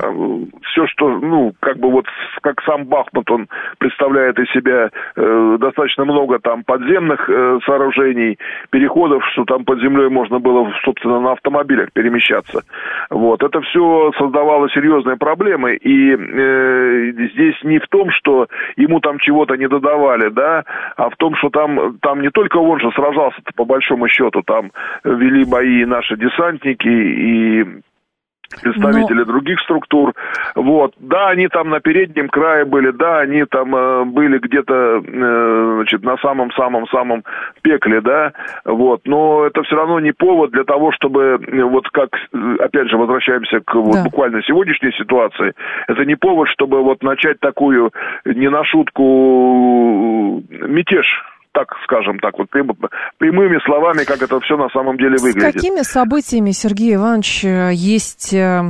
все, 0.63 0.87
что, 0.87 1.09
ну, 1.19 1.53
как 1.59 1.77
бы 1.77 1.89
вот, 1.91 2.05
как 2.41 2.61
сам 2.63 2.85
Бахмут, 2.85 3.29
он 3.31 3.47
представляет 3.77 4.37
из 4.39 4.51
себя 4.51 4.89
э, 5.15 5.57
достаточно 5.59 6.05
много 6.05 6.39
там 6.39 6.63
подземных 6.63 7.29
э, 7.29 7.59
сооружений, 7.65 8.37
переходов, 8.69 9.23
что 9.31 9.45
там 9.45 9.63
под 9.65 9.79
землей 9.79 10.09
можно 10.09 10.39
было, 10.39 10.71
собственно, 10.83 11.19
на 11.19 11.31
автомобилях 11.33 11.91
перемещаться. 11.93 12.63
Вот. 13.09 13.43
Это 13.43 13.61
все 13.61 14.11
создавало 14.17 14.69
серьезные 14.69 15.17
проблемы, 15.17 15.75
и 15.75 16.11
э, 16.11 17.11
здесь 17.33 17.44
здесь 17.45 17.63
не 17.63 17.79
в 17.79 17.87
том, 17.87 18.11
что 18.11 18.47
ему 18.75 18.99
там 18.99 19.19
чего-то 19.19 19.55
не 19.55 19.67
додавали, 19.67 20.29
да, 20.29 20.63
а 20.97 21.09
в 21.09 21.15
том, 21.17 21.35
что 21.35 21.49
там, 21.49 21.97
там 22.01 22.21
не 22.21 22.29
только 22.29 22.57
он 22.57 22.79
же 22.79 22.91
сражался 22.91 23.37
по 23.55 23.65
большому 23.65 24.07
счету, 24.07 24.41
там 24.43 24.71
вели 25.03 25.45
бои 25.45 25.85
наши 25.85 26.17
десантники 26.17 26.87
и 26.87 27.65
представители 28.61 29.19
Но... 29.19 29.25
других 29.25 29.59
структур. 29.61 30.13
Вот. 30.55 30.93
Да, 30.99 31.29
они 31.29 31.47
там 31.47 31.69
на 31.69 31.79
переднем 31.79 32.29
крае 32.29 32.65
были, 32.65 32.91
да, 32.91 33.19
они 33.19 33.45
там 33.45 33.75
э, 33.75 34.05
были 34.05 34.39
где-то 34.39 35.01
э, 35.05 35.73
значит, 35.77 36.03
на 36.03 36.17
самом-самом-самом 36.17 37.23
пекле, 37.61 38.01
да, 38.01 38.33
вот. 38.65 39.01
Но 39.05 39.45
это 39.45 39.63
все 39.63 39.75
равно 39.75 39.99
не 39.99 40.11
повод 40.11 40.51
для 40.51 40.63
того, 40.63 40.91
чтобы, 40.91 41.39
э, 41.41 41.63
вот 41.63 41.89
как, 41.89 42.09
э, 42.13 42.55
опять 42.59 42.89
же, 42.89 42.97
возвращаемся 42.97 43.59
к 43.59 43.75
вот, 43.75 43.93
да. 43.93 44.03
буквально 44.03 44.41
сегодняшней 44.43 44.91
ситуации, 44.93 45.53
это 45.87 46.05
не 46.05 46.15
повод, 46.15 46.47
чтобы 46.49 46.83
вот 46.83 47.03
начать 47.03 47.39
такую 47.39 47.91
не 48.25 48.49
на 48.49 48.63
шутку 48.63 50.43
мятеж 50.49 51.05
так 51.55 51.73
скажем 51.83 52.19
так, 52.19 52.37
вот 52.37 52.49
прямыми 53.17 53.57
словами, 53.65 54.03
как 54.05 54.21
это 54.21 54.39
все 54.41 54.57
на 54.57 54.69
самом 54.69 54.97
деле 54.97 55.15
выглядит. 55.21 55.49
С 55.49 55.53
какими 55.53 55.81
событиями, 55.81 56.51
Сергей 56.51 56.95
Иванович, 56.95 57.45
есть 57.73 58.33
э, 58.33 58.61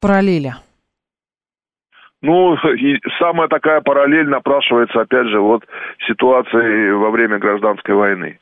параллели? 0.00 0.54
Ну, 2.22 2.54
и 2.54 2.98
самая 3.20 3.48
такая 3.48 3.80
параллель 3.80 4.28
напрашивается, 4.28 5.02
опять 5.02 5.28
же, 5.28 5.38
вот 5.38 5.64
ситуации 6.08 6.90
во 6.90 7.10
время 7.10 7.38
гражданской 7.38 7.94
войны. 7.94 8.38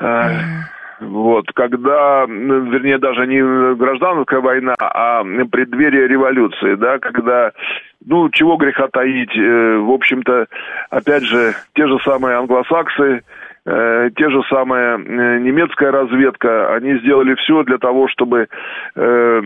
Mm. 0.00 0.64
Вот, 1.00 1.44
когда, 1.54 2.24
вернее, 2.26 2.98
даже 2.98 3.26
не 3.26 3.74
гражданская 3.76 4.40
война, 4.40 4.74
а 4.78 5.22
преддверие 5.50 6.08
революции, 6.08 6.74
да, 6.74 6.98
когда, 6.98 7.52
ну, 8.06 8.30
чего 8.30 8.56
греха 8.56 8.88
таить, 8.92 9.36
э, 9.36 9.78
в 9.78 9.90
общем-то, 9.90 10.46
опять 10.90 11.24
же, 11.24 11.54
те 11.74 11.86
же 11.86 11.98
самые 12.04 12.36
англосаксы, 12.36 13.22
э, 13.66 14.10
те 14.16 14.30
же 14.30 14.42
самые 14.48 14.94
э, 14.94 15.38
немецкая 15.40 15.90
разведка, 15.90 16.74
они 16.76 16.98
сделали 17.00 17.34
все 17.34 17.64
для 17.64 17.78
того, 17.78 18.06
чтобы 18.08 18.46
э, 18.94 19.40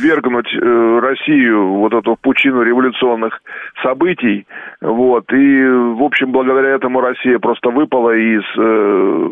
ввергнуть 0.00 0.54
э, 0.54 0.98
Россию 1.00 1.74
вот 1.74 1.92
эту 1.92 2.16
пучину 2.22 2.62
революционных 2.62 3.42
событий, 3.82 4.46
вот, 4.80 5.24
и, 5.32 5.64
в 5.66 6.02
общем, 6.04 6.30
благодаря 6.30 6.76
этому 6.76 7.00
Россия 7.00 7.40
просто 7.40 7.70
выпала 7.70 8.12
из 8.16 8.44
э, 8.56 9.28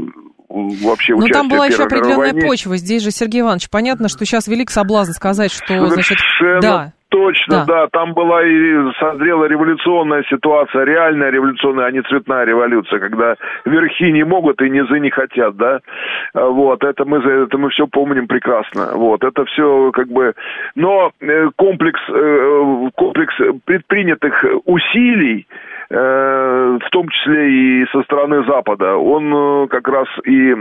вообще 0.85 1.15
Но 1.15 1.29
там 1.29 1.49
была 1.49 1.67
еще 1.67 1.85
определенная 1.85 2.33
войне. 2.33 2.43
почва. 2.43 2.77
Здесь 2.77 3.03
же, 3.05 3.13
Сергей 3.13 3.43
Иванович, 3.43 3.71
понятно, 3.71 4.09
что 4.09 4.25
сейчас 4.25 4.49
велик 4.49 4.71
соблазн 4.71 5.13
сказать, 5.13 5.53
что, 5.53 5.67
Совершенно 5.67 5.89
значит, 5.91 6.19
да. 6.61 6.93
Точно, 7.13 7.57
да. 7.57 7.65
да, 7.67 7.89
там 7.89 8.15
была 8.15 8.43
и 8.43 8.93
созрела 8.99 9.45
революционная 9.45 10.25
ситуация, 10.31 10.85
реальная 10.85 11.29
революционная, 11.29 11.87
а 11.87 11.91
не 11.91 12.01
цветная 12.01 12.45
революция, 12.47 13.01
когда 13.01 13.37
верхи 13.67 14.11
не 14.11 14.25
могут 14.25 14.63
и 14.63 14.71
низы 14.71 14.99
не 14.99 15.11
хотят, 15.11 15.55
да, 15.57 15.81
вот, 16.33 16.83
это 16.83 17.05
мы, 17.05 17.19
это 17.19 17.59
мы 17.59 17.69
все 17.69 17.87
помним 17.87 18.27
прекрасно, 18.29 18.93
вот, 18.95 19.25
это 19.25 19.45
все 19.45 19.93
как 19.93 20.09
бы, 20.09 20.33
но 20.75 21.13
э, 21.21 21.51
комплекс, 21.57 22.01
э, 22.09 22.89
комплекс 22.97 23.35
предпринятых 23.67 24.45
усилий, 24.65 25.47
Э, 25.47 25.72
в 25.91 26.91
том 26.91 27.09
числе 27.09 27.51
и 27.51 27.87
со 27.93 28.03
стороны 28.03 28.45
Запада, 28.45 28.97
он 28.97 29.65
э, 29.65 29.69
как 29.69 29.89
раз 29.89 30.09
и 30.25 30.55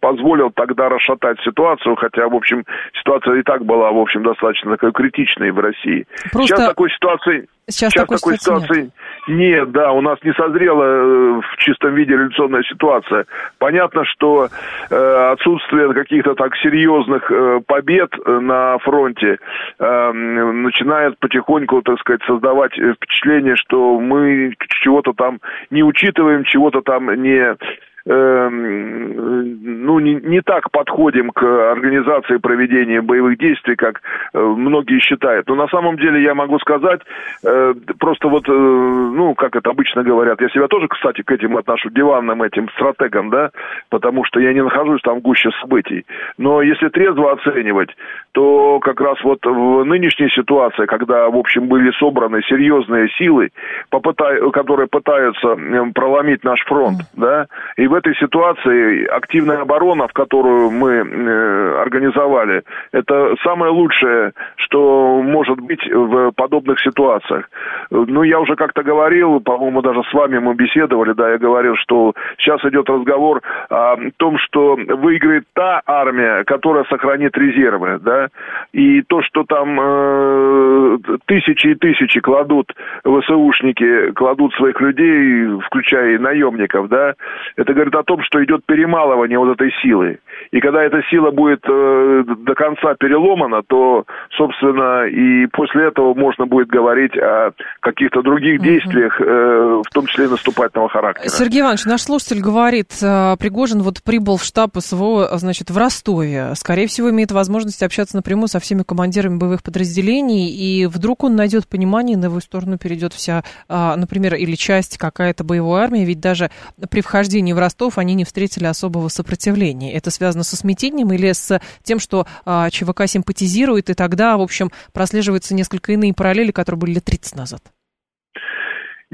позволил 0.00 0.50
тогда 0.50 0.88
расшатать 0.88 1.38
ситуацию, 1.44 1.96
хотя, 1.96 2.28
в 2.28 2.34
общем, 2.34 2.64
ситуация 2.98 3.36
и 3.36 3.42
так 3.42 3.64
была, 3.64 3.90
в 3.92 3.98
общем, 3.98 4.22
достаточно 4.22 4.72
такой 4.72 4.92
критичной 4.92 5.50
в 5.50 5.58
России. 5.58 6.06
Просто... 6.32 6.56
Сейчас 6.56 6.68
такой 6.68 6.90
ситуации 6.90 7.48
Сейчас, 7.66 7.92
Сейчас 7.92 8.02
такой, 8.02 8.18
такой 8.18 8.36
ситуации 8.36 8.90
нет. 9.26 9.38
нет, 9.38 9.72
да, 9.72 9.92
у 9.92 10.02
нас 10.02 10.18
не 10.22 10.32
созрела 10.34 10.82
э, 10.82 11.40
в 11.40 11.56
чистом 11.56 11.94
виде 11.94 12.12
революционная 12.12 12.62
ситуация. 12.62 13.24
Понятно, 13.58 14.04
что 14.04 14.48
э, 14.90 15.30
отсутствие 15.32 15.94
каких-то 15.94 16.34
так 16.34 16.54
серьезных 16.56 17.30
э, 17.30 17.60
побед 17.66 18.10
э, 18.18 18.38
на 18.40 18.76
фронте 18.78 19.38
э, 19.78 20.12
начинает 20.12 21.18
потихоньку, 21.18 21.80
так 21.80 21.98
сказать, 22.00 22.20
создавать 22.26 22.72
впечатление, 22.72 23.56
что 23.56 23.98
мы 23.98 24.54
чего-то 24.82 25.14
там 25.14 25.40
не 25.70 25.82
учитываем, 25.82 26.44
чего-то 26.44 26.82
там 26.82 27.10
не 27.22 27.56
ну, 28.06 29.98
не, 29.98 30.14
не 30.14 30.42
так 30.42 30.70
подходим 30.70 31.30
к 31.30 31.42
организации 31.72 32.36
проведения 32.36 33.00
боевых 33.00 33.38
действий, 33.38 33.76
как 33.76 34.02
э, 34.34 34.38
многие 34.38 34.98
считают. 35.00 35.48
Но 35.48 35.54
на 35.54 35.68
самом 35.68 35.96
деле 35.96 36.22
я 36.22 36.34
могу 36.34 36.58
сказать, 36.58 37.00
э, 37.44 37.74
просто 37.98 38.28
вот, 38.28 38.46
э, 38.46 38.52
ну, 38.52 39.34
как 39.34 39.56
это 39.56 39.70
обычно 39.70 40.02
говорят, 40.02 40.40
я 40.42 40.48
себя 40.50 40.68
тоже, 40.68 40.88
кстати, 40.88 41.22
к 41.22 41.30
этим 41.30 41.56
отношу, 41.56 41.88
диванным 41.90 42.42
этим 42.42 42.68
стратегам, 42.70 43.30
да, 43.30 43.50
потому 43.88 44.24
что 44.24 44.38
я 44.38 44.52
не 44.52 44.62
нахожусь 44.62 45.00
там 45.02 45.20
в 45.20 45.22
гуще 45.22 45.50
событий. 45.62 46.04
Но 46.36 46.60
если 46.60 46.88
трезво 46.88 47.32
оценивать, 47.32 47.90
то 48.32 48.80
как 48.80 49.00
раз 49.00 49.16
вот 49.24 49.38
в 49.44 49.84
нынешней 49.84 50.28
ситуации, 50.30 50.84
когда, 50.86 51.30
в 51.30 51.36
общем, 51.36 51.68
были 51.68 51.90
собраны 51.92 52.42
серьезные 52.42 53.08
силы, 53.16 53.50
которые 53.90 54.88
пытаются 54.88 55.56
проломить 55.94 56.44
наш 56.44 56.60
фронт, 56.66 56.98
да, 57.14 57.46
и 57.76 57.86
в 57.94 57.96
этой 57.96 58.16
ситуации 58.16 59.06
активная 59.06 59.60
оборона, 59.60 60.08
в 60.08 60.12
которую 60.12 60.70
мы 60.72 60.94
э, 60.94 61.80
организовали, 61.80 62.64
это 62.90 63.36
самое 63.44 63.70
лучшее, 63.70 64.32
что 64.56 65.22
может 65.22 65.60
быть 65.60 65.86
в 65.88 66.32
подобных 66.32 66.80
ситуациях. 66.80 67.48
Ну, 67.90 68.24
я 68.24 68.40
уже 68.40 68.56
как-то 68.56 68.82
говорил, 68.82 69.38
по-моему, 69.38 69.80
даже 69.80 70.02
с 70.10 70.12
вами 70.12 70.38
мы 70.38 70.54
беседовали, 70.54 71.12
да, 71.12 71.30
я 71.30 71.38
говорил, 71.38 71.76
что 71.76 72.14
сейчас 72.38 72.64
идет 72.64 72.90
разговор 72.90 73.42
о 73.70 73.94
том, 74.16 74.38
что 74.38 74.74
выиграет 74.74 75.44
та 75.52 75.80
армия, 75.86 76.42
которая 76.44 76.84
сохранит 76.90 77.38
резервы, 77.38 78.00
да, 78.02 78.26
и 78.72 79.02
то, 79.02 79.22
что 79.22 79.44
там 79.44 79.78
э, 79.80 80.98
тысячи 81.26 81.68
и 81.68 81.74
тысячи 81.76 82.18
кладут 82.18 82.74
ВСУшники, 83.04 84.10
кладут 84.14 84.52
своих 84.54 84.80
людей, 84.80 85.60
включая 85.66 86.16
и 86.16 86.18
наемников, 86.18 86.88
да, 86.88 87.14
это 87.54 87.72
говорит 87.84 87.94
о 87.94 88.02
том, 88.04 88.22
что 88.22 88.42
идет 88.44 88.64
перемалывание 88.66 89.38
вот 89.38 89.52
этой 89.54 89.70
силы. 89.82 90.18
И 90.50 90.60
когда 90.60 90.82
эта 90.82 91.02
сила 91.10 91.30
будет 91.30 91.60
э, 91.68 92.24
до 92.38 92.54
конца 92.54 92.94
переломана, 92.98 93.62
то, 93.66 94.04
собственно, 94.36 95.06
и 95.06 95.46
после 95.46 95.88
этого 95.88 96.14
можно 96.14 96.46
будет 96.46 96.68
говорить 96.68 97.16
о 97.16 97.52
каких-то 97.80 98.22
других 98.22 98.60
действиях, 98.60 99.20
э, 99.20 99.82
в 99.84 99.92
том 99.92 100.06
числе 100.06 100.26
и 100.26 100.28
наступательного 100.28 100.88
характера. 100.88 101.28
Сергей 101.28 101.60
Иванович, 101.60 101.84
наш 101.84 102.02
слушатель 102.02 102.40
говорит, 102.40 102.92
э, 103.02 103.36
Пригожин 103.38 103.82
вот 103.82 104.02
прибыл 104.02 104.36
в 104.36 104.42
штаб 104.42 104.70
СВО, 104.78 105.28
значит, 105.38 105.70
в 105.70 105.78
Ростове. 105.78 106.54
Скорее 106.54 106.86
всего, 106.86 107.10
имеет 107.10 107.32
возможность 107.32 107.82
общаться 107.82 108.16
напрямую 108.16 108.48
со 108.48 108.60
всеми 108.60 108.82
командирами 108.82 109.36
боевых 109.38 109.62
подразделений, 109.62 110.48
и 110.48 110.86
вдруг 110.86 111.24
он 111.24 111.36
найдет 111.36 111.68
понимание, 111.68 112.16
на 112.16 112.26
его 112.26 112.40
сторону 112.40 112.78
перейдет 112.78 113.12
вся, 113.12 113.42
а, 113.68 113.96
например, 113.96 114.34
или 114.34 114.54
часть 114.54 114.98
какая-то 114.98 115.44
боевой 115.44 115.80
армии, 115.82 116.04
ведь 116.04 116.20
даже 116.20 116.50
при 116.90 117.00
вхождении 117.00 117.52
в 117.52 117.58
Ростов 117.58 117.73
они 117.96 118.14
не 118.14 118.24
встретили 118.24 118.66
особого 118.66 119.08
сопротивления. 119.08 119.92
Это 119.94 120.10
связано 120.10 120.44
со 120.44 120.56
смятением 120.56 121.12
или 121.12 121.32
с 121.32 121.60
тем, 121.82 121.98
что 121.98 122.26
а, 122.44 122.70
ЧВК 122.70 123.06
симпатизирует, 123.06 123.90
и 123.90 123.94
тогда, 123.94 124.36
в 124.36 124.42
общем, 124.42 124.70
прослеживаются 124.92 125.54
несколько 125.54 125.92
иные 125.92 126.14
параллели, 126.14 126.50
которые 126.50 126.80
были 126.80 126.94
лет 126.94 127.04
30 127.04 127.36
назад? 127.36 127.62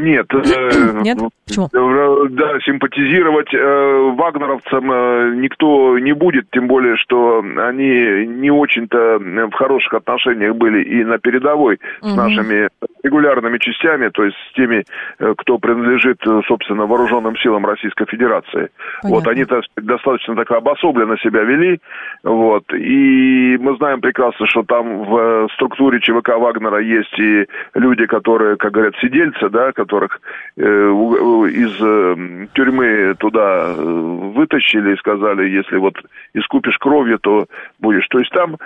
Нет. 0.00 0.26
Э, 0.32 1.00
Нет? 1.02 1.18
Почему? 1.46 1.68
Э, 1.72 2.28
да, 2.30 2.58
симпатизировать 2.60 3.52
э, 3.52 4.12
вагнеровцам 4.16 4.90
э, 4.90 5.34
никто 5.36 5.98
не 5.98 6.12
будет, 6.12 6.50
тем 6.50 6.68
более, 6.68 6.96
что 6.96 7.40
они 7.40 8.26
не 8.26 8.50
очень-то 8.50 9.18
в 9.18 9.52
хороших 9.52 9.92
отношениях 9.94 10.56
были 10.56 10.82
и 10.82 11.04
на 11.04 11.18
передовой 11.18 11.80
угу. 12.00 12.10
с 12.10 12.16
нашими 12.16 12.68
регулярными 13.02 13.58
частями, 13.58 14.08
то 14.08 14.24
есть 14.24 14.36
с 14.50 14.54
теми, 14.54 14.84
э, 15.18 15.34
кто 15.38 15.58
принадлежит, 15.58 16.20
собственно, 16.46 16.86
вооруженным 16.86 17.36
силам 17.36 17.66
Российской 17.66 18.06
Федерации. 18.06 18.70
Понятно. 19.02 19.10
Вот 19.10 19.26
они 19.26 19.46
достаточно 19.76 20.36
так 20.36 20.50
обособленно 20.50 21.16
себя 21.18 21.42
вели, 21.42 21.80
вот, 22.22 22.64
и 22.72 23.56
мы 23.60 23.76
знаем 23.76 24.00
прекрасно, 24.00 24.46
что 24.46 24.62
там 24.62 25.04
в 25.04 25.48
структуре 25.54 26.00
ЧВК 26.00 26.36
Вагнера 26.36 26.80
есть 26.80 27.18
и 27.18 27.46
люди, 27.74 28.06
которые, 28.06 28.56
как 28.56 28.72
говорят, 28.72 28.94
сидельцы, 29.00 29.48
да, 29.48 29.72
которых 29.72 30.20
э, 30.56 30.62
из 30.62 31.76
э, 31.80 32.46
тюрьмы 32.54 33.14
туда 33.18 33.74
э, 33.76 33.82
вытащили 33.82 34.94
и 34.94 34.98
сказали, 34.98 35.48
если 35.48 35.76
вот 35.76 35.94
искупишь 36.34 36.78
кровью, 36.78 37.18
то 37.18 37.46
будешь. 37.78 38.06
То 38.08 38.18
есть 38.18 38.32
там 38.32 38.56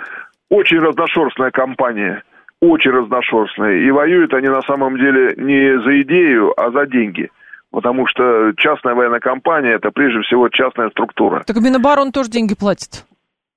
очень 0.49 0.79
разношерстная 0.79 1.51
компания, 1.51 2.23
очень 2.61 2.91
разношерстная. 2.91 3.79
И 3.79 3.91
воюют 3.91 4.33
они 4.33 4.47
на 4.47 4.61
самом 4.61 4.97
деле 4.97 5.35
не 5.37 5.81
за 5.81 6.01
идею, 6.01 6.53
а 6.59 6.71
за 6.71 6.85
деньги. 6.85 7.29
Потому 7.71 8.07
что 8.07 8.53
частная 8.57 8.95
военная 8.95 9.19
компания– 9.19 9.73
это 9.75 9.91
прежде 9.91 10.21
всего 10.21 10.47
частная 10.49 10.89
структура. 10.91 11.43
Так 11.45 11.57
Миноборон 11.57 12.11
тоже 12.11 12.29
деньги 12.29 12.55
платит 12.55 13.05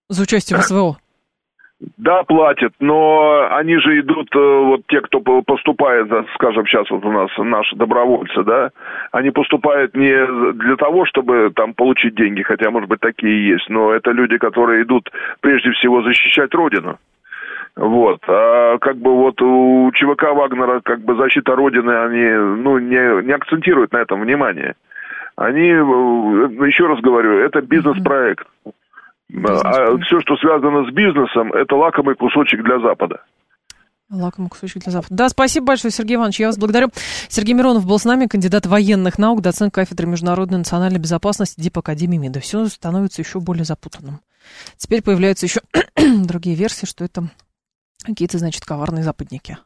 за 0.09 0.23
участие 0.23 0.59
в 0.59 0.63
СВО. 0.65 0.97
Да, 1.97 2.25
платят, 2.25 2.73
но 2.81 3.47
они 3.53 3.79
же 3.79 4.01
идут, 4.01 4.35
э, 4.35 4.39
вот 4.39 4.81
те, 4.89 5.01
кто 5.01 5.21
поступает, 5.21 6.09
скажем, 6.35 6.67
сейчас 6.67 6.91
вот 6.91 7.05
у 7.05 7.13
нас 7.13 7.31
наши 7.39 7.77
добровольцы, 7.77 8.43
да, 8.43 8.71
они 9.13 9.31
поступают 9.31 9.95
не 9.95 10.53
для 10.55 10.75
того, 10.75 11.07
чтобы 11.07 11.53
там 11.55 11.75
получить 11.75 12.17
деньги, 12.17 12.43
хотя, 12.43 12.73
может 12.73 12.89
быть, 12.89 12.99
такие 12.99 13.51
есть, 13.51 13.69
но 13.69 13.93
это 13.93 14.11
люди, 14.11 14.39
которые 14.39 14.83
идут 14.83 15.09
прежде 15.41 15.71
всего 15.71 16.03
защищать 16.03 16.53
Родину. 16.53 16.99
Вот. 17.79 18.21
А 18.27 18.77
как 18.79 18.97
бы 18.97 19.15
вот 19.15 19.41
у 19.41 19.91
ЧВК 19.93 20.35
Вагнера 20.35 20.81
как 20.81 21.01
бы 21.03 21.15
защита 21.15 21.55
Родины, 21.55 21.93
они, 21.93 22.61
ну, 22.61 22.79
не, 22.79 23.25
не 23.25 23.33
акцентируют 23.33 23.93
на 23.93 23.99
этом 23.99 24.21
внимание. 24.21 24.75
Они, 25.37 25.69
э, 25.69 26.67
еще 26.67 26.89
раз 26.89 27.01
говорю, 27.01 27.39
это 27.39 27.61
бизнес-проект. 27.61 28.49
А 29.45 29.97
все, 29.99 30.21
что 30.21 30.37
связано 30.39 30.91
с 30.91 30.93
бизнесом, 30.93 31.53
это 31.53 31.77
лакомый 31.77 32.17
кусочек 32.17 32.65
для 32.65 32.81
Запада. 32.81 33.21
Лакомый 34.11 34.51
кусочек 34.51 34.83
для 34.83 34.91
Запада. 34.91 35.15
Да, 35.15 35.29
спасибо 35.29 35.67
большое, 35.67 35.93
Сергей 35.93 36.17
Иванович. 36.17 36.41
Я 36.41 36.47
вас 36.47 36.59
благодарю. 36.59 36.89
Сергей 37.29 37.55
Миронов 37.55 37.87
был 37.87 38.01
с 38.01 38.05
нами, 38.05 38.27
кандидат 38.27 38.67
военных 38.67 39.19
наук, 39.19 39.41
доцент 39.41 39.73
кафедры 39.73 40.09
международной 40.09 40.59
национальной 40.59 40.99
безопасности 40.99 41.61
ДИП 41.61 41.79
Академии 41.79 42.17
МИДа. 42.17 42.41
Все 42.41 42.65
становится 42.67 43.23
еще 43.23 43.39
более 43.39 43.65
запутанным. 43.65 44.19
Теперь 44.79 45.03
появляются 45.03 45.47
еще 45.47 45.61
другие 46.25 46.57
версии, 46.57 46.87
что 46.87 47.05
это 47.05 47.29
какие-то, 48.03 48.39
значит, 48.39 48.65
коварные 48.65 49.05
западники 49.05 49.59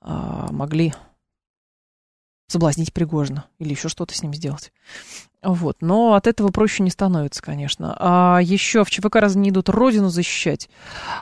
а, 0.00 0.50
могли 0.52 0.94
соблазнить 2.48 2.92
Пригожина 2.92 3.44
или 3.58 3.70
еще 3.70 3.88
что-то 3.88 4.14
с 4.14 4.22
ним 4.22 4.34
сделать. 4.34 4.72
Вот. 5.42 5.76
Но 5.80 6.14
от 6.14 6.26
этого 6.26 6.48
проще 6.48 6.82
не 6.82 6.90
становится, 6.90 7.42
конечно. 7.42 7.94
А 7.98 8.40
еще 8.42 8.84
в 8.84 8.90
ЧВК 8.90 9.16
раз 9.16 9.36
не 9.36 9.50
идут 9.50 9.68
родину 9.68 10.08
защищать. 10.08 10.68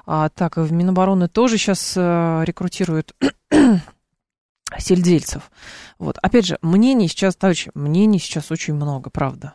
А, 0.07 0.29
так, 0.31 0.57
в 0.57 0.73
Минобороны 0.73 1.29
тоже 1.29 1.59
сейчас 1.59 1.95
а, 1.97 2.43
рекрутируют 2.45 3.15
сельдельцев. 4.79 5.51
Вот. 5.99 6.19
Опять 6.23 6.47
же, 6.47 6.59
мнений 6.63 7.09
сейчас, 7.09 7.37
товарищи, 7.37 7.71
мнений 7.75 8.19
сейчас 8.19 8.51
очень 8.51 8.75
много, 8.75 9.11
правда. 9.11 9.55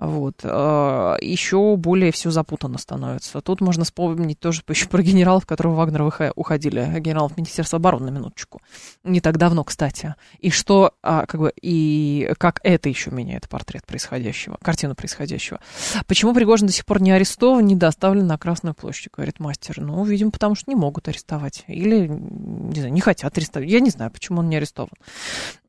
Вот. 0.00 0.40
А, 0.44 1.16
еще 1.20 1.76
более 1.76 2.10
все 2.10 2.30
запутанно 2.30 2.78
становится. 2.78 3.40
Тут 3.42 3.60
можно 3.60 3.84
вспомнить 3.84 4.40
тоже 4.40 4.62
еще 4.68 4.88
про 4.88 5.02
генералов, 5.02 5.44
которые 5.44 5.74
в 5.74 5.76
Вагнер 5.76 6.10
уходили, 6.34 6.98
генералов 7.00 7.36
Министерства 7.36 7.76
обороны, 7.76 8.10
на 8.10 8.14
минуточку. 8.14 8.62
Не 9.04 9.20
так 9.20 9.36
давно, 9.36 9.62
кстати. 9.62 10.14
И 10.38 10.50
что, 10.50 10.94
а, 11.02 11.26
как 11.26 11.40
бы, 11.40 11.52
и 11.60 12.32
как 12.38 12.60
это 12.62 12.88
еще 12.88 13.10
меняет 13.10 13.48
портрет 13.48 13.86
происходящего, 13.86 14.56
картину 14.62 14.94
происходящего. 14.94 15.60
Почему 16.06 16.32
Пригожин 16.32 16.66
до 16.66 16.72
сих 16.72 16.86
пор 16.86 17.02
не 17.02 17.12
арестован, 17.12 17.66
не 17.66 17.76
доставлен 17.76 18.26
на 18.26 18.38
Красную 18.38 18.74
площадь, 18.74 19.12
говорит 19.14 19.38
мастер. 19.38 19.80
Ну, 19.80 20.02
видимо, 20.04 20.30
потому 20.30 20.54
что 20.54 20.70
не 20.70 20.76
могут 20.76 21.08
арестовать. 21.08 21.64
Или, 21.66 22.06
не 22.08 22.80
знаю, 22.80 22.92
не 22.92 23.02
хотят 23.02 23.36
арестовать. 23.36 23.68
Я 23.68 23.80
не 23.80 23.90
знаю, 23.90 24.10
почему 24.10 24.38
он 24.38 24.48
не 24.48 24.56
арестован. 24.56 24.90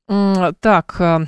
Так, 0.07 0.95
а, 1.01 1.27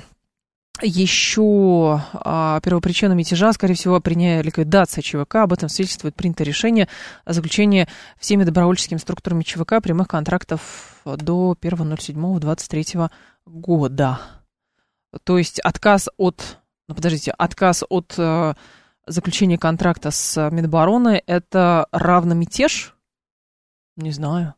еще 0.82 2.00
а, 2.12 2.60
первопричина 2.60 3.12
мятежа, 3.12 3.52
скорее 3.52 3.74
всего, 3.74 4.00
принятие 4.00 4.42
ликвидация 4.42 5.02
ЧВК. 5.02 5.36
Об 5.36 5.52
этом 5.52 5.68
свидетельствует 5.68 6.14
принято 6.14 6.42
решение 6.42 6.88
о 7.24 7.32
заключении 7.32 7.86
всеми 8.18 8.44
добровольческими 8.44 8.98
структурами 8.98 9.42
ЧВК 9.42 9.80
прямых 9.82 10.08
контрактов 10.08 11.00
до 11.04 11.56
1.07.23 11.60 13.10
года. 13.46 14.20
То 15.22 15.38
есть 15.38 15.60
отказ 15.60 16.08
от, 16.16 16.58
ну 16.88 16.94
подождите, 16.94 17.32
отказ 17.38 17.84
от 17.88 18.14
э, 18.18 18.54
заключения 19.06 19.58
контракта 19.58 20.10
с 20.10 20.50
Минобороны 20.50 21.22
это 21.26 21.86
равно 21.92 22.34
мятеж? 22.34 22.96
Не 23.96 24.10
знаю. 24.10 24.54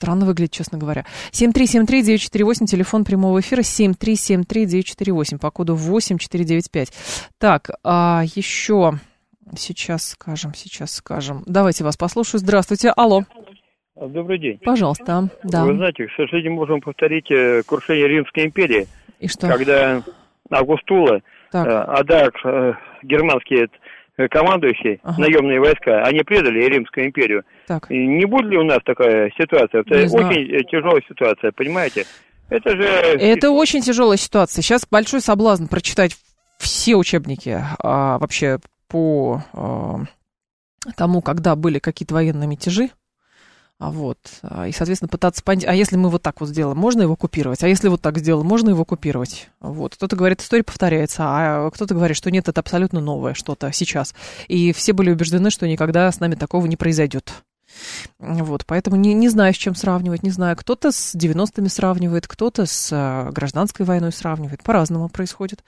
Странно 0.00 0.24
выглядит, 0.24 0.52
честно 0.52 0.78
говоря. 0.78 1.04
7373948, 1.32 2.64
телефон 2.64 3.04
прямого 3.04 3.38
эфира, 3.40 3.60
7373948, 3.60 5.38
по 5.38 5.50
коду 5.50 5.74
8495. 5.74 6.90
Так, 7.38 7.68
а 7.84 8.22
еще 8.34 8.94
сейчас 9.58 10.08
скажем, 10.08 10.54
сейчас 10.54 10.94
скажем. 10.94 11.42
Давайте 11.44 11.84
вас 11.84 11.98
послушаю. 11.98 12.40
Здравствуйте, 12.40 12.94
алло. 12.96 13.24
Добрый 13.94 14.38
день. 14.38 14.58
Пожалуйста, 14.64 15.28
да. 15.44 15.66
Вы 15.66 15.76
знаете, 15.76 16.06
к 16.06 16.12
сожалению, 16.16 16.54
можем 16.54 16.80
повторить 16.80 17.30
э, 17.30 17.60
крушение 17.66 18.08
Римской 18.08 18.46
империи. 18.46 18.88
И 19.18 19.28
что? 19.28 19.48
Когда 19.48 20.02
Августула, 20.50 21.20
Так. 21.52 21.66
э, 21.66 21.70
Адарк, 21.70 22.36
э, 24.20 24.28
командующие, 24.28 25.00
Ага. 25.02 25.20
наемные 25.20 25.60
войска, 25.60 26.02
они 26.02 26.20
предали 26.22 26.64
Римскую 26.64 27.06
империю. 27.06 27.44
Так. 27.66 27.90
И 27.90 28.06
не 28.06 28.24
будет 28.26 28.50
ли 28.50 28.58
у 28.58 28.64
нас 28.64 28.78
такая 28.84 29.30
ситуация? 29.38 29.80
Это 29.82 30.00
Не 30.00 30.08
знаю. 30.08 30.26
очень 30.28 30.54
э, 30.54 30.60
тяжелая 30.70 31.02
ситуация, 31.08 31.52
понимаете? 31.52 32.04
Это 32.48 32.70
же... 32.70 32.82
Это 32.82 33.50
очень 33.50 33.80
тяжелая 33.80 34.16
ситуация. 34.18 34.62
Сейчас 34.62 34.86
большой 34.90 35.20
соблазн 35.20 35.66
прочитать 35.66 36.16
все 36.58 36.96
учебники 36.96 37.58
а, 37.82 38.18
вообще 38.18 38.58
по 38.88 39.42
а, 39.54 40.00
тому, 40.96 41.22
когда 41.22 41.56
были 41.56 41.78
какие-то 41.78 42.14
военные 42.14 42.48
мятежи. 42.48 42.90
А 43.80 43.90
вот, 43.90 44.18
а, 44.42 44.68
и, 44.68 44.72
соответственно, 44.72 45.08
пытаться 45.08 45.42
понять, 45.42 45.64
а 45.64 45.72
если 45.72 45.96
мы 45.96 46.10
вот 46.10 46.20
так 46.20 46.42
вот 46.42 46.50
сделаем, 46.50 46.76
можно 46.76 47.00
его 47.00 47.16
купировать? 47.16 47.64
А 47.64 47.66
если 47.66 47.88
вот 47.88 48.02
так 48.02 48.18
сделаем, 48.18 48.46
можно 48.46 48.68
его 48.68 48.84
купировать? 48.84 49.48
Вот, 49.58 49.94
кто-то 49.94 50.16
говорит, 50.16 50.42
история 50.42 50.62
повторяется, 50.62 51.22
а 51.24 51.70
кто-то 51.70 51.94
говорит, 51.94 52.14
что 52.14 52.30
нет, 52.30 52.46
это 52.46 52.60
абсолютно 52.60 53.00
новое 53.00 53.32
что-то 53.32 53.72
сейчас. 53.72 54.14
И 54.48 54.74
все 54.74 54.92
были 54.92 55.10
убеждены, 55.10 55.48
что 55.48 55.66
никогда 55.66 56.12
с 56.12 56.20
нами 56.20 56.34
такого 56.34 56.66
не 56.66 56.76
произойдет. 56.76 57.32
Вот, 58.18 58.66
поэтому 58.66 58.96
не, 58.96 59.14
не 59.14 59.30
знаю, 59.30 59.54
с 59.54 59.56
чем 59.56 59.74
сравнивать, 59.74 60.22
не 60.22 60.30
знаю. 60.30 60.58
Кто-то 60.58 60.92
с 60.92 61.14
90-ми 61.14 61.70
сравнивает, 61.70 62.28
кто-то 62.28 62.66
с 62.66 62.90
а, 62.92 63.30
гражданской 63.30 63.86
войной 63.86 64.12
сравнивает. 64.12 64.62
По-разному 64.62 65.08
происходит. 65.08 65.64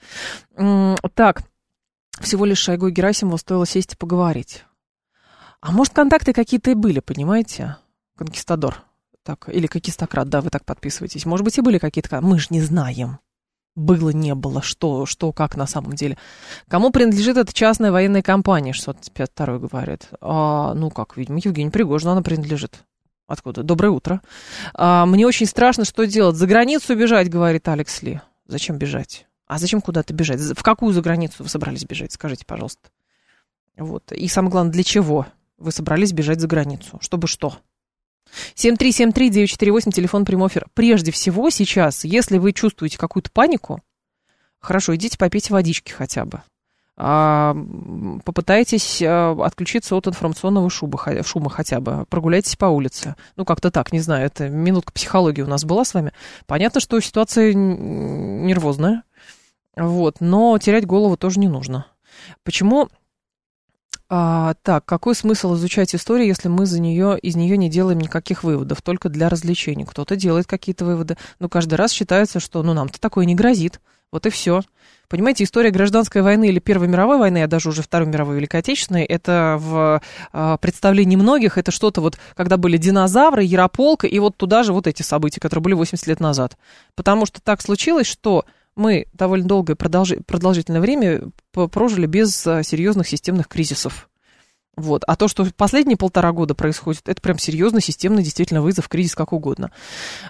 Так, 0.55 1.41
всего 2.21 2.45
лишь 2.45 2.59
Шойгу 2.59 2.89
и 2.89 2.91
Герасимову 2.91 3.39
стоило 3.39 3.65
сесть 3.65 3.93
и 3.93 3.97
поговорить. 3.97 4.65
А 5.61 5.71
может, 5.71 5.93
контакты 5.93 6.31
какие-то 6.31 6.69
и 6.69 6.75
были, 6.75 6.99
понимаете? 6.99 7.77
Конкистадор. 8.17 8.83
Так, 9.23 9.47
или 9.47 9.67
конкистократ, 9.67 10.27
да, 10.29 10.41
вы 10.41 10.49
так 10.49 10.65
подписываетесь. 10.65 11.25
Может 11.25 11.45
быть, 11.45 11.57
и 11.57 11.61
были 11.61 11.77
какие-то... 11.77 12.19
Мы 12.21 12.39
же 12.39 12.47
не 12.49 12.61
знаем. 12.61 13.19
Было, 13.75 14.09
не 14.11 14.35
было, 14.35 14.61
что, 14.61 15.05
что, 15.05 15.31
как 15.31 15.55
на 15.55 15.65
самом 15.65 15.93
деле. 15.93 16.17
Кому 16.67 16.91
принадлежит 16.91 17.37
эта 17.37 17.51
частная 17.53 17.91
военная 17.91 18.21
компания, 18.21 18.73
652 18.73 19.57
говорит. 19.59 20.09
А, 20.21 20.73
ну 20.75 20.91
как, 20.91 21.17
видимо, 21.17 21.39
Евгений 21.43 21.71
Пригожину 21.71 22.11
она 22.11 22.21
принадлежит. 22.21 22.83
Откуда? 23.25 23.63
Доброе 23.63 23.89
утро. 23.89 24.21
А, 24.75 25.07
мне 25.07 25.25
очень 25.25 25.47
страшно, 25.47 25.85
что 25.85 26.05
делать. 26.05 26.35
За 26.35 26.45
границу 26.45 26.95
бежать, 26.95 27.29
говорит 27.29 27.67
Алекс 27.67 28.03
Ли. 28.03 28.21
Зачем 28.45 28.77
бежать? 28.77 29.25
А 29.47 29.57
зачем 29.57 29.81
куда-то 29.81 30.13
бежать? 30.13 30.39
В 30.39 30.61
какую 30.61 30.93
за 30.93 31.01
границу 31.01 31.35
вы 31.39 31.49
собрались 31.49 31.85
бежать? 31.85 32.11
Скажите, 32.11 32.45
пожалуйста. 32.45 32.89
Вот. 33.77 34.11
И 34.11 34.27
самое 34.27 34.51
главное, 34.51 34.73
для 34.73 34.83
чего 34.83 35.25
вы 35.57 35.71
собрались 35.71 36.11
бежать 36.11 36.39
за 36.39 36.47
границу? 36.47 36.99
Чтобы 37.01 37.27
что? 37.27 37.57
7373948, 38.55 39.91
телефон 39.91 40.25
прямой 40.25 40.49
эфир. 40.49 40.67
Прежде 40.73 41.11
всего 41.11 41.49
сейчас, 41.49 42.03
если 42.03 42.37
вы 42.37 42.53
чувствуете 42.53 42.97
какую-то 42.97 43.31
панику, 43.31 43.81
хорошо, 44.59 44.95
идите 44.95 45.17
попейте 45.17 45.53
водички 45.53 45.91
хотя 45.91 46.25
бы. 46.25 46.41
А, 46.95 47.55
попытайтесь 48.23 49.01
а, 49.01 49.35
отключиться 49.43 49.95
от 49.95 50.07
информационного 50.07 50.69
шума, 50.69 50.99
шума 51.23 51.49
хотя 51.49 51.79
бы. 51.79 52.05
Прогуляйтесь 52.09 52.55
по 52.55 52.65
улице. 52.65 53.15
Ну, 53.35 53.45
как-то 53.45 53.71
так, 53.71 53.91
не 53.91 53.99
знаю, 53.99 54.25
это 54.25 54.49
минутка 54.49 54.93
психологии 54.93 55.41
у 55.41 55.47
нас 55.47 55.65
была 55.65 55.85
с 55.85 55.93
вами. 55.93 56.13
Понятно, 56.45 56.79
что 56.79 56.99
ситуация 56.99 57.53
нервозная, 57.53 59.03
вот, 59.75 60.17
но 60.19 60.57
терять 60.59 60.85
голову 60.85 61.17
тоже 61.17 61.39
не 61.39 61.47
нужно. 61.47 61.87
Почему 62.43 62.89
а, 64.09 64.53
так, 64.61 64.85
какой 64.85 65.15
смысл 65.15 65.55
изучать 65.55 65.95
историю, 65.95 66.27
если 66.27 66.47
мы 66.47 66.65
за 66.65 66.79
нее, 66.79 67.17
из 67.19 67.35
нее 67.35 67.57
не 67.57 67.69
делаем 67.69 67.99
никаких 67.99 68.43
выводов, 68.43 68.81
только 68.81 69.09
для 69.09 69.29
развлечений? 69.29 69.85
Кто-то 69.85 70.15
делает 70.15 70.45
какие-то 70.45 70.85
выводы, 70.85 71.17
но 71.39 71.49
каждый 71.49 71.75
раз 71.75 71.91
считается, 71.91 72.39
что 72.39 72.61
ну 72.63 72.73
нам-то 72.73 72.99
такое 72.99 73.25
не 73.25 73.35
грозит. 73.35 73.79
Вот 74.11 74.27
и 74.27 74.29
все. 74.29 74.61
Понимаете, 75.09 75.43
история 75.43 75.71
гражданской 75.71 76.21
войны 76.21 76.49
или 76.49 76.59
Первой 76.59 76.87
мировой 76.87 77.17
войны, 77.17 77.41
а 77.41 77.47
даже 77.47 77.69
уже 77.69 77.81
Второй 77.81 78.07
мировой 78.07 78.35
Великой 78.35 78.59
Отечественной, 78.59 79.03
это 79.05 79.57
в 79.59 80.01
а, 80.31 80.57
представлении 80.57 81.15
многих, 81.15 81.57
это 81.57 81.71
что-то 81.71 82.01
вот, 82.01 82.19
когда 82.35 82.57
были 82.57 82.77
динозавры, 82.77 83.43
Ярополка, 83.43 84.05
и 84.05 84.19
вот 84.19 84.37
туда 84.37 84.61
же 84.61 84.73
вот 84.73 84.85
эти 84.85 85.01
события, 85.01 85.41
которые 85.41 85.63
были 85.63 85.73
80 85.73 86.05
лет 86.05 86.19
назад. 86.19 86.57
Потому 86.95 87.25
что 87.25 87.41
так 87.41 87.61
случилось, 87.61 88.05
что 88.05 88.45
мы 88.75 89.07
довольно 89.13 89.47
долгое 89.47 89.75
продолжи- 89.75 90.21
продолжительное 90.25 90.81
время 90.81 91.21
прожили 91.51 92.05
без 92.05 92.45
а, 92.47 92.63
серьезных 92.63 93.07
системных 93.07 93.47
кризисов. 93.47 94.09
Вот. 94.75 95.03
А 95.07 95.15
то, 95.15 95.27
что 95.27 95.45
последние 95.55 95.97
полтора 95.97 96.31
года 96.31 96.55
происходит, 96.55 97.07
это 97.07 97.21
прям 97.21 97.37
серьезный, 97.37 97.81
системный, 97.81 98.23
действительно, 98.23 98.61
вызов, 98.61 98.89
кризис, 98.89 99.15
как 99.15 99.33
угодно. 99.33 99.71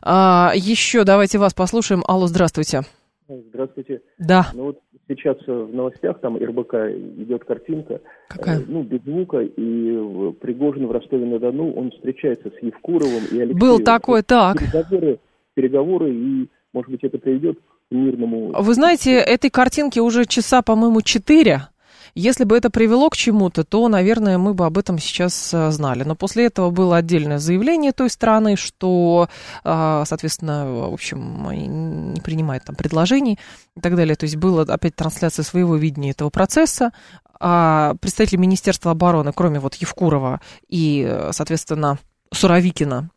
А, 0.02 0.52
еще 0.56 1.04
давайте 1.06 1.38
вас 1.38 1.54
послушаем. 1.54 2.04
Алло, 2.08 2.28
здравствуйте. 2.28 2.82
Здравствуйте. 3.28 4.02
Да. 4.20 4.48
Ну 4.54 4.64
вот 4.64 4.80
сейчас 5.08 5.38
э, 5.48 5.52
в 5.52 5.74
новостях 5.74 6.20
там 6.20 6.38
РБК 6.38 6.74
идет 7.20 7.46
картинка. 7.46 8.02
Какая? 8.28 8.60
э, 8.60 8.64
ну, 8.68 8.84
без 8.84 9.02
звука, 9.04 9.40
и 9.40 10.32
Пригожин 10.42 10.88
в 10.88 10.92
Ростове-на-Дону, 10.92 11.74
он 11.74 11.92
встречается 11.92 12.50
с 12.50 12.62
Евкуровым 12.62 13.24
и 13.32 13.40
Алексеевым. 13.40 13.60
Был 13.60 13.80
такой, 13.80 14.24
так. 14.24 14.60
Переговоры, 14.60 15.20
переговоры, 15.54 16.14
и, 16.14 16.50
может 16.74 16.92
быть, 16.92 17.04
это 17.04 17.18
приведет 17.18 17.60
к 17.60 17.73
мирному... 17.94 18.52
Вы 18.62 18.74
знаете, 18.74 19.14
этой 19.14 19.50
картинки 19.50 20.00
уже 20.00 20.26
часа, 20.26 20.62
по-моему, 20.62 21.02
четыре. 21.02 21.68
Если 22.16 22.44
бы 22.44 22.56
это 22.56 22.70
привело 22.70 23.10
к 23.10 23.18
чему-то, 23.18 23.64
то, 23.64 23.88
наверное, 23.88 24.38
мы 24.38 24.54
бы 24.54 24.66
об 24.66 24.78
этом 24.78 25.00
сейчас 25.00 25.52
а, 25.54 25.72
знали. 25.72 26.04
Но 26.04 26.16
после 26.16 26.46
этого 26.46 26.70
было 26.70 26.98
отдельное 26.98 27.40
заявление 27.40 27.92
той 27.92 28.10
страны, 28.10 28.56
что, 28.56 29.30
а, 29.64 30.06
соответственно, 30.06 30.90
в 30.90 30.94
общем, 30.94 32.14
не 32.14 32.22
принимают 32.22 32.66
там 32.66 32.76
предложений 32.76 33.40
и 33.76 33.82
так 33.82 33.96
далее. 33.96 34.16
То 34.16 34.26
есть 34.26 34.36
была 34.36 34.62
опять 34.62 34.96
трансляция 34.96 35.44
своего 35.44 35.76
видения 35.76 36.12
этого 36.12 36.30
процесса. 36.30 36.92
А 37.40 37.96
представители 38.00 38.38
Министерства 38.38 38.92
обороны, 38.92 39.32
кроме 39.34 39.60
вот 39.60 39.76
Евкурова 39.76 40.40
и, 40.70 41.06
э, 41.06 41.32
соответственно, 41.34 41.98
Суровикина, 42.32 43.10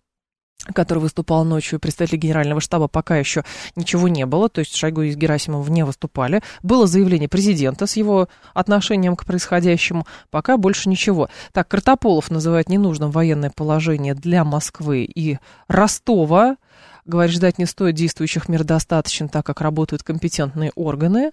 который 0.75 0.99
выступал 0.99 1.45
ночью, 1.45 1.79
представители 1.79 2.17
генерального 2.17 2.61
штаба, 2.61 2.89
пока 2.89 3.17
еще 3.17 3.45
ничего 3.77 4.09
не 4.09 4.27
было, 4.27 4.49
то 4.49 4.61
есть 4.61 4.75
Шойгу 4.75 5.03
и 5.03 5.15
Герасимов 5.15 5.69
не 5.69 5.85
выступали. 5.85 6.43
Было 6.63 6.87
заявление 6.87 7.29
президента 7.29 7.87
с 7.87 7.97
его 7.97 8.29
отношением 8.55 9.17
к 9.17 9.25
происходящему, 9.25 10.07
пока 10.31 10.57
больше 10.57 10.89
ничего. 10.89 11.29
Так, 11.53 11.69
Картополов 11.69 12.31
называет 12.31 12.69
ненужным 12.69 13.11
военное 13.11 13.53
положение 13.55 14.15
для 14.15 14.45
Москвы 14.45 15.05
и 15.05 15.39
Ростова. 15.69 16.57
Говорит, 17.05 17.35
ждать 17.35 17.59
не 17.59 17.67
стоит, 17.67 17.95
действующих 17.95 18.49
мер 18.49 18.65
достаточно, 18.65 19.29
так 19.29 19.47
как 19.47 19.61
работают 19.61 20.03
компетентные 20.03 20.73
органы. 20.75 21.31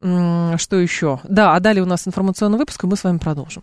Что 0.00 0.80
еще? 0.80 1.20
Да, 1.22 1.54
а 1.54 1.60
далее 1.60 1.84
у 1.84 1.86
нас 1.86 2.08
информационный 2.08 2.58
выпуск, 2.58 2.82
и 2.82 2.86
мы 2.88 2.96
с 2.96 3.04
вами 3.04 3.18
продолжим. 3.18 3.62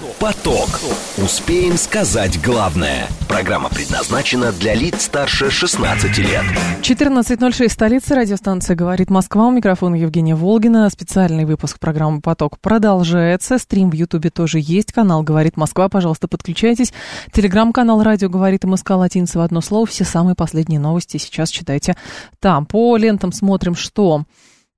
Поток. 0.21 0.69
Успеем 1.17 1.77
сказать 1.77 2.39
главное. 2.43 3.07
Программа 3.27 3.69
предназначена 3.69 4.51
для 4.51 4.75
лиц 4.75 5.05
старше 5.05 5.49
16 5.49 6.15
лет. 6.19 6.43
14.06, 6.83 7.69
столица, 7.69 8.15
радиостанция 8.15 8.75
«Говорит 8.75 9.09
Москва». 9.09 9.47
У 9.47 9.51
микрофона 9.51 9.95
Евгения 9.95 10.35
Волгина. 10.35 10.87
Специальный 10.91 11.45
выпуск 11.45 11.79
программы 11.79 12.21
«Поток» 12.21 12.59
продолжается. 12.59 13.57
Стрим 13.57 13.89
в 13.89 13.95
Ютубе 13.95 14.29
тоже 14.29 14.59
есть. 14.61 14.93
Канал 14.93 15.23
«Говорит 15.23 15.57
Москва». 15.57 15.89
Пожалуйста, 15.89 16.27
подключайтесь. 16.27 16.93
Телеграм-канал 17.33 18.03
«Радио 18.03 18.29
говорит 18.29 18.63
МСК» 18.63 18.91
латиница 18.91 19.39
в 19.39 19.41
одно 19.41 19.59
слово. 19.59 19.87
Все 19.87 20.03
самые 20.03 20.35
последние 20.35 20.79
новости 20.79 21.17
сейчас 21.17 21.49
читайте 21.49 21.97
там. 22.39 22.67
По 22.67 22.95
лентам 22.95 23.31
смотрим, 23.31 23.73
что... 23.73 24.25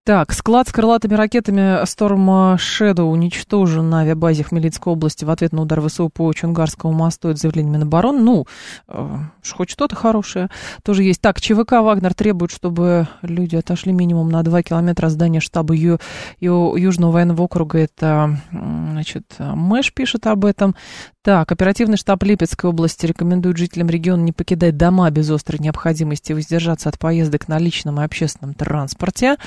Так, 0.05 0.33
склад 0.33 0.67
с 0.67 0.73
крылатыми 0.73 1.13
ракетами 1.13 1.81
Storm 1.85 2.57
Shadow 2.57 3.03
уничтожен 3.03 3.89
на 3.89 4.01
авиабазе 4.01 4.43
Хмельницкой 4.43 4.91
области 4.91 5.23
в 5.23 5.29
ответ 5.29 5.53
на 5.53 5.61
удар 5.61 5.79
ВСУ 5.79 6.09
по 6.09 6.33
Чунгарскому 6.33 6.91
мосту. 6.91 7.29
Это 7.29 7.39
заявление 7.39 7.71
Минобороны. 7.71 8.19
Ну, 8.19 8.45
э, 8.89 9.17
хоть 9.49 9.69
что-то 9.69 9.95
хорошее 9.95 10.49
тоже 10.83 11.03
есть. 11.03 11.21
Так, 11.21 11.39
ЧВК 11.39 11.71
«Вагнер» 11.81 12.13
требует, 12.13 12.51
чтобы 12.51 13.07
люди 13.21 13.55
отошли 13.55 13.93
минимум 13.93 14.27
на 14.27 14.43
2 14.43 14.61
километра 14.63 15.05
от 15.05 15.13
здания 15.13 15.39
штаба 15.39 15.73
Ю, 15.73 15.99
Ю- 16.41 16.75
Южного 16.75 17.11
военного 17.11 17.43
округа. 17.43 17.79
Это, 17.79 18.41
значит, 18.51 19.23
Мэш 19.39 19.93
пишет 19.93 20.27
об 20.27 20.43
этом. 20.43 20.75
Так, 21.21 21.53
оперативный 21.53 21.95
штаб 21.95 22.21
Липецкой 22.23 22.71
области 22.71 23.05
рекомендует 23.05 23.55
жителям 23.55 23.89
региона 23.89 24.21
не 24.21 24.33
покидать 24.33 24.75
дома 24.75 25.09
без 25.09 25.29
острой 25.29 25.59
необходимости, 25.61 26.33
воздержаться 26.33 26.89
от 26.89 26.99
поездок 26.99 27.47
на 27.47 27.57
личном 27.57 28.01
и 28.01 28.03
общественном 28.03 28.53
транспорте. 28.53 29.37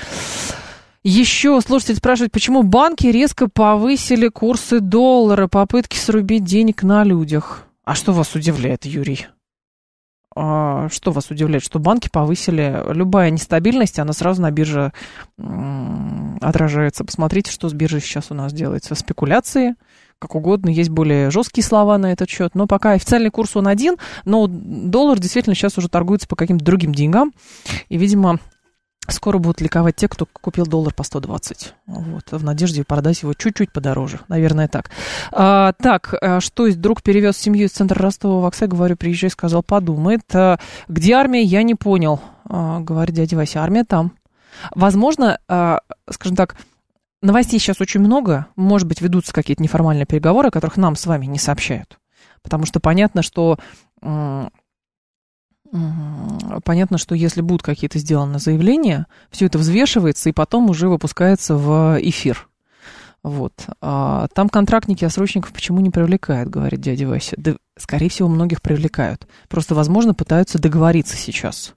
Еще 1.03 1.59
слушатель 1.61 1.95
спрашивает, 1.95 2.31
почему 2.31 2.63
банки 2.63 3.07
резко 3.07 3.47
повысили 3.47 4.27
курсы 4.27 4.79
доллара, 4.79 5.47
попытки 5.47 5.97
срубить 5.97 6.43
денег 6.43 6.83
на 6.83 7.03
людях. 7.03 7.65
А 7.83 7.95
что 7.95 8.11
вас 8.11 8.35
удивляет, 8.35 8.85
Юрий? 8.85 9.27
А, 10.35 10.87
что 10.89 11.11
вас 11.11 11.31
удивляет, 11.31 11.63
что 11.63 11.79
банки 11.79 12.09
повысили 12.11 12.83
любая 12.93 13.31
нестабильность, 13.31 13.97
она 13.97 14.13
сразу 14.13 14.41
на 14.41 14.51
бирже 14.51 14.91
отражается. 16.41 17.03
Посмотрите, 17.03 17.51
что 17.51 17.69
с 17.69 17.73
биржей 17.73 18.01
сейчас 18.01 18.29
у 18.29 18.35
нас 18.35 18.53
делается. 18.53 18.93
Спекуляции, 18.93 19.75
как 20.19 20.35
угодно, 20.35 20.69
есть 20.69 20.89
более 20.89 21.31
жесткие 21.31 21.63
слова 21.65 21.97
на 21.97 22.11
этот 22.11 22.29
счет, 22.29 22.53
но 22.53 22.67
пока 22.67 22.91
официальный 22.91 23.31
курс 23.31 23.55
он 23.55 23.67
один, 23.67 23.97
но 24.25 24.47
доллар 24.47 25.17
действительно 25.17 25.55
сейчас 25.55 25.77
уже 25.77 25.89
торгуется 25.89 26.27
по 26.27 26.35
каким-то 26.35 26.63
другим 26.63 26.93
деньгам, 26.93 27.33
и, 27.89 27.97
видимо, 27.97 28.39
Скоро 29.09 29.37
будут 29.37 29.61
ликовать 29.61 29.95
те, 29.95 30.09
кто 30.09 30.25
купил 30.25 30.65
доллар 30.65 30.93
по 30.93 31.03
120. 31.03 31.73
Вот, 31.85 32.31
в 32.31 32.43
надежде 32.43 32.83
продать 32.83 33.21
его 33.21 33.33
чуть-чуть 33.33 33.71
подороже. 33.71 34.19
Наверное, 34.27 34.67
так. 34.67 34.91
А, 35.31 35.71
так, 35.73 36.13
а 36.21 36.41
что 36.41 36.69
друг 36.75 37.01
перевез 37.01 37.37
семью 37.37 37.67
из 37.67 37.71
центра 37.71 38.01
Ростова 38.01 38.41
в 38.41 38.45
Аксе, 38.45 38.67
говорю, 38.67 38.97
приезжай, 38.97 39.29
сказал, 39.29 39.63
подумает. 39.63 40.23
А, 40.33 40.59
где 40.89 41.13
армия, 41.13 41.41
я 41.41 41.63
не 41.63 41.75
понял. 41.75 42.19
А, 42.49 42.81
говорит 42.81 43.15
дядя 43.15 43.37
Вася, 43.37 43.63
армия 43.63 43.85
там. 43.85 44.13
Возможно, 44.75 45.39
а, 45.47 45.79
скажем 46.09 46.35
так, 46.35 46.57
новостей 47.21 47.59
сейчас 47.59 47.79
очень 47.79 48.01
много. 48.01 48.47
Может 48.57 48.89
быть, 48.89 49.01
ведутся 49.01 49.33
какие-то 49.33 49.63
неформальные 49.63 50.05
переговоры, 50.05 50.49
о 50.49 50.51
которых 50.51 50.75
нам 50.75 50.97
с 50.97 51.05
вами 51.05 51.27
не 51.27 51.39
сообщают. 51.39 51.97
Потому 52.41 52.65
что 52.65 52.79
понятно, 52.81 53.21
что 53.21 53.57
Понятно, 56.63 56.97
что 56.97 57.15
если 57.15 57.41
будут 57.41 57.63
какие-то 57.63 57.99
сделаны 57.99 58.39
заявления, 58.39 59.07
все 59.29 59.45
это 59.45 59.57
взвешивается 59.57 60.29
и 60.29 60.33
потом 60.33 60.69
уже 60.69 60.87
выпускается 60.87 61.55
в 61.55 61.97
эфир. 62.01 62.47
Вот. 63.23 63.53
А 63.81 64.27
там 64.33 64.47
контрактники, 64.47 65.03
а 65.03 65.09
срочников 65.09 65.51
почему 65.51 65.81
не 65.81 65.89
привлекают, 65.89 66.49
говорит 66.49 66.79
дядя 66.79 67.07
Вася. 67.07 67.35
Да, 67.37 67.55
скорее 67.77 68.09
всего, 68.09 68.29
многих 68.29 68.61
привлекают. 68.61 69.27
Просто, 69.49 69.75
возможно, 69.75 70.13
пытаются 70.13 70.59
договориться 70.59 71.17
сейчас. 71.17 71.73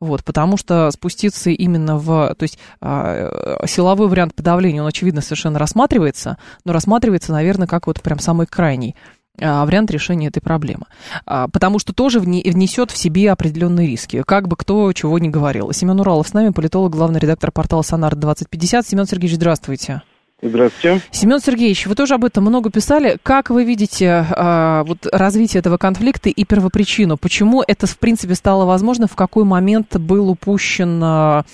Вот, 0.00 0.24
потому 0.24 0.56
что 0.56 0.90
спуститься 0.90 1.50
именно 1.50 1.98
в... 1.98 2.34
То 2.34 2.42
есть 2.44 2.58
э, 2.80 3.66
силовой 3.66 4.08
вариант 4.08 4.34
подавления, 4.34 4.80
он, 4.80 4.88
очевидно, 4.88 5.20
совершенно 5.20 5.58
рассматривается, 5.58 6.38
но 6.64 6.72
рассматривается, 6.72 7.32
наверное, 7.32 7.66
как 7.66 7.86
вот 7.86 8.00
прям 8.00 8.18
самый 8.18 8.46
крайний. 8.46 8.96
А, 9.40 9.64
вариант 9.64 9.90
решения 9.90 10.28
этой 10.28 10.40
проблемы. 10.40 10.86
А, 11.26 11.48
потому 11.48 11.78
что 11.78 11.92
тоже 11.92 12.20
внесет 12.20 12.90
в 12.90 12.96
себе 12.96 13.30
определенные 13.30 13.86
риски, 13.86 14.22
как 14.26 14.48
бы 14.48 14.56
кто 14.56 14.92
чего 14.92 15.18
ни 15.18 15.28
говорил. 15.28 15.72
Семен 15.72 16.00
Уралов 16.00 16.28
с 16.28 16.34
нами, 16.34 16.50
политолог, 16.50 16.92
главный 16.92 17.20
редактор 17.20 17.52
портала 17.52 17.82
Сонар 17.82 18.16
2050. 18.16 18.86
Семен 18.86 19.06
Сергеевич, 19.06 19.36
здравствуйте. 19.36 20.02
Здравствуйте. 20.42 21.02
Семен 21.10 21.38
Сергеевич, 21.38 21.86
вы 21.86 21.94
тоже 21.94 22.14
об 22.14 22.24
этом 22.24 22.44
много 22.44 22.70
писали. 22.70 23.18
Как 23.22 23.50
вы 23.50 23.64
видите 23.64 24.24
а, 24.30 24.84
вот, 24.84 25.06
развитие 25.12 25.60
этого 25.60 25.76
конфликта 25.76 26.30
и 26.30 26.44
первопричину? 26.44 27.18
Почему 27.18 27.62
это, 27.66 27.86
в 27.86 27.98
принципе, 27.98 28.34
стало 28.34 28.64
возможно? 28.64 29.06
В 29.06 29.16
какой 29.16 29.44
момент 29.44 29.98
был 29.98 30.30
упущен, 30.30 31.00
а, 31.02 31.44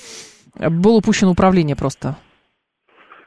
был 0.58 0.96
упущено 0.96 1.32
управление 1.32 1.74
просто? 1.74 2.16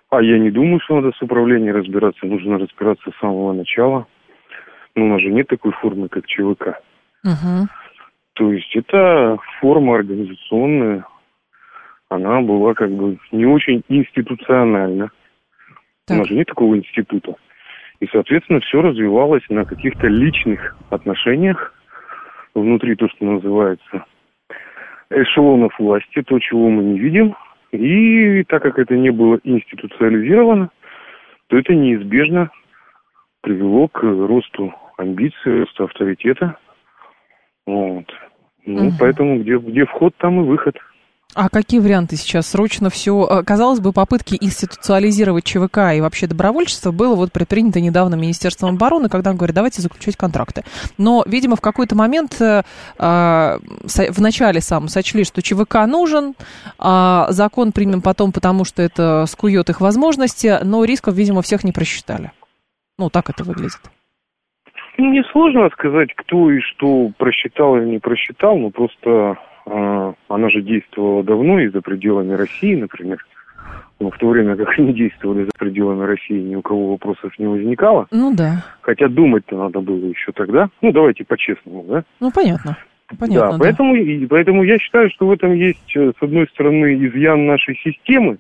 А 0.10 0.22
я 0.22 0.40
не 0.40 0.50
думаю, 0.50 0.80
что 0.84 1.02
надо 1.02 1.12
с 1.18 1.22
управлением 1.22 1.76
разбираться. 1.76 2.26
Нужно 2.26 2.58
разбираться 2.58 3.12
с 3.12 3.20
самого 3.20 3.54
начала. 3.54 4.08
Ну, 5.00 5.06
у 5.06 5.10
нас 5.10 5.22
же 5.22 5.30
нет 5.30 5.48
такой 5.48 5.72
формы, 5.72 6.10
как 6.10 6.28
ЧВК. 6.28 6.82
Угу. 7.24 7.68
То 8.34 8.52
есть 8.52 8.76
это 8.76 9.38
форма 9.62 9.96
организационная. 9.96 11.06
Она 12.10 12.42
была 12.42 12.74
как 12.74 12.92
бы 12.92 13.18
не 13.32 13.46
очень 13.46 13.82
институциональна. 13.88 15.12
Так. 16.06 16.18
У 16.18 16.20
нас 16.20 16.28
же 16.28 16.36
нет 16.36 16.48
такого 16.48 16.78
института. 16.78 17.36
И, 18.02 18.08
соответственно, 18.12 18.60
все 18.60 18.82
развивалось 18.82 19.44
на 19.48 19.64
каких-то 19.64 20.08
личных 20.08 20.76
отношениях 20.90 21.74
внутри 22.54 22.96
то, 22.96 23.08
что 23.08 23.24
называется 23.24 24.06
эшелонов 25.10 25.80
власти, 25.80 26.22
то, 26.24 26.40
чего 26.40 26.70
мы 26.70 26.84
не 26.84 27.00
видим. 27.00 27.36
И 27.72 28.44
так 28.44 28.64
как 28.64 28.80
это 28.80 28.98
не 28.98 29.12
было 29.12 29.40
институциализировано, 29.46 30.72
то 31.48 31.58
это 31.58 31.74
неизбежно 31.74 32.50
привело 33.42 33.88
к 33.88 34.04
росту 34.04 34.74
амбиций, 35.00 35.62
росту 35.62 35.86
авторитета. 35.86 36.58
Вот. 37.66 38.06
Ну, 38.66 38.88
угу. 38.88 38.96
поэтому 39.00 39.40
где, 39.40 39.58
где 39.58 39.86
вход, 39.86 40.14
там 40.18 40.42
и 40.42 40.44
выход. 40.44 40.76
А 41.36 41.48
какие 41.48 41.80
варианты 41.80 42.16
сейчас? 42.16 42.48
Срочно 42.48 42.90
все. 42.90 43.28
Э, 43.30 43.44
казалось 43.44 43.80
бы, 43.80 43.94
попытки 43.94 44.36
институциализировать 44.42 45.44
ЧВК 45.44 45.94
и 45.96 46.02
вообще 46.02 46.26
добровольчество 46.26 46.92
было 46.92 47.16
вот 47.16 47.32
предпринято 47.32 47.80
недавно 47.80 48.16
Министерством 48.16 48.76
обороны, 48.76 49.10
когда 49.10 49.30
он 49.30 49.38
говорит, 49.38 49.56
давайте 49.56 49.82
заключать 49.82 50.18
контракты. 50.18 50.64
Но, 50.98 51.24
видимо, 51.28 51.56
в 51.56 51.62
какой-то 51.62 51.96
момент 51.96 52.42
э, 52.42 52.64
э 52.98 53.60
в 53.90 54.22
начале 54.22 54.60
сам 54.60 54.88
сочли, 54.88 55.24
что 55.24 55.42
ЧВК 55.42 55.86
нужен, 55.88 56.34
э, 56.80 57.26
закон 57.30 57.72
примем 57.72 58.02
потом, 58.02 58.32
потому 58.32 58.66
что 58.66 58.82
это 58.82 59.26
скует 59.28 59.70
их 59.70 59.82
возможности, 59.82 60.60
но 60.64 60.84
рисков, 60.84 61.14
видимо, 61.14 61.44
всех 61.44 61.64
не 61.64 61.72
просчитали. 61.72 62.32
Ну, 62.98 63.10
так 63.10 63.30
это 63.30 63.44
выглядит. 63.44 63.80
Мне 65.00 65.24
сложно 65.32 65.70
сказать, 65.70 66.14
кто 66.16 66.52
и 66.52 66.60
что 66.60 67.12
просчитал 67.18 67.78
или 67.78 67.86
не 67.86 68.00
просчитал, 68.00 68.58
но 68.58 68.70
просто 68.70 69.38
э, 69.66 70.14
она 70.28 70.50
же 70.50 70.62
действовала 70.62 71.24
давно 71.24 71.60
и 71.60 71.70
за 71.70 71.82
пределами 71.82 72.34
России, 72.34 72.76
например. 72.76 73.26
Но 74.00 74.12
в 74.12 74.18
то 74.18 74.28
время, 74.30 74.56
как 74.56 74.78
они 74.78 74.94
действовали 74.94 75.46
за 75.46 75.52
пределами 75.58 76.04
России, 76.06 76.40
ни 76.40 76.56
у 76.56 76.62
кого 76.62 76.92
вопросов 76.92 77.38
не 77.38 77.48
возникало. 77.48 78.08
Ну 78.12 78.34
да. 78.34 78.64
Хотя 78.82 79.08
думать-то 79.08 79.58
надо 79.58 79.82
было 79.82 80.06
еще 80.06 80.32
тогда. 80.32 80.70
Ну, 80.82 80.92
давайте 80.92 81.26
по-честному, 81.26 81.84
да? 81.84 82.04
Ну, 82.20 82.32
понятно. 82.32 82.78
Понятно, 83.18 83.52
да, 83.52 83.58
да. 83.58 83.58
Поэтому, 83.60 83.96
и, 83.96 84.28
поэтому 84.28 84.64
я 84.64 84.78
считаю, 84.78 85.10
что 85.10 85.28
в 85.28 85.32
этом 85.32 85.54
есть, 85.54 85.96
э, 85.96 86.12
с 86.18 86.24
одной 86.24 86.48
стороны, 86.48 87.08
изъян 87.08 87.46
нашей 87.46 87.76
системы, 87.78 88.38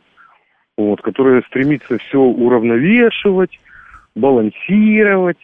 вот, 0.77 1.01
которая 1.01 1.41
стремится 1.43 1.97
все 1.97 2.19
уравновешивать, 2.19 3.59
балансировать. 4.15 5.39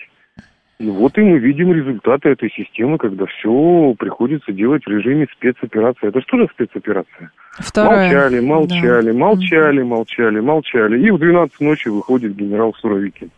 И 0.77 0.89
вот 0.89 1.17
и 1.17 1.21
мы 1.21 1.39
видим 1.39 1.71
результаты 1.71 2.29
этой 2.29 2.51
системы, 2.51 2.97
когда 2.97 3.25
все 3.25 3.95
приходится 3.97 4.51
делать 4.51 4.83
в 4.85 4.89
режиме 4.89 5.25
спецоперации. 5.33 6.09
Это 6.09 6.21
что 6.21 6.37
же 6.37 6.47
спецоперация? 6.53 7.31
Вторая. 7.53 8.11
Молчали, 8.11 8.39
молчали, 8.41 9.11
да. 9.11 9.17
молчали, 9.17 9.81
молчали, 9.81 10.39
молчали. 10.41 11.07
И 11.07 11.11
в 11.11 11.17
12 11.17 11.61
ночи 11.61 11.87
выходит 11.87 12.35
генерал 12.35 12.73
Суровикин. 12.81 13.31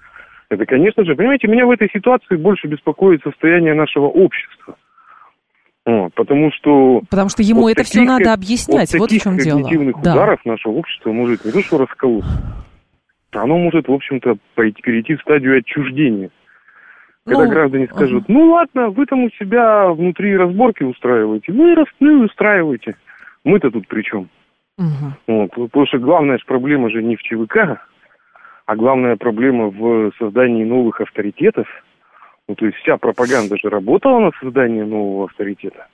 Это, 0.49 0.65
конечно 0.65 1.03
же, 1.03 1.15
понимаете, 1.15 1.47
меня 1.47 1.67
в 1.67 1.71
этой 1.71 1.89
ситуации 1.93 2.37
больше 2.37 2.67
беспокоит 2.67 3.21
состояние 3.21 3.75
нашего 3.75 4.05
общества. 4.05 4.75
Вот, 5.85 6.13
потому 6.15 6.51
что... 6.51 7.01
Потому 7.09 7.29
что 7.29 7.43
ему 7.43 7.69
это 7.69 7.83
таких, 7.83 7.91
все 7.91 8.01
надо 8.01 8.33
объяснять, 8.33 8.93
вот 8.95 9.11
в 9.11 9.21
чем 9.21 9.37
дело. 9.37 9.61
Да. 10.03 10.13
ударов 10.13 10.39
наше 10.43 10.69
общество 10.69 11.11
может 11.11 11.45
не 11.45 11.51
то 11.51 11.61
что 11.61 11.77
расколоться, 11.77 12.29
оно 13.31 13.57
может, 13.57 13.87
в 13.87 13.93
общем-то, 13.93 14.37
перейти 14.55 15.15
в 15.15 15.21
стадию 15.21 15.57
отчуждения. 15.57 16.29
Когда 17.27 17.43
ну, 17.43 17.49
граждане 17.49 17.87
скажут, 17.87 18.23
uh 18.23 18.25
ну 18.29 18.51
ладно, 18.51 18.89
вы 18.89 19.05
там 19.05 19.25
у 19.25 19.29
себя 19.31 19.89
внутри 19.89 20.37
разборки 20.37 20.83
устраиваете, 20.83 21.51
ну 21.51 21.67
и, 21.69 21.75
раз, 21.75 21.87
ну 21.99 22.21
и 22.21 22.25
устраивайте. 22.25 22.95
Мы-то 23.43 23.69
тут 23.69 23.85
при 23.87 24.01
чем? 24.01 24.29
uh 24.79 25.11
Вот, 25.27 25.51
потому 25.51 25.85
что 25.87 25.99
главная 25.99 26.39
проблема 26.47 26.89
же 26.89 27.03
не 27.03 27.17
в 27.17 27.21
ЧВК, 27.21 27.81
а 28.65 28.75
главная 28.77 29.17
проблема 29.17 29.67
в 29.67 30.11
создании 30.17 30.63
новых 30.63 31.01
авторитетов. 31.01 31.67
Ну, 32.47 32.55
то 32.55 32.65
есть 32.65 32.77
вся 32.77 32.95
пропаганда 32.95 33.57
же 33.57 33.69
работала 33.69 34.19
на 34.19 34.31
создание 34.39 34.85
нового 34.85 35.25
авторитета. 35.25 35.87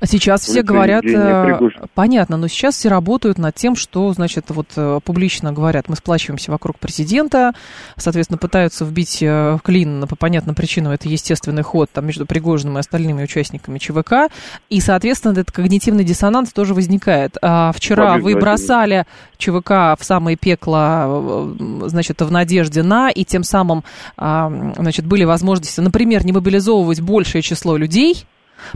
А 0.00 0.06
сейчас 0.06 0.42
все 0.42 0.62
говорят, 0.62 1.04
э, 1.04 1.58
понятно, 1.94 2.36
но 2.36 2.48
сейчас 2.48 2.76
все 2.76 2.88
работают 2.88 3.38
над 3.38 3.54
тем, 3.54 3.74
что, 3.74 4.12
значит, 4.12 4.46
вот 4.48 4.68
э, 4.76 5.00
публично 5.04 5.52
говорят, 5.52 5.88
мы 5.88 5.96
сплачиваемся 5.96 6.50
вокруг 6.50 6.78
президента, 6.78 7.52
соответственно, 7.96 8.38
пытаются 8.38 8.84
вбить 8.84 9.22
э, 9.22 9.56
в 9.56 9.60
клин 9.62 10.06
по 10.06 10.14
понятным 10.14 10.54
причинам, 10.54 10.92
это 10.92 11.08
естественный 11.08 11.62
ход 11.62 11.90
там 11.92 12.06
между 12.06 12.26
Пригожиным 12.26 12.76
и 12.76 12.80
остальными 12.80 13.24
участниками 13.24 13.78
ЧВК, 13.78 14.32
и, 14.68 14.80
соответственно, 14.80 15.32
этот 15.32 15.50
когнитивный 15.50 16.04
диссонанс 16.04 16.52
тоже 16.52 16.74
возникает. 16.74 17.36
А 17.42 17.72
вчера 17.72 18.18
вы 18.18 18.36
бросали 18.36 19.04
ЧВК 19.36 19.98
в 19.98 20.00
самое 20.02 20.36
пекло, 20.36 21.54
значит, 21.86 22.20
в 22.20 22.30
надежде 22.30 22.82
на, 22.82 23.10
и 23.10 23.24
тем 23.24 23.42
самым, 23.42 23.84
а, 24.16 24.72
значит, 24.76 25.06
были 25.06 25.24
возможности, 25.24 25.80
например, 25.80 26.24
не 26.24 26.32
мобилизовывать 26.32 27.00
большее 27.00 27.42
число 27.42 27.76
людей, 27.76 28.26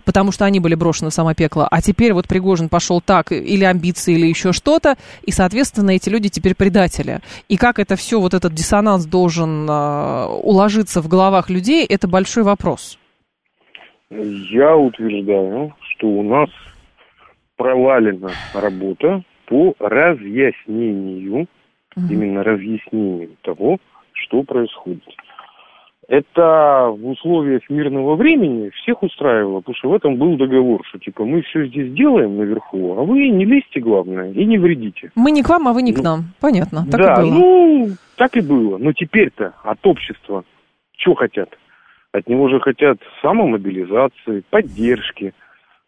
потому 0.04 0.32
что 0.32 0.44
они 0.44 0.60
были 0.60 0.74
брошены 0.74 1.10
в 1.10 1.14
само 1.14 1.34
пекло, 1.34 1.66
а 1.70 1.80
теперь 1.80 2.12
вот 2.12 2.28
Пригожин 2.28 2.68
пошел 2.68 3.00
так, 3.00 3.32
или 3.32 3.64
амбиции, 3.64 4.14
или 4.14 4.26
еще 4.26 4.52
что-то, 4.52 4.96
и, 5.22 5.30
соответственно, 5.30 5.90
эти 5.90 6.08
люди 6.08 6.28
теперь 6.28 6.54
предатели. 6.54 7.20
И 7.48 7.56
как 7.56 7.78
это 7.78 7.96
все, 7.96 8.20
вот 8.20 8.34
этот 8.34 8.52
диссонанс 8.54 9.06
должен 9.06 9.68
э, 9.68 10.26
уложиться 10.42 11.00
в 11.00 11.08
головах 11.08 11.50
людей, 11.50 11.86
это 11.86 12.08
большой 12.08 12.42
вопрос. 12.42 12.98
Я 14.10 14.76
утверждаю, 14.76 15.74
что 15.80 16.06
у 16.08 16.22
нас 16.22 16.50
провалена 17.56 18.30
работа, 18.54 19.22
по 19.46 19.74
разъяснению, 19.78 21.46
угу. 21.96 22.06
именно 22.10 22.42
разъяснению 22.42 23.36
того, 23.42 23.78
что 24.12 24.42
происходит. 24.42 25.02
Это 26.12 26.94
в 26.94 27.08
условиях 27.08 27.62
мирного 27.70 28.16
времени 28.16 28.68
всех 28.82 29.02
устраивало, 29.02 29.60
потому 29.60 29.76
что 29.76 29.88
в 29.88 29.94
этом 29.94 30.16
был 30.16 30.36
договор, 30.36 30.82
что 30.86 30.98
типа 30.98 31.24
мы 31.24 31.40
все 31.40 31.64
здесь 31.64 31.90
делаем 31.94 32.36
наверху, 32.36 32.98
а 32.98 33.02
вы 33.02 33.30
не 33.30 33.46
лезьте, 33.46 33.80
главное, 33.80 34.30
и 34.30 34.44
не 34.44 34.58
вредите. 34.58 35.10
Мы 35.14 35.30
не 35.30 35.42
к 35.42 35.48
вам, 35.48 35.68
а 35.68 35.72
вы 35.72 35.80
не 35.80 35.94
к 35.94 35.96
ну, 35.96 36.02
нам. 36.02 36.24
Понятно, 36.38 36.84
так 36.84 37.00
да, 37.00 37.14
и 37.14 37.30
было. 37.30 37.38
ну, 37.38 37.88
так 38.16 38.36
и 38.36 38.42
было. 38.42 38.76
Но 38.76 38.92
теперь-то 38.92 39.54
от 39.64 39.78
общества 39.86 40.44
что 40.98 41.14
хотят? 41.14 41.48
От 42.12 42.28
него 42.28 42.46
же 42.50 42.60
хотят 42.60 42.98
самомобилизации, 43.22 44.42
поддержки, 44.50 45.32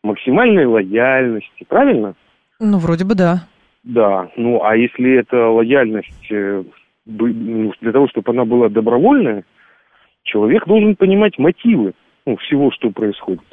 максимальной 0.03 0.65
лояльности, 0.65 1.67
правильно? 1.69 2.15
Ну, 2.59 2.79
вроде 2.79 3.05
бы 3.05 3.15
да. 3.15 3.45
Да, 3.83 4.31
ну 4.39 4.65
а 4.65 4.75
если 4.75 5.19
эта 5.19 5.51
лояльность 5.51 6.31
э, 6.31 6.65
ну, 7.05 7.73
для 7.83 7.93
того, 7.93 8.09
чтобы 8.09 8.33
она 8.33 8.47
была 8.47 8.71
добровольная, 8.71 9.45
человек 10.25 10.67
должен 10.67 10.97
понимать 10.97 11.39
мотивы 11.39 11.93
ну, 12.27 12.37
всего, 12.37 12.71
что 12.73 12.91
происходит. 12.91 13.45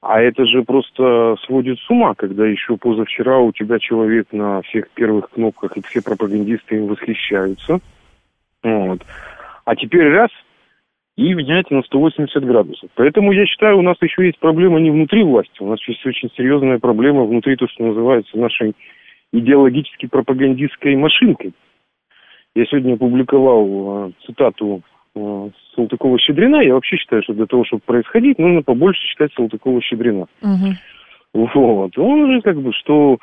А 0.00 0.20
это 0.20 0.46
же 0.46 0.62
просто 0.62 1.36
сводит 1.46 1.80
с 1.80 1.90
ума, 1.90 2.14
когда 2.14 2.46
еще 2.46 2.76
позавчера 2.76 3.38
у 3.38 3.50
тебя 3.52 3.78
человек 3.78 4.28
на 4.32 4.62
всех 4.62 4.88
первых 4.90 5.30
кнопках, 5.30 5.76
и 5.76 5.82
все 5.82 6.00
пропагандисты 6.00 6.76
им 6.76 6.86
восхищаются. 6.86 7.80
Вот. 8.62 9.00
А 9.64 9.74
теперь 9.74 10.08
раз, 10.10 10.30
и 11.16 11.32
меняется 11.34 11.74
на 11.74 11.82
180 11.82 12.44
градусов. 12.44 12.90
Поэтому 12.94 13.32
я 13.32 13.46
считаю, 13.46 13.78
у 13.78 13.82
нас 13.82 13.96
еще 14.00 14.26
есть 14.26 14.38
проблема 14.38 14.78
не 14.78 14.90
внутри 14.90 15.24
власти, 15.24 15.60
у 15.60 15.68
нас 15.68 15.80
есть 15.88 16.04
очень 16.06 16.30
серьезная 16.36 16.78
проблема 16.78 17.24
внутри 17.24 17.56
то, 17.56 17.66
что 17.66 17.84
называется 17.84 18.38
нашей 18.38 18.74
идеологически 19.32 20.06
пропагандистской 20.06 20.94
машинкой. 20.94 21.52
Я 22.54 22.64
сегодня 22.66 22.94
опубликовал 22.94 24.08
э, 24.08 24.12
цитату 24.26 24.82
Салтыкова-Щедрина. 25.16 26.62
Я 26.62 26.74
вообще 26.74 26.96
считаю, 26.96 27.22
что 27.22 27.34
для 27.34 27.46
того, 27.46 27.64
чтобы 27.64 27.82
происходить, 27.84 28.38
нужно 28.38 28.62
побольше 28.62 29.00
читать 29.08 29.32
Салтыкова-Щедрина. 29.36 30.26
Угу. 30.42 31.44
Вот. 31.54 31.98
Он 31.98 32.32
же 32.32 32.40
как 32.42 32.56
бы, 32.60 32.72
что 32.72 33.18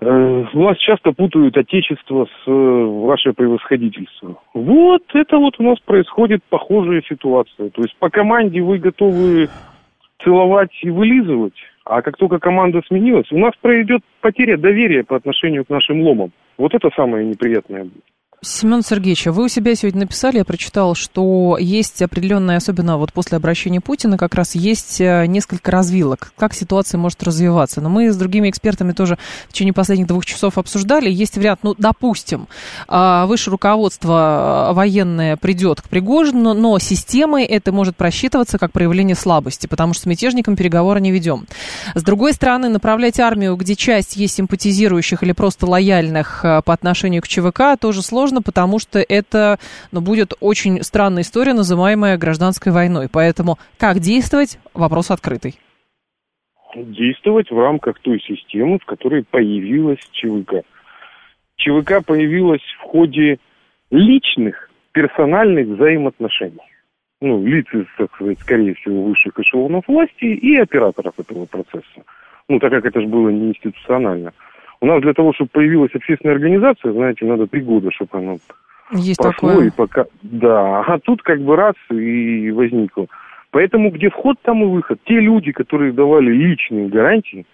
э, 0.00 0.44
власть 0.52 0.80
часто 0.80 1.12
путают 1.12 1.56
отечество 1.56 2.26
с 2.26 2.48
э, 2.48 2.50
ваше 2.50 3.32
превосходительство. 3.32 4.36
Вот 4.54 5.02
это 5.14 5.38
вот 5.38 5.54
у 5.58 5.62
нас 5.62 5.78
происходит 5.80 6.42
похожая 6.48 7.02
ситуация. 7.08 7.70
То 7.70 7.82
есть 7.82 7.96
по 7.98 8.10
команде 8.10 8.60
вы 8.60 8.78
готовы 8.78 9.48
целовать 10.22 10.72
и 10.82 10.90
вылизывать, 10.90 11.54
а 11.84 12.02
как 12.02 12.16
только 12.16 12.38
команда 12.38 12.82
сменилась, 12.88 13.30
у 13.30 13.38
нас 13.38 13.52
пройдет 13.60 14.00
потеря 14.20 14.56
доверия 14.56 15.04
по 15.04 15.16
отношению 15.16 15.64
к 15.64 15.68
нашим 15.68 16.02
ломам. 16.02 16.32
Вот 16.58 16.74
это 16.74 16.90
самое 16.96 17.26
неприятное 17.26 17.84
будет. 17.84 18.02
Семен 18.42 18.82
Сергеевич, 18.82 19.26
вы 19.26 19.44
у 19.44 19.48
себя 19.48 19.74
сегодня 19.74 20.00
написали, 20.00 20.36
я 20.36 20.44
прочитал, 20.44 20.94
что 20.94 21.56
есть 21.58 22.02
определенная, 22.02 22.58
особенно 22.58 22.98
вот 22.98 23.12
после 23.12 23.36
обращения 23.36 23.80
Путина, 23.80 24.18
как 24.18 24.34
раз 24.34 24.54
есть 24.54 25.00
э, 25.00 25.24
несколько 25.26 25.70
развилок, 25.70 26.32
как 26.36 26.52
ситуация 26.52 26.98
может 26.98 27.22
развиваться. 27.22 27.80
Но 27.80 27.88
мы 27.88 28.12
с 28.12 28.16
другими 28.16 28.50
экспертами 28.50 28.92
тоже 28.92 29.16
в 29.48 29.54
течение 29.54 29.72
последних 29.72 30.06
двух 30.06 30.26
часов 30.26 30.58
обсуждали. 30.58 31.10
Есть 31.10 31.38
вариант, 31.38 31.60
ну, 31.62 31.74
допустим, 31.78 32.46
а, 32.88 33.24
высшее 33.24 33.52
руководство 33.52 34.68
э, 34.70 34.74
военное 34.74 35.38
придет 35.38 35.80
к 35.80 35.88
Пригожину, 35.88 36.52
но 36.52 36.78
системой 36.78 37.44
это 37.44 37.72
может 37.72 37.96
просчитываться 37.96 38.58
как 38.58 38.70
проявление 38.70 39.16
слабости, 39.16 39.66
потому 39.66 39.94
что 39.94 40.02
с 40.02 40.06
мятежником 40.06 40.56
переговоры 40.56 41.00
не 41.00 41.10
ведем. 41.10 41.46
С 41.94 42.02
другой 42.02 42.34
стороны, 42.34 42.68
направлять 42.68 43.18
армию, 43.18 43.56
где 43.56 43.74
часть 43.74 44.16
есть 44.16 44.34
симпатизирующих 44.34 45.22
или 45.22 45.32
просто 45.32 45.66
лояльных 45.66 46.44
э, 46.44 46.60
по 46.62 46.74
отношению 46.74 47.22
к 47.22 47.28
ЧВК, 47.28 47.80
тоже 47.80 48.02
сложно 48.02 48.25
сложно, 48.26 48.42
потому 48.42 48.78
что 48.78 48.98
это 48.98 49.58
ну, 49.92 50.00
будет 50.00 50.32
очень 50.40 50.82
странная 50.82 51.22
история, 51.22 51.54
называемая 51.54 52.18
гражданской 52.18 52.72
войной. 52.72 53.08
Поэтому 53.12 53.58
как 53.78 54.00
действовать? 54.00 54.58
Вопрос 54.74 55.10
открытый. 55.10 55.54
Действовать 56.74 57.50
в 57.50 57.58
рамках 57.58 58.00
той 58.00 58.20
системы, 58.20 58.78
в 58.78 58.84
которой 58.84 59.24
появилась 59.24 60.00
ЧВК. 60.12 60.64
ЧВК 61.56 62.04
появилась 62.04 62.64
в 62.80 62.82
ходе 62.82 63.38
личных, 63.90 64.70
персональных 64.92 65.68
взаимоотношений. 65.68 66.58
Ну, 67.20 67.46
лиц, 67.46 67.66
так 67.96 68.12
сказать, 68.14 68.38
скорее 68.40 68.74
всего, 68.74 69.04
высших 69.04 69.38
эшелонов 69.38 69.84
власти 69.88 70.24
и 70.24 70.56
операторов 70.56 71.14
этого 71.18 71.46
процесса. 71.46 72.04
Ну, 72.48 72.58
так 72.58 72.70
как 72.72 72.84
это 72.84 73.00
же 73.00 73.06
было 73.06 73.30
не 73.30 73.50
институционально. 73.50 74.32
У 74.86 74.88
нас 74.88 75.02
для 75.02 75.14
того, 75.14 75.32
чтобы 75.32 75.50
появилась 75.52 75.90
общественная 75.96 76.36
организация, 76.36 76.92
знаете, 76.92 77.26
надо 77.26 77.48
три 77.48 77.60
года, 77.60 77.90
чтобы 77.90 78.18
она 78.18 78.36
Есть 78.92 79.20
прошло. 79.20 79.48
Такое. 79.48 79.66
И 79.66 79.70
пока... 79.70 80.04
Да, 80.22 80.82
а 80.82 81.00
тут 81.00 81.22
как 81.22 81.40
бы 81.40 81.56
раз 81.56 81.74
и 81.90 82.52
возникло. 82.52 83.06
Поэтому 83.50 83.90
где 83.90 84.10
вход, 84.10 84.36
там 84.42 84.62
и 84.62 84.66
выход. 84.66 85.00
Те 85.04 85.18
люди, 85.18 85.50
которые 85.50 85.92
давали 85.92 86.30
личные 86.30 86.86
гарантии, 86.86 87.46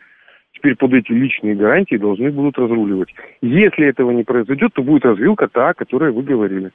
теперь 0.52 0.76
под 0.76 0.92
эти 0.92 1.10
личные 1.10 1.54
гарантии 1.54 1.96
должны 1.96 2.30
будут 2.30 2.58
разруливать. 2.58 3.08
Если 3.40 3.86
этого 3.86 4.10
не 4.10 4.24
произойдет, 4.24 4.74
то 4.74 4.82
будет 4.82 5.06
развилка 5.06 5.48
та, 5.48 5.70
о 5.70 5.74
которой 5.74 6.12
вы 6.12 6.22
говорили. 6.22 6.70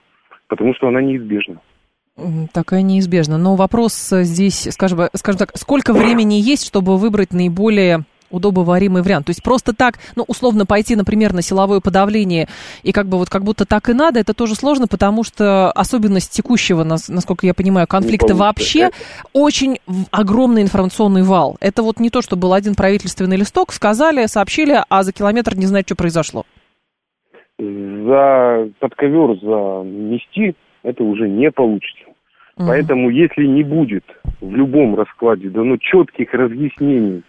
Потому 0.47 0.73
что 0.73 0.87
она 0.87 1.03
неизбежна. 1.03 1.59
Такая 2.51 2.81
неизбежна. 2.81 3.37
Но 3.37 3.55
вопрос 3.55 3.93
здесь, 4.09 4.67
скажем, 4.71 5.01
скажем 5.13 5.37
так, 5.37 5.51
сколько 5.53 5.93
времени 5.93 6.33
есть, 6.33 6.65
чтобы 6.65 6.97
выбрать 6.97 7.31
наиболее 7.31 8.05
удобоваримый 8.29 9.01
вариант. 9.01 9.27
То 9.27 9.31
есть 9.31 9.43
просто 9.43 9.73
так, 9.73 9.95
ну, 10.15 10.23
условно 10.27 10.65
пойти, 10.65 10.95
например, 10.95 11.33
на 11.33 11.41
силовое 11.41 11.79
подавление 11.79 12.47
и 12.83 12.91
как 12.91 13.07
бы 13.07 13.17
вот 13.17 13.29
как 13.29 13.43
будто 13.43 13.65
так 13.65 13.89
и 13.89 13.93
надо, 13.93 14.19
это 14.19 14.33
тоже 14.33 14.55
сложно, 14.55 14.87
потому 14.87 15.23
что 15.23 15.71
особенность 15.71 16.31
текущего, 16.31 16.83
насколько 16.83 17.45
я 17.45 17.53
понимаю, 17.53 17.87
конфликта 17.87 18.35
вообще 18.35 18.91
очень 19.33 19.79
огромный 20.11 20.61
информационный 20.61 21.23
вал. 21.23 21.57
Это 21.59 21.83
вот 21.83 21.99
не 21.99 22.09
то, 22.09 22.21
что 22.21 22.35
был 22.35 22.53
один 22.53 22.75
правительственный 22.75 23.37
листок, 23.37 23.71
сказали, 23.71 24.25
сообщили, 24.25 24.81
а 24.89 25.03
за 25.03 25.13
километр 25.13 25.55
не 25.55 25.65
знают, 25.65 25.87
что 25.87 25.95
произошло. 25.95 26.43
За 27.59 28.69
подковер 28.79 29.39
занести 29.41 30.55
это 30.83 31.03
уже 31.03 31.27
не 31.27 31.51
получится. 31.51 32.05
Угу. 32.57 32.67
Поэтому, 32.67 33.09
если 33.09 33.45
не 33.45 33.63
будет 33.63 34.03
в 34.41 34.55
любом 34.55 34.95
раскладе 34.95 35.49
дано 35.49 35.77
четких 35.77 36.33
разъяснений 36.33 37.23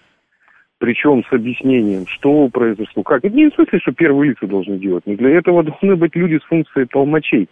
причем 0.79 1.25
с 1.29 1.33
объяснением, 1.33 2.07
что 2.07 2.49
произошло, 2.49 3.03
как. 3.03 3.25
Это 3.25 3.35
не 3.35 3.51
в 3.51 3.55
смысле, 3.55 3.79
что 3.81 3.93
первые 3.93 4.31
лица 4.31 4.47
должны 4.47 4.79
делать, 4.79 5.05
но 5.07 5.15
для 5.15 5.31
этого 5.31 5.63
должны 5.63 5.97
быть 5.97 6.15
люди 6.15 6.39
с 6.39 6.47
функцией 6.49 6.87
толмачей, 6.87 7.49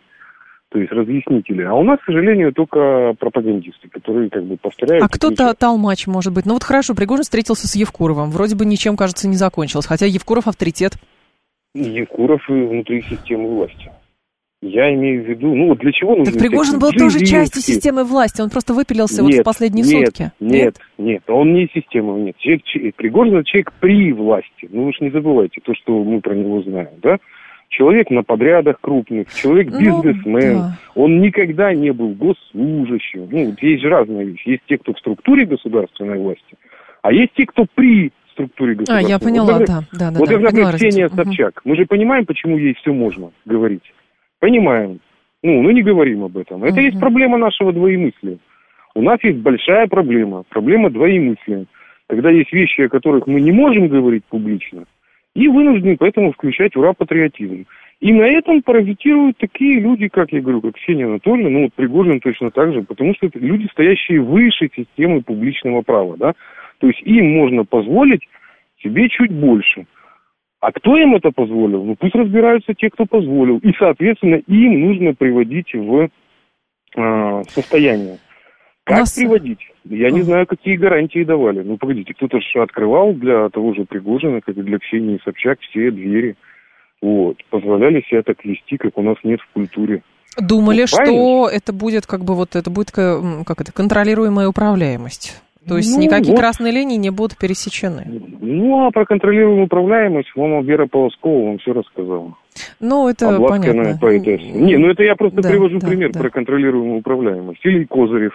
то 0.70 0.78
есть 0.78 0.92
разъяснители. 0.92 1.62
А 1.62 1.74
у 1.74 1.82
нас, 1.82 1.98
к 2.00 2.04
сожалению, 2.04 2.52
только 2.52 3.14
пропагандисты, 3.18 3.88
которые 3.88 4.30
как 4.30 4.44
бы 4.44 4.56
повторяют. 4.56 5.04
А 5.04 5.08
кто-то 5.08 5.54
толмач 5.54 6.06
может 6.06 6.32
быть? 6.32 6.46
Ну 6.46 6.54
вот 6.54 6.62
хорошо, 6.62 6.94
Пригожин 6.94 7.24
встретился 7.24 7.66
с 7.66 7.74
Евкуровым, 7.74 8.30
вроде 8.30 8.56
бы 8.56 8.64
ничем, 8.64 8.96
кажется, 8.96 9.28
не 9.28 9.36
закончилось, 9.36 9.86
хотя 9.86 10.06
Евкуров 10.06 10.46
авторитет. 10.46 10.92
Евкуров 11.74 12.40
внутри 12.48 13.02
системы 13.02 13.48
власти. 13.48 13.90
Я 14.62 14.92
имею 14.94 15.22
в 15.22 15.28
виду, 15.28 15.54
ну 15.54 15.68
вот 15.68 15.78
для 15.80 15.92
чего 15.92 16.16
нужно... 16.16 16.32
Так 16.32 16.40
Пригожин 16.40 16.78
был 16.78 16.90
тоже 16.90 17.20
частью 17.20 17.60
системы 17.60 18.04
власти, 18.04 18.40
он 18.40 18.48
просто 18.48 18.72
выпилился 18.72 19.22
нет, 19.22 19.34
вот 19.34 19.40
в 19.40 19.44
последние 19.44 19.84
нет, 19.84 20.06
сутки. 20.06 20.32
Нет, 20.40 20.50
нет, 20.50 20.76
нет, 20.96 21.22
он 21.28 21.52
не 21.52 21.68
система, 21.74 22.16
нет. 22.18 22.36
Человек, 22.38 22.94
Пригожин 22.96 23.44
человек 23.44 23.72
при 23.80 24.12
власти. 24.12 24.68
Ну 24.70 24.84
вы 24.84 24.92
же 24.92 24.98
не 25.04 25.10
забывайте 25.10 25.60
то, 25.62 25.74
что 25.74 26.02
мы 26.02 26.20
про 26.22 26.34
него 26.34 26.62
знаем, 26.62 26.88
да? 27.02 27.18
Человек 27.68 28.10
на 28.10 28.22
подрядах 28.22 28.80
крупных, 28.80 29.32
человек 29.34 29.68
ну, 29.72 29.78
бизнесмен. 29.78 30.54
Ну, 30.54 30.58
да. 30.60 30.78
Он 30.94 31.20
никогда 31.20 31.74
не 31.74 31.92
был 31.92 32.14
госслужащим. 32.14 33.28
Ну, 33.30 33.50
вот 33.50 33.60
есть 33.60 33.82
же 33.82 33.88
разные 33.88 34.24
вещи. 34.24 34.48
Есть 34.50 34.62
те, 34.68 34.78
кто 34.78 34.94
в 34.94 34.98
структуре 34.98 35.44
государственной 35.44 36.18
власти, 36.18 36.56
а 37.02 37.12
есть 37.12 37.32
те, 37.36 37.44
кто 37.44 37.66
при 37.74 38.12
структуре 38.32 38.76
государства. 38.76 39.06
А, 39.06 39.10
я 39.10 39.18
поняла, 39.18 39.58
вот, 39.58 39.66
да. 39.66 39.80
да, 39.92 40.10
да 40.12 40.18
вот, 40.18 40.28
да, 40.28 40.38
например, 40.38 40.74
Ксения 40.76 41.08
Собчак. 41.08 41.60
Угу. 41.64 41.70
Мы 41.70 41.76
же 41.76 41.86
понимаем, 41.86 42.24
почему 42.24 42.56
ей 42.56 42.74
все 42.74 42.92
можно 42.92 43.30
говорить. 43.44 43.82
Понимаем. 44.40 45.00
Ну, 45.42 45.62
ну 45.62 45.70
не 45.70 45.82
говорим 45.82 46.24
об 46.24 46.36
этом. 46.36 46.64
Это 46.64 46.80
uh-huh. 46.80 46.84
есть 46.84 47.00
проблема 47.00 47.38
нашего 47.38 47.72
двоемыслия. 47.72 48.38
У 48.94 49.02
нас 49.02 49.22
есть 49.22 49.38
большая 49.38 49.86
проблема. 49.86 50.44
Проблема 50.48 50.90
двоемыслия. 50.90 51.66
Когда 52.08 52.30
есть 52.30 52.52
вещи, 52.52 52.82
о 52.82 52.88
которых 52.88 53.26
мы 53.26 53.40
не 53.40 53.52
можем 53.52 53.88
говорить 53.88 54.24
публично, 54.24 54.84
и 55.34 55.48
вынуждены 55.48 55.96
поэтому 55.98 56.32
включать 56.32 56.76
ура-патриотизм. 56.76 57.66
И 58.00 58.12
на 58.12 58.22
этом 58.22 58.62
паразитируют 58.62 59.38
такие 59.38 59.80
люди, 59.80 60.08
как 60.08 60.32
я 60.32 60.40
говорю, 60.40 60.60
как 60.60 60.76
Ксения 60.76 61.06
Анатольевна, 61.06 61.50
ну 61.50 61.62
вот 61.64 61.74
Пригожин 61.74 62.20
точно 62.20 62.50
так 62.50 62.72
же, 62.72 62.82
потому 62.82 63.14
что 63.14 63.26
это 63.26 63.38
люди, 63.38 63.68
стоящие 63.72 64.20
выше 64.20 64.70
системы 64.74 65.22
публичного 65.22 65.82
права, 65.82 66.16
да. 66.16 66.34
То 66.78 66.88
есть 66.88 67.00
им 67.02 67.32
можно 67.32 67.64
позволить 67.64 68.26
себе 68.82 69.08
чуть 69.08 69.32
больше. 69.32 69.86
А 70.60 70.72
кто 70.72 70.96
им 70.96 71.14
это 71.14 71.30
позволил? 71.30 71.84
Ну 71.84 71.96
пусть 71.96 72.14
разбираются 72.14 72.74
те, 72.74 72.90
кто 72.90 73.04
позволил. 73.04 73.58
И, 73.58 73.72
соответственно, 73.78 74.36
им 74.46 74.80
нужно 74.80 75.14
приводить 75.14 75.72
в 75.74 76.08
э, 76.96 77.42
состояние. 77.48 78.18
Как 78.84 79.00
нас... 79.00 79.14
приводить? 79.14 79.58
Я 79.84 80.10
не 80.10 80.22
знаю, 80.22 80.46
какие 80.46 80.76
гарантии 80.76 81.24
давали. 81.24 81.62
Ну, 81.62 81.76
погодите, 81.76 82.14
кто-то 82.14 82.38
же 82.40 82.62
открывал 82.62 83.12
для 83.14 83.48
того 83.50 83.74
же 83.74 83.84
Пригожина, 83.84 84.40
как 84.40 84.56
и 84.56 84.62
для 84.62 84.78
Ксении 84.78 85.20
Собчак, 85.24 85.60
все 85.60 85.90
двери. 85.90 86.36
Вот. 87.02 87.36
Позволяли 87.50 88.02
себя 88.02 88.22
так 88.22 88.44
вести, 88.44 88.76
как 88.76 88.96
у 88.96 89.02
нас 89.02 89.16
нет 89.24 89.40
в 89.40 89.52
культуре. 89.52 90.02
Думали, 90.38 90.82
ну, 90.82 90.86
что 90.86 91.48
это 91.48 91.72
будет 91.72 92.06
как 92.06 92.24
бы 92.24 92.34
вот 92.34 92.56
это 92.56 92.70
будет 92.70 92.90
как 92.90 93.60
это 93.60 93.72
контролируемая 93.72 94.48
управляемость. 94.48 95.42
То 95.68 95.76
есть 95.76 95.96
ну, 95.96 96.02
никакие 96.02 96.32
вот. 96.32 96.40
красные 96.40 96.72
линии 96.72 96.96
не 96.96 97.10
будут 97.10 97.36
пересечены. 97.38 98.04
Ну, 98.40 98.86
а 98.86 98.90
про 98.90 99.04
контролируемую 99.04 99.66
управляемость 99.66 100.30
вам 100.36 100.64
Вера 100.64 100.86
Полоскова 100.86 101.46
вам 101.46 101.58
все 101.58 101.72
рассказала. 101.72 102.34
Ну, 102.80 103.08
это 103.08 103.38
понятно. 103.40 103.98
Поэтесса. 104.00 104.46
Не, 104.46 104.76
ну 104.76 104.88
это 104.88 105.02
я 105.02 105.16
просто 105.16 105.42
да, 105.42 105.50
привожу 105.50 105.78
да, 105.78 105.88
пример 105.88 106.12
да. 106.12 106.20
про 106.20 106.30
контролируемую 106.30 107.00
управляемость. 107.00 107.60
Или 107.64 107.84
Козырев, 107.84 108.32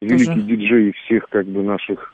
великий 0.00 0.26
Тоже. 0.26 0.42
диджей 0.42 0.92
всех 0.92 1.28
как 1.30 1.46
бы 1.46 1.62
наших 1.62 2.12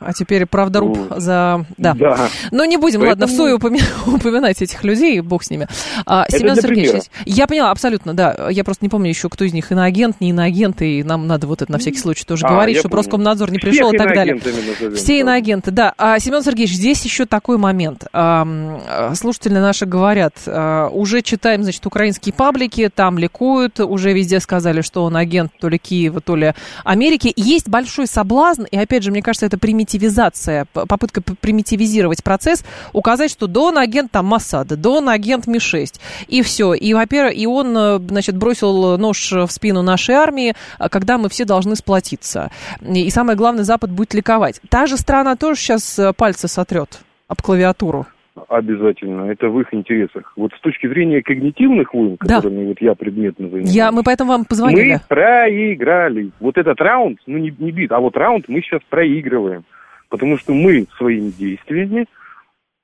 а 0.00 0.12
теперь 0.12 0.46
правдоруб 0.46 0.96
ну, 0.96 1.20
за... 1.20 1.66
Да. 1.76 1.94
да. 1.94 2.28
Но 2.50 2.64
не 2.64 2.76
будем, 2.76 3.00
Поэтому... 3.00 3.22
ладно, 3.22 3.26
в 3.26 3.30
суе 3.36 3.54
упоминать 4.06 4.60
этих 4.62 4.82
людей, 4.84 5.20
бог 5.20 5.44
с 5.44 5.50
ними. 5.50 5.68
А, 6.06 6.26
Семен 6.28 6.56
Сергеевич, 6.56 7.04
я 7.24 7.46
поняла, 7.46 7.70
абсолютно, 7.70 8.14
да. 8.14 8.48
Я 8.50 8.64
просто 8.64 8.84
не 8.84 8.88
помню 8.88 9.08
еще, 9.08 9.28
кто 9.28 9.44
из 9.44 9.52
них 9.52 9.72
иноагент, 9.72 10.20
не 10.20 10.30
иноагент, 10.30 10.82
и 10.82 11.02
нам 11.02 11.26
надо 11.26 11.46
вот 11.46 11.62
это 11.62 11.70
на 11.70 11.78
всякий 11.78 11.98
случай 11.98 12.24
тоже 12.24 12.46
а, 12.46 12.50
говорить, 12.50 12.78
чтобы. 12.78 12.96
Роскомнадзор 12.96 13.50
не 13.50 13.58
пришел 13.58 13.88
Всех 13.88 14.00
и 14.00 14.04
так 14.04 14.14
далее. 14.14 14.34
Назовем, 14.34 14.96
Все 14.96 15.20
иноагенты, 15.20 15.70
да. 15.70 15.94
А, 15.98 16.18
Семен 16.18 16.42
Сергеевич, 16.42 16.74
здесь 16.74 17.04
еще 17.04 17.26
такой 17.26 17.58
момент. 17.58 18.06
А, 18.12 19.12
слушатели 19.14 19.54
наши 19.54 19.86
говорят, 19.86 20.34
а, 20.46 20.88
уже 20.88 21.22
читаем, 21.22 21.62
значит, 21.62 21.84
украинские 21.86 22.32
паблики, 22.32 22.90
там 22.94 23.18
ликуют, 23.18 23.80
уже 23.80 24.12
везде 24.12 24.40
сказали, 24.40 24.80
что 24.80 25.04
он 25.04 25.16
агент 25.16 25.52
то 25.58 25.68
ли 25.68 25.78
Киева, 25.78 26.20
то 26.20 26.36
ли 26.36 26.54
Америки. 26.84 27.32
Есть 27.36 27.68
большой 27.68 28.06
соблазн, 28.06 28.64
и 28.70 28.76
опять 28.76 29.02
же, 29.02 29.10
мне 29.10 29.22
кажется, 29.22 29.43
это 29.44 29.58
примитивизация, 29.58 30.66
попытка 30.72 31.20
примитивизировать 31.20 32.22
процесс, 32.22 32.64
указать, 32.92 33.30
что 33.30 33.46
Дон 33.46 33.78
агент 33.78 34.10
там 34.10 34.26
Масада, 34.26 34.76
Дон 34.76 35.08
агент 35.08 35.46
Ми-6, 35.46 36.00
и 36.28 36.42
все. 36.42 36.74
И, 36.74 36.94
во-первых, 36.94 37.36
и 37.36 37.46
он, 37.46 37.76
э, 37.76 37.98
значит, 37.98 38.36
бросил 38.36 38.98
нож 38.98 39.32
в 39.32 39.50
спину 39.50 39.82
нашей 39.82 40.14
армии, 40.14 40.54
э, 40.78 40.88
когда 40.88 41.18
мы 41.18 41.28
все 41.28 41.44
должны 41.44 41.76
сплотиться. 41.76 42.50
И 42.82 43.10
самое 43.10 43.36
главное, 43.36 43.64
Запад 43.64 43.90
будет 43.90 44.14
ликовать. 44.14 44.60
Та 44.68 44.86
же 44.86 44.96
страна 44.96 45.36
тоже 45.36 45.60
сейчас 45.60 45.98
э, 45.98 46.12
пальцы 46.12 46.48
сотрет 46.48 47.00
об 47.28 47.42
клавиатуру. 47.42 48.06
Обязательно. 48.54 49.32
Это 49.32 49.48
в 49.48 49.60
их 49.60 49.74
интересах. 49.74 50.32
Вот 50.36 50.52
с 50.52 50.60
точки 50.60 50.86
зрения 50.86 51.22
когнитивных 51.22 51.92
войн, 51.92 52.16
да. 52.20 52.36
которыми 52.36 52.66
вот 52.66 52.80
я 52.80 52.94
предметно 52.94 53.48
занимаюсь. 53.48 53.74
Я, 53.74 53.90
мы 53.90 54.04
поэтому 54.04 54.30
вам 54.30 54.44
позвонили. 54.44 54.92
Мы 54.92 55.00
проиграли. 55.08 56.30
Вот 56.38 56.56
этот 56.56 56.80
раунд, 56.80 57.18
ну 57.26 57.36
не, 57.38 57.52
не 57.58 57.72
бит, 57.72 57.90
а 57.90 57.98
вот 57.98 58.16
раунд 58.16 58.48
мы 58.48 58.60
сейчас 58.60 58.80
проигрываем. 58.88 59.64
Потому 60.08 60.38
что 60.38 60.52
мы 60.52 60.86
своими 60.98 61.30
действиями, 61.30 62.06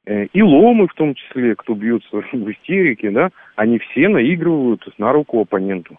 э, 0.06 0.24
и 0.32 0.42
ломы 0.42 0.88
в 0.88 0.94
том 0.94 1.14
числе, 1.14 1.54
кто 1.54 1.74
бьется 1.74 2.08
в 2.32 2.50
истерике, 2.50 3.12
да, 3.12 3.30
они 3.54 3.78
все 3.78 4.08
наигрывают 4.08 4.82
на 4.98 5.12
руку 5.12 5.40
оппоненту. 5.40 5.98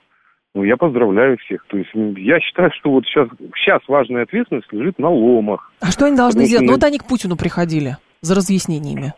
Ну, 0.54 0.66
я 0.66 0.76
поздравляю 0.76 1.38
всех. 1.38 1.64
То 1.70 1.78
есть 1.78 1.92
я 1.94 2.42
считаю, 2.42 2.72
что 2.78 2.92
вот 2.92 3.06
сейчас, 3.06 3.30
сейчас 3.56 3.80
важная 3.88 4.24
ответственность 4.24 4.68
лежит 4.74 5.00
на 5.00 5.10
ломах. 5.10 5.72
А 5.80 5.92
что 5.92 6.08
они 6.08 6.18
должны 6.18 6.44
сделать? 6.44 6.68
Ну, 6.68 6.74
вот 6.74 6.84
они 6.84 6.98
к 6.98 7.06
Путину 7.06 7.38
приходили 7.38 7.96
за 8.20 8.36
разъяснениями. 8.36 9.14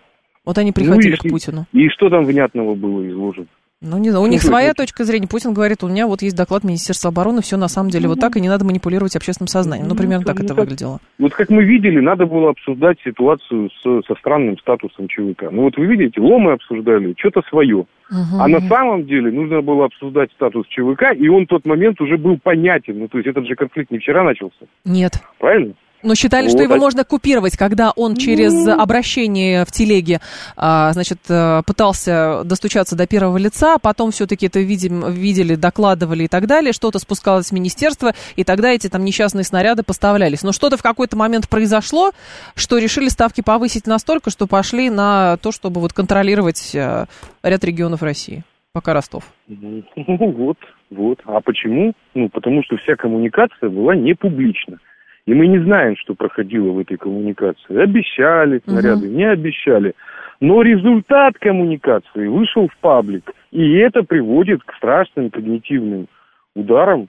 Вот 0.45 0.57
они 0.57 0.71
приходили 0.71 1.11
ну, 1.11 1.15
и, 1.15 1.29
к 1.29 1.31
Путину. 1.31 1.65
И 1.71 1.87
что 1.89 2.09
там 2.09 2.25
внятного 2.25 2.75
было 2.75 3.07
изложено? 3.09 3.47
Ну, 3.85 3.97
не 3.97 4.11
знаю, 4.11 4.23
у 4.23 4.27
них 4.27 4.41
своя 4.41 4.69
это... 4.69 4.83
точка 4.83 5.03
зрения. 5.03 5.27
Путин 5.27 5.53
говорит, 5.53 5.83
у 5.83 5.89
меня 5.89 6.07
вот 6.07 6.21
есть 6.21 6.37
доклад 6.37 6.63
Министерства 6.63 7.09
обороны, 7.09 7.41
все 7.41 7.57
на 7.57 7.67
самом 7.67 7.89
деле 7.89 8.07
вот 8.07 8.17
так, 8.17 8.37
и 8.37 8.41
не 8.41 8.47
надо 8.47 8.63
манипулировать 8.63 9.17
общественным 9.17 9.49
сознанием. 9.49 9.89
Ну, 9.89 9.95
примерно 9.95 10.23
так 10.23 10.39
это 10.39 10.53
выглядело. 10.53 10.99
Вот 11.19 11.33
как 11.33 11.49
мы 11.49 11.65
видели, 11.65 11.99
надо 11.99 12.25
было 12.25 12.51
обсуждать 12.51 12.97
ситуацию 13.03 13.69
с, 13.69 14.01
со 14.07 14.15
странным 14.15 14.57
статусом 14.57 15.09
ЧВК. 15.09 15.51
Ну, 15.51 15.63
вот 15.63 15.75
вы 15.75 15.85
видите, 15.85 16.21
ломы 16.21 16.53
обсуждали, 16.53 17.13
что-то 17.17 17.41
свое. 17.49 17.85
А 18.09 18.47
на 18.47 18.61
самом 18.61 19.05
деле 19.05 19.31
нужно 19.31 19.61
было 19.61 19.85
обсуждать 19.85 20.31
статус 20.31 20.65
ЧВК, 20.67 21.13
и 21.17 21.27
он 21.27 21.43
в 21.43 21.49
тот 21.49 21.65
момент 21.65 21.99
уже 21.99 22.17
был 22.17 22.37
понятен. 22.41 22.99
Ну, 22.99 23.09
то 23.09 23.17
есть 23.17 23.27
этот 23.27 23.45
же 23.45 23.55
конфликт 23.55 23.91
не 23.91 23.97
вчера 23.97 24.23
начался. 24.23 24.65
Нет. 24.85 25.21
Правильно? 25.39 25.73
Но 26.03 26.15
считали, 26.15 26.47
вот. 26.47 26.51
что 26.51 26.63
его 26.63 26.75
можно 26.75 27.03
купировать, 27.05 27.57
когда 27.57 27.91
он 27.95 28.15
через 28.15 28.53
ну... 28.53 28.79
обращение 28.79 29.65
в 29.65 29.71
телеге, 29.71 30.19
а, 30.57 30.91
значит, 30.93 31.19
э, 31.29 31.61
пытался 31.65 32.43
достучаться 32.43 32.95
до 32.95 33.07
первого 33.07 33.37
лица, 33.37 33.77
потом 33.81 34.11
все-таки 34.11 34.47
это 34.47 34.59
видим, 34.59 35.09
видели, 35.11 35.55
докладывали 35.55 36.23
и 36.23 36.27
так 36.27 36.45
далее, 36.45 36.73
что-то 36.73 36.99
спускалось 36.99 37.47
в 37.47 37.51
министерство, 37.53 38.13
и 38.35 38.43
тогда 38.43 38.71
эти 38.71 38.89
там 38.89 39.05
несчастные 39.05 39.45
снаряды 39.45 39.83
поставлялись. 39.83 40.43
Но 40.43 40.51
что-то 40.51 40.77
в 40.77 40.83
какой-то 40.83 41.15
момент 41.15 41.47
произошло, 41.47 42.11
что 42.55 42.77
решили 42.77 43.07
ставки 43.07 43.41
повысить 43.41 43.87
настолько, 43.87 44.29
что 44.29 44.45
пошли 44.45 44.89
на 44.89 45.37
то, 45.37 45.51
чтобы 45.51 45.79
вот 45.79 45.93
контролировать 45.93 46.75
э, 46.75 47.05
ряд 47.43 47.63
регионов 47.63 48.01
России, 48.01 48.43
пока 48.73 48.93
Ростов. 48.93 49.23
Ну 49.47 49.83
вот, 49.95 50.57
вот. 50.89 51.19
А 51.25 51.39
почему? 51.41 51.93
Ну, 52.13 52.29
потому 52.29 52.61
что 52.63 52.77
вся 52.77 52.95
коммуникация 52.95 53.69
была 53.69 53.95
не 53.95 54.13
публична. 54.13 54.79
И 55.25 55.33
мы 55.33 55.47
не 55.47 55.59
знаем, 55.59 55.95
что 55.97 56.15
проходило 56.15 56.71
в 56.71 56.79
этой 56.79 56.97
коммуникации. 56.97 57.81
Обещали 57.81 58.61
снаряды, 58.65 59.07
угу. 59.07 59.15
не 59.15 59.23
обещали. 59.23 59.93
Но 60.41 60.61
результат 60.61 61.37
коммуникации 61.39 62.27
вышел 62.27 62.67
в 62.67 62.77
паблик. 62.77 63.31
И 63.51 63.75
это 63.75 64.03
приводит 64.03 64.63
к 64.63 64.73
страшным 64.75 65.29
когнитивным 65.29 66.07
ударам 66.55 67.07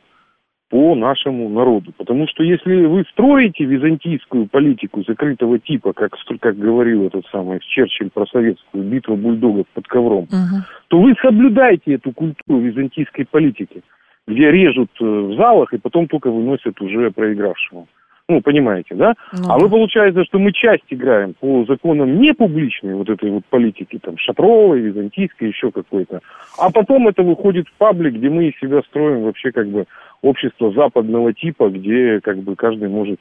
по 0.70 0.94
нашему 0.94 1.48
народу. 1.48 1.92
Потому 1.96 2.28
что 2.28 2.44
если 2.44 2.86
вы 2.86 3.04
строите 3.10 3.64
византийскую 3.64 4.46
политику 4.46 5.02
закрытого 5.02 5.58
типа, 5.58 5.92
как, 5.92 6.12
как 6.40 6.56
говорил 6.56 7.06
этот 7.06 7.26
самый 7.32 7.58
Черчилль 7.60 8.10
про 8.10 8.26
советскую 8.26 8.84
битву 8.84 9.16
бульдогов 9.16 9.66
под 9.74 9.88
ковром, 9.88 10.24
угу. 10.24 10.62
то 10.88 11.00
вы 11.00 11.14
соблюдаете 11.20 11.94
эту 11.94 12.12
культуру 12.12 12.60
византийской 12.60 13.26
политики, 13.26 13.82
где 14.28 14.52
режут 14.52 14.90
э, 15.00 15.04
в 15.04 15.34
залах 15.36 15.72
и 15.72 15.78
потом 15.78 16.06
только 16.06 16.30
выносят 16.30 16.80
уже 16.80 17.10
проигравшему. 17.10 17.88
Ну, 18.26 18.40
понимаете, 18.40 18.94
да? 18.94 19.14
Ну, 19.32 19.50
а 19.50 19.58
мы, 19.58 19.68
получается, 19.68 20.24
что 20.24 20.38
мы 20.38 20.52
часть 20.52 20.84
играем 20.88 21.34
по 21.34 21.66
законам 21.66 22.18
не 22.20 22.32
публичной 22.32 22.94
вот 22.94 23.10
этой 23.10 23.30
вот 23.30 23.44
политики, 23.50 23.98
там, 24.02 24.16
шатровой, 24.16 24.80
византийской, 24.80 25.48
еще 25.48 25.70
какой-то. 25.70 26.20
А 26.58 26.70
потом 26.70 27.06
это 27.06 27.22
выходит 27.22 27.68
в 27.68 27.74
паблик, 27.74 28.14
где 28.14 28.30
мы 28.30 28.46
из 28.46 28.58
себя 28.58 28.80
строим 28.88 29.24
вообще 29.24 29.52
как 29.52 29.68
бы 29.68 29.84
общество 30.22 30.72
западного 30.72 31.34
типа, 31.34 31.68
где 31.68 32.20
как 32.22 32.38
бы 32.38 32.56
каждый 32.56 32.88
может 32.88 33.20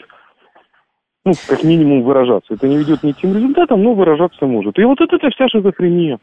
ну, 1.25 1.33
как 1.47 1.63
минимум 1.63 2.03
выражаться. 2.03 2.53
Это 2.53 2.67
не 2.67 2.77
ведет 2.77 3.03
ни 3.03 3.11
к 3.11 3.17
тем 3.17 3.33
результатам, 3.33 3.83
но 3.83 3.93
выражаться 3.93 4.45
может. 4.45 4.77
И 4.79 4.83
вот 4.83 5.01
это, 5.01 5.17
это 5.17 5.29
вся 5.31 5.47
шизофрения. 5.49 6.19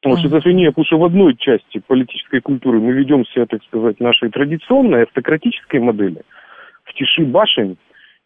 Потому 0.00 0.18
что 0.18 0.28
шизофрения, 0.28 0.68
потому 0.68 0.84
что 0.84 0.98
в 0.98 1.04
одной 1.04 1.36
части 1.36 1.82
политической 1.86 2.40
культуры 2.40 2.80
мы 2.80 2.92
ведем 2.92 3.24
себя, 3.26 3.46
так 3.46 3.62
сказать, 3.64 4.00
нашей 4.00 4.28
традиционной 4.28 5.04
автократической 5.04 5.80
модели, 5.80 6.22
в 6.84 6.92
тиши 6.92 7.24
башен, 7.24 7.78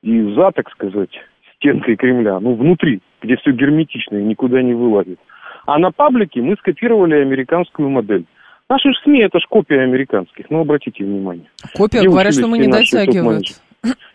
и 0.03 0.35
за, 0.35 0.51
так 0.53 0.71
сказать, 0.71 1.11
стенкой 1.57 1.97
Кремля, 1.97 2.39
ну, 2.41 2.55
внутри, 2.55 3.01
где 3.23 3.37
все 3.37 3.53
герметично 3.53 4.17
и 4.17 4.25
никуда 4.25 4.63
не 4.63 4.75
вылазит. 4.75 5.19
А 5.67 5.79
на 5.79 5.91
паблике 5.91 6.41
мы 6.41 6.57
скопировали 6.57 7.15
американскую 7.15 7.91
модель. 7.91 8.25
Наши 8.71 8.91
же 8.91 8.99
СМИ 9.03 9.21
это 9.23 9.39
ж 9.39 9.43
копия 9.49 9.81
американских, 9.81 10.47
ну, 10.51 10.61
обратите 10.61 11.05
внимание. 11.05 11.47
Копия, 11.75 12.01
где 12.01 12.09
говорят, 12.09 12.35
что 12.35 12.47
мы 12.47 12.59
не 12.59 12.69
дотягивают. 12.69 13.47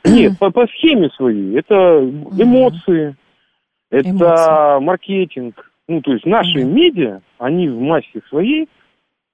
Нет, 0.05 0.38
по, 0.39 0.51
по 0.51 0.68
схеме 0.68 1.10
своей. 1.11 1.57
Это 1.57 1.99
эмоции, 2.38 3.15
это 3.89 4.10
эмоции. 4.10 4.84
маркетинг. 4.84 5.72
Ну, 5.88 6.01
то 6.01 6.14
есть 6.14 6.26
наши 6.26 6.60
mm 6.60 6.64
медиа, 6.64 7.19
они 7.39 7.68
в 7.68 7.80
массе 7.80 8.22
своей, 8.30 8.69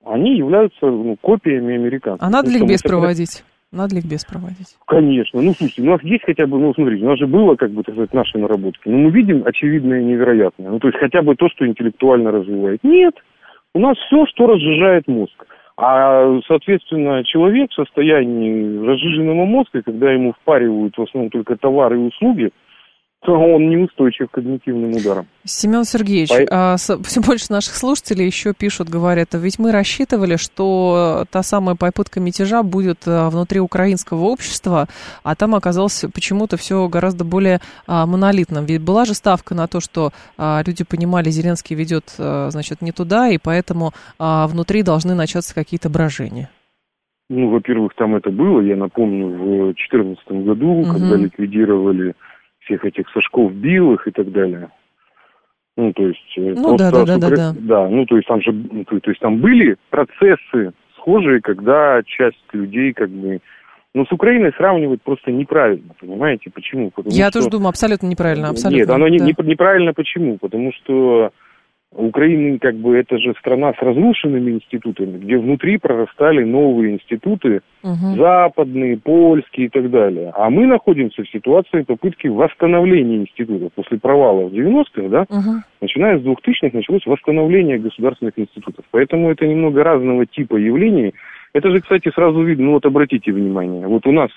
они 0.05 0.37
являются 0.37 0.85
ну, 0.85 1.15
копиями 1.21 1.75
американцев. 1.75 2.25
А 2.25 2.29
надо 2.29 2.49
ли 2.49 2.65
без 2.65 2.81
проводить? 2.81 3.43
Надо 3.71 3.95
ли 3.95 4.01
их 4.01 4.07
без 4.07 4.25
проводить? 4.25 4.75
Конечно. 4.87 5.41
Ну, 5.41 5.53
слушайте, 5.53 5.83
у 5.83 5.91
нас 5.91 6.01
есть 6.03 6.23
хотя 6.25 6.47
бы, 6.47 6.57
ну, 6.57 6.73
смотрите, 6.73 7.05
у 7.05 7.09
нас 7.09 7.19
же 7.19 7.27
было, 7.27 7.55
как 7.55 7.69
бы, 7.71 7.83
так 7.83 7.93
сказать, 7.93 8.13
наши 8.13 8.37
наработки. 8.39 8.89
Но 8.89 8.97
мы 8.97 9.11
видим 9.11 9.43
очевидное 9.45 10.01
и 10.01 10.05
невероятное. 10.05 10.71
Ну, 10.71 10.79
то 10.79 10.87
есть 10.87 10.99
хотя 10.99 11.21
бы 11.21 11.35
то, 11.35 11.49
что 11.49 11.67
интеллектуально 11.67 12.31
развивает. 12.31 12.83
Нет. 12.83 13.13
У 13.75 13.79
нас 13.79 13.95
все, 13.97 14.25
что 14.25 14.47
разжижает 14.47 15.07
мозг. 15.07 15.45
А, 15.77 16.39
соответственно, 16.47 17.23
человек 17.23 17.71
в 17.71 17.75
состоянии 17.75 18.85
разжиженного 18.85 19.45
мозга, 19.45 19.81
когда 19.83 20.11
ему 20.11 20.33
впаривают 20.33 20.97
в 20.97 21.01
основном 21.03 21.29
только 21.29 21.55
товары 21.55 21.97
и 21.97 22.07
услуги, 22.07 22.49
он 23.27 23.69
неустойчив 23.69 24.29
к 24.29 24.35
когнитивным 24.35 24.95
ударам. 24.95 25.27
Семен 25.43 25.83
Сергеевич, 25.83 26.29
По... 26.29 26.73
а, 26.73 26.75
все 26.77 27.21
больше 27.21 27.51
наших 27.51 27.75
слушателей 27.75 28.25
еще 28.25 28.53
пишут, 28.53 28.89
говорят, 28.89 29.35
«А 29.35 29.37
ведь 29.37 29.59
мы 29.59 29.71
рассчитывали, 29.71 30.37
что 30.37 31.25
та 31.31 31.43
самая 31.43 31.75
попытка 31.75 32.19
мятежа 32.19 32.63
будет 32.63 33.03
а, 33.05 33.29
внутри 33.29 33.59
украинского 33.59 34.23
общества, 34.25 34.87
а 35.23 35.35
там 35.35 35.55
оказалось 35.55 36.05
почему-то 36.13 36.57
все 36.57 36.87
гораздо 36.87 37.25
более 37.25 37.59
а, 37.87 38.05
монолитным. 38.05 38.65
Ведь 38.65 38.81
была 38.81 39.05
же 39.05 39.13
ставка 39.13 39.53
на 39.53 39.67
то, 39.67 39.79
что 39.81 40.11
а, 40.37 40.61
люди 40.65 40.83
понимали, 40.83 41.29
Зеленский 41.29 41.75
ведет, 41.75 42.15
а, 42.17 42.49
значит, 42.51 42.81
не 42.81 42.91
туда, 42.91 43.29
и 43.29 43.37
поэтому 43.37 43.91
а, 44.17 44.47
внутри 44.47 44.81
должны 44.81 45.13
начаться 45.13 45.53
какие-то 45.53 45.89
брожения. 45.89 46.49
Ну, 47.29 47.49
во-первых, 47.49 47.93
там 47.95 48.15
это 48.15 48.31
было, 48.31 48.59
я 48.61 48.75
напомню, 48.75 49.27
в 49.27 49.73
2014 49.75 50.27
году, 50.45 50.67
угу. 50.67 50.91
когда 50.91 51.15
ликвидировали 51.15 52.15
всех 52.69 52.85
этих 52.85 53.09
Сашков 53.09 53.51
Билых 53.53 54.07
и 54.07 54.11
так 54.11 54.31
далее. 54.31 54.69
Ну, 55.75 55.91
то 55.93 56.03
есть... 56.03 56.37
Э, 56.37 56.53
ну, 56.55 56.77
да, 56.77 56.91
да, 56.91 57.05
да, 57.05 57.17
да, 57.17 57.29
да. 57.29 57.53
Да, 57.57 57.89
ну, 57.89 58.05
то 58.05 58.15
есть 58.15 58.27
там 58.27 58.41
же, 58.41 58.51
ну, 58.51 58.83
то, 58.83 58.99
то 58.99 59.09
есть 59.09 59.21
там 59.21 59.39
были 59.39 59.77
процессы 59.89 60.73
схожие, 60.97 61.41
когда 61.41 62.01
часть 62.05 62.43
людей 62.53 62.93
как 62.93 63.09
бы... 63.09 63.39
Ну, 63.95 64.05
с 64.05 64.11
Украиной 64.11 64.53
сравнивать 64.55 65.01
просто 65.01 65.31
неправильно, 65.31 65.95
понимаете? 65.99 66.51
Почему? 66.53 66.91
Потому 66.91 67.15
Я 67.15 67.29
что... 67.29 67.39
тоже 67.39 67.49
думаю, 67.49 67.69
абсолютно 67.69 68.05
неправильно, 68.05 68.49
абсолютно. 68.49 68.77
Нет, 68.77 68.89
оно 68.89 69.05
да. 69.05 69.09
не, 69.09 69.17
не, 69.17 69.33
неправильно 69.43 69.93
почему? 69.93 70.37
Потому 70.37 70.71
что 70.73 71.31
Украина, 71.91 72.59
как 72.59 72.75
бы, 72.75 72.95
это 72.95 73.17
же 73.17 73.33
страна 73.39 73.73
с 73.73 73.81
разрушенными 73.81 74.51
институтами, 74.51 75.17
где 75.17 75.37
внутри 75.37 75.77
прорастали 75.77 76.43
новые 76.43 76.93
институты, 76.93 77.61
угу. 77.81 78.15
западные, 78.15 78.97
польские 78.97 79.67
и 79.67 79.69
так 79.69 79.89
далее. 79.89 80.31
А 80.35 80.51
мы 80.51 80.67
находимся 80.67 81.23
в 81.23 81.29
ситуации 81.29 81.81
попытки 81.81 82.27
восстановления 82.27 83.17
институтов. 83.17 83.73
После 83.73 83.97
провала 83.97 84.47
в 84.47 84.53
90-х, 84.53 85.09
да, 85.09 85.21
угу. 85.29 85.63
начиная 85.81 86.19
с 86.19 86.21
2000-х, 86.21 86.69
началось 86.73 87.05
восстановление 87.07 87.79
государственных 87.79 88.37
институтов. 88.37 88.85
Поэтому 88.91 89.31
это 89.31 89.47
немного 89.47 89.83
разного 89.83 90.27
типа 90.27 90.57
явлений. 90.57 91.15
Это 91.53 91.71
же, 91.71 91.81
кстати, 91.81 92.11
сразу 92.11 92.43
видно, 92.43 92.65
ну 92.65 92.71
вот 92.73 92.85
обратите 92.85 93.31
внимание, 93.31 93.87
вот 93.87 94.05
у 94.05 94.11
нас 94.11 94.29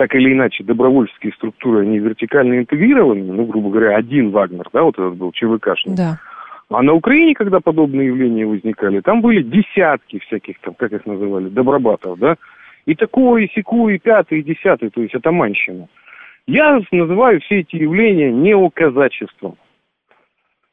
так 0.00 0.14
или 0.14 0.32
иначе 0.32 0.64
добровольческие 0.64 1.30
структуры, 1.34 1.82
они 1.82 1.98
вертикально 1.98 2.60
интегрированы, 2.60 3.22
ну, 3.22 3.44
грубо 3.44 3.68
говоря, 3.68 3.96
один 3.96 4.30
Вагнер, 4.30 4.66
да, 4.72 4.82
вот 4.82 4.94
этот 4.94 5.14
был 5.16 5.30
ЧВКшный. 5.30 5.94
Да. 5.94 6.18
А 6.70 6.82
на 6.82 6.94
Украине, 6.94 7.34
когда 7.34 7.60
подобные 7.60 8.06
явления 8.06 8.46
возникали, 8.46 9.02
там 9.02 9.20
были 9.20 9.42
десятки 9.42 10.18
всяких, 10.20 10.58
там, 10.60 10.72
как 10.72 10.94
их 10.94 11.04
называли, 11.04 11.50
добробатов, 11.50 12.18
да, 12.18 12.36
и 12.86 12.94
такое, 12.94 13.42
и 13.42 13.52
секое, 13.54 13.96
и 13.96 13.98
пятое, 13.98 14.38
и 14.38 14.42
десятое, 14.42 14.88
то 14.88 15.02
есть 15.02 15.14
это 15.14 15.32
манщина. 15.32 15.86
Я 16.46 16.80
называю 16.90 17.42
все 17.42 17.60
эти 17.60 17.76
явления 17.76 18.32
неоказачеством. 18.32 19.56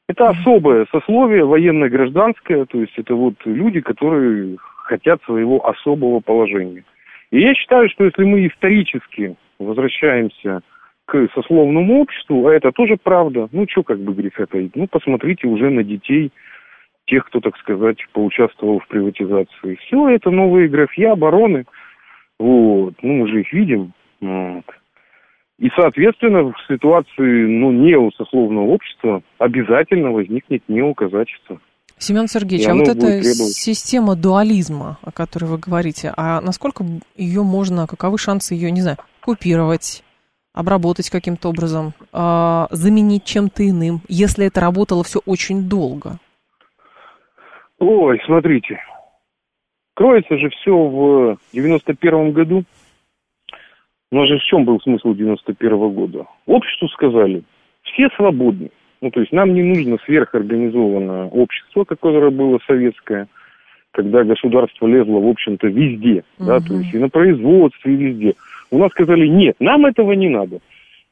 Это 0.07 0.29
особое 0.29 0.87
сословие 0.89 1.43
военно-гражданское, 1.43 2.63
то 2.63 2.79
есть 2.79 2.93
это 2.97 3.13
вот 3.13 3.33
люди, 3.43 3.81
которые 3.81 4.55
хотят 4.85 5.21
своего 5.23 5.67
особого 5.67 6.21
положения. 6.21 6.85
И 7.31 7.39
я 7.41 7.53
считаю, 7.55 7.89
что 7.89 8.05
если 8.05 8.23
мы 8.23 8.47
исторически 8.47 9.35
возвращаемся 9.59 10.61
к 11.05 11.27
сословному 11.33 12.01
обществу, 12.01 12.47
а 12.47 12.53
это 12.53 12.71
тоже 12.71 12.97
правда, 13.01 13.47
ну, 13.51 13.65
что 13.69 13.83
как 13.83 13.99
бы 13.99 14.13
греха 14.13 14.45
таить, 14.45 14.75
ну, 14.75 14.87
посмотрите 14.87 15.47
уже 15.47 15.69
на 15.69 15.83
детей, 15.83 16.31
тех, 17.05 17.25
кто, 17.25 17.39
так 17.39 17.57
сказать, 17.57 17.97
поучаствовал 18.11 18.79
в 18.79 18.87
приватизации. 18.87 19.75
Все 19.75 20.09
это 20.09 20.29
новые 20.29 20.67
графья, 20.67 21.15
бароны, 21.15 21.65
вот, 22.39 22.95
ну, 23.01 23.13
мы 23.13 23.27
же 23.29 23.41
их 23.41 23.53
видим, 23.53 23.93
вот. 24.21 24.65
И, 25.59 25.69
соответственно, 25.75 26.43
в 26.43 26.55
ситуации, 26.67 27.45
ну, 27.47 27.71
неосословного 27.71 28.65
общества 28.65 29.23
обязательно 29.39 30.11
возникнет 30.11 30.61
неоказачество. 30.67 31.59
Семен 31.99 32.27
Сергеевич, 32.27 32.67
а 32.67 32.75
вот 32.75 32.87
эта 32.87 33.23
система 33.23 34.15
дуализма, 34.15 34.99
о 35.01 35.11
которой 35.11 35.45
вы 35.45 35.57
говорите, 35.57 36.13
а 36.15 36.41
насколько 36.41 36.85
ее 37.15 37.41
можно, 37.41 37.87
каковы 37.87 38.19
шансы 38.19 38.53
ее, 38.53 38.69
не 38.69 38.81
знаю, 38.81 38.97
купировать, 39.21 40.03
обработать 40.53 41.09
каким-то 41.09 41.49
образом, 41.49 41.93
э, 42.13 42.67
заменить 42.69 43.23
чем-то 43.25 43.67
иным, 43.67 44.01
если 44.07 44.45
это 44.45 44.61
работало 44.61 45.03
все 45.03 45.21
очень 45.25 45.67
долго? 45.67 46.17
Ой, 47.79 48.21
смотрите, 48.25 48.79
кроется 49.95 50.37
же 50.37 50.49
все 50.49 50.71
в 50.71 51.37
91 51.51 52.31
году. 52.31 52.63
Нас 54.11 54.27
же 54.27 54.37
в 54.37 54.43
чем 54.43 54.65
был 54.65 54.79
смысл 54.81 55.13
91 55.13 55.73
-го 55.73 55.91
года? 55.91 56.25
Обществу 56.45 56.87
сказали, 56.89 57.43
все 57.83 58.07
свободны. 58.15 58.69
Ну, 59.01 59.11
то 59.11 59.19
есть 59.19 59.31
нам 59.31 59.53
не 59.53 59.63
нужно 59.63 59.97
сверхорганизованное 60.05 61.25
общество, 61.25 61.83
которое 61.83 62.31
было 62.31 62.59
советское, 62.65 63.27
когда 63.91 64.23
государство 64.23 64.87
лезло, 64.87 65.19
в 65.19 65.27
общем-то, 65.27 65.67
везде, 65.67 66.23
угу. 66.37 66.47
да, 66.47 66.59
то 66.59 66.73
есть 66.73 66.93
и 66.93 66.97
на 66.97 67.09
производстве, 67.09 67.93
и 67.93 67.97
везде. 67.97 68.33
У 68.71 68.79
нас 68.79 68.91
сказали, 68.91 69.27
нет, 69.27 69.55
нам 69.59 69.85
этого 69.85 70.13
не 70.13 70.29
надо. 70.29 70.59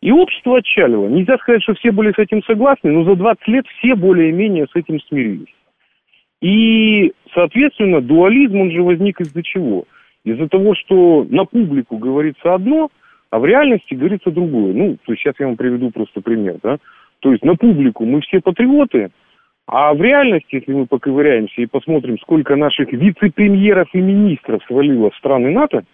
И 0.02 0.12
общество 0.12 0.58
отчалило. 0.58 1.08
Нельзя 1.08 1.38
сказать, 1.38 1.64
что 1.64 1.74
все 1.74 1.92
были 1.92 2.12
с 2.12 2.20
этим 2.20 2.44
согласны, 2.44 2.92
но 2.92 3.04
за 3.06 3.16
20 3.16 3.48
лет 3.48 3.66
все 3.80 3.96
более-менее 3.96 4.68
с 4.72 4.76
этим 4.76 5.00
смирились. 5.02 5.54
И, 6.42 7.14
соответственно, 7.34 8.02
дуализм, 8.02 8.60
он 8.60 8.72
же 8.72 8.84
возник 8.84 9.22
из-за 9.22 9.42
чего? 9.42 9.86
Из-за 10.24 10.48
того, 10.48 10.76
что 10.76 11.26
на 11.30 11.46
публику 11.46 11.98
говорится 11.98 12.54
одно, 12.54 12.90
а 13.32 13.40
в 13.40 13.46
реальности 13.46 13.94
говорится 13.94 14.32
другое. 14.32 14.74
Ну, 14.74 14.98
то 15.04 15.12
есть 15.12 15.24
сейчас 15.24 15.36
я 15.40 15.48
вам 15.48 15.56
приведу 15.56 15.90
просто 15.92 16.22
пример, 16.22 16.58
да. 16.62 16.78
То 17.26 17.32
есть 17.32 17.44
на 17.44 17.56
публику 17.56 18.06
мы 18.06 18.22
все 18.22 18.40
патриоты, 18.40 19.10
а 19.66 19.96
в 19.96 20.00
реальности, 20.00 20.58
если 20.58 20.72
мы 20.74 20.86
поковыряемся 20.86 21.60
и 21.60 21.66
посмотрим, 21.66 22.20
сколько 22.20 22.56
наших 22.56 22.94
вице-премьеров 22.94 23.88
и 23.94 23.98
министров 23.98 24.62
свалило 24.68 25.10
в 25.10 25.16
страны 25.16 25.50
НАТО, 25.50 25.86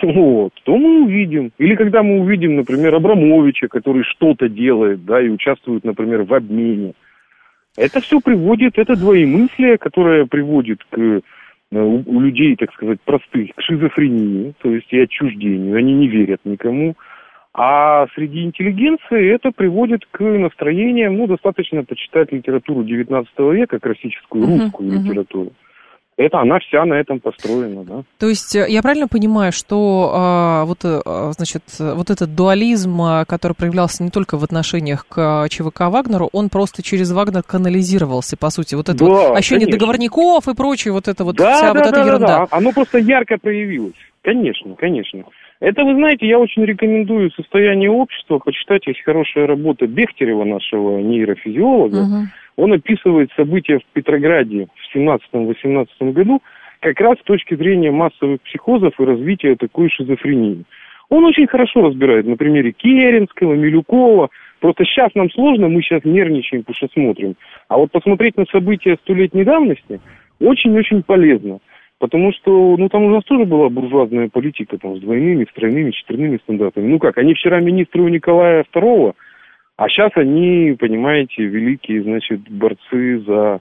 вот, 0.00 0.52
то 0.62 0.76
мы 0.76 1.02
увидим. 1.02 1.50
Или 1.58 1.74
когда 1.74 2.04
мы 2.04 2.20
увидим, 2.20 2.54
например, 2.54 2.94
Абрамовича, 2.94 3.66
который 3.66 4.04
что-то 4.04 4.48
делает, 4.48 5.04
да, 5.04 5.20
и 5.20 5.28
участвует, 5.28 5.82
например, 5.82 6.22
в 6.22 6.32
обмене. 6.32 6.92
Это 7.76 8.00
все 8.00 8.20
приводит, 8.20 8.78
это 8.78 8.94
двоемыслие, 8.94 9.78
которое 9.78 10.26
приводит 10.26 10.84
к 10.90 10.96
э, 10.96 11.20
у, 11.72 12.20
людей, 12.20 12.54
так 12.54 12.72
сказать, 12.74 13.00
простых, 13.00 13.52
к 13.56 13.62
шизофрении, 13.62 14.54
то 14.62 14.72
есть 14.72 14.92
и 14.92 15.00
отчуждению. 15.00 15.76
Они 15.76 15.92
не 15.92 16.06
верят 16.06 16.38
никому. 16.44 16.94
А 17.52 18.06
среди 18.14 18.44
интеллигенции 18.44 19.34
это 19.34 19.50
приводит 19.50 20.06
к 20.10 20.20
настроениям, 20.20 21.16
ну, 21.16 21.26
достаточно 21.26 21.82
почитать 21.82 22.30
литературу 22.32 22.82
XIX 22.84 23.26
века, 23.52 23.80
классическую 23.80 24.46
русскую 24.46 24.90
uh-huh, 24.90 25.02
литературу. 25.02 25.50
Uh-huh 25.50 25.70
это 26.20 26.38
она 26.38 26.58
вся 26.58 26.84
на 26.84 26.94
этом 26.94 27.18
построена, 27.18 27.82
да. 27.84 28.02
То 28.18 28.28
есть 28.28 28.54
э, 28.54 28.66
я 28.68 28.82
правильно 28.82 29.08
понимаю, 29.08 29.52
что 29.52 30.12
а, 30.14 30.64
вот, 30.66 30.80
а, 30.84 31.32
значит, 31.32 31.62
вот 31.78 32.10
этот 32.10 32.34
дуализм, 32.34 33.00
который 33.26 33.54
проявлялся 33.54 34.02
не 34.02 34.10
только 34.10 34.36
в 34.36 34.44
отношениях 34.44 35.06
к 35.08 35.46
ЧВК 35.48 35.80
Вагнеру, 35.88 36.28
он 36.32 36.50
просто 36.50 36.82
через 36.82 37.10
Вагнер 37.10 37.42
канализировался, 37.42 38.36
по 38.36 38.50
сути, 38.50 38.74
вот 38.74 38.90
это 38.90 38.98
да, 38.98 39.04
вот 39.04 39.36
ощущение 39.36 39.66
конечно. 39.66 39.78
договорников 39.78 40.46
и 40.48 40.54
прочее, 40.54 40.92
вот 40.92 41.08
это 41.08 41.24
вот 41.24 41.36
да, 41.36 41.54
вся 41.54 41.72
да, 41.72 41.72
вот 41.72 41.82
да, 41.84 41.88
эта 41.88 42.00
да, 42.00 42.06
ерунда. 42.06 42.26
Да, 42.26 42.48
оно 42.50 42.72
просто 42.72 42.98
ярко 42.98 43.38
проявилось, 43.38 43.94
конечно, 44.22 44.74
конечно. 44.74 45.24
Это, 45.60 45.84
вы 45.84 45.94
знаете, 45.94 46.26
я 46.26 46.38
очень 46.38 46.64
рекомендую 46.64 47.30
состояние 47.32 47.90
общества, 47.90 48.38
почитать, 48.38 48.86
есть 48.86 49.02
хорошая 49.02 49.46
работа 49.46 49.86
Бехтерева, 49.86 50.44
нашего 50.44 51.00
нейрофизиолога. 51.00 51.96
Угу. 51.96 52.16
Он 52.56 52.72
описывает 52.72 53.30
события 53.36 53.78
в 53.78 53.84
Петрограде 53.92 54.68
в 54.74 54.96
17-18 54.96 55.86
году 56.12 56.42
как 56.80 56.98
раз 57.00 57.18
с 57.18 57.24
точки 57.24 57.54
зрения 57.54 57.90
массовых 57.90 58.40
психозов 58.40 58.98
и 58.98 59.04
развития 59.04 59.54
такой 59.54 59.90
шизофрении. 59.90 60.64
Он 61.10 61.24
очень 61.24 61.46
хорошо 61.46 61.82
разбирает 61.82 62.26
на 62.26 62.36
примере 62.36 62.72
Керенского, 62.72 63.54
Милюкова. 63.54 64.30
Просто 64.60 64.84
сейчас 64.84 65.14
нам 65.14 65.30
сложно, 65.30 65.68
мы 65.68 65.82
сейчас 65.82 66.04
нервничаем, 66.04 66.62
потому 66.62 66.76
что 66.76 66.88
смотрим. 66.94 67.34
А 67.68 67.76
вот 67.76 67.90
посмотреть 67.90 68.36
на 68.36 68.46
события 68.46 68.96
столетней 69.02 69.44
давности 69.44 70.00
очень-очень 70.40 71.02
полезно. 71.02 71.58
Потому 72.00 72.32
что, 72.32 72.76
ну, 72.78 72.88
там 72.88 73.04
у 73.04 73.10
нас 73.10 73.22
тоже 73.24 73.44
была 73.44 73.68
буржуазная 73.68 74.30
политика, 74.30 74.78
там, 74.78 74.96
с 74.96 75.00
двойными, 75.00 75.44
с 75.44 75.54
тройными, 75.54 75.90
четверными 75.90 76.38
стандартами. 76.38 76.88
Ну 76.88 76.98
как, 76.98 77.18
они 77.18 77.34
вчера 77.34 77.60
министры 77.60 78.00
у 78.00 78.08
Николая 78.08 78.64
II, 78.74 79.12
а 79.76 79.88
сейчас 79.88 80.10
они, 80.14 80.74
понимаете, 80.78 81.44
великие, 81.44 82.02
значит, 82.02 82.40
борцы 82.48 83.20
за 83.20 83.60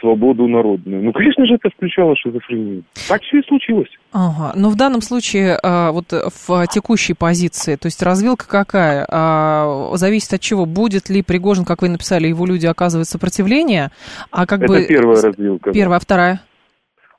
свободу 0.00 0.48
народную. 0.48 1.02
Ну, 1.02 1.12
конечно 1.12 1.46
же, 1.46 1.54
это 1.54 1.70
включало 1.70 2.14
шизофрению. 2.16 2.82
Так 3.08 3.22
все 3.22 3.38
и 3.38 3.46
случилось. 3.46 3.88
Ага. 4.12 4.52
Но 4.54 4.68
в 4.68 4.76
данном 4.76 5.00
случае, 5.00 5.58
а, 5.62 5.92
вот 5.92 6.12
в 6.12 6.66
текущей 6.66 7.14
позиции, 7.14 7.76
то 7.76 7.86
есть 7.86 8.02
развилка 8.02 8.46
какая? 8.46 9.06
А, 9.10 9.92
зависит 9.94 10.34
от 10.34 10.42
чего? 10.42 10.66
Будет 10.66 11.08
ли 11.08 11.22
Пригожин, 11.22 11.64
как 11.64 11.80
вы 11.80 11.88
написали, 11.88 12.28
его 12.28 12.44
люди 12.44 12.66
оказывать 12.66 13.08
сопротивление? 13.08 13.90
А 14.30 14.46
как 14.46 14.62
это 14.62 14.72
бы... 14.72 14.86
первая 14.86 15.22
развилка. 15.22 15.72
Первая, 15.72 15.96
а 15.96 16.00
вторая? 16.00 16.40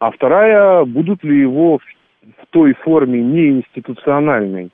А 0.03 0.11
вторая, 0.11 0.83
будут 0.83 1.23
ли 1.23 1.39
его 1.39 1.77
в 1.77 2.45
той 2.49 2.73
форме 2.73 3.21
неинституциональной 3.21 4.69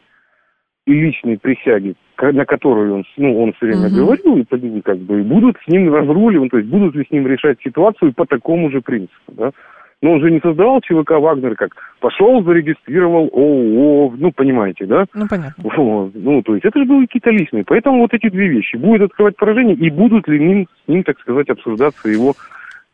и 0.88 0.91
личной 0.91 1.38
присяги, 1.38 1.93
на 2.19 2.45
которую 2.45 2.95
он, 2.95 3.03
ну, 3.18 3.43
он 3.43 3.53
все 3.53 3.68
время 3.68 3.89
угу. 3.89 3.95
говорил, 3.95 4.38
и 4.38 4.81
как 4.81 4.97
бы 4.97 5.22
будут 5.22 5.57
с 5.64 5.68
ним 5.68 5.93
разруливать, 5.93 6.49
то 6.49 6.57
есть 6.57 6.68
будут 6.68 6.95
ли 6.95 7.06
с 7.07 7.11
ним 7.11 7.27
решать 7.27 7.60
ситуацию 7.64 8.11
по 8.14 8.26
такому 8.26 8.72
же 8.72 8.81
принципу, 8.81 9.31
да? 9.34 9.51
Но 10.01 10.14
он 10.14 10.22
же 10.22 10.31
не 10.31 10.39
создавал 10.39 10.81
ЧВК 10.81 11.11
Вагнер, 11.11 11.56
как 11.56 11.76
пошел, 11.99 12.41
зарегистрировал 12.43 13.30
ООО, 13.31 14.15
ну, 14.18 14.31
понимаете, 14.31 14.88
да? 14.88 15.06
Ну, 15.14 15.27
понятно. 15.30 15.64
Ну, 16.15 16.41
то 16.41 16.53
есть 16.56 16.65
это 16.65 16.80
же 16.80 16.85
были 16.85 17.06
какие-то 17.06 17.30
личные. 17.31 17.65
Поэтому 17.65 17.99
вот 17.99 18.14
эти 18.14 18.30
две 18.30 18.47
вещи. 18.47 18.77
Будет 18.77 19.01
открывать 19.01 19.35
поражение, 19.35 19.76
и 19.76 19.91
будут 19.91 20.27
ли 20.30 20.39
ним, 20.39 20.68
с 20.85 20.88
ним, 20.88 21.03
так 21.03 21.19
сказать, 21.19 21.49
обсуждаться 21.49 22.07
его 22.07 22.34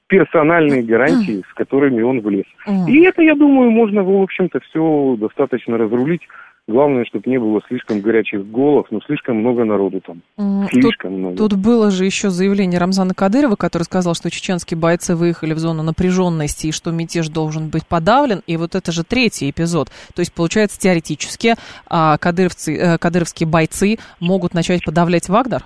персональные 0.07 0.84
гарантии, 0.84 1.44
с 1.49 1.53
которыми 1.53 2.02
он 2.02 2.22
влез. 2.22 2.45
И 2.88 3.02
это, 3.02 3.22
я 3.22 3.36
думаю, 3.36 3.72
можно, 3.72 4.03
в 4.03 4.22
общем-то, 4.22 4.60
все 4.61 5.15
достаточно 5.19 5.77
разрулить. 5.77 6.22
Главное, 6.68 7.06
чтобы 7.06 7.30
не 7.30 7.38
было 7.38 7.61
слишком 7.68 8.02
горячих 8.02 8.49
голов, 8.49 8.88
но 8.90 8.99
слишком 9.02 9.38
много 9.38 9.65
народу 9.65 10.02
там. 10.02 10.23
Слишком 10.69 11.11
тут, 11.11 11.19
много. 11.19 11.38
Тут 11.38 11.53
было 11.53 11.91
же 11.91 12.06
еще 12.06 12.32
заявление 12.32 12.80
Рамзана 12.80 13.14
Кадырова, 13.14 13.56
который 13.56 13.84
сказал, 13.84 14.15
что 14.15 14.32
чеченские 14.32 14.76
бойцы 14.76 15.15
выехали 15.15 15.53
в 15.53 15.60
зону 15.60 15.84
напряженности 15.84 16.68
и 16.68 16.72
что 16.72 16.90
мятеж 16.90 17.27
должен 17.27 17.69
быть 17.69 17.86
подавлен. 17.86 18.41
И 18.48 18.57
вот 18.57 18.73
это 18.73 18.91
же 18.91 19.03
третий 19.03 19.52
эпизод. 19.52 19.90
То 20.15 20.22
есть, 20.22 20.34
получается, 20.34 20.80
теоретически 20.80 21.53
а, 21.86 22.18
кадыровцы, 22.18 22.76
а, 22.80 22.98
кадыровские 22.98 23.48
бойцы 23.48 23.98
могут 24.19 24.56
начать 24.56 24.84
подавлять 24.84 25.30
Вагнер? 25.30 25.65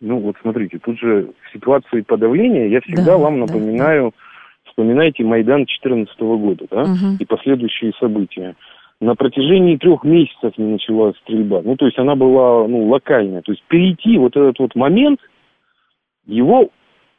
Ну 0.00 0.18
вот 0.18 0.36
смотрите, 0.40 0.78
тут 0.78 0.98
же 0.98 1.30
в 1.42 1.52
ситуации 1.52 2.00
подавления 2.00 2.68
я 2.68 2.80
всегда 2.80 3.04
да, 3.04 3.18
вам 3.18 3.40
напоминаю, 3.40 4.12
да. 4.14 4.70
вспоминайте 4.70 5.24
Майдан 5.24 5.64
2014 5.64 6.20
года, 6.20 6.66
да, 6.70 6.82
угу. 6.82 7.16
и 7.18 7.24
последующие 7.24 7.92
события 8.00 8.54
на 9.00 9.14
протяжении 9.14 9.76
трех 9.76 10.04
месяцев 10.04 10.56
не 10.58 10.72
началась 10.72 11.16
стрельба. 11.18 11.62
Ну, 11.64 11.76
то 11.76 11.86
есть 11.86 11.98
она 11.98 12.14
была, 12.16 12.66
ну, 12.68 12.88
локальная. 12.88 13.40
То 13.40 13.52
есть 13.52 13.64
перейти 13.66 14.18
вот 14.18 14.36
этот 14.36 14.58
вот 14.58 14.74
момент, 14.74 15.20
его, 16.26 16.68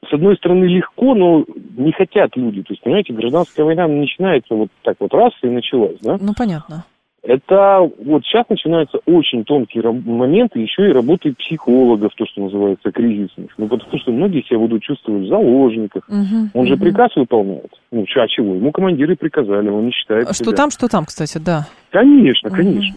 с 0.08 0.14
одной 0.14 0.38
стороны, 0.38 0.66
легко, 0.66 1.16
но 1.16 1.44
не 1.76 1.91
хотят 1.91 2.36
люди. 2.38 2.62
То 2.62 2.74
есть, 2.74 2.84
понимаете, 2.84 3.14
гражданская 3.14 3.66
война 3.66 3.88
начинается 3.88 4.53
вот 4.53 4.70
так 4.84 4.98
вот 4.99 5.14
раз 5.14 5.32
и 5.41 5.48
началась, 5.48 5.98
да? 6.02 6.18
Ну, 6.22 6.34
понятно. 6.38 6.86
Это 7.23 7.88
вот 8.03 8.23
сейчас 8.23 8.49
начинаются 8.49 8.98
очень 9.06 9.43
тонкие 9.43 9.84
моменты, 9.91 10.60
еще 10.60 10.89
и 10.89 10.93
работы 10.93 11.35
психологов, 11.35 12.14
то, 12.15 12.26
что 12.26 12.41
называется 12.41 12.91
кризисных. 12.91 13.52
Ну, 13.60 13.68
потому 13.68 13.99
что 13.99 14.11
многие 14.11 14.41
себя 14.41 14.57
будут 14.57 14.81
чувствовать 14.81 15.26
в 15.26 15.27
заложниках. 15.27 16.03
Угу, 16.10 16.49
он 16.53 16.61
угу. 16.61 16.65
же 16.65 16.77
приказ 16.77 17.15
выполняет. 17.15 17.72
Ну, 17.91 18.06
а 18.15 18.27
чего? 18.27 18.56
Ему 18.56 18.72
командиры 18.72 19.15
приказали, 19.15 19.69
он 19.69 19.85
не 19.85 19.91
считает 19.91 20.34
Что 20.34 20.45
себя. 20.45 20.56
там, 20.56 20.72
что 20.72 20.88
там, 20.88 21.06
кстати, 21.06 21.38
да. 21.38 21.68
Конечно, 21.91 22.49
угу. 22.49 22.57
конечно. 22.57 22.95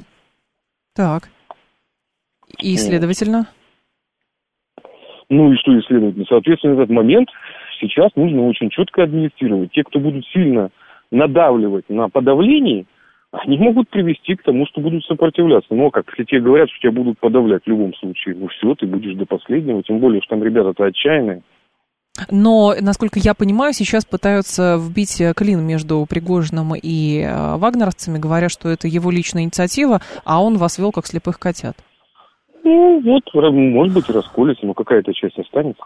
Так. 0.94 1.28
И, 2.62 2.76
следовательно? 2.76 3.46
Ну 5.28 5.52
и 5.52 5.56
что 5.56 5.76
и 5.76 5.82
следовательно? 5.82 6.24
Соответственно, 6.28 6.74
этот 6.74 6.90
момент 6.90 7.28
сейчас 7.78 8.10
нужно 8.16 8.46
очень 8.46 8.70
четко 8.70 9.02
администрировать. 9.02 9.70
Те, 9.72 9.82
кто 9.82 9.98
будут 9.98 10.24
сильно 10.28 10.70
надавливать 11.10 11.88
на 11.90 12.08
подавление, 12.08 12.86
они 13.42 13.58
могут 13.58 13.88
привести 13.90 14.36
к 14.36 14.42
тому, 14.42 14.66
что 14.66 14.80
будут 14.80 15.04
сопротивляться. 15.04 15.74
Но 15.74 15.90
как, 15.90 16.08
если 16.10 16.24
тебе 16.24 16.40
говорят, 16.40 16.68
что 16.70 16.80
тебя 16.80 16.92
будут 16.92 17.18
подавлять 17.18 17.64
в 17.64 17.68
любом 17.68 17.94
случае, 17.94 18.36
ну 18.36 18.48
все, 18.48 18.74
ты 18.74 18.86
будешь 18.86 19.14
до 19.16 19.26
последнего, 19.26 19.82
тем 19.82 19.98
более, 19.98 20.20
что 20.22 20.30
там 20.30 20.44
ребята-то 20.44 20.84
отчаянные. 20.84 21.42
Но, 22.30 22.74
насколько 22.80 23.18
я 23.18 23.34
понимаю, 23.34 23.72
сейчас 23.72 24.04
пытаются 24.04 24.78
вбить 24.78 25.20
клин 25.36 25.66
между 25.66 26.06
Пригожиным 26.08 26.74
и 26.80 27.22
э, 27.22 27.56
вагнеровцами, 27.56 28.18
говоря, 28.18 28.48
что 28.48 28.68
это 28.68 28.86
его 28.86 29.10
личная 29.10 29.42
инициатива, 29.42 30.00
а 30.24 30.40
он 30.40 30.56
вас 30.56 30.78
вел 30.78 30.92
как 30.92 31.06
слепых 31.06 31.40
котят. 31.40 31.76
Ну, 32.64 33.00
вот, 33.04 33.22
может 33.34 33.94
быть, 33.94 34.08
расколется, 34.08 34.64
но 34.64 34.72
какая-то 34.72 35.12
часть 35.12 35.38
останется. 35.38 35.84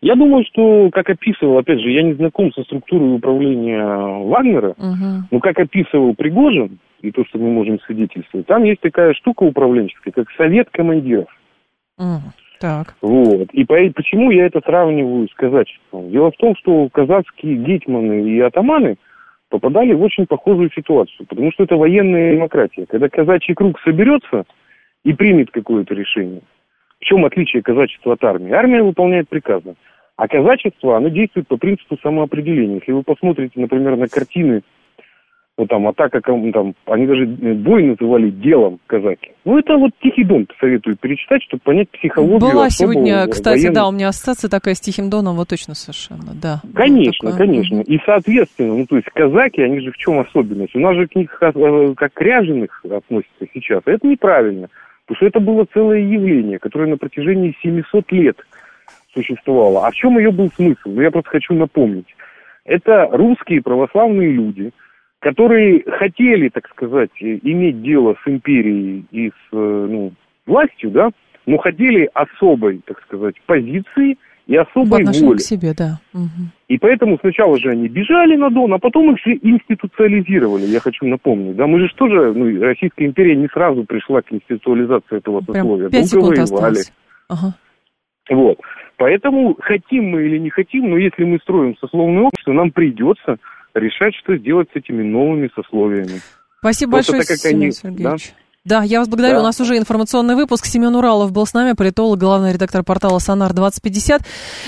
Я 0.00 0.14
думаю, 0.14 0.44
что, 0.44 0.88
как 0.92 1.10
описывал, 1.10 1.58
опять 1.58 1.80
же, 1.80 1.90
я 1.90 2.02
не 2.02 2.14
знаком 2.14 2.52
со 2.52 2.62
структурой 2.62 3.16
управления 3.16 3.84
Вагнера, 3.84 4.70
угу. 4.70 5.26
но 5.30 5.40
как 5.40 5.58
описывал 5.58 6.14
Пригожин, 6.14 6.78
и 7.00 7.10
то, 7.10 7.24
что 7.24 7.38
мы 7.38 7.50
можем 7.50 7.80
свидетельствовать, 7.80 8.46
там 8.46 8.62
есть 8.62 8.80
такая 8.80 9.14
штука 9.14 9.42
управленческая, 9.42 10.12
как 10.12 10.30
совет 10.36 10.70
командиров. 10.70 11.28
Угу. 11.98 12.32
Так. 12.60 12.94
Вот. 13.02 13.48
И 13.52 13.64
по, 13.64 13.74
почему 13.92 14.30
я 14.30 14.46
это 14.46 14.60
сравниваю 14.64 15.28
с 15.28 15.34
казачеством? 15.34 16.10
Дело 16.10 16.30
в 16.30 16.36
том, 16.36 16.54
что 16.54 16.88
казацкие 16.92 17.56
гетьманы 17.56 18.30
и 18.30 18.38
атаманы 18.38 18.96
попадали 19.48 19.92
в 19.92 20.02
очень 20.02 20.26
похожую 20.26 20.70
ситуацию, 20.70 21.26
потому 21.26 21.50
что 21.50 21.64
это 21.64 21.74
военная 21.74 22.36
демократия. 22.36 22.86
Когда 22.86 23.08
казачий 23.08 23.54
круг 23.54 23.80
соберется, 23.80 24.44
и 25.04 25.12
примет 25.12 25.50
какое-то 25.50 25.94
решение. 25.94 26.42
В 27.00 27.04
чем 27.04 27.24
отличие 27.24 27.62
казачества 27.62 28.14
от 28.14 28.24
армии? 28.24 28.52
Армия 28.52 28.82
выполняет 28.82 29.28
приказы, 29.28 29.74
а 30.16 30.28
казачество, 30.28 30.96
оно 30.96 31.08
действует 31.08 31.48
по 31.48 31.56
принципу 31.56 31.96
самоопределения. 32.02 32.76
Если 32.76 32.92
вы 32.92 33.02
посмотрите, 33.02 33.60
например, 33.60 33.96
на 33.96 34.06
картины, 34.06 34.62
вот 35.58 35.68
там 35.68 35.86
атака, 35.86 36.20
там, 36.22 36.74
они 36.86 37.06
даже 37.06 37.26
бой 37.26 37.82
называли 37.84 38.30
делом 38.30 38.78
казаки. 38.86 39.32
Ну, 39.44 39.58
это 39.58 39.76
вот 39.76 39.90
«Тихий 40.02 40.24
дон» 40.24 40.46
советую 40.58 40.96
перечитать, 40.96 41.42
чтобы 41.42 41.60
понять 41.62 41.90
психологию. 41.90 42.38
Была 42.38 42.70
сегодня, 42.70 43.26
кстати, 43.26 43.58
военных... 43.58 43.74
да, 43.74 43.88
у 43.88 43.92
меня 43.92 44.08
ассоциация 44.08 44.48
такая 44.48 44.74
с 44.74 44.80
«Тихим 44.80 45.10
доном», 45.10 45.36
вот 45.36 45.48
точно 45.48 45.74
совершенно, 45.74 46.32
да. 46.40 46.62
Конечно, 46.74 47.32
конечно. 47.36 47.80
И, 47.80 47.98
соответственно, 48.06 48.76
ну, 48.76 48.86
то 48.86 48.96
есть 48.96 49.08
казаки, 49.10 49.60
они 49.60 49.80
же 49.80 49.90
в 49.90 49.96
чем 49.98 50.20
особенность? 50.20 50.74
У 50.74 50.80
нас 50.80 50.96
же 50.96 51.06
к 51.06 51.14
них 51.16 51.36
э, 51.42 51.94
как 51.96 52.14
к 52.14 52.20
ряженых 52.22 52.82
относятся 52.84 53.46
сейчас, 53.52 53.82
это 53.84 54.06
неправильно. 54.06 54.68
Потому 55.12 55.28
что 55.28 55.38
это 55.38 55.44
было 55.44 55.66
целое 55.74 55.98
явление, 55.98 56.58
которое 56.58 56.88
на 56.88 56.96
протяжении 56.96 57.54
700 57.62 58.10
лет 58.12 58.38
существовало. 59.12 59.86
А 59.86 59.90
в 59.90 59.94
чем 59.94 60.16
ее 60.16 60.30
был 60.30 60.50
смысл? 60.52 60.88
Ну, 60.88 61.02
я 61.02 61.10
просто 61.10 61.28
хочу 61.28 61.52
напомнить. 61.52 62.06
Это 62.64 63.10
русские 63.12 63.60
православные 63.60 64.32
люди, 64.32 64.70
которые 65.18 65.82
хотели, 65.82 66.48
так 66.48 66.66
сказать, 66.70 67.10
иметь 67.20 67.82
дело 67.82 68.16
с 68.24 68.26
империей 68.26 69.04
и 69.10 69.28
с 69.28 69.52
э, 69.52 69.86
ну, 69.90 70.12
властью, 70.46 70.90
да, 70.90 71.10
но 71.44 71.58
хотели 71.58 72.08
особой, 72.14 72.80
так 72.86 73.02
сказать, 73.02 73.34
позиции– 73.44 74.16
и 74.46 74.56
особой 74.56 75.04
воли. 75.04 75.36
к 75.36 75.40
себе, 75.40 75.74
да. 75.76 76.00
Угу. 76.12 76.50
И 76.68 76.78
поэтому 76.78 77.18
сначала 77.20 77.58
же 77.58 77.70
они 77.70 77.88
бежали 77.88 78.36
на 78.36 78.50
Дон, 78.50 78.72
а 78.72 78.78
потом 78.78 79.14
их 79.14 79.18
же 79.24 79.38
институциализировали, 79.42 80.66
я 80.66 80.80
хочу 80.80 81.06
напомнить. 81.06 81.56
Да, 81.56 81.66
мы 81.66 81.80
же 81.80 81.94
тоже, 81.94 82.32
ну, 82.32 82.60
Российская 82.60 83.06
империя 83.06 83.36
не 83.36 83.48
сразу 83.48 83.84
пришла 83.84 84.22
к 84.22 84.32
институализации 84.32 85.18
этого 85.18 85.40
сословия. 85.40 85.88
Прям 85.88 86.02
5 86.02 86.06
секунд 86.08 86.38
осталось. 86.38 86.92
Ага. 87.28 87.54
Вот. 88.30 88.58
Поэтому 88.96 89.56
хотим 89.60 90.10
мы 90.10 90.22
или 90.22 90.38
не 90.38 90.50
хотим, 90.50 90.90
но 90.90 90.96
если 90.96 91.24
мы 91.24 91.38
строим 91.38 91.76
сословное 91.78 92.22
общество, 92.24 92.52
нам 92.52 92.70
придется 92.70 93.36
решать, 93.74 94.14
что 94.16 94.36
сделать 94.36 94.68
с 94.72 94.76
этими 94.76 95.02
новыми 95.02 95.50
сословиями. 95.54 96.20
Спасибо 96.58 96.92
Просто 96.92 97.12
большое, 97.12 97.38
Семен 97.38 97.72
Сергеевич. 97.72 98.28
Да? 98.28 98.41
Да, 98.64 98.82
я 98.84 99.00
вас 99.00 99.08
благодарю. 99.08 99.36
Да. 99.36 99.40
У 99.40 99.44
нас 99.44 99.60
уже 99.60 99.76
информационный 99.76 100.36
выпуск. 100.36 100.66
Семен 100.66 100.94
Уралов 100.94 101.32
был 101.32 101.46
с 101.46 101.52
нами, 101.52 101.72
политолог, 101.72 102.18
главный 102.18 102.52
редактор 102.52 102.84
портала 102.84 103.18
«Сонар-2050». 103.18 104.24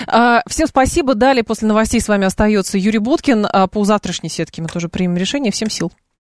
А, 0.08 0.42
всем 0.48 0.66
спасибо. 0.66 1.14
Далее 1.14 1.44
после 1.44 1.68
новостей 1.68 2.00
с 2.00 2.08
вами 2.08 2.26
остается 2.26 2.76
Юрий 2.76 2.98
Буткин. 2.98 3.46
А 3.48 3.68
по 3.68 3.84
завтрашней 3.84 4.30
сетке 4.30 4.62
мы 4.62 4.68
тоже 4.68 4.88
примем 4.88 5.16
решение. 5.16 5.52
Всем 5.52 5.70
сил. 5.70 5.92